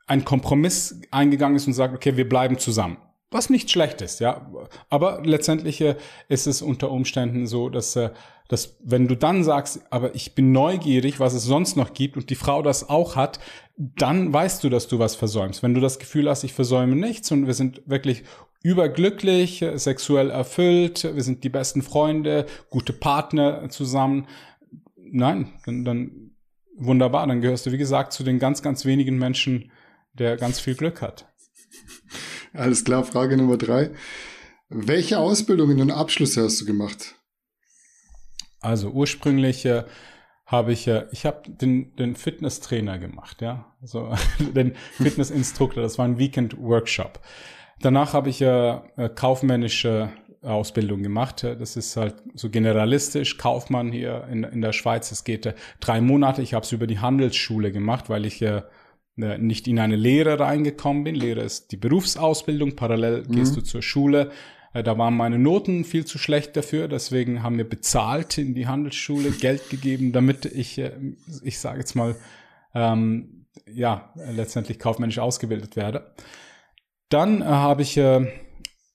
ein 0.07 0.25
Kompromiss 0.25 0.99
eingegangen 1.11 1.55
ist 1.55 1.67
und 1.67 1.73
sagt, 1.73 1.93
okay, 1.93 2.17
wir 2.17 2.27
bleiben 2.27 2.57
zusammen. 2.57 2.97
Was 3.33 3.49
nicht 3.49 3.71
schlecht 3.71 4.01
ist, 4.01 4.19
ja. 4.19 4.51
Aber 4.89 5.21
letztendlich 5.23 5.79
äh, 5.79 5.95
ist 6.27 6.47
es 6.47 6.61
unter 6.61 6.91
Umständen 6.91 7.47
so, 7.47 7.69
dass, 7.69 7.95
äh, 7.95 8.09
dass 8.49 8.77
wenn 8.83 9.07
du 9.07 9.15
dann 9.15 9.45
sagst, 9.45 9.81
aber 9.89 10.13
ich 10.15 10.35
bin 10.35 10.51
neugierig, 10.51 11.21
was 11.21 11.33
es 11.33 11.45
sonst 11.45 11.77
noch 11.77 11.93
gibt 11.93 12.17
und 12.17 12.29
die 12.29 12.35
Frau 12.35 12.61
das 12.61 12.89
auch 12.89 13.15
hat, 13.15 13.39
dann 13.77 14.33
weißt 14.33 14.61
du, 14.65 14.69
dass 14.69 14.89
du 14.89 14.99
was 14.99 15.15
versäumst. 15.15 15.63
Wenn 15.63 15.73
du 15.73 15.79
das 15.79 15.97
Gefühl 15.97 16.29
hast, 16.29 16.43
ich 16.43 16.51
versäume 16.51 16.97
nichts 16.97 17.31
und 17.31 17.47
wir 17.47 17.53
sind 17.53 17.81
wirklich 17.85 18.23
überglücklich, 18.63 19.61
äh, 19.61 19.77
sexuell 19.77 20.29
erfüllt, 20.29 21.09
wir 21.15 21.23
sind 21.23 21.45
die 21.45 21.49
besten 21.49 21.83
Freunde, 21.83 22.45
gute 22.69 22.91
Partner 22.91 23.69
zusammen. 23.69 24.27
Nein, 24.97 25.53
dann, 25.65 25.85
dann 25.85 26.31
wunderbar, 26.75 27.27
dann 27.27 27.39
gehörst 27.39 27.65
du, 27.65 27.71
wie 27.71 27.77
gesagt, 27.77 28.11
zu 28.11 28.23
den 28.23 28.39
ganz, 28.39 28.61
ganz 28.61 28.83
wenigen 28.83 29.17
Menschen, 29.17 29.71
der 30.13 30.37
ganz 30.37 30.59
viel 30.59 30.75
Glück 30.75 31.01
hat. 31.01 31.27
Alles 32.53 32.83
klar, 32.83 33.03
Frage 33.03 33.37
Nummer 33.37 33.57
drei. 33.57 33.91
Welche 34.69 35.19
Ausbildungen 35.19 35.81
und 35.81 35.91
Abschlüsse 35.91 36.43
hast 36.43 36.61
du 36.61 36.65
gemacht? 36.65 37.15
Also 38.59 38.89
ursprünglich 38.89 39.65
äh, 39.65 39.83
habe 40.45 40.71
ich, 40.71 40.87
äh, 40.87 41.07
ich 41.11 41.25
habe 41.25 41.49
den, 41.49 41.95
den 41.95 42.15
Fitnesstrainer 42.15 42.99
gemacht, 42.99 43.41
ja, 43.41 43.73
also 43.81 44.13
den 44.39 44.75
Fitnessinstruktor, 44.93 45.81
das 45.81 45.97
war 45.97 46.05
ein 46.05 46.19
Weekend-Workshop. 46.19 47.19
Danach 47.81 48.13
habe 48.13 48.29
ich 48.29 48.41
äh, 48.41 48.79
kaufmännische 49.15 50.11
Ausbildung 50.43 51.03
gemacht. 51.03 51.43
Das 51.43 51.75
ist 51.75 51.97
halt 51.97 52.15
so 52.33 52.49
generalistisch. 52.49 53.37
Kaufmann 53.37 53.91
hier 53.91 54.27
in, 54.31 54.43
in 54.43 54.61
der 54.61 54.73
Schweiz. 54.73 55.11
Es 55.11 55.23
geht 55.23 55.45
äh, 55.45 55.53
drei 55.79 56.01
Monate. 56.01 56.41
Ich 56.41 56.53
habe 56.53 56.65
es 56.65 56.71
über 56.71 56.87
die 56.87 56.99
Handelsschule 56.99 57.71
gemacht, 57.71 58.09
weil 58.09 58.25
ich 58.25 58.41
äh, 58.41 58.63
nicht 59.15 59.67
in 59.67 59.79
eine 59.79 59.95
Lehre 59.95 60.39
reingekommen 60.39 61.03
bin. 61.03 61.15
Lehre 61.15 61.41
ist 61.41 61.71
die 61.71 61.77
Berufsausbildung, 61.77 62.75
parallel 62.75 63.25
mhm. 63.27 63.35
gehst 63.35 63.55
du 63.55 63.61
zur 63.61 63.81
Schule. 63.81 64.31
Äh, 64.73 64.83
da 64.83 64.97
waren 64.97 65.15
meine 65.15 65.39
Noten 65.39 65.83
viel 65.83 66.05
zu 66.05 66.17
schlecht 66.17 66.55
dafür, 66.55 66.87
deswegen 66.87 67.43
haben 67.43 67.57
wir 67.57 67.67
bezahlt 67.67 68.37
in 68.37 68.53
die 68.55 68.67
Handelsschule, 68.67 69.31
Geld 69.39 69.69
gegeben, 69.69 70.11
damit 70.11 70.45
ich, 70.45 70.77
äh, 70.77 70.93
ich 71.43 71.59
sage 71.59 71.79
jetzt 71.79 71.95
mal, 71.95 72.15
ähm, 72.73 73.45
ja, 73.65 74.13
letztendlich 74.15 74.79
kaufmännisch 74.79 75.19
ausgebildet 75.19 75.75
werde. 75.75 76.13
Dann 77.09 77.41
äh, 77.41 77.45
habe 77.45 77.81
ich 77.81 77.97
äh, 77.97 78.27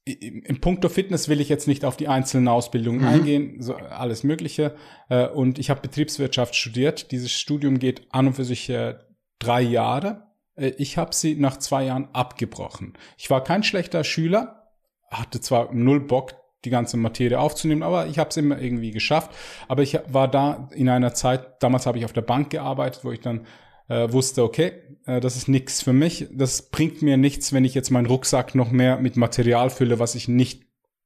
im 0.07 0.61
Punkto 0.61 0.89
Fitness 0.89 1.29
will 1.29 1.41
ich 1.41 1.49
jetzt 1.49 1.67
nicht 1.67 1.85
auf 1.85 1.97
die 1.97 2.07
einzelnen 2.07 2.47
Ausbildungen 2.47 3.01
mhm. 3.01 3.07
eingehen, 3.07 3.57
so 3.61 3.75
alles 3.75 4.23
Mögliche. 4.23 4.77
Äh, 5.09 5.27
und 5.27 5.59
ich 5.59 5.69
habe 5.69 5.81
Betriebswirtschaft 5.81 6.55
studiert. 6.55 7.11
Dieses 7.11 7.33
Studium 7.33 7.79
geht 7.79 8.07
an 8.11 8.29
und 8.29 8.35
für 8.35 8.45
sich 8.45 8.71
äh, 8.71 8.95
drei 9.39 9.63
Jahre. 9.63 10.27
Äh, 10.55 10.73
ich 10.79 10.99
habe 10.99 11.15
sie 11.15 11.37
nach 11.37 11.59
zwei 11.59 11.85
Jahren 11.85 12.09
abgebrochen. 12.13 12.95
Ich 13.17 13.31
war 13.31 13.43
kein 13.43 13.63
schlechter 13.63 14.05
Schüler, 14.05 14.71
hatte 15.11 15.41
zwar 15.41 15.73
null 15.73 16.01
Bock, 16.01 16.35
die 16.65 16.71
ganze 16.71 16.97
Materie 16.97 17.39
aufzunehmen, 17.39 17.83
aber 17.83 18.07
ich 18.07 18.19
habe 18.19 18.31
es 18.31 18.37
immer 18.37 18.61
irgendwie 18.61 18.91
geschafft. 18.91 19.31
Aber 19.69 19.83
ich 19.83 19.99
war 20.09 20.29
da 20.29 20.69
in 20.73 20.89
einer 20.89 21.15
Zeit, 21.15 21.63
damals 21.63 21.87
habe 21.87 21.99
ich 21.99 22.05
auf 22.05 22.13
der 22.13 22.23
Bank 22.23 22.51
gearbeitet, 22.51 23.05
wo 23.05 23.13
ich 23.13 23.21
dann 23.21 23.47
äh, 23.89 24.13
wusste, 24.13 24.43
okay, 24.43 24.73
äh, 25.07 25.21
das 25.21 25.37
ist 25.37 25.49
nichts 25.49 25.83
für 25.83 25.93
mich. 25.93 26.27
Das 26.33 26.71
bringt 26.71 27.03
mir 27.03 27.17
nichts, 27.17 27.53
wenn 27.53 27.65
ich 27.65 27.75
jetzt 27.75 27.91
meinen 27.91 28.07
Rucksack 28.07 28.55
noch 28.55 28.71
mehr 28.71 28.99
mit 28.99 29.17
Material 29.17 29.71
fülle, 29.71 29.99
was 29.99 30.15
ich 30.15 30.29
nicht 30.29 30.65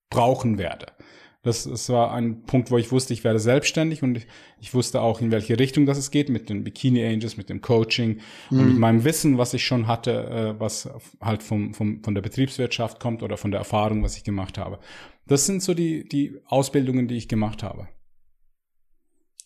brauchen 0.09 0.59
werde. 0.59 0.87
Das, 1.43 1.65
das 1.65 1.89
war 1.89 2.13
ein 2.13 2.43
Punkt, 2.43 2.71
wo 2.71 2.77
ich 2.77 2.93
wusste, 2.93 3.15
ich 3.15 3.25
werde 3.25 3.39
selbstständig 3.39 4.03
und 4.03 4.19
ich, 4.19 4.27
ich 4.61 4.75
wusste 4.75 5.01
auch, 5.01 5.23
in 5.23 5.31
welche 5.31 5.59
Richtung 5.59 5.87
das 5.87 5.97
es 5.97 6.11
geht, 6.11 6.29
mit 6.29 6.51
den 6.51 6.65
Bikini 6.65 7.03
Angels, 7.03 7.39
mit 7.39 7.49
dem 7.49 7.63
Coaching 7.63 8.21
mhm. 8.51 8.59
und 8.59 8.69
mit 8.69 8.79
meinem 8.79 9.05
Wissen, 9.05 9.39
was 9.39 9.55
ich 9.55 9.65
schon 9.65 9.87
hatte, 9.87 10.11
äh, 10.57 10.61
was 10.61 10.91
halt 11.19 11.43
vom, 11.43 11.73
vom, 11.73 12.05
von 12.05 12.15
der 12.15 12.21
Betriebswirtschaft 12.21 13.01
kommt 13.01 13.23
oder 13.23 13.39
von 13.39 13.53
der 13.53 13.59
Erfahrung, 13.59 14.03
was 14.03 14.19
ich 14.19 14.25
gemacht 14.25 14.59
habe. 14.59 14.81
Das 15.27 15.47
sind 15.47 15.63
so 15.63 15.73
die, 15.73 16.07
die 16.07 16.39
Ausbildungen, 16.45 17.09
die 17.09 17.17
ich 17.17 17.29
gemacht 17.29 17.63
habe. 17.63 17.89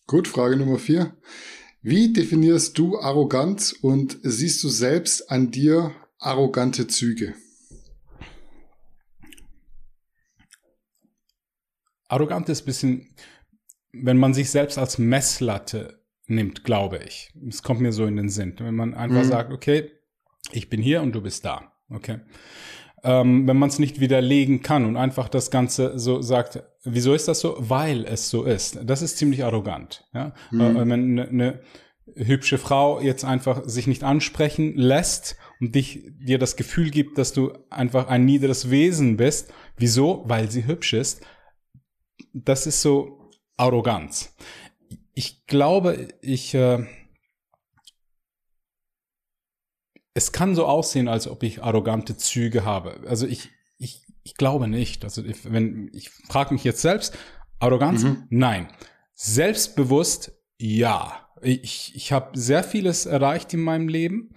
Gut, 0.07 0.27
Frage 0.27 0.57
Nummer 0.57 0.79
vier. 0.79 1.17
Wie 1.81 2.13
definierst 2.13 2.77
du 2.77 2.99
Arroganz 2.99 3.73
und 3.73 4.19
siehst 4.23 4.65
du 4.65 4.69
selbst 4.69 5.31
an 5.31 5.51
dir 5.51 5.93
arrogante 6.19 6.89
Züge? 6.89 7.35
Arrogant 12.15 12.49
ist 12.49 12.63
bisschen, 12.63 13.15
wenn 13.93 14.17
man 14.17 14.35
sich 14.35 14.51
selbst 14.51 14.79
als 14.79 14.99
Messlatte 14.99 16.05
nimmt, 16.27 16.65
glaube 16.65 17.01
ich. 17.05 17.33
Es 17.49 17.63
kommt 17.63 17.81
mir 17.81 17.93
so 17.93 18.07
in 18.07 18.17
den 18.17 18.29
Sinn. 18.29 18.55
Wenn 18.59 18.75
man 18.75 18.95
einfach 18.95 19.25
mhm. 19.25 19.29
sagt, 19.29 19.53
okay, 19.53 19.91
ich 20.53 20.71
bin 20.71 20.81
hier 20.81 21.03
und 21.03 21.13
du 21.13 21.21
bist 21.21 21.45
da. 21.45 21.73
Okay. 21.91 22.21
Ähm, 23.03 23.47
wenn 23.47 23.59
man 23.59 23.69
es 23.69 23.79
nicht 23.79 24.01
widerlegen 24.01 24.63
kann 24.63 24.87
und 24.87 24.97
einfach 24.97 25.29
das 25.29 25.51
Ganze 25.51 25.99
so 25.99 26.23
sagt, 26.23 26.63
wieso 26.85 27.13
ist 27.13 27.29
das 27.29 27.41
so? 27.41 27.57
Weil 27.59 28.05
es 28.07 28.31
so 28.31 28.45
ist. 28.45 28.79
Das 28.85 29.03
ist 29.03 29.19
ziemlich 29.19 29.45
arrogant. 29.45 30.09
Ja? 30.15 30.33
Mhm. 30.51 30.61
Äh, 30.61 30.75
wenn 30.75 30.93
eine 30.93 31.33
ne 31.33 31.61
hübsche 32.15 32.59
Frau 32.59 33.01
jetzt 33.01 33.25
einfach 33.25 33.63
sich 33.65 33.87
nicht 33.87 34.05
ansprechen 34.05 34.75
lässt 34.77 35.37
und 35.61 35.75
dich 35.75 36.05
dir 36.21 36.39
das 36.39 36.57
Gefühl 36.57 36.91
gibt, 36.91 37.19
dass 37.19 37.33
du 37.33 37.53
einfach 37.71 38.09
ein 38.09 38.25
niederes 38.25 38.71
Wesen 38.71 39.17
bist. 39.17 39.53
Wieso? 39.77 40.23
Weil 40.27 40.51
sie 40.51 40.67
hübsch 40.67 40.93
ist 40.93 41.27
das 42.33 42.67
ist 42.67 42.83
so 42.83 43.31
Arroganz. 43.57 44.35
Ich 45.15 45.47
glaube, 45.47 46.09
ich, 46.21 46.55
äh, 46.55 46.85
es 50.15 50.33
kann 50.33 50.55
so 50.55 50.67
aussehen, 50.67 51.09
als 51.09 51.29
ob 51.29 51.43
ich 51.43 51.63
arrogante 51.63 52.17
Züge 52.17 52.65
habe. 52.65 53.01
Also 53.07 53.27
ich, 53.27 53.51
ich, 53.79 54.07
ich 54.23 54.35
glaube 54.35 54.69
nicht. 54.69 55.05
Also 55.05 55.25
ich, 55.25 55.51
wenn, 55.51 55.91
ich 55.93 56.11
frage 56.11 56.55
mich 56.55 56.65
jetzt 56.65 56.83
selbst, 56.83 57.17
Arroganz? 57.59 58.03
Mhm. 58.03 58.27
Nein. 58.31 58.69
Selbstbewusst? 59.15 60.33
Ja. 60.59 61.29
Ich, 61.43 61.95
ich 61.95 62.13
habe 62.13 62.39
sehr 62.39 62.65
vieles 62.65 63.07
erreicht 63.07 63.53
in 63.55 63.61
meinem 63.61 63.89
Leben 63.89 64.35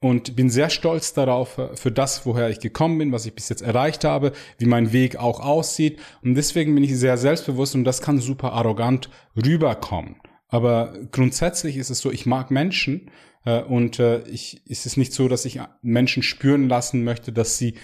und 0.00 0.34
bin 0.34 0.48
sehr 0.48 0.70
stolz 0.70 1.12
darauf, 1.12 1.58
äh, 1.58 1.76
für 1.76 1.92
das, 1.92 2.24
woher 2.26 2.50
ich 2.50 2.60
gekommen 2.60 2.98
bin, 2.98 3.12
was 3.12 3.26
ich 3.26 3.34
bis 3.34 3.48
jetzt 3.48 3.62
erreicht 3.62 4.04
habe, 4.04 4.32
wie 4.58 4.66
mein 4.66 4.92
Weg 4.92 5.16
auch 5.16 5.40
aussieht. 5.40 5.98
Und 6.22 6.34
deswegen 6.34 6.74
bin 6.74 6.84
ich 6.84 6.96
sehr 6.96 7.18
selbstbewusst 7.18 7.74
und 7.74 7.84
das 7.84 8.02
kann 8.02 8.18
super 8.18 8.52
arrogant 8.52 9.10
rüberkommen. 9.36 10.16
Aber 10.48 10.94
grundsätzlich 11.12 11.76
ist 11.76 11.90
es 11.90 12.00
so, 12.00 12.10
ich 12.10 12.26
mag 12.26 12.50
Menschen 12.50 13.10
äh, 13.44 13.62
und 13.62 13.98
äh, 13.98 14.26
ich, 14.28 14.66
ist 14.66 14.86
es 14.86 14.96
nicht 14.96 15.12
so, 15.12 15.28
dass 15.28 15.44
ich 15.44 15.60
Menschen 15.82 16.22
spüren 16.22 16.68
lassen 16.68 17.04
möchte, 17.04 17.32
dass 17.32 17.58
sie 17.58 17.74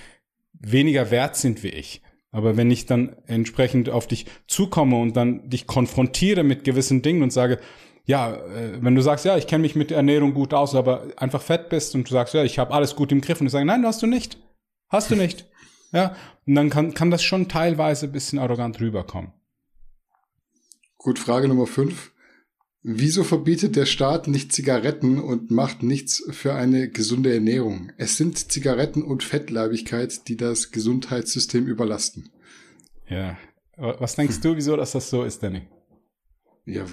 weniger 0.53 1.11
wert 1.11 1.37
sind 1.37 1.63
wie 1.63 1.69
ich. 1.69 2.03
Aber 2.33 2.57
wenn 2.57 2.71
ich 2.71 2.87
dann 2.87 3.17
entsprechend 3.27 3.89
auf 3.89 4.07
dich 4.07 4.27
zukomme 4.47 4.97
und 4.97 5.17
dann 5.17 5.49
dich 5.49 5.67
konfrontiere 5.67 6.43
mit 6.43 6.65
gewissen 6.65 7.03
Dingen 7.03 7.23
und 7.23 7.33
sage, 7.33 7.61
ja, 8.07 8.35
äh, 8.35 8.83
wenn 8.83 8.95
du 8.95 9.03
sagst, 9.03 9.25
ja, 9.25 9.37
ich 9.37 9.47
kenne 9.47 9.63
mich 9.63 9.75
mit 9.75 9.91
Ernährung 9.91 10.33
gut 10.33 10.55
aus, 10.55 10.75
aber 10.75 11.09
einfach 11.17 11.43
fett 11.43 11.69
bist 11.69 11.95
und 11.95 12.09
du 12.09 12.13
sagst, 12.13 12.35
ja, 12.35 12.45
ich 12.45 12.59
habe 12.59 12.73
alles 12.73 12.95
gut 12.95 13.13
im 13.13 13.21
Griff 13.21 13.41
und 13.41 13.47
du 13.47 13.51
sagst, 13.51 13.67
nein, 13.67 13.85
hast 13.85 14.03
du 14.03 14.07
nicht. 14.07 14.39
Hast 14.89 15.11
du 15.11 15.17
nicht. 15.17 15.47
Ja, 15.93 16.17
und 16.47 16.55
dann 16.55 16.71
kann, 16.71 16.95
kann 16.95 17.11
das 17.11 17.23
schon 17.23 17.49
teilweise 17.49 18.07
ein 18.07 18.13
bisschen 18.13 18.39
arrogant 18.39 18.81
rüberkommen. 18.81 19.33
Gut, 20.99 21.19
Frage 21.19 21.49
Nummer 21.49 21.67
fünf. 21.67 22.13
Wieso 22.83 23.25
verbietet 23.25 23.75
der 23.75 23.87
Staat 23.87 24.29
nicht 24.29 24.53
Zigaretten 24.53 25.19
und 25.19 25.51
macht 25.51 25.83
nichts 25.83 26.23
für 26.31 26.55
eine 26.55 26.89
gesunde 26.89 27.35
Ernährung? 27.35 27.91
Es 27.97 28.17
sind 28.17 28.53
Zigaretten 28.53 29.03
und 29.03 29.25
Fettleibigkeit, 29.25 30.29
die 30.29 30.37
das 30.37 30.71
Gesundheitssystem 30.71 31.67
überlasten. 31.67 32.31
Ja. 33.09 33.37
Was 33.77 34.15
denkst 34.15 34.41
du, 34.41 34.55
wieso 34.55 34.77
dass 34.77 34.93
das 34.93 35.11
so 35.11 35.25
ist, 35.25 35.43
Danny? 35.43 35.63
Ja, 36.67 36.85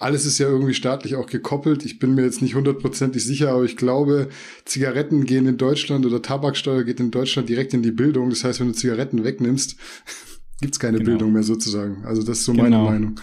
alles 0.00 0.26
ist 0.26 0.38
ja 0.38 0.48
irgendwie 0.48 0.74
staatlich 0.74 1.14
auch 1.14 1.26
gekoppelt. 1.26 1.84
Ich 1.84 2.00
bin 2.00 2.16
mir 2.16 2.24
jetzt 2.24 2.42
nicht 2.42 2.56
hundertprozentig 2.56 3.24
sicher, 3.24 3.52
aber 3.52 3.62
ich 3.62 3.76
glaube, 3.76 4.28
Zigaretten 4.64 5.24
gehen 5.24 5.46
in 5.46 5.58
Deutschland 5.58 6.04
oder 6.04 6.20
Tabaksteuer 6.22 6.82
geht 6.82 6.98
in 6.98 7.12
Deutschland 7.12 7.48
direkt 7.48 7.72
in 7.72 7.84
die 7.84 7.92
Bildung. 7.92 8.30
Das 8.30 8.42
heißt, 8.42 8.58
wenn 8.58 8.66
du 8.66 8.74
Zigaretten 8.74 9.22
wegnimmst, 9.22 9.76
gibt's 10.60 10.80
keine 10.80 10.98
genau. 10.98 11.10
Bildung 11.10 11.32
mehr 11.32 11.44
sozusagen. 11.44 12.04
Also 12.04 12.22
das 12.22 12.40
ist 12.40 12.44
so 12.46 12.52
genau. 12.52 12.64
meine 12.64 12.78
Meinung. 12.82 13.20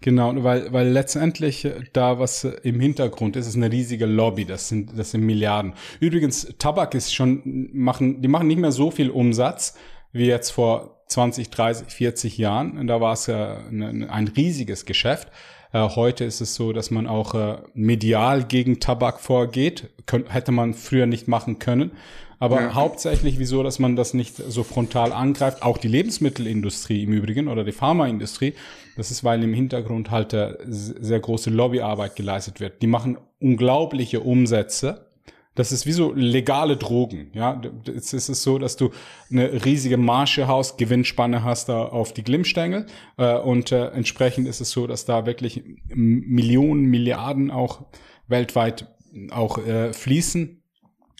Genau, 0.00 0.42
weil, 0.42 0.72
weil 0.72 0.88
letztendlich 0.88 1.68
da 1.92 2.18
was 2.18 2.42
im 2.42 2.80
Hintergrund 2.80 3.36
ist, 3.36 3.46
ist 3.46 3.54
eine 3.54 3.70
riesige 3.70 4.06
Lobby, 4.06 4.44
das 4.44 4.68
sind, 4.68 4.98
das 4.98 5.12
sind 5.12 5.22
Milliarden. 5.22 5.74
Übrigens, 6.00 6.52
Tabak 6.58 6.96
ist 6.96 7.14
schon, 7.14 7.68
machen, 7.72 8.20
die 8.20 8.26
machen 8.26 8.48
nicht 8.48 8.58
mehr 8.58 8.72
so 8.72 8.90
viel 8.90 9.10
Umsatz 9.10 9.76
wie 10.10 10.26
jetzt 10.26 10.50
vor 10.50 11.01
20, 11.12 11.50
30, 11.50 11.88
40 11.88 12.38
Jahren. 12.38 12.86
Da 12.86 13.00
war 13.00 13.12
es 13.12 13.26
ja 13.26 13.58
ein, 13.70 14.32
riesiges 14.36 14.86
Geschäft. 14.86 15.28
Äh, 15.72 15.88
heute 15.90 16.24
ist 16.24 16.40
es 16.40 16.54
so, 16.54 16.72
dass 16.72 16.90
man 16.90 17.06
auch 17.06 17.34
äh, 17.34 17.58
medial 17.74 18.44
gegen 18.44 18.80
Tabak 18.80 19.20
vorgeht. 19.20 19.90
Hätte 20.28 20.52
man 20.52 20.74
früher 20.74 21.06
nicht 21.06 21.28
machen 21.28 21.58
können. 21.58 21.92
Aber 22.38 22.60
ja. 22.60 22.74
hauptsächlich 22.74 23.38
wieso, 23.38 23.62
dass 23.62 23.78
man 23.78 23.94
das 23.94 24.14
nicht 24.14 24.36
so 24.36 24.64
frontal 24.64 25.12
angreift. 25.12 25.62
Auch 25.62 25.78
die 25.78 25.88
Lebensmittelindustrie 25.88 27.04
im 27.04 27.12
Übrigen 27.12 27.46
oder 27.46 27.62
die 27.62 27.72
Pharmaindustrie. 27.72 28.54
Das 28.96 29.10
ist, 29.10 29.22
weil 29.22 29.44
im 29.44 29.54
Hintergrund 29.54 30.10
halt 30.10 30.32
äh, 30.32 30.56
sehr 30.66 31.20
große 31.20 31.50
Lobbyarbeit 31.50 32.16
geleistet 32.16 32.58
wird. 32.58 32.82
Die 32.82 32.88
machen 32.88 33.18
unglaubliche 33.38 34.20
Umsätze 34.20 35.06
das 35.54 35.70
ist 35.70 35.84
wie 35.84 35.92
so 35.92 36.12
legale 36.14 36.76
Drogen. 36.76 37.30
Ja, 37.34 37.60
jetzt 37.84 38.12
ist 38.14 38.28
es 38.28 38.42
so, 38.42 38.58
dass 38.58 38.76
du 38.76 38.90
eine 39.30 39.64
riesige 39.64 39.98
Marge 39.98 40.46
hast, 40.46 40.78
Gewinnspanne 40.78 41.44
hast 41.44 41.68
da 41.68 41.84
auf 41.84 42.14
die 42.14 42.24
Glimmstängel 42.24 42.86
äh, 43.18 43.36
und 43.36 43.70
äh, 43.70 43.88
entsprechend 43.88 44.48
ist 44.48 44.60
es 44.60 44.70
so, 44.70 44.86
dass 44.86 45.04
da 45.04 45.26
wirklich 45.26 45.62
Millionen, 45.88 46.86
Milliarden 46.86 47.50
auch 47.50 47.86
weltweit 48.28 48.88
auch 49.30 49.58
äh, 49.58 49.92
fließen. 49.92 50.62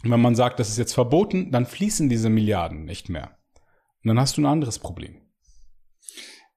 Und 0.04 0.10
wenn 0.10 0.20
man 0.20 0.34
sagt, 0.34 0.58
das 0.58 0.70
ist 0.70 0.78
jetzt 0.78 0.94
verboten, 0.94 1.50
dann 1.52 1.66
fließen 1.66 2.08
diese 2.08 2.30
Milliarden 2.30 2.84
nicht 2.84 3.08
mehr. 3.08 3.36
Und 4.02 4.08
dann 4.08 4.18
hast 4.18 4.36
du 4.36 4.40
ein 4.40 4.46
anderes 4.46 4.78
Problem. 4.78 5.20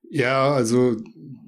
Ja, 0.09 0.53
also 0.53 0.95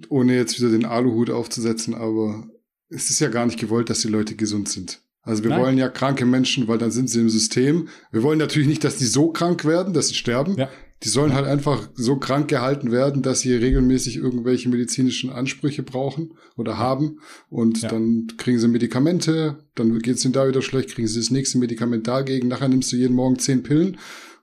ohne 0.10 0.36
jetzt 0.36 0.60
wieder 0.60 0.72
den 0.72 0.86
Aluhut 0.86 1.30
aufzusetzen, 1.30 1.96
aber 1.96 2.48
es 2.90 3.10
ist 3.10 3.20
ja 3.20 3.30
gar 3.30 3.46
nicht 3.46 3.60
gewollt, 3.60 3.90
dass 3.90 4.02
die 4.02 4.08
Leute 4.10 4.36
gesund 4.36 4.68
sind. 4.70 5.02
Also 5.28 5.44
wir 5.44 5.50
Nein. 5.52 5.62
wollen 5.62 5.78
ja 5.78 5.90
kranke 5.90 6.26
Menschen, 6.26 6.68
weil 6.68 6.78
dann 6.78 6.92
sind 6.92 7.10
sie 7.10 7.20
im 7.20 7.30
System. 7.30 7.90
Wir 8.12 8.24
wollen 8.24 8.40
natürlich 8.40 8.68
nicht, 8.68 8.84
dass 8.84 8.98
die 8.98 9.06
so 9.06 9.32
krank 9.32 9.66
werden, 9.66 9.94
dass 9.94 10.08
sie 10.08 10.16
sterben. 10.16 10.56
Ja. 10.56 10.70
Die 11.04 11.10
sollen 11.10 11.34
halt 11.34 11.46
einfach 11.46 11.90
so 11.94 12.18
krank 12.18 12.48
gehalten 12.48 12.92
werden, 12.92 13.22
dass 13.22 13.42
sie 13.42 13.54
regelmäßig 13.54 14.16
irgendwelche 14.18 14.68
medizinischen 14.70 15.30
Ansprüche 15.30 15.84
brauchen 15.84 16.34
oder 16.56 16.78
haben. 16.78 17.20
Und 17.50 17.82
ja. 17.82 17.90
dann 17.90 18.28
kriegen 18.38 18.58
sie 18.58 18.68
Medikamente, 18.68 19.60
dann 19.76 20.00
geht 20.00 20.16
es 20.16 20.26
ihnen 20.26 20.34
da 20.34 20.48
wieder 20.48 20.64
schlecht, 20.64 20.96
kriegen 20.96 21.08
sie 21.08 21.20
das 21.20 21.30
nächste 21.30 21.60
Medikament 21.60 22.08
dagegen. 22.08 22.48
Nachher 22.48 22.70
nimmst 22.70 22.92
du 22.92 22.96
jeden 22.96 23.14
Morgen 23.14 23.38
zehn 23.38 23.62
Pillen 23.62 23.98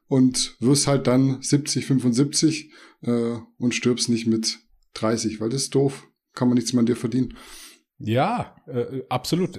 und 0.06 0.56
wirst 0.61 0.86
halt 0.86 1.06
dann 1.09 1.39
70, 1.40 1.86
75 1.86 2.70
äh, 3.02 3.36
und 3.59 3.74
stirbst 3.74 4.09
nicht 4.09 4.27
mit 4.27 4.59
30, 4.94 5.40
weil 5.40 5.48
das 5.48 5.62
ist 5.62 5.74
doof. 5.74 6.06
Kann 6.35 6.48
man 6.48 6.56
nichts 6.56 6.73
mehr 6.73 6.81
an 6.81 6.86
dir 6.86 6.97
verdienen. 6.97 7.35
Ja, 7.99 8.55
äh, 8.66 9.03
absolut 9.09 9.59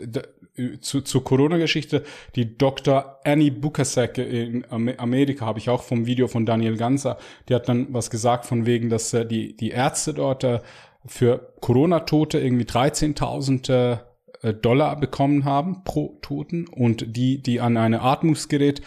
zu, 0.81 1.01
zur 1.01 1.23
Corona-Geschichte, 1.23 2.03
die 2.35 2.57
Dr. 2.57 3.19
Annie 3.23 3.51
Bukasek 3.51 4.17
in 4.17 4.65
Amerika 4.69 5.45
habe 5.45 5.59
ich 5.59 5.69
auch 5.69 5.83
vom 5.83 6.05
Video 6.05 6.27
von 6.27 6.45
Daniel 6.45 6.77
Ganser, 6.77 7.17
die 7.49 7.55
hat 7.55 7.67
dann 7.67 7.87
was 7.93 8.09
gesagt 8.09 8.45
von 8.45 8.65
wegen, 8.65 8.89
dass 8.89 9.13
äh, 9.13 9.25
die, 9.25 9.55
die 9.55 9.71
Ärzte 9.71 10.13
dort 10.13 10.43
äh, 10.43 10.61
für 11.05 11.53
Corona-Tote 11.61 12.39
irgendwie 12.39 12.65
13.000 12.65 13.99
äh, 14.41 14.53
Dollar 14.53 14.99
bekommen 14.99 15.43
haben 15.43 15.83
pro 15.83 16.19
Toten 16.21 16.67
und 16.67 17.15
die, 17.15 17.41
die 17.41 17.59
an 17.59 17.77
eine 17.77 18.01
Atmungsgerät 18.01 18.81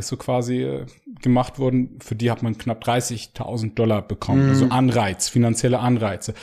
so 0.00 0.16
quasi 0.16 0.84
gemacht 1.20 1.58
wurden, 1.58 1.98
für 2.00 2.14
die 2.14 2.30
hat 2.30 2.42
man 2.42 2.58
knapp 2.58 2.84
30.000 2.84 3.74
Dollar 3.74 4.02
bekommen. 4.02 4.44
Mhm. 4.44 4.50
Also 4.50 4.64
Anreiz, 4.66 5.28
finanzielle 5.28 5.78
Anreize. 5.78 6.34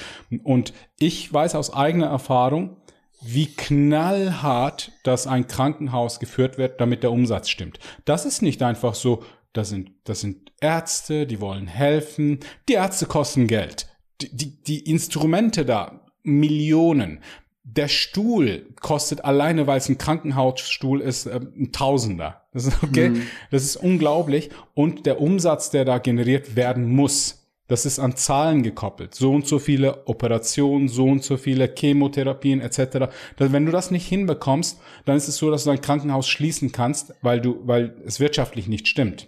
Und 0.44 0.74
ich 1.00 1.32
weiß 1.32 1.56
aus 1.56 1.74
eigener 1.74 2.08
Erfahrung, 2.08 2.78
wie 3.22 3.46
knallhart 3.46 4.92
das 5.04 5.28
ein 5.28 5.48
Krankenhaus 5.48 6.20
geführt 6.20 6.58
wird, 6.58 6.82
damit 6.82 7.04
der 7.04 7.12
Umsatz 7.12 7.50
stimmt. 7.50 7.80
Das 8.06 8.26
ist 8.26 8.42
nicht 8.42 8.64
einfach 8.64 8.96
so, 8.96 9.24
das 9.54 9.70
sind, 9.70 9.92
das 10.06 10.22
sind 10.22 10.52
Ärzte, 10.60 11.28
die 11.28 11.40
wollen 11.40 11.68
helfen. 11.68 12.40
Die 12.68 12.74
Ärzte 12.74 13.06
kosten 13.06 13.48
Geld. 13.48 13.88
Die, 14.22 14.36
die, 14.36 14.64
die 14.64 14.80
Instrumente 14.80 15.66
da, 15.66 16.06
Millionen. 16.24 17.20
Der 17.64 17.88
Stuhl 17.88 18.68
kostet 18.80 19.24
alleine, 19.24 19.68
weil 19.68 19.78
es 19.78 19.88
ein 19.88 19.98
Krankenhausstuhl 19.98 21.00
ist, 21.02 21.28
äh, 21.28 21.40
ein 21.40 21.72
Tausender. 21.72 22.42
Das 22.54 22.66
ist 22.66 22.84
okay. 22.84 23.10
Mhm. 23.10 23.22
Das 23.52 23.64
ist 23.64 23.76
unglaublich. 23.76 24.50
Und 24.74 25.06
der 25.06 25.22
Umsatz, 25.22 25.70
der 25.70 25.86
da 25.86 26.00
generiert 26.00 26.56
werden 26.56 26.90
muss, 26.90 27.42
Das 27.72 27.86
ist 27.86 28.00
an 28.00 28.18
Zahlen 28.18 28.64
gekoppelt. 28.64 29.16
So 29.16 29.32
und 29.32 29.48
so 29.48 29.58
viele 29.58 30.06
Operationen, 30.06 30.90
so 30.90 31.06
und 31.06 31.24
so 31.24 31.38
viele 31.38 31.74
Chemotherapien 31.74 32.60
etc. 32.60 33.08
Wenn 33.38 33.66
du 33.66 33.72
das 33.72 33.92
nicht 33.92 34.06
hinbekommst, 34.06 34.82
dann 35.06 35.16
ist 35.16 35.30
es 35.30 35.38
so, 35.38 35.50
dass 35.50 35.64
du 35.64 35.70
dein 35.70 35.80
Krankenhaus 35.80 36.28
schließen 36.28 36.74
kannst, 36.74 37.14
weil 37.22 37.40
du, 37.40 37.62
weil 37.64 37.96
es 38.06 38.20
wirtschaftlich 38.20 38.68
nicht 38.68 38.90
stimmt. 38.90 39.28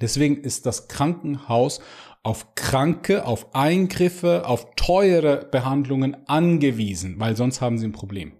Deswegen 0.00 0.38
ist 0.38 0.64
das 0.64 0.88
Krankenhaus 0.88 1.80
auf 2.26 2.56
Kranke, 2.56 3.24
auf 3.24 3.54
Eingriffe, 3.54 4.48
auf 4.48 4.74
teure 4.74 5.48
Behandlungen 5.48 6.16
angewiesen, 6.26 7.20
weil 7.20 7.36
sonst 7.36 7.60
haben 7.60 7.78
sie 7.78 7.86
ein 7.86 7.92
Problem. 7.92 8.32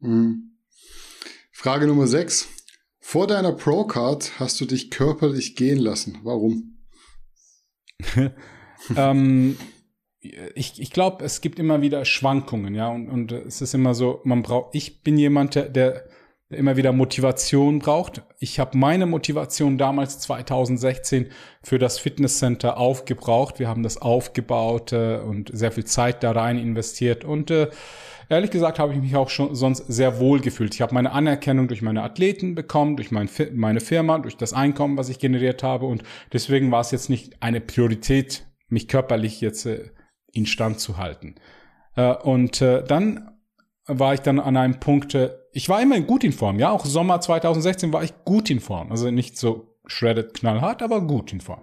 Mhm. 0.00 0.56
Frage 1.52 1.86
Nummer 1.86 2.08
6. 2.08 2.48
Vor 2.98 3.28
deiner 3.28 3.52
Pro-Card 3.52 4.40
hast 4.40 4.60
du 4.60 4.64
dich 4.64 4.90
körperlich 4.90 5.54
gehen 5.54 5.78
lassen. 5.78 6.18
Warum? 6.24 6.78
ähm, 8.96 9.56
ich, 10.18 10.80
ich 10.80 10.90
glaube, 10.90 11.24
es 11.24 11.40
gibt 11.40 11.60
immer 11.60 11.80
wieder 11.80 12.04
Schwankungen, 12.04 12.74
ja, 12.74 12.88
und, 12.88 13.08
und 13.08 13.30
es 13.30 13.60
ist 13.60 13.72
immer 13.72 13.94
so, 13.94 14.20
man 14.24 14.42
braucht, 14.42 14.74
ich 14.74 15.04
bin 15.04 15.16
jemand, 15.16 15.54
der, 15.54 15.68
der 15.68 16.08
immer 16.54 16.76
wieder 16.76 16.92
Motivation 16.92 17.78
braucht. 17.78 18.22
Ich 18.38 18.58
habe 18.58 18.76
meine 18.76 19.06
Motivation 19.06 19.78
damals 19.78 20.18
2016 20.20 21.28
für 21.62 21.78
das 21.78 21.98
Fitnesscenter 21.98 22.76
aufgebraucht. 22.76 23.58
Wir 23.58 23.68
haben 23.68 23.82
das 23.82 24.00
aufgebaut 24.00 24.92
äh, 24.92 25.18
und 25.18 25.50
sehr 25.52 25.72
viel 25.72 25.84
Zeit 25.84 26.22
da 26.22 26.32
rein 26.32 26.58
investiert 26.58 27.24
und 27.24 27.50
äh, 27.50 27.70
ehrlich 28.28 28.50
gesagt 28.50 28.78
habe 28.78 28.92
ich 28.92 29.00
mich 29.00 29.16
auch 29.16 29.28
schon 29.28 29.54
sonst 29.54 29.86
sehr 29.88 30.18
wohl 30.18 30.40
gefühlt. 30.40 30.74
Ich 30.74 30.82
habe 30.82 30.94
meine 30.94 31.12
Anerkennung 31.12 31.68
durch 31.68 31.82
meine 31.82 32.02
Athleten 32.02 32.54
bekommen, 32.54 32.96
durch 32.96 33.10
mein, 33.10 33.28
meine 33.52 33.80
Firma, 33.80 34.18
durch 34.18 34.36
das 34.36 34.52
Einkommen, 34.52 34.96
was 34.96 35.08
ich 35.08 35.18
generiert 35.18 35.62
habe 35.62 35.86
und 35.86 36.02
deswegen 36.32 36.70
war 36.70 36.80
es 36.80 36.90
jetzt 36.90 37.10
nicht 37.10 37.42
eine 37.42 37.60
Priorität 37.60 38.46
mich 38.68 38.88
körperlich 38.88 39.40
jetzt 39.40 39.66
äh, 39.66 39.90
instand 40.32 40.80
zu 40.80 40.96
halten. 40.96 41.36
Äh, 41.94 42.14
und 42.14 42.60
äh, 42.62 42.82
dann 42.82 43.30
war 43.86 44.14
ich 44.14 44.20
dann 44.20 44.40
an 44.40 44.56
einem 44.56 44.80
Punkt, 44.80 45.14
äh, 45.14 45.30
ich 45.52 45.68
war 45.68 45.80
immer 45.82 46.00
gut 46.00 46.24
in 46.24 46.32
Form, 46.32 46.58
ja, 46.58 46.70
auch 46.70 46.84
Sommer 46.84 47.20
2016 47.20 47.92
war 47.92 48.02
ich 48.02 48.12
gut 48.24 48.50
in 48.50 48.60
Form, 48.60 48.90
also 48.90 49.10
nicht 49.10 49.36
so 49.36 49.68
shredded 49.86 50.34
knallhart, 50.34 50.82
aber 50.82 51.00
gut 51.02 51.32
in 51.32 51.40
Form. 51.40 51.62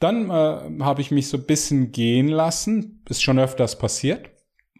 Dann 0.00 0.30
äh, 0.30 0.82
habe 0.82 1.00
ich 1.00 1.10
mich 1.10 1.28
so 1.28 1.36
ein 1.36 1.46
bisschen 1.46 1.92
gehen 1.92 2.28
lassen, 2.28 3.02
ist 3.08 3.22
schon 3.22 3.38
öfters 3.38 3.78
passiert. 3.78 4.30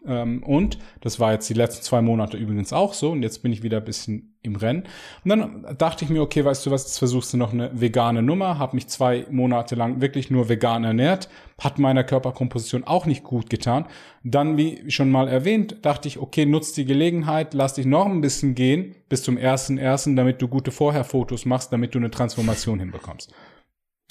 Ähm, 0.05 0.43
und 0.43 0.79
das 1.01 1.19
war 1.19 1.33
jetzt 1.33 1.49
die 1.49 1.53
letzten 1.53 1.83
zwei 1.83 2.01
Monate 2.01 2.37
übrigens 2.37 2.73
auch 2.73 2.93
so. 2.93 3.11
Und 3.11 3.23
jetzt 3.23 3.43
bin 3.43 3.51
ich 3.51 3.63
wieder 3.63 3.77
ein 3.77 3.85
bisschen 3.85 4.37
im 4.41 4.55
Rennen. 4.55 4.83
Und 5.23 5.29
dann 5.29 5.75
dachte 5.77 6.05
ich 6.05 6.09
mir, 6.09 6.21
okay, 6.21 6.45
weißt 6.45 6.65
du 6.65 6.71
was, 6.71 6.83
jetzt 6.83 6.99
versuchst 6.99 7.33
du 7.33 7.37
noch 7.37 7.51
eine 7.51 7.79
vegane 7.79 8.21
Nummer. 8.21 8.57
Habe 8.57 8.75
mich 8.75 8.87
zwei 8.87 9.25
Monate 9.29 9.75
lang 9.75 10.01
wirklich 10.01 10.31
nur 10.31 10.47
vegan 10.47 10.83
ernährt. 10.83 11.29
Hat 11.59 11.79
meiner 11.79 12.03
Körperkomposition 12.03 12.85
auch 12.85 13.05
nicht 13.05 13.23
gut 13.23 13.49
getan. 13.49 13.85
Dann, 14.23 14.57
wie 14.57 14.89
schon 14.89 15.11
mal 15.11 15.27
erwähnt, 15.27 15.77
dachte 15.81 16.07
ich, 16.07 16.19
okay, 16.19 16.45
nutz 16.45 16.73
die 16.73 16.85
Gelegenheit, 16.85 17.53
lass 17.53 17.73
dich 17.73 17.85
noch 17.85 18.05
ein 18.05 18.21
bisschen 18.21 18.55
gehen 18.55 18.95
bis 19.09 19.23
zum 19.23 19.37
ersten 19.37 19.77
ersten, 19.77 20.15
damit 20.15 20.41
du 20.41 20.47
gute 20.47 20.71
Vorherfotos 20.71 21.45
machst, 21.45 21.73
damit 21.73 21.93
du 21.93 21.99
eine 21.99 22.11
Transformation 22.11 22.79
hinbekommst. 22.79 23.33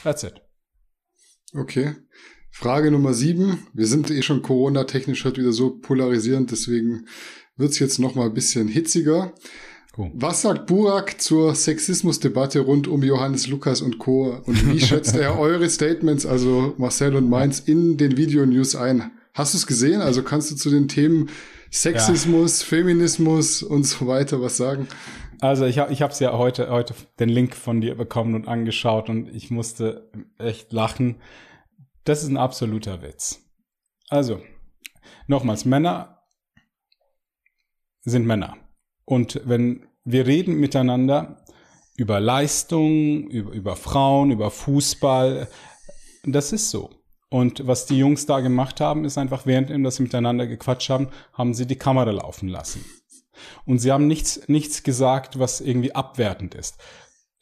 That's 0.02 0.22
it. 0.22 0.42
Okay. 1.54 1.94
Frage 2.50 2.90
Nummer 2.90 3.14
sieben. 3.14 3.66
Wir 3.72 3.86
sind 3.86 4.10
eh 4.10 4.22
schon 4.22 4.42
Corona-technisch 4.42 5.24
heute 5.24 5.40
wieder 5.40 5.52
so 5.52 5.70
polarisierend, 5.70 6.50
deswegen 6.50 7.06
wird's 7.56 7.78
jetzt 7.78 7.98
noch 7.98 8.14
mal 8.14 8.26
ein 8.26 8.34
bisschen 8.34 8.68
hitziger. 8.68 9.32
Cool. 9.96 10.10
Was 10.14 10.42
sagt 10.42 10.66
Burak 10.66 11.20
zur 11.20 11.54
Sexismusdebatte 11.54 12.60
rund 12.60 12.86
um 12.86 13.02
Johannes 13.02 13.48
Lukas 13.48 13.80
und 13.80 13.98
Co. 13.98 14.40
Und 14.44 14.72
wie 14.72 14.80
schätzt 14.80 15.16
er 15.16 15.38
eure 15.40 15.68
Statements, 15.68 16.24
also 16.24 16.74
Marcel 16.78 17.16
und 17.16 17.28
Mainz, 17.28 17.58
in 17.58 17.96
den 17.96 18.16
Videonews 18.16 18.76
ein? 18.76 19.10
Hast 19.34 19.54
du 19.54 19.58
es 19.58 19.66
gesehen? 19.66 20.00
Also 20.00 20.22
kannst 20.22 20.50
du 20.50 20.56
zu 20.56 20.70
den 20.70 20.88
Themen 20.88 21.30
Sexismus, 21.70 22.60
ja. 22.60 22.66
Feminismus 22.66 23.62
und 23.62 23.84
so 23.84 24.06
weiter 24.06 24.40
was 24.40 24.56
sagen? 24.56 24.88
Also 25.40 25.66
ich 25.66 25.78
habe 25.78 25.92
ich 25.92 26.02
habe 26.02 26.12
ja 26.18 26.36
heute 26.36 26.70
heute 26.70 26.94
den 27.20 27.28
Link 27.28 27.54
von 27.54 27.80
dir 27.80 27.94
bekommen 27.94 28.34
und 28.34 28.48
angeschaut 28.48 29.08
und 29.08 29.28
ich 29.28 29.50
musste 29.50 30.10
echt 30.38 30.72
lachen. 30.72 31.16
Das 32.08 32.22
ist 32.22 32.30
ein 32.30 32.38
absoluter 32.38 33.02
Witz. 33.02 33.38
Also, 34.08 34.40
nochmals, 35.26 35.66
Männer 35.66 36.22
sind 38.00 38.26
Männer. 38.26 38.56
Und 39.04 39.42
wenn 39.44 39.86
wir 40.04 40.26
reden 40.26 40.58
miteinander 40.58 41.44
über 41.98 42.18
Leistung, 42.18 43.28
über, 43.28 43.50
über 43.50 43.76
Frauen, 43.76 44.30
über 44.30 44.50
Fußball, 44.50 45.48
das 46.24 46.54
ist 46.54 46.70
so. 46.70 46.88
Und 47.28 47.66
was 47.66 47.84
die 47.84 47.98
Jungs 47.98 48.24
da 48.24 48.40
gemacht 48.40 48.80
haben, 48.80 49.04
ist 49.04 49.18
einfach, 49.18 49.44
während 49.44 49.68
sie 49.68 50.02
miteinander 50.02 50.46
gequatscht 50.46 50.88
haben, 50.88 51.08
haben 51.34 51.52
sie 51.52 51.66
die 51.66 51.76
Kamera 51.76 52.12
laufen 52.12 52.48
lassen. 52.48 52.86
Und 53.66 53.80
sie 53.80 53.92
haben 53.92 54.06
nichts, 54.06 54.48
nichts 54.48 54.82
gesagt, 54.82 55.38
was 55.38 55.60
irgendwie 55.60 55.94
abwertend 55.94 56.54
ist. 56.54 56.78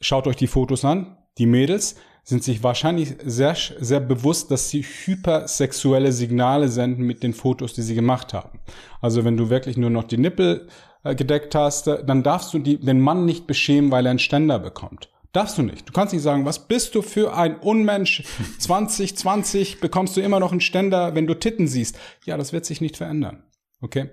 Schaut 0.01 0.27
euch 0.27 0.35
die 0.35 0.47
Fotos 0.47 0.83
an. 0.83 1.17
Die 1.37 1.45
Mädels 1.45 1.95
sind 2.27 2.43
sich 2.43 2.61
wahrscheinlich 2.61 3.15
sehr, 3.23 3.55
sehr 3.79 4.01
bewusst, 4.01 4.51
dass 4.51 4.69
sie 4.69 4.83
hypersexuelle 4.83 6.11
Signale 6.11 6.67
senden 6.67 7.05
mit 7.05 7.23
den 7.23 7.33
Fotos, 7.33 7.73
die 7.73 7.81
sie 7.81 7.95
gemacht 7.95 8.33
haben. 8.33 8.59
Also 8.99 9.23
wenn 9.23 9.37
du 9.37 9.49
wirklich 9.49 9.77
nur 9.77 9.89
noch 9.89 10.03
die 10.03 10.17
Nippel 10.17 10.67
äh, 11.05 11.15
gedeckt 11.15 11.55
hast, 11.55 11.87
äh, 11.87 12.03
dann 12.03 12.23
darfst 12.23 12.53
du 12.53 12.59
die, 12.59 12.81
den 12.81 12.99
Mann 12.99 13.23
nicht 13.23 13.47
beschämen, 13.47 13.91
weil 13.91 14.05
er 14.05 14.09
einen 14.09 14.19
Ständer 14.19 14.59
bekommt. 14.59 15.09
Darfst 15.31 15.57
du 15.57 15.61
nicht. 15.61 15.87
Du 15.87 15.93
kannst 15.93 16.13
nicht 16.13 16.21
sagen, 16.21 16.43
was 16.43 16.67
bist 16.67 16.95
du 16.95 17.01
für 17.01 17.33
ein 17.33 17.59
Unmensch? 17.59 18.25
2020 18.59 19.79
bekommst 19.79 20.17
du 20.17 20.21
immer 20.21 20.41
noch 20.41 20.51
einen 20.51 20.59
Ständer, 20.59 21.15
wenn 21.15 21.27
du 21.27 21.33
Titten 21.33 21.69
siehst. 21.69 21.97
Ja, 22.25 22.35
das 22.35 22.51
wird 22.51 22.65
sich 22.65 22.81
nicht 22.81 22.97
verändern. 22.97 23.43
Okay? 23.79 24.09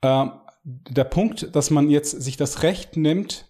Äh, 0.00 0.26
der 0.64 1.04
Punkt, 1.04 1.54
dass 1.54 1.70
man 1.70 1.88
jetzt 1.88 2.20
sich 2.20 2.36
das 2.36 2.64
Recht 2.64 2.96
nimmt, 2.96 3.48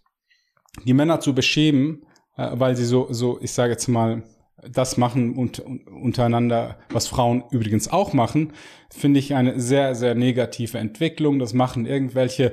die 0.85 0.93
Männer 0.93 1.21
zu 1.21 1.35
beschämen, 1.35 2.05
äh, 2.37 2.51
weil 2.53 2.77
sie 2.77 2.85
so, 2.85 3.09
so, 3.11 3.39
ich 3.41 3.53
sage 3.53 3.73
jetzt 3.73 3.89
mal, 3.89 4.23
das 4.71 4.97
machen 4.97 5.35
und, 5.35 5.61
untereinander, 5.61 6.77
was 6.91 7.07
Frauen 7.07 7.45
übrigens 7.51 7.89
auch 7.89 8.13
machen, 8.13 8.53
finde 8.91 9.21
ich 9.21 9.35
eine 9.35 9.61
sehr, 9.61 9.95
sehr 9.95 10.15
negative 10.15 10.79
Entwicklung. 10.79 11.39
Das 11.39 11.53
machen 11.53 11.87
irgendwelche 11.87 12.53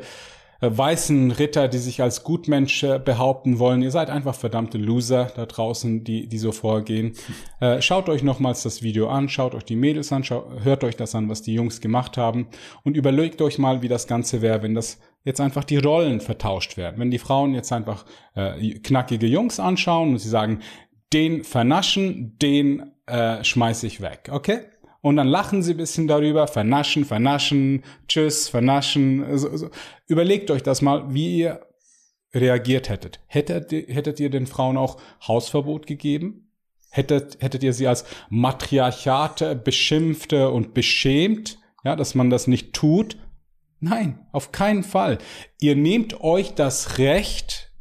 weißen 0.62 1.32
Ritter, 1.32 1.68
die 1.68 1.80
sich 1.80 2.02
als 2.02 2.24
Gutmensch 2.24 2.86
behaupten 3.04 3.60
wollen. 3.60 3.82
Ihr 3.82 3.92
seid 3.92 4.10
einfach 4.10 4.36
verdammte 4.36 4.78
Loser 4.78 5.32
da 5.36 5.46
draußen, 5.46 6.04
die, 6.04 6.28
die 6.28 6.38
so 6.38 6.52
vorgehen. 6.52 7.14
Äh, 7.60 7.82
schaut 7.82 8.10
euch 8.10 8.24
nochmals 8.24 8.64
das 8.64 8.84
Video 8.84 9.10
an, 9.10 9.28
schaut 9.28 9.56
euch 9.56 9.66
die 9.66 9.76
Mädels 9.76 10.12
an, 10.12 10.24
schaut, 10.24 10.64
hört 10.64 10.84
euch 10.84 10.96
das 10.96 11.16
an, 11.16 11.30
was 11.30 11.42
die 11.42 11.54
Jungs 11.54 11.82
gemacht 11.82 12.18
haben 12.18 12.48
und 12.84 12.96
überlegt 12.96 13.42
euch 13.42 13.58
mal, 13.58 13.82
wie 13.82 13.88
das 13.88 14.08
Ganze 14.08 14.42
wäre, 14.42 14.62
wenn 14.62 14.76
das 14.76 15.00
jetzt 15.24 15.42
einfach 15.42 15.64
die 15.64 15.78
Rollen 15.78 16.22
vertauscht 16.22 16.78
werden. 16.78 17.00
Wenn 17.00 17.12
die 17.12 17.20
Frauen 17.20 17.54
jetzt 17.54 17.72
einfach 17.72 18.06
äh, 18.36 18.80
knackige 18.80 19.28
Jungs 19.28 19.60
anschauen 19.60 20.12
und 20.12 20.20
sie 20.20 20.30
sagen, 20.30 20.60
den 21.14 21.44
vernaschen, 21.44 22.38
den 22.40 22.92
äh, 23.06 23.44
schmeiß 23.44 23.84
ich 23.84 24.02
weg, 24.02 24.30
okay? 24.32 24.62
Und 25.02 25.16
dann 25.16 25.28
lachen 25.28 25.64
sie 25.64 25.74
ein 25.74 25.78
bisschen 25.78 26.08
darüber, 26.08 26.48
vernaschen, 26.48 27.06
vernaschen, 27.06 27.84
tschüss, 28.08 28.48
vernaschen. 28.48 29.38
So, 29.38 29.56
so. 29.58 29.70
Überlegt 30.08 30.52
euch 30.52 30.64
das 30.64 30.82
mal, 30.82 31.14
wie 31.14 31.40
ihr 31.40 31.66
reagiert 32.34 32.90
hättet. 32.90 33.20
Hättet, 33.28 33.72
hättet 33.72 34.20
ihr 34.20 34.30
den 34.30 34.48
Frauen 34.48 34.78
auch 34.78 34.98
Hausverbot 35.28 35.88
gegeben? 35.88 36.52
Hättet, 36.92 37.42
hättet 37.42 37.64
ihr 37.64 37.74
sie 37.74 37.88
als 37.88 38.06
Matriarchate 38.30 39.56
beschimpfte 39.56 40.50
und 40.50 40.74
beschämt? 40.74 41.58
Ja, 41.84 41.96
dass 41.96 42.16
man 42.16 42.30
das 42.30 42.48
nicht 42.48 42.74
tut? 42.74 43.18
Nein, 43.80 44.28
auf 44.32 44.52
keinen 44.52 44.84
Fall. 44.84 45.18
Ihr 45.60 45.76
nehmt 45.76 46.22
euch 46.22 46.54
das 46.54 47.00
Recht, 47.00 47.72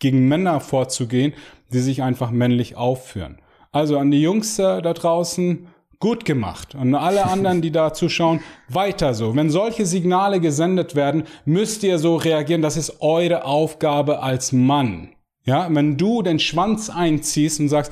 gegen 0.00 0.28
Männer 0.28 0.60
vorzugehen, 0.60 1.32
die 1.72 1.78
sich 1.78 2.02
einfach 2.02 2.30
männlich 2.30 2.76
aufführen. 2.76 3.40
Also 3.72 3.98
an 3.98 4.10
die 4.10 4.20
Jungs 4.20 4.56
da 4.56 4.80
draußen, 4.80 5.68
gut 6.04 6.26
gemacht. 6.26 6.74
Und 6.74 6.94
alle 6.94 7.24
anderen, 7.24 7.62
die 7.62 7.70
da 7.70 7.94
zuschauen, 7.94 8.40
weiter 8.68 9.14
so. 9.14 9.34
Wenn 9.34 9.48
solche 9.48 9.86
Signale 9.86 10.38
gesendet 10.38 10.94
werden, 10.94 11.24
müsst 11.46 11.82
ihr 11.82 11.98
so 11.98 12.16
reagieren. 12.16 12.60
Das 12.60 12.76
ist 12.76 13.00
eure 13.00 13.46
Aufgabe 13.46 14.20
als 14.20 14.52
Mann. 14.52 15.14
Ja, 15.46 15.66
wenn 15.70 15.96
du 15.96 16.20
den 16.20 16.38
Schwanz 16.38 16.90
einziehst 16.90 17.58
und 17.58 17.70
sagst, 17.70 17.90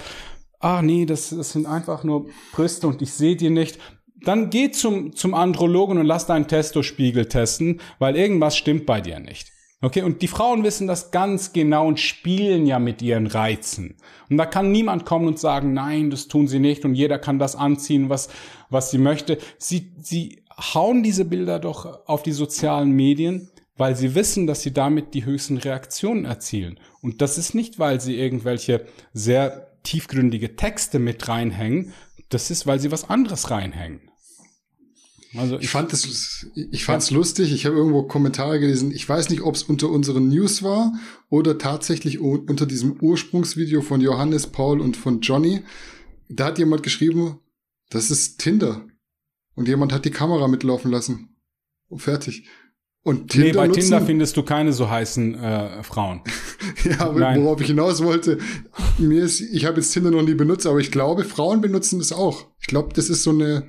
ah 0.60 0.82
nee, 0.82 1.06
das, 1.06 1.30
das 1.30 1.52
sind 1.52 1.64
einfach 1.64 2.04
nur 2.04 2.26
Brüste 2.52 2.86
und 2.86 3.00
ich 3.00 3.14
sehe 3.14 3.34
die 3.34 3.48
nicht, 3.48 3.78
dann 4.22 4.50
geh 4.50 4.70
zum, 4.70 5.16
zum 5.16 5.32
Andrologen 5.32 5.96
und 5.96 6.04
lass 6.04 6.26
deinen 6.26 6.46
Testospiegel 6.46 7.30
testen, 7.30 7.80
weil 7.98 8.14
irgendwas 8.14 8.58
stimmt 8.58 8.84
bei 8.84 9.00
dir 9.00 9.20
nicht. 9.20 9.50
Okay, 9.84 10.02
und 10.02 10.22
die 10.22 10.28
Frauen 10.28 10.62
wissen 10.62 10.86
das 10.86 11.10
ganz 11.10 11.52
genau 11.52 11.88
und 11.88 11.98
spielen 11.98 12.66
ja 12.66 12.78
mit 12.78 13.02
ihren 13.02 13.26
Reizen. 13.26 13.96
Und 14.30 14.38
da 14.38 14.46
kann 14.46 14.70
niemand 14.70 15.04
kommen 15.04 15.26
und 15.26 15.40
sagen, 15.40 15.72
nein, 15.72 16.08
das 16.08 16.28
tun 16.28 16.46
sie 16.46 16.60
nicht 16.60 16.84
und 16.84 16.94
jeder 16.94 17.18
kann 17.18 17.40
das 17.40 17.56
anziehen, 17.56 18.08
was, 18.08 18.28
was 18.70 18.92
sie 18.92 18.98
möchte. 18.98 19.38
Sie, 19.58 19.90
sie 20.00 20.44
hauen 20.56 21.02
diese 21.02 21.24
Bilder 21.24 21.58
doch 21.58 22.06
auf 22.06 22.22
die 22.22 22.30
sozialen 22.30 22.92
Medien, 22.92 23.50
weil 23.76 23.96
sie 23.96 24.14
wissen, 24.14 24.46
dass 24.46 24.62
sie 24.62 24.72
damit 24.72 25.14
die 25.14 25.24
höchsten 25.24 25.56
Reaktionen 25.56 26.26
erzielen. 26.26 26.78
Und 27.00 27.20
das 27.20 27.36
ist 27.36 27.52
nicht, 27.52 27.80
weil 27.80 28.00
sie 28.00 28.16
irgendwelche 28.16 28.86
sehr 29.12 29.72
tiefgründige 29.82 30.54
Texte 30.54 31.00
mit 31.00 31.26
reinhängen, 31.26 31.92
das 32.28 32.52
ist, 32.52 32.68
weil 32.68 32.78
sie 32.78 32.92
was 32.92 33.10
anderes 33.10 33.50
reinhängen. 33.50 34.11
Also 35.36 35.56
ich, 35.56 35.64
ich 35.64 35.70
fand 35.70 35.92
es, 35.92 36.46
ich 36.54 36.84
fand's 36.84 37.10
ja. 37.10 37.16
lustig. 37.16 37.52
Ich 37.52 37.64
habe 37.64 37.76
irgendwo 37.76 38.02
Kommentare 38.02 38.60
gelesen. 38.60 38.90
Ich 38.90 39.08
weiß 39.08 39.30
nicht, 39.30 39.42
ob 39.42 39.54
es 39.54 39.62
unter 39.62 39.88
unseren 39.88 40.28
News 40.28 40.62
war 40.62 40.92
oder 41.30 41.58
tatsächlich 41.58 42.20
unter 42.20 42.66
diesem 42.66 43.00
Ursprungsvideo 43.00 43.80
von 43.80 44.00
Johannes, 44.00 44.46
Paul 44.46 44.80
und 44.80 44.96
von 44.96 45.20
Johnny. 45.20 45.62
Da 46.28 46.46
hat 46.46 46.58
jemand 46.58 46.82
geschrieben, 46.82 47.38
das 47.90 48.10
ist 48.10 48.38
Tinder. 48.38 48.86
Und 49.54 49.68
jemand 49.68 49.92
hat 49.92 50.04
die 50.04 50.10
Kamera 50.10 50.48
mitlaufen 50.48 50.90
lassen. 50.90 51.36
Und 51.88 52.00
fertig. 52.00 52.48
Und 53.04 53.30
Tinder 53.30 53.46
nee, 53.46 53.52
bei 53.52 53.66
nutzen? 53.66 53.80
Tinder 53.80 54.00
findest 54.00 54.36
du 54.36 54.42
keine 54.44 54.72
so 54.72 54.88
heißen 54.88 55.34
äh, 55.34 55.82
Frauen. 55.82 56.22
ja, 56.84 57.00
aber 57.00 57.20
Nein. 57.20 57.42
worauf 57.42 57.60
ich 57.60 57.66
hinaus 57.66 58.02
wollte, 58.02 58.38
mir 58.98 59.24
ist, 59.24 59.40
ich 59.40 59.64
habe 59.64 59.78
jetzt 59.78 59.92
Tinder 59.92 60.10
noch 60.10 60.22
nie 60.22 60.34
benutzt, 60.34 60.66
aber 60.66 60.78
ich 60.78 60.92
glaube, 60.92 61.24
Frauen 61.24 61.60
benutzen 61.60 61.98
das 61.98 62.12
auch. 62.12 62.46
Ich 62.60 62.68
glaube, 62.68 62.94
das 62.94 63.10
ist 63.10 63.24
so 63.24 63.30
eine 63.30 63.66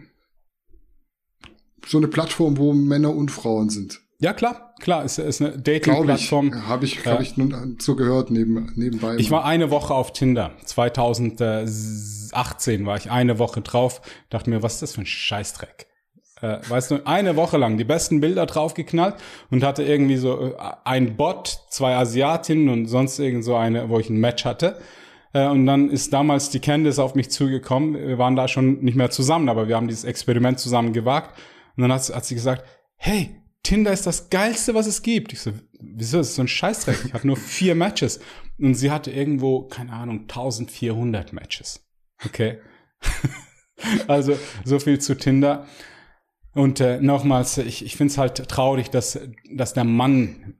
so 1.85 1.97
eine 1.97 2.07
Plattform, 2.07 2.57
wo 2.57 2.71
Männer 2.73 3.15
und 3.15 3.29
Frauen 3.31 3.69
sind. 3.69 4.01
Ja, 4.19 4.33
klar, 4.33 4.75
klar, 4.79 5.03
ist, 5.03 5.17
ist 5.17 5.41
eine 5.41 5.57
Dating-Plattform. 5.57 6.67
Habe 6.67 6.85
ich, 6.85 7.05
hab 7.05 7.19
ich, 7.19 7.31
ich 7.31 7.37
nun 7.37 7.75
so 7.81 7.97
gehört 7.97 8.31
neben, 8.31 8.71
nebenbei. 8.75 9.17
Ich 9.17 9.31
war 9.31 9.43
eine 9.43 9.69
Woche 9.69 9.93
auf 9.93 10.13
Tinder. 10.13 10.51
2018 10.63 12.85
war 12.85 12.95
ich 12.95 13.11
eine 13.11 13.37
Woche 13.37 13.59
drauf. 13.61 14.01
Dachte 14.29 14.49
mir, 14.49 14.63
was 14.63 14.75
ist 14.75 14.81
das 14.81 14.93
für 14.93 15.01
ein 15.01 15.05
Scheißdreck? 15.05 15.87
Äh, 16.41 16.59
weißt 16.67 16.91
du, 16.91 17.05
eine 17.05 17.35
Woche 17.35 17.57
lang 17.57 17.77
die 17.77 17.83
besten 17.83 18.21
Bilder 18.21 18.45
draufgeknallt 18.45 19.15
und 19.49 19.61
hatte 19.63 19.83
irgendwie 19.83 20.15
so 20.17 20.41
äh, 20.41 20.53
ein 20.85 21.17
Bot, 21.17 21.65
zwei 21.69 21.95
Asiatinnen 21.95 22.69
und 22.69 22.85
sonst 22.85 23.19
irgend 23.19 23.43
so 23.43 23.55
eine, 23.55 23.89
wo 23.89 23.99
ich 23.99 24.09
ein 24.09 24.17
Match 24.17 24.45
hatte. 24.45 24.77
Äh, 25.33 25.47
und 25.47 25.65
dann 25.65 25.89
ist 25.89 26.13
damals 26.13 26.49
die 26.49 26.59
Candice 26.59 26.99
auf 26.99 27.15
mich 27.15 27.29
zugekommen. 27.29 27.95
Wir 27.95 28.17
waren 28.17 28.35
da 28.35 28.47
schon 28.47 28.79
nicht 28.81 28.95
mehr 28.95 29.09
zusammen, 29.09 29.49
aber 29.49 29.67
wir 29.67 29.75
haben 29.75 29.87
dieses 29.87 30.05
Experiment 30.05 30.59
zusammen 30.59 30.93
gewagt. 30.93 31.37
Und 31.75 31.81
dann 31.81 31.91
hat, 31.91 32.07
hat 32.13 32.25
sie 32.25 32.35
gesagt, 32.35 32.65
hey, 32.95 33.41
Tinder 33.63 33.93
ist 33.93 34.05
das 34.05 34.29
geilste, 34.29 34.75
was 34.75 34.87
es 34.87 35.01
gibt. 35.01 35.33
Ich 35.33 35.39
so, 35.39 35.51
wieso? 35.79 36.17
Das 36.17 36.29
ist 36.29 36.35
so 36.35 36.41
ein 36.41 36.47
Scheißdreck. 36.47 36.97
Ich 37.05 37.13
hatte 37.13 37.27
nur 37.27 37.37
vier 37.37 37.75
Matches. 37.75 38.19
Und 38.59 38.75
sie 38.75 38.91
hatte 38.91 39.09
irgendwo, 39.11 39.67
keine 39.67 39.93
Ahnung, 39.93 40.21
1400 40.21 41.33
Matches. 41.33 41.87
Okay. 42.25 42.59
also, 44.07 44.37
so 44.65 44.79
viel 44.79 44.99
zu 44.99 45.15
Tinder. 45.15 45.65
Und 46.53 46.81
äh, 46.81 46.99
nochmals, 47.01 47.57
ich, 47.57 47.83
ich 47.83 47.95
finde 47.95 48.11
es 48.11 48.17
halt 48.17 48.47
traurig, 48.47 48.89
dass, 48.89 49.19
dass 49.51 49.73
der 49.73 49.85
Mann 49.85 50.55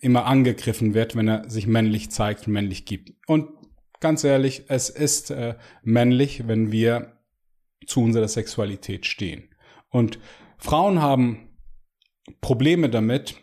immer 0.00 0.26
angegriffen 0.26 0.94
wird, 0.94 1.16
wenn 1.16 1.28
er 1.28 1.48
sich 1.50 1.66
männlich 1.66 2.10
zeigt 2.10 2.46
und 2.46 2.52
männlich 2.52 2.84
gibt. 2.84 3.12
Und 3.26 3.48
ganz 4.00 4.22
ehrlich, 4.22 4.64
es 4.68 4.90
ist 4.90 5.30
äh, 5.30 5.56
männlich, 5.82 6.46
wenn 6.46 6.70
wir 6.70 7.18
zu 7.86 8.00
unserer 8.00 8.28
Sexualität 8.28 9.06
stehen. 9.06 9.48
Und 9.90 10.18
Frauen 10.64 11.02
haben 11.02 11.50
Probleme 12.40 12.88
damit, 12.88 13.34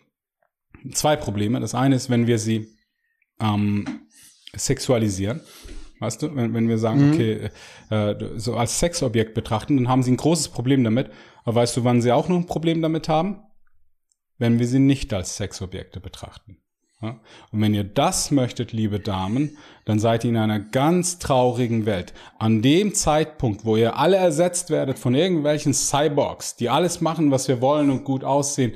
zwei 0.91 1.15
Probleme. 1.15 1.59
Das 1.59 1.75
eine 1.75 1.95
ist, 1.95 2.09
wenn 2.09 2.25
wir 2.25 2.39
sie 2.39 2.75
ähm, 3.39 4.07
sexualisieren. 4.55 5.41
Weißt 5.99 6.23
du, 6.23 6.35
wenn, 6.35 6.55
wenn 6.55 6.67
wir 6.67 6.79
sagen, 6.79 7.09
mhm. 7.09 7.13
okay, 7.13 7.49
äh, 7.91 8.15
so 8.37 8.55
als 8.55 8.79
Sexobjekt 8.79 9.35
betrachten, 9.35 9.77
dann 9.77 9.87
haben 9.87 10.01
sie 10.01 10.11
ein 10.11 10.17
großes 10.17 10.49
Problem 10.49 10.83
damit. 10.83 11.11
Aber 11.43 11.57
weißt 11.61 11.77
du, 11.77 11.83
wann 11.83 12.01
sie 12.01 12.11
auch 12.11 12.27
noch 12.27 12.37
ein 12.37 12.47
Problem 12.47 12.81
damit 12.81 13.07
haben? 13.07 13.43
Wenn 14.39 14.57
wir 14.57 14.67
sie 14.67 14.79
nicht 14.79 15.13
als 15.13 15.37
Sexobjekte 15.37 15.99
betrachten. 15.99 16.57
Und 17.01 17.61
wenn 17.61 17.73
ihr 17.73 17.83
das 17.83 18.29
möchtet, 18.31 18.73
liebe 18.73 18.99
Damen, 18.99 19.57
dann 19.85 19.99
seid 19.99 20.23
ihr 20.23 20.29
in 20.29 20.37
einer 20.37 20.59
ganz 20.59 21.17
traurigen 21.17 21.85
Welt. 21.85 22.13
An 22.37 22.61
dem 22.61 22.93
Zeitpunkt, 22.93 23.65
wo 23.65 23.75
ihr 23.75 23.97
alle 23.97 24.17
ersetzt 24.17 24.69
werdet 24.69 24.99
von 24.99 25.15
irgendwelchen 25.15 25.73
Cyborgs, 25.73 26.55
die 26.55 26.69
alles 26.69 27.01
machen, 27.01 27.31
was 27.31 27.47
wir 27.47 27.59
wollen 27.59 27.89
und 27.89 28.03
gut 28.03 28.23
aussehen, 28.23 28.73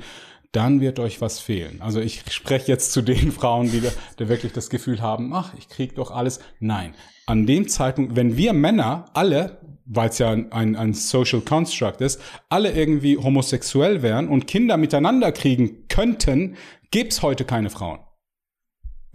dann 0.50 0.80
wird 0.80 0.98
euch 0.98 1.20
was 1.20 1.38
fehlen. 1.38 1.80
Also 1.80 2.00
ich 2.00 2.22
spreche 2.30 2.72
jetzt 2.72 2.92
zu 2.92 3.02
den 3.02 3.30
Frauen, 3.38 3.70
die, 3.70 3.82
die 4.18 4.28
wirklich 4.28 4.52
das 4.52 4.70
Gefühl 4.70 5.00
haben, 5.00 5.32
ach, 5.32 5.52
ich 5.58 5.68
krieg 5.68 5.94
doch 5.94 6.10
alles. 6.10 6.40
Nein, 6.58 6.94
an 7.26 7.46
dem 7.46 7.68
Zeitpunkt, 7.68 8.16
wenn 8.16 8.36
wir 8.36 8.52
Männer 8.52 9.04
alle, 9.12 9.58
weil 9.84 10.08
es 10.08 10.18
ja 10.18 10.30
ein, 10.32 10.74
ein 10.74 10.94
Social 10.94 11.42
Construct 11.42 12.00
ist, 12.00 12.20
alle 12.48 12.72
irgendwie 12.72 13.18
homosexuell 13.18 14.02
wären 14.02 14.28
und 14.28 14.48
Kinder 14.48 14.76
miteinander 14.76 15.30
kriegen 15.30 15.86
könnten, 15.88 16.56
gäbe 16.90 17.10
heute 17.22 17.44
keine 17.44 17.70
Frauen 17.70 18.00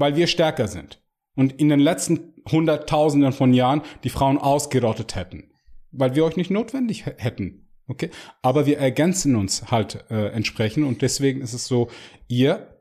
weil 0.01 0.17
wir 0.17 0.27
stärker 0.27 0.67
sind 0.67 1.01
und 1.35 1.53
in 1.53 1.69
den 1.69 1.79
letzten 1.79 2.33
Hunderttausenden 2.49 3.31
von 3.31 3.53
Jahren 3.53 3.81
die 4.03 4.09
Frauen 4.09 4.37
ausgerottet 4.37 5.15
hätten, 5.15 5.51
weil 5.91 6.15
wir 6.15 6.25
euch 6.25 6.35
nicht 6.35 6.51
notwendig 6.51 7.05
hätten. 7.05 7.69
Okay, 7.87 8.09
aber 8.41 8.65
wir 8.65 8.77
ergänzen 8.77 9.35
uns 9.35 9.69
halt 9.69 10.05
äh, 10.09 10.29
entsprechend 10.29 10.85
und 10.85 11.01
deswegen 11.01 11.41
ist 11.41 11.53
es 11.53 11.65
so, 11.65 11.89
ihr 12.27 12.77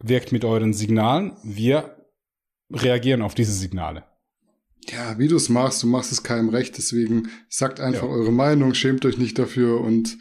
wirkt 0.00 0.32
mit 0.32 0.44
euren 0.44 0.72
Signalen, 0.72 1.36
wir 1.44 1.96
reagieren 2.72 3.22
auf 3.22 3.34
diese 3.34 3.52
Signale. 3.52 4.04
Ja, 4.90 5.18
wie 5.18 5.28
du 5.28 5.36
es 5.36 5.48
machst, 5.48 5.82
du 5.82 5.86
machst 5.86 6.12
es 6.12 6.22
keinem 6.22 6.48
recht, 6.50 6.76
deswegen 6.76 7.28
sagt 7.48 7.80
einfach 7.80 8.02
ja. 8.02 8.08
eure 8.08 8.32
Meinung, 8.32 8.74
schämt 8.74 9.06
euch 9.06 9.18
nicht 9.18 9.38
dafür 9.38 9.80
und 9.80 10.18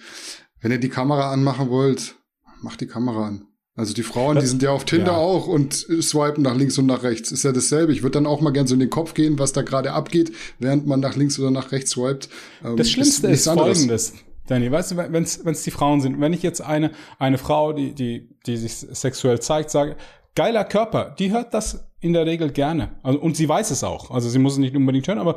wenn 0.62 0.72
ihr 0.72 0.80
die 0.80 0.90
Kamera 0.90 1.32
anmachen 1.32 1.70
wollt, 1.70 2.16
macht 2.62 2.82
die 2.82 2.88
Kamera 2.88 3.28
an. 3.28 3.48
Also 3.76 3.94
die 3.94 4.04
Frauen, 4.04 4.36
das, 4.36 4.44
die 4.44 4.50
sind 4.50 4.62
ja 4.62 4.70
auf 4.70 4.86
Tinder 4.86 5.14
ja. 5.14 5.18
auch 5.18 5.48
und 5.48 5.74
swipen 5.74 6.44
nach 6.44 6.56
links 6.56 6.78
und 6.78 6.86
nach 6.86 7.02
rechts. 7.02 7.32
Ist 7.32 7.44
ja 7.44 7.52
dasselbe. 7.52 7.92
Ich 7.92 8.04
würde 8.04 8.14
dann 8.14 8.28
auch 8.28 8.40
mal 8.40 8.52
gern 8.52 8.68
so 8.68 8.76
in 8.76 8.80
den 8.80 8.92
Kopf 8.92 9.16
gehen, 9.16 9.40
was 9.40 9.52
da 9.52 9.64
gerade 9.64 9.94
abgeht, 9.94 10.32
während 10.60 10.86
man 10.86 11.00
nach 11.00 11.16
links 11.16 11.40
oder 11.40 11.50
nach 11.50 11.72
rechts 11.72 11.92
swiped. 11.92 12.30
Ähm, 12.64 12.78
das 12.78 12.92
Schlimmste 12.92 13.28
ist, 13.28 13.48
ist 13.48 13.54
folgendes. 13.54 14.14
Danny, 14.48 14.70
weißt 14.72 14.92
du, 14.92 14.98
wenn 14.98 15.24
es 15.24 15.64
die 15.64 15.72
Frauen 15.72 16.02
sind, 16.02 16.20
wenn 16.20 16.34
ich 16.34 16.44
jetzt 16.44 16.62
eine, 16.62 16.92
eine 17.18 17.38
Frau, 17.38 17.74
die, 17.74 17.96
die, 17.96 18.30
die 18.46 18.58
sich 18.58 18.76
sexuell 18.76 19.40
zeigt, 19.40 19.72
sage, 19.72 19.96
geiler 20.36 20.66
Körper, 20.66 21.16
die 21.18 21.32
hört 21.32 21.54
das 21.54 21.86
in 22.00 22.14
der 22.14 22.26
Regel 22.26 22.52
gerne. 22.52 22.98
Also, 23.02 23.20
und 23.20 23.38
sie 23.38 23.48
weiß 23.48 23.72
es 23.72 23.84
auch. 23.84 24.12
Also 24.12 24.30
sie 24.30 24.40
muss 24.40 24.54
es 24.54 24.60
nicht 24.60 24.76
unbedingt 24.76 25.08
hören, 25.08 25.20
aber 25.20 25.36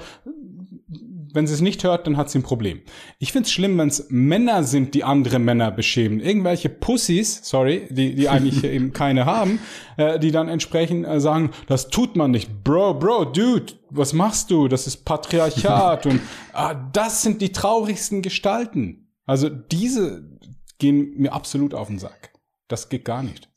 wenn 1.33 1.47
sie 1.47 1.55
es 1.55 1.61
nicht 1.61 1.85
hört, 1.85 2.07
dann 2.07 2.17
hat 2.17 2.31
sie 2.31 2.39
ein 2.39 2.43
Problem. 2.43 2.81
Ich 3.19 3.33
find's 3.33 3.51
schlimm, 3.51 3.79
wenn 3.79 3.89
es 3.89 4.07
Männer 4.09 4.65
sind, 4.65 4.95
die 4.95 5.05
andere 5.05 5.39
Männer 5.39 5.71
beschämen. 5.71 6.21
Irgendwelche 6.21 6.69
Pussys, 6.69 7.41
sorry, 7.43 7.87
die, 7.91 8.15
die 8.15 8.29
eigentlich 8.29 8.65
eben 8.65 8.93
keine 8.93 9.27
haben, 9.27 9.59
äh, 9.97 10.19
die 10.19 10.31
dann 10.31 10.49
entsprechend 10.49 11.07
äh, 11.07 11.21
sagen, 11.21 11.51
das 11.67 11.89
tut 11.89 12.17
man 12.17 12.31
nicht. 12.31 12.65
Bro, 12.65 12.95
Bro, 12.95 13.27
Dude, 13.27 13.75
was 13.91 14.13
machst 14.13 14.51
du? 14.51 14.69
Das 14.69 14.87
ist 14.87 15.05
Patriarchat. 15.05 16.07
und 16.07 16.21
ah, 16.53 16.75
das 16.75 17.23
sind 17.23 17.43
die 17.43 17.53
traurigsten 17.53 18.23
Gestalten. 18.23 19.09
Also 19.25 19.49
diese 19.49 20.29
gehen 20.79 21.15
mir 21.17 21.33
absolut 21.33 21.75
auf 21.75 21.89
den 21.89 21.99
Sack. 21.99 22.33
Das 22.69 22.89
geht 22.89 23.05
gar 23.05 23.23
nicht 23.23 23.49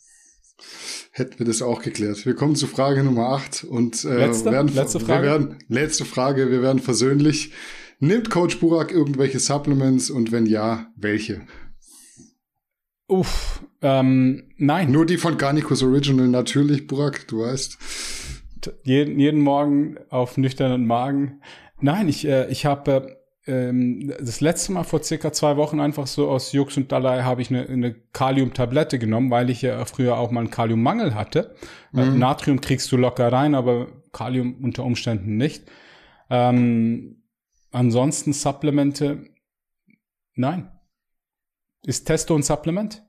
hätten 1.19 1.37
wir 1.39 1.45
das 1.45 1.61
auch 1.61 1.81
geklärt. 1.81 2.25
Wir 2.25 2.33
kommen 2.33 2.55
zu 2.55 2.67
Frage 2.67 3.03
Nummer 3.03 3.29
8 3.29 3.65
und 3.65 4.03
äh, 4.05 4.25
letzte, 4.25 4.51
werden, 4.51 4.73
letzte 4.73 4.99
Frage. 4.99 5.23
Wir 5.23 5.31
werden, 5.31 5.55
letzte 5.67 6.05
Frage, 6.05 6.51
wir 6.51 6.61
werden 6.61 6.79
versöhnlich. 6.79 7.51
Nimmt 7.99 8.29
Coach 8.29 8.59
Burak 8.59 8.91
irgendwelche 8.91 9.39
Supplements 9.39 10.09
und 10.09 10.31
wenn 10.31 10.45
ja, 10.45 10.87
welche? 10.95 11.41
Uff, 13.07 13.63
ähm, 13.81 14.43
nein. 14.57 14.91
Nur 14.91 15.05
die 15.05 15.17
von 15.17 15.37
Garnicus 15.37 15.83
Original, 15.83 16.27
natürlich, 16.27 16.87
Burak, 16.87 17.27
du 17.27 17.41
weißt. 17.41 17.77
Jeden, 18.83 19.19
jeden 19.19 19.41
Morgen 19.41 19.97
auf 20.09 20.37
nüchternen 20.37 20.85
Magen. 20.85 21.41
Nein, 21.81 22.07
ich, 22.07 22.25
äh, 22.25 22.49
ich 22.49 22.65
habe 22.65 22.91
äh, 22.91 23.15
ähm, 23.47 24.13
das 24.19 24.41
letzte 24.41 24.73
Mal 24.73 24.83
vor 24.83 25.01
circa 25.01 25.31
zwei 25.31 25.57
Wochen 25.57 25.79
einfach 25.79 26.07
so 26.07 26.29
aus 26.29 26.51
Jux 26.51 26.77
und 26.77 26.91
Dalai 26.91 27.23
habe 27.23 27.41
ich 27.41 27.49
eine, 27.49 27.67
eine 27.67 27.93
Kaliumtablette 27.93 28.99
genommen, 28.99 29.31
weil 29.31 29.49
ich 29.49 29.61
ja 29.61 29.83
früher 29.85 30.17
auch 30.17 30.31
mal 30.31 30.41
einen 30.41 30.51
Kaliummangel 30.51 31.15
hatte. 31.15 31.55
Äh, 31.93 32.05
mhm. 32.05 32.19
Natrium 32.19 32.61
kriegst 32.61 32.91
du 32.91 32.97
locker 32.97 33.31
rein, 33.31 33.55
aber 33.55 33.87
Kalium 34.11 34.63
unter 34.63 34.83
Umständen 34.83 35.37
nicht. 35.37 35.63
Ähm, 36.29 37.23
ansonsten 37.71 38.33
Supplemente, 38.33 39.29
nein. 40.35 40.71
Ist 41.85 42.05
Testo 42.05 42.35
ein 42.35 42.43
Supplement? 42.43 43.03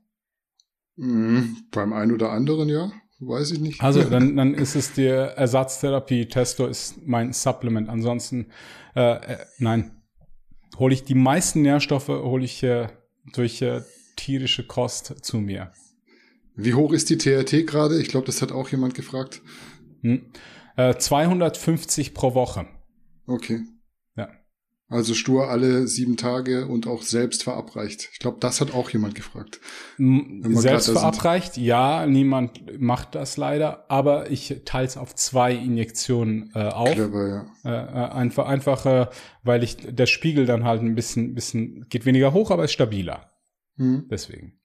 Mhm, 0.95 1.57
beim 1.71 1.91
einen 1.91 2.13
oder 2.13 2.31
anderen 2.31 2.69
ja, 2.69 2.91
weiß 3.19 3.51
ich 3.51 3.59
nicht. 3.59 3.83
Also 3.83 4.03
dann, 4.09 4.37
dann 4.37 4.53
ist 4.53 4.75
es 4.75 4.93
die 4.93 5.07
Ersatztherapie. 5.07 6.27
Testo 6.27 6.67
ist 6.67 7.05
mein 7.05 7.33
Supplement. 7.33 7.89
Ansonsten 7.89 8.47
äh, 8.95 9.33
äh, 9.33 9.37
nein 9.59 10.00
hole 10.77 10.93
ich 10.93 11.03
die 11.03 11.15
meisten 11.15 11.61
Nährstoffe 11.61 12.07
hole 12.07 12.45
ich 12.45 12.63
äh, 12.63 12.87
durch 13.33 13.61
äh, 13.61 13.81
tierische 14.15 14.65
Kost 14.65 15.23
zu 15.23 15.37
mir. 15.37 15.71
Wie 16.55 16.73
hoch 16.73 16.91
ist 16.93 17.09
die 17.09 17.17
TRT 17.17 17.65
gerade? 17.65 17.99
Ich 17.99 18.09
glaube, 18.09 18.25
das 18.25 18.41
hat 18.41 18.51
auch 18.51 18.69
jemand 18.69 18.93
gefragt. 18.93 19.41
Hm. 20.01 20.31
Äh, 20.75 20.95
250 20.95 22.13
pro 22.13 22.33
Woche. 22.33 22.67
Okay. 23.25 23.61
Also 24.91 25.13
stur 25.13 25.49
alle 25.49 25.87
sieben 25.87 26.17
Tage 26.17 26.67
und 26.67 26.85
auch 26.85 27.01
selbst 27.01 27.43
verabreicht. 27.43 28.09
Ich 28.11 28.19
glaube, 28.19 28.37
das 28.41 28.59
hat 28.59 28.73
auch 28.73 28.89
jemand 28.89 29.15
gefragt. 29.15 29.61
Selbst 29.97 30.89
verabreicht, 30.89 31.55
ja, 31.55 32.05
niemand 32.05 32.77
macht 32.77 33.15
das 33.15 33.37
leider, 33.37 33.89
aber 33.89 34.29
ich 34.29 34.63
teile 34.65 34.85
es 34.85 34.97
auf 34.97 35.15
zwei 35.15 35.53
Injektionen 35.53 36.51
äh, 36.55 36.67
auf. 36.67 36.91
Clever, 36.91 37.45
ja. 37.63 37.71
Äh, 37.71 37.85
äh, 37.85 38.11
einfach, 38.11 38.47
einfach, 38.47 38.85
äh, 38.85 39.07
weil 39.43 39.63
ich 39.63 39.77
der 39.77 40.07
Spiegel 40.07 40.45
dann 40.45 40.65
halt 40.65 40.81
ein 40.81 40.93
bisschen, 40.93 41.35
bisschen 41.35 41.87
geht 41.87 42.05
weniger 42.05 42.33
hoch, 42.33 42.51
aber 42.51 42.65
ist 42.65 42.73
stabiler. 42.73 43.31
Mhm. 43.77 44.07
Deswegen. 44.11 44.60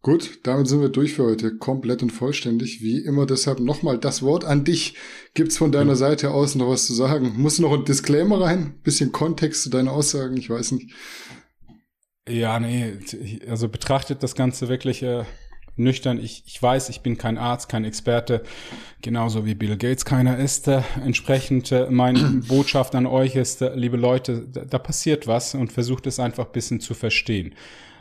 Gut, 0.00 0.40
damit 0.44 0.68
sind 0.68 0.80
wir 0.80 0.90
durch 0.90 1.14
für 1.14 1.24
heute, 1.24 1.56
komplett 1.56 2.02
und 2.02 2.10
vollständig. 2.10 2.80
Wie 2.82 2.98
immer 2.98 3.26
deshalb 3.26 3.58
nochmal 3.58 3.98
das 3.98 4.22
Wort 4.22 4.44
an 4.44 4.64
dich. 4.64 4.94
Gibt's 5.34 5.58
von 5.58 5.72
deiner. 5.72 5.96
Seite 5.96 6.30
aus 6.30 6.54
noch 6.54 6.68
was 6.68 6.86
zu 6.86 6.94
sagen? 6.94 7.32
Muss 7.36 7.58
noch 7.58 7.72
ein 7.72 7.84
Disclaimer 7.84 8.40
rein? 8.40 8.74
Bisschen 8.84 9.10
Kontext 9.10 9.64
zu 9.64 9.70
deinen 9.70 9.88
Aussagen, 9.88 10.36
ich 10.36 10.48
weiß 10.48 10.72
nicht. 10.72 10.92
Ja, 12.28 12.60
nee, 12.60 12.92
also 13.48 13.68
betrachtet 13.68 14.22
das 14.22 14.34
Ganze 14.36 14.68
wirklich 14.68 15.02
äh, 15.02 15.24
nüchtern. 15.74 16.20
Ich, 16.20 16.44
ich 16.46 16.62
weiß, 16.62 16.90
ich 16.90 17.00
bin 17.00 17.18
kein 17.18 17.38
Arzt, 17.38 17.68
kein 17.68 17.84
Experte, 17.84 18.42
genauso 19.02 19.46
wie 19.46 19.54
Bill 19.54 19.76
Gates 19.76 20.04
keiner 20.04 20.38
ist. 20.38 20.68
Äh, 20.68 20.82
entsprechend 21.04 21.72
äh, 21.72 21.88
meine 21.90 22.20
Botschaft 22.48 22.94
an 22.94 23.06
euch 23.06 23.34
ist, 23.34 23.62
äh, 23.62 23.74
liebe 23.74 23.96
Leute, 23.96 24.46
da, 24.46 24.64
da 24.64 24.78
passiert 24.78 25.26
was 25.26 25.54
und 25.54 25.72
versucht 25.72 26.06
es 26.06 26.20
einfach 26.20 26.46
bisschen 26.46 26.80
zu 26.80 26.94
verstehen. 26.94 27.54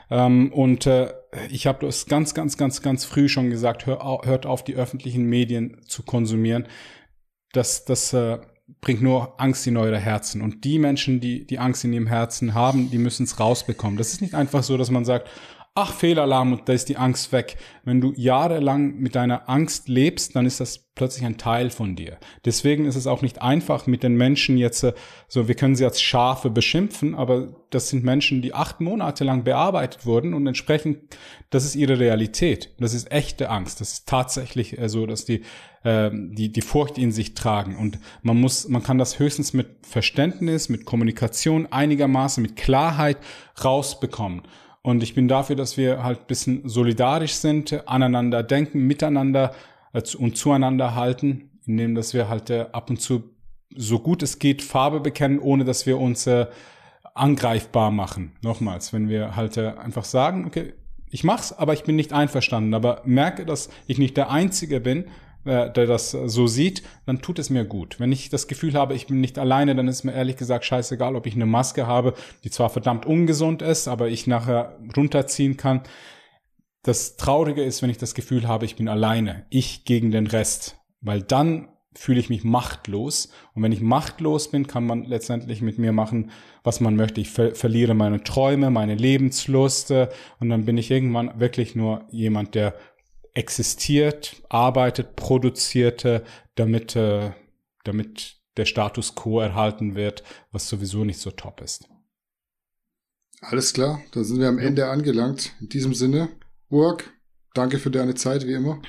Ähm, 0.10 0.52
und 0.54 0.86
äh, 0.86 1.14
ich 1.50 1.68
habe 1.68 1.86
das 1.86 2.06
ganz, 2.06 2.34
ganz, 2.34 2.58
ganz, 2.58 2.82
ganz 2.82 3.06
früh 3.06 3.28
schon 3.28 3.50
gesagt, 3.50 3.86
hör, 3.86 4.22
hört 4.24 4.46
auf, 4.46 4.64
die 4.64 4.76
öffentlichen 4.76 5.26
Medien 5.26 5.82
zu 5.88 6.04
konsumieren. 6.04 6.68
Das, 7.54 7.86
das 7.86 8.14
äh, 8.14 8.40
bringt 8.82 9.02
nur 9.02 9.40
Angst 9.40 9.66
in 9.68 9.78
eure 9.78 10.00
Herzen. 10.00 10.42
Und 10.42 10.64
die 10.64 10.80
Menschen, 10.80 11.20
die 11.20 11.46
die 11.46 11.60
Angst 11.60 11.84
in 11.84 11.94
ihrem 11.94 12.08
Herzen 12.08 12.54
haben, 12.54 12.90
die 12.92 12.98
müssen 12.98 13.24
es 13.24 13.40
rausbekommen. 13.40 13.98
Das 13.98 14.14
ist 14.14 14.22
nicht 14.22 14.36
einfach 14.36 14.64
so, 14.64 14.78
dass 14.78 14.92
man 14.92 15.06
sagt, 15.06 15.30
ach, 15.78 15.94
Fehlalarm 15.94 16.54
und 16.54 16.68
da 16.68 16.74
ist 16.74 16.90
die 16.90 16.98
Angst 16.98 17.32
weg. 17.32 17.56
Wenn 17.84 18.02
du 18.02 18.12
jahrelang 18.16 18.96
mit 18.96 19.14
deiner 19.14 19.48
Angst 19.48 19.88
lebst, 19.88 20.36
dann 20.36 20.48
ist 20.48 20.60
das 20.60 20.88
plötzlich 20.96 21.24
ein 21.24 21.38
Teil 21.38 21.70
von 21.70 21.96
dir. 21.96 22.18
Deswegen 22.46 22.86
ist 22.86 22.96
es 22.96 23.06
auch 23.06 23.22
nicht 23.22 23.44
einfach 23.44 23.86
mit 23.86 24.02
den 24.02 24.16
Menschen 24.16 24.58
jetzt, 24.58 24.84
äh, 24.84 24.94
so 25.28 25.48
wir 25.48 25.54
können 25.54 25.76
sie 25.76 25.86
als 25.86 26.02
Schafe 26.02 26.50
beschimpfen, 26.50 27.14
aber 27.14 27.56
das 27.70 27.90
sind 27.90 28.04
Menschen, 28.04 28.42
die 28.42 28.56
acht 28.56 28.82
Monate 28.82 29.24
lang 29.24 29.44
bearbeitet 29.44 30.08
wurden 30.08 30.34
und 30.34 30.48
entsprechend, 30.48 31.16
das 31.52 31.64
ist 31.64 31.76
ihre 31.76 32.00
Realität. 32.00 32.74
Das 32.80 32.96
ist 32.96 33.12
echte 33.12 33.52
Angst. 33.52 33.80
Das 33.80 33.94
ist 33.94 34.08
tatsächlich 34.08 34.80
äh, 34.80 34.90
so, 34.90 35.06
dass 35.06 35.26
die, 35.26 35.44
äh, 35.84 36.10
die, 36.12 36.52
die 36.52 36.62
Furcht 36.62 36.98
in 36.98 37.12
sich 37.12 37.36
tragen. 37.36 37.78
Und 37.78 38.00
man 38.24 38.42
muss, 38.42 38.68
man 38.68 38.82
kann 38.82 38.98
das 38.98 39.20
höchstens 39.20 39.54
mit 39.54 39.86
Verständnis, 39.86 40.70
mit 40.70 40.86
Kommunikation 40.86 41.68
einigermaßen, 41.72 42.42
mit 42.42 42.56
Klarheit 42.56 43.18
rausbekommen. 43.64 44.42
Und 44.88 45.04
ich 45.04 45.14
bin 45.14 45.28
dafür, 45.28 45.58
dass 45.58 45.76
wir 45.76 46.02
halt 46.02 46.28
bisschen 46.28 46.62
solidarisch 46.70 47.34
sind, 47.34 47.86
aneinander 47.90 48.42
denken, 48.42 48.88
miteinander 48.88 49.54
äh, 49.92 50.02
und 50.18 50.38
zueinander 50.38 50.96
halten, 50.96 51.50
indem 51.66 51.94
dass 51.94 52.14
wir 52.14 52.30
halt 52.30 52.50
äh, 52.50 52.68
ab 52.72 52.90
und 52.90 53.02
zu 53.02 53.36
so 53.76 54.00
gut 54.00 54.24
es 54.24 54.40
geht 54.40 54.62
Farbe 54.62 55.02
bekennen, 55.02 55.40
ohne 55.40 55.66
dass 55.66 55.86
wir 55.88 56.00
uns 56.00 56.26
äh, 56.26 56.46
angreifbar 57.14 57.92
machen. 57.92 58.32
Nochmals, 58.42 58.94
wenn 58.94 59.10
wir 59.10 59.36
halt 59.36 59.58
einfach 59.58 60.06
sagen, 60.06 60.46
okay, 60.46 60.72
ich 61.10 61.26
mach's, 61.26 61.52
aber 61.52 61.74
ich 61.74 61.84
bin 61.84 61.98
nicht 61.98 62.14
einverstanden, 62.14 62.74
aber 62.74 63.02
merke, 63.04 63.46
dass 63.46 63.68
ich 63.88 63.98
nicht 63.98 64.16
der 64.16 64.32
Einzige 64.32 64.80
bin, 64.80 65.08
äh, 65.48 65.72
der 65.72 65.86
das 65.86 66.12
so 66.12 66.48
sieht, 66.48 66.84
dann 67.06 67.22
tut 67.22 67.40
es 67.40 67.50
mir 67.50 67.66
gut. 67.66 68.00
Wenn 68.00 68.12
ich 68.12 68.30
das 68.30 68.48
Gefühl 68.48 68.74
habe, 68.74 68.96
ich 68.96 69.08
bin 69.08 69.22
nicht 69.22 69.40
alleine, 69.40 69.76
dann 69.76 69.88
ist 69.88 70.04
mir 70.04 70.14
ehrlich 70.14 70.36
gesagt 70.36 70.66
scheißegal, 70.66 71.16
ob 71.16 71.26
ich 71.26 71.36
eine 71.36 71.46
Maske 71.46 71.88
habe, 71.88 72.14
die 72.44 72.52
zwar 72.52 72.70
verdammt 72.70 73.06
ungesund 73.06 73.62
ist, 73.62 73.88
aber 73.88 74.10
ich 74.10 74.28
nachher 74.28 74.78
runterziehen 74.96 75.58
kann. 75.58 75.82
Das 76.84 77.18
Traurige 77.18 77.64
ist, 77.64 77.82
wenn 77.82 77.90
ich 77.90 77.98
das 77.98 78.14
Gefühl 78.14 78.48
habe, 78.48 78.66
ich 78.66 78.76
bin 78.76 78.88
alleine, 78.88 79.46
ich 79.50 79.86
gegen 79.86 80.12
den 80.12 80.28
Rest, 80.28 80.78
weil 81.02 81.22
dann 81.22 81.70
fühle 81.98 82.20
ich 82.20 82.30
mich 82.30 82.44
machtlos. 82.44 83.32
Und 83.56 83.64
wenn 83.64 83.72
ich 83.72 83.82
machtlos 83.82 84.52
bin, 84.52 84.68
kann 84.68 84.86
man 84.86 85.04
letztendlich 85.04 85.62
mit 85.62 85.80
mir 85.80 85.92
machen, 85.92 86.32
was 86.64 86.80
man 86.80 86.96
möchte. 86.96 87.22
Ich 87.22 87.32
ver 87.32 87.56
verliere 87.56 87.96
meine 87.96 88.24
Träume, 88.24 88.70
meine 88.70 88.96
Lebenslust 88.96 89.92
und 90.40 90.50
dann 90.50 90.66
bin 90.66 90.78
ich 90.78 90.92
irgendwann 90.92 91.40
wirklich 91.40 91.76
nur 91.76 92.06
jemand, 92.12 92.54
der 92.54 92.76
existiert, 93.38 94.42
arbeitet, 94.50 95.16
produzierte, 95.16 96.24
damit, 96.56 96.96
äh, 96.96 97.32
damit 97.84 98.38
der 98.58 98.66
Status 98.66 99.14
quo 99.14 99.40
erhalten 99.40 99.94
wird, 99.96 100.24
was 100.52 100.68
sowieso 100.68 101.06
nicht 101.06 101.20
so 101.20 101.30
top 101.30 101.62
ist. 101.62 101.88
Alles 103.42 103.74
klar, 103.74 104.02
da 104.12 104.24
sind 104.24 104.40
wir 104.40 104.48
am 104.48 104.58
Ende 104.58 104.88
angelangt. 104.90 105.54
In 105.62 105.70
diesem 105.70 105.94
Sinne, 105.94 106.30
Burg, 106.70 107.14
danke 107.54 107.78
für 107.78 107.92
deine 107.92 108.16
Zeit, 108.16 108.48
wie 108.48 108.54
immer. 108.54 108.82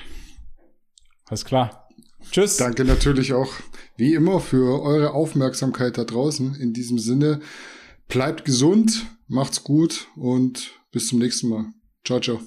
Alles 1.25 1.45
klar. 1.45 1.87
Tschüss. 2.31 2.57
Danke 2.57 2.83
natürlich 2.83 3.33
auch, 3.33 3.53
wie 3.97 4.15
immer, 4.15 4.39
für 4.39 4.81
eure 4.81 5.13
Aufmerksamkeit 5.13 5.99
da 5.99 6.03
draußen. 6.03 6.55
In 6.55 6.73
diesem 6.73 6.97
Sinne, 6.97 7.41
bleibt 8.07 8.45
gesund, 8.45 9.05
macht's 9.27 9.63
gut 9.63 10.07
und 10.15 10.71
bis 10.91 11.07
zum 11.07 11.19
nächsten 11.19 11.49
Mal. 11.49 11.67
Ciao, 12.03 12.19
ciao. 12.19 12.41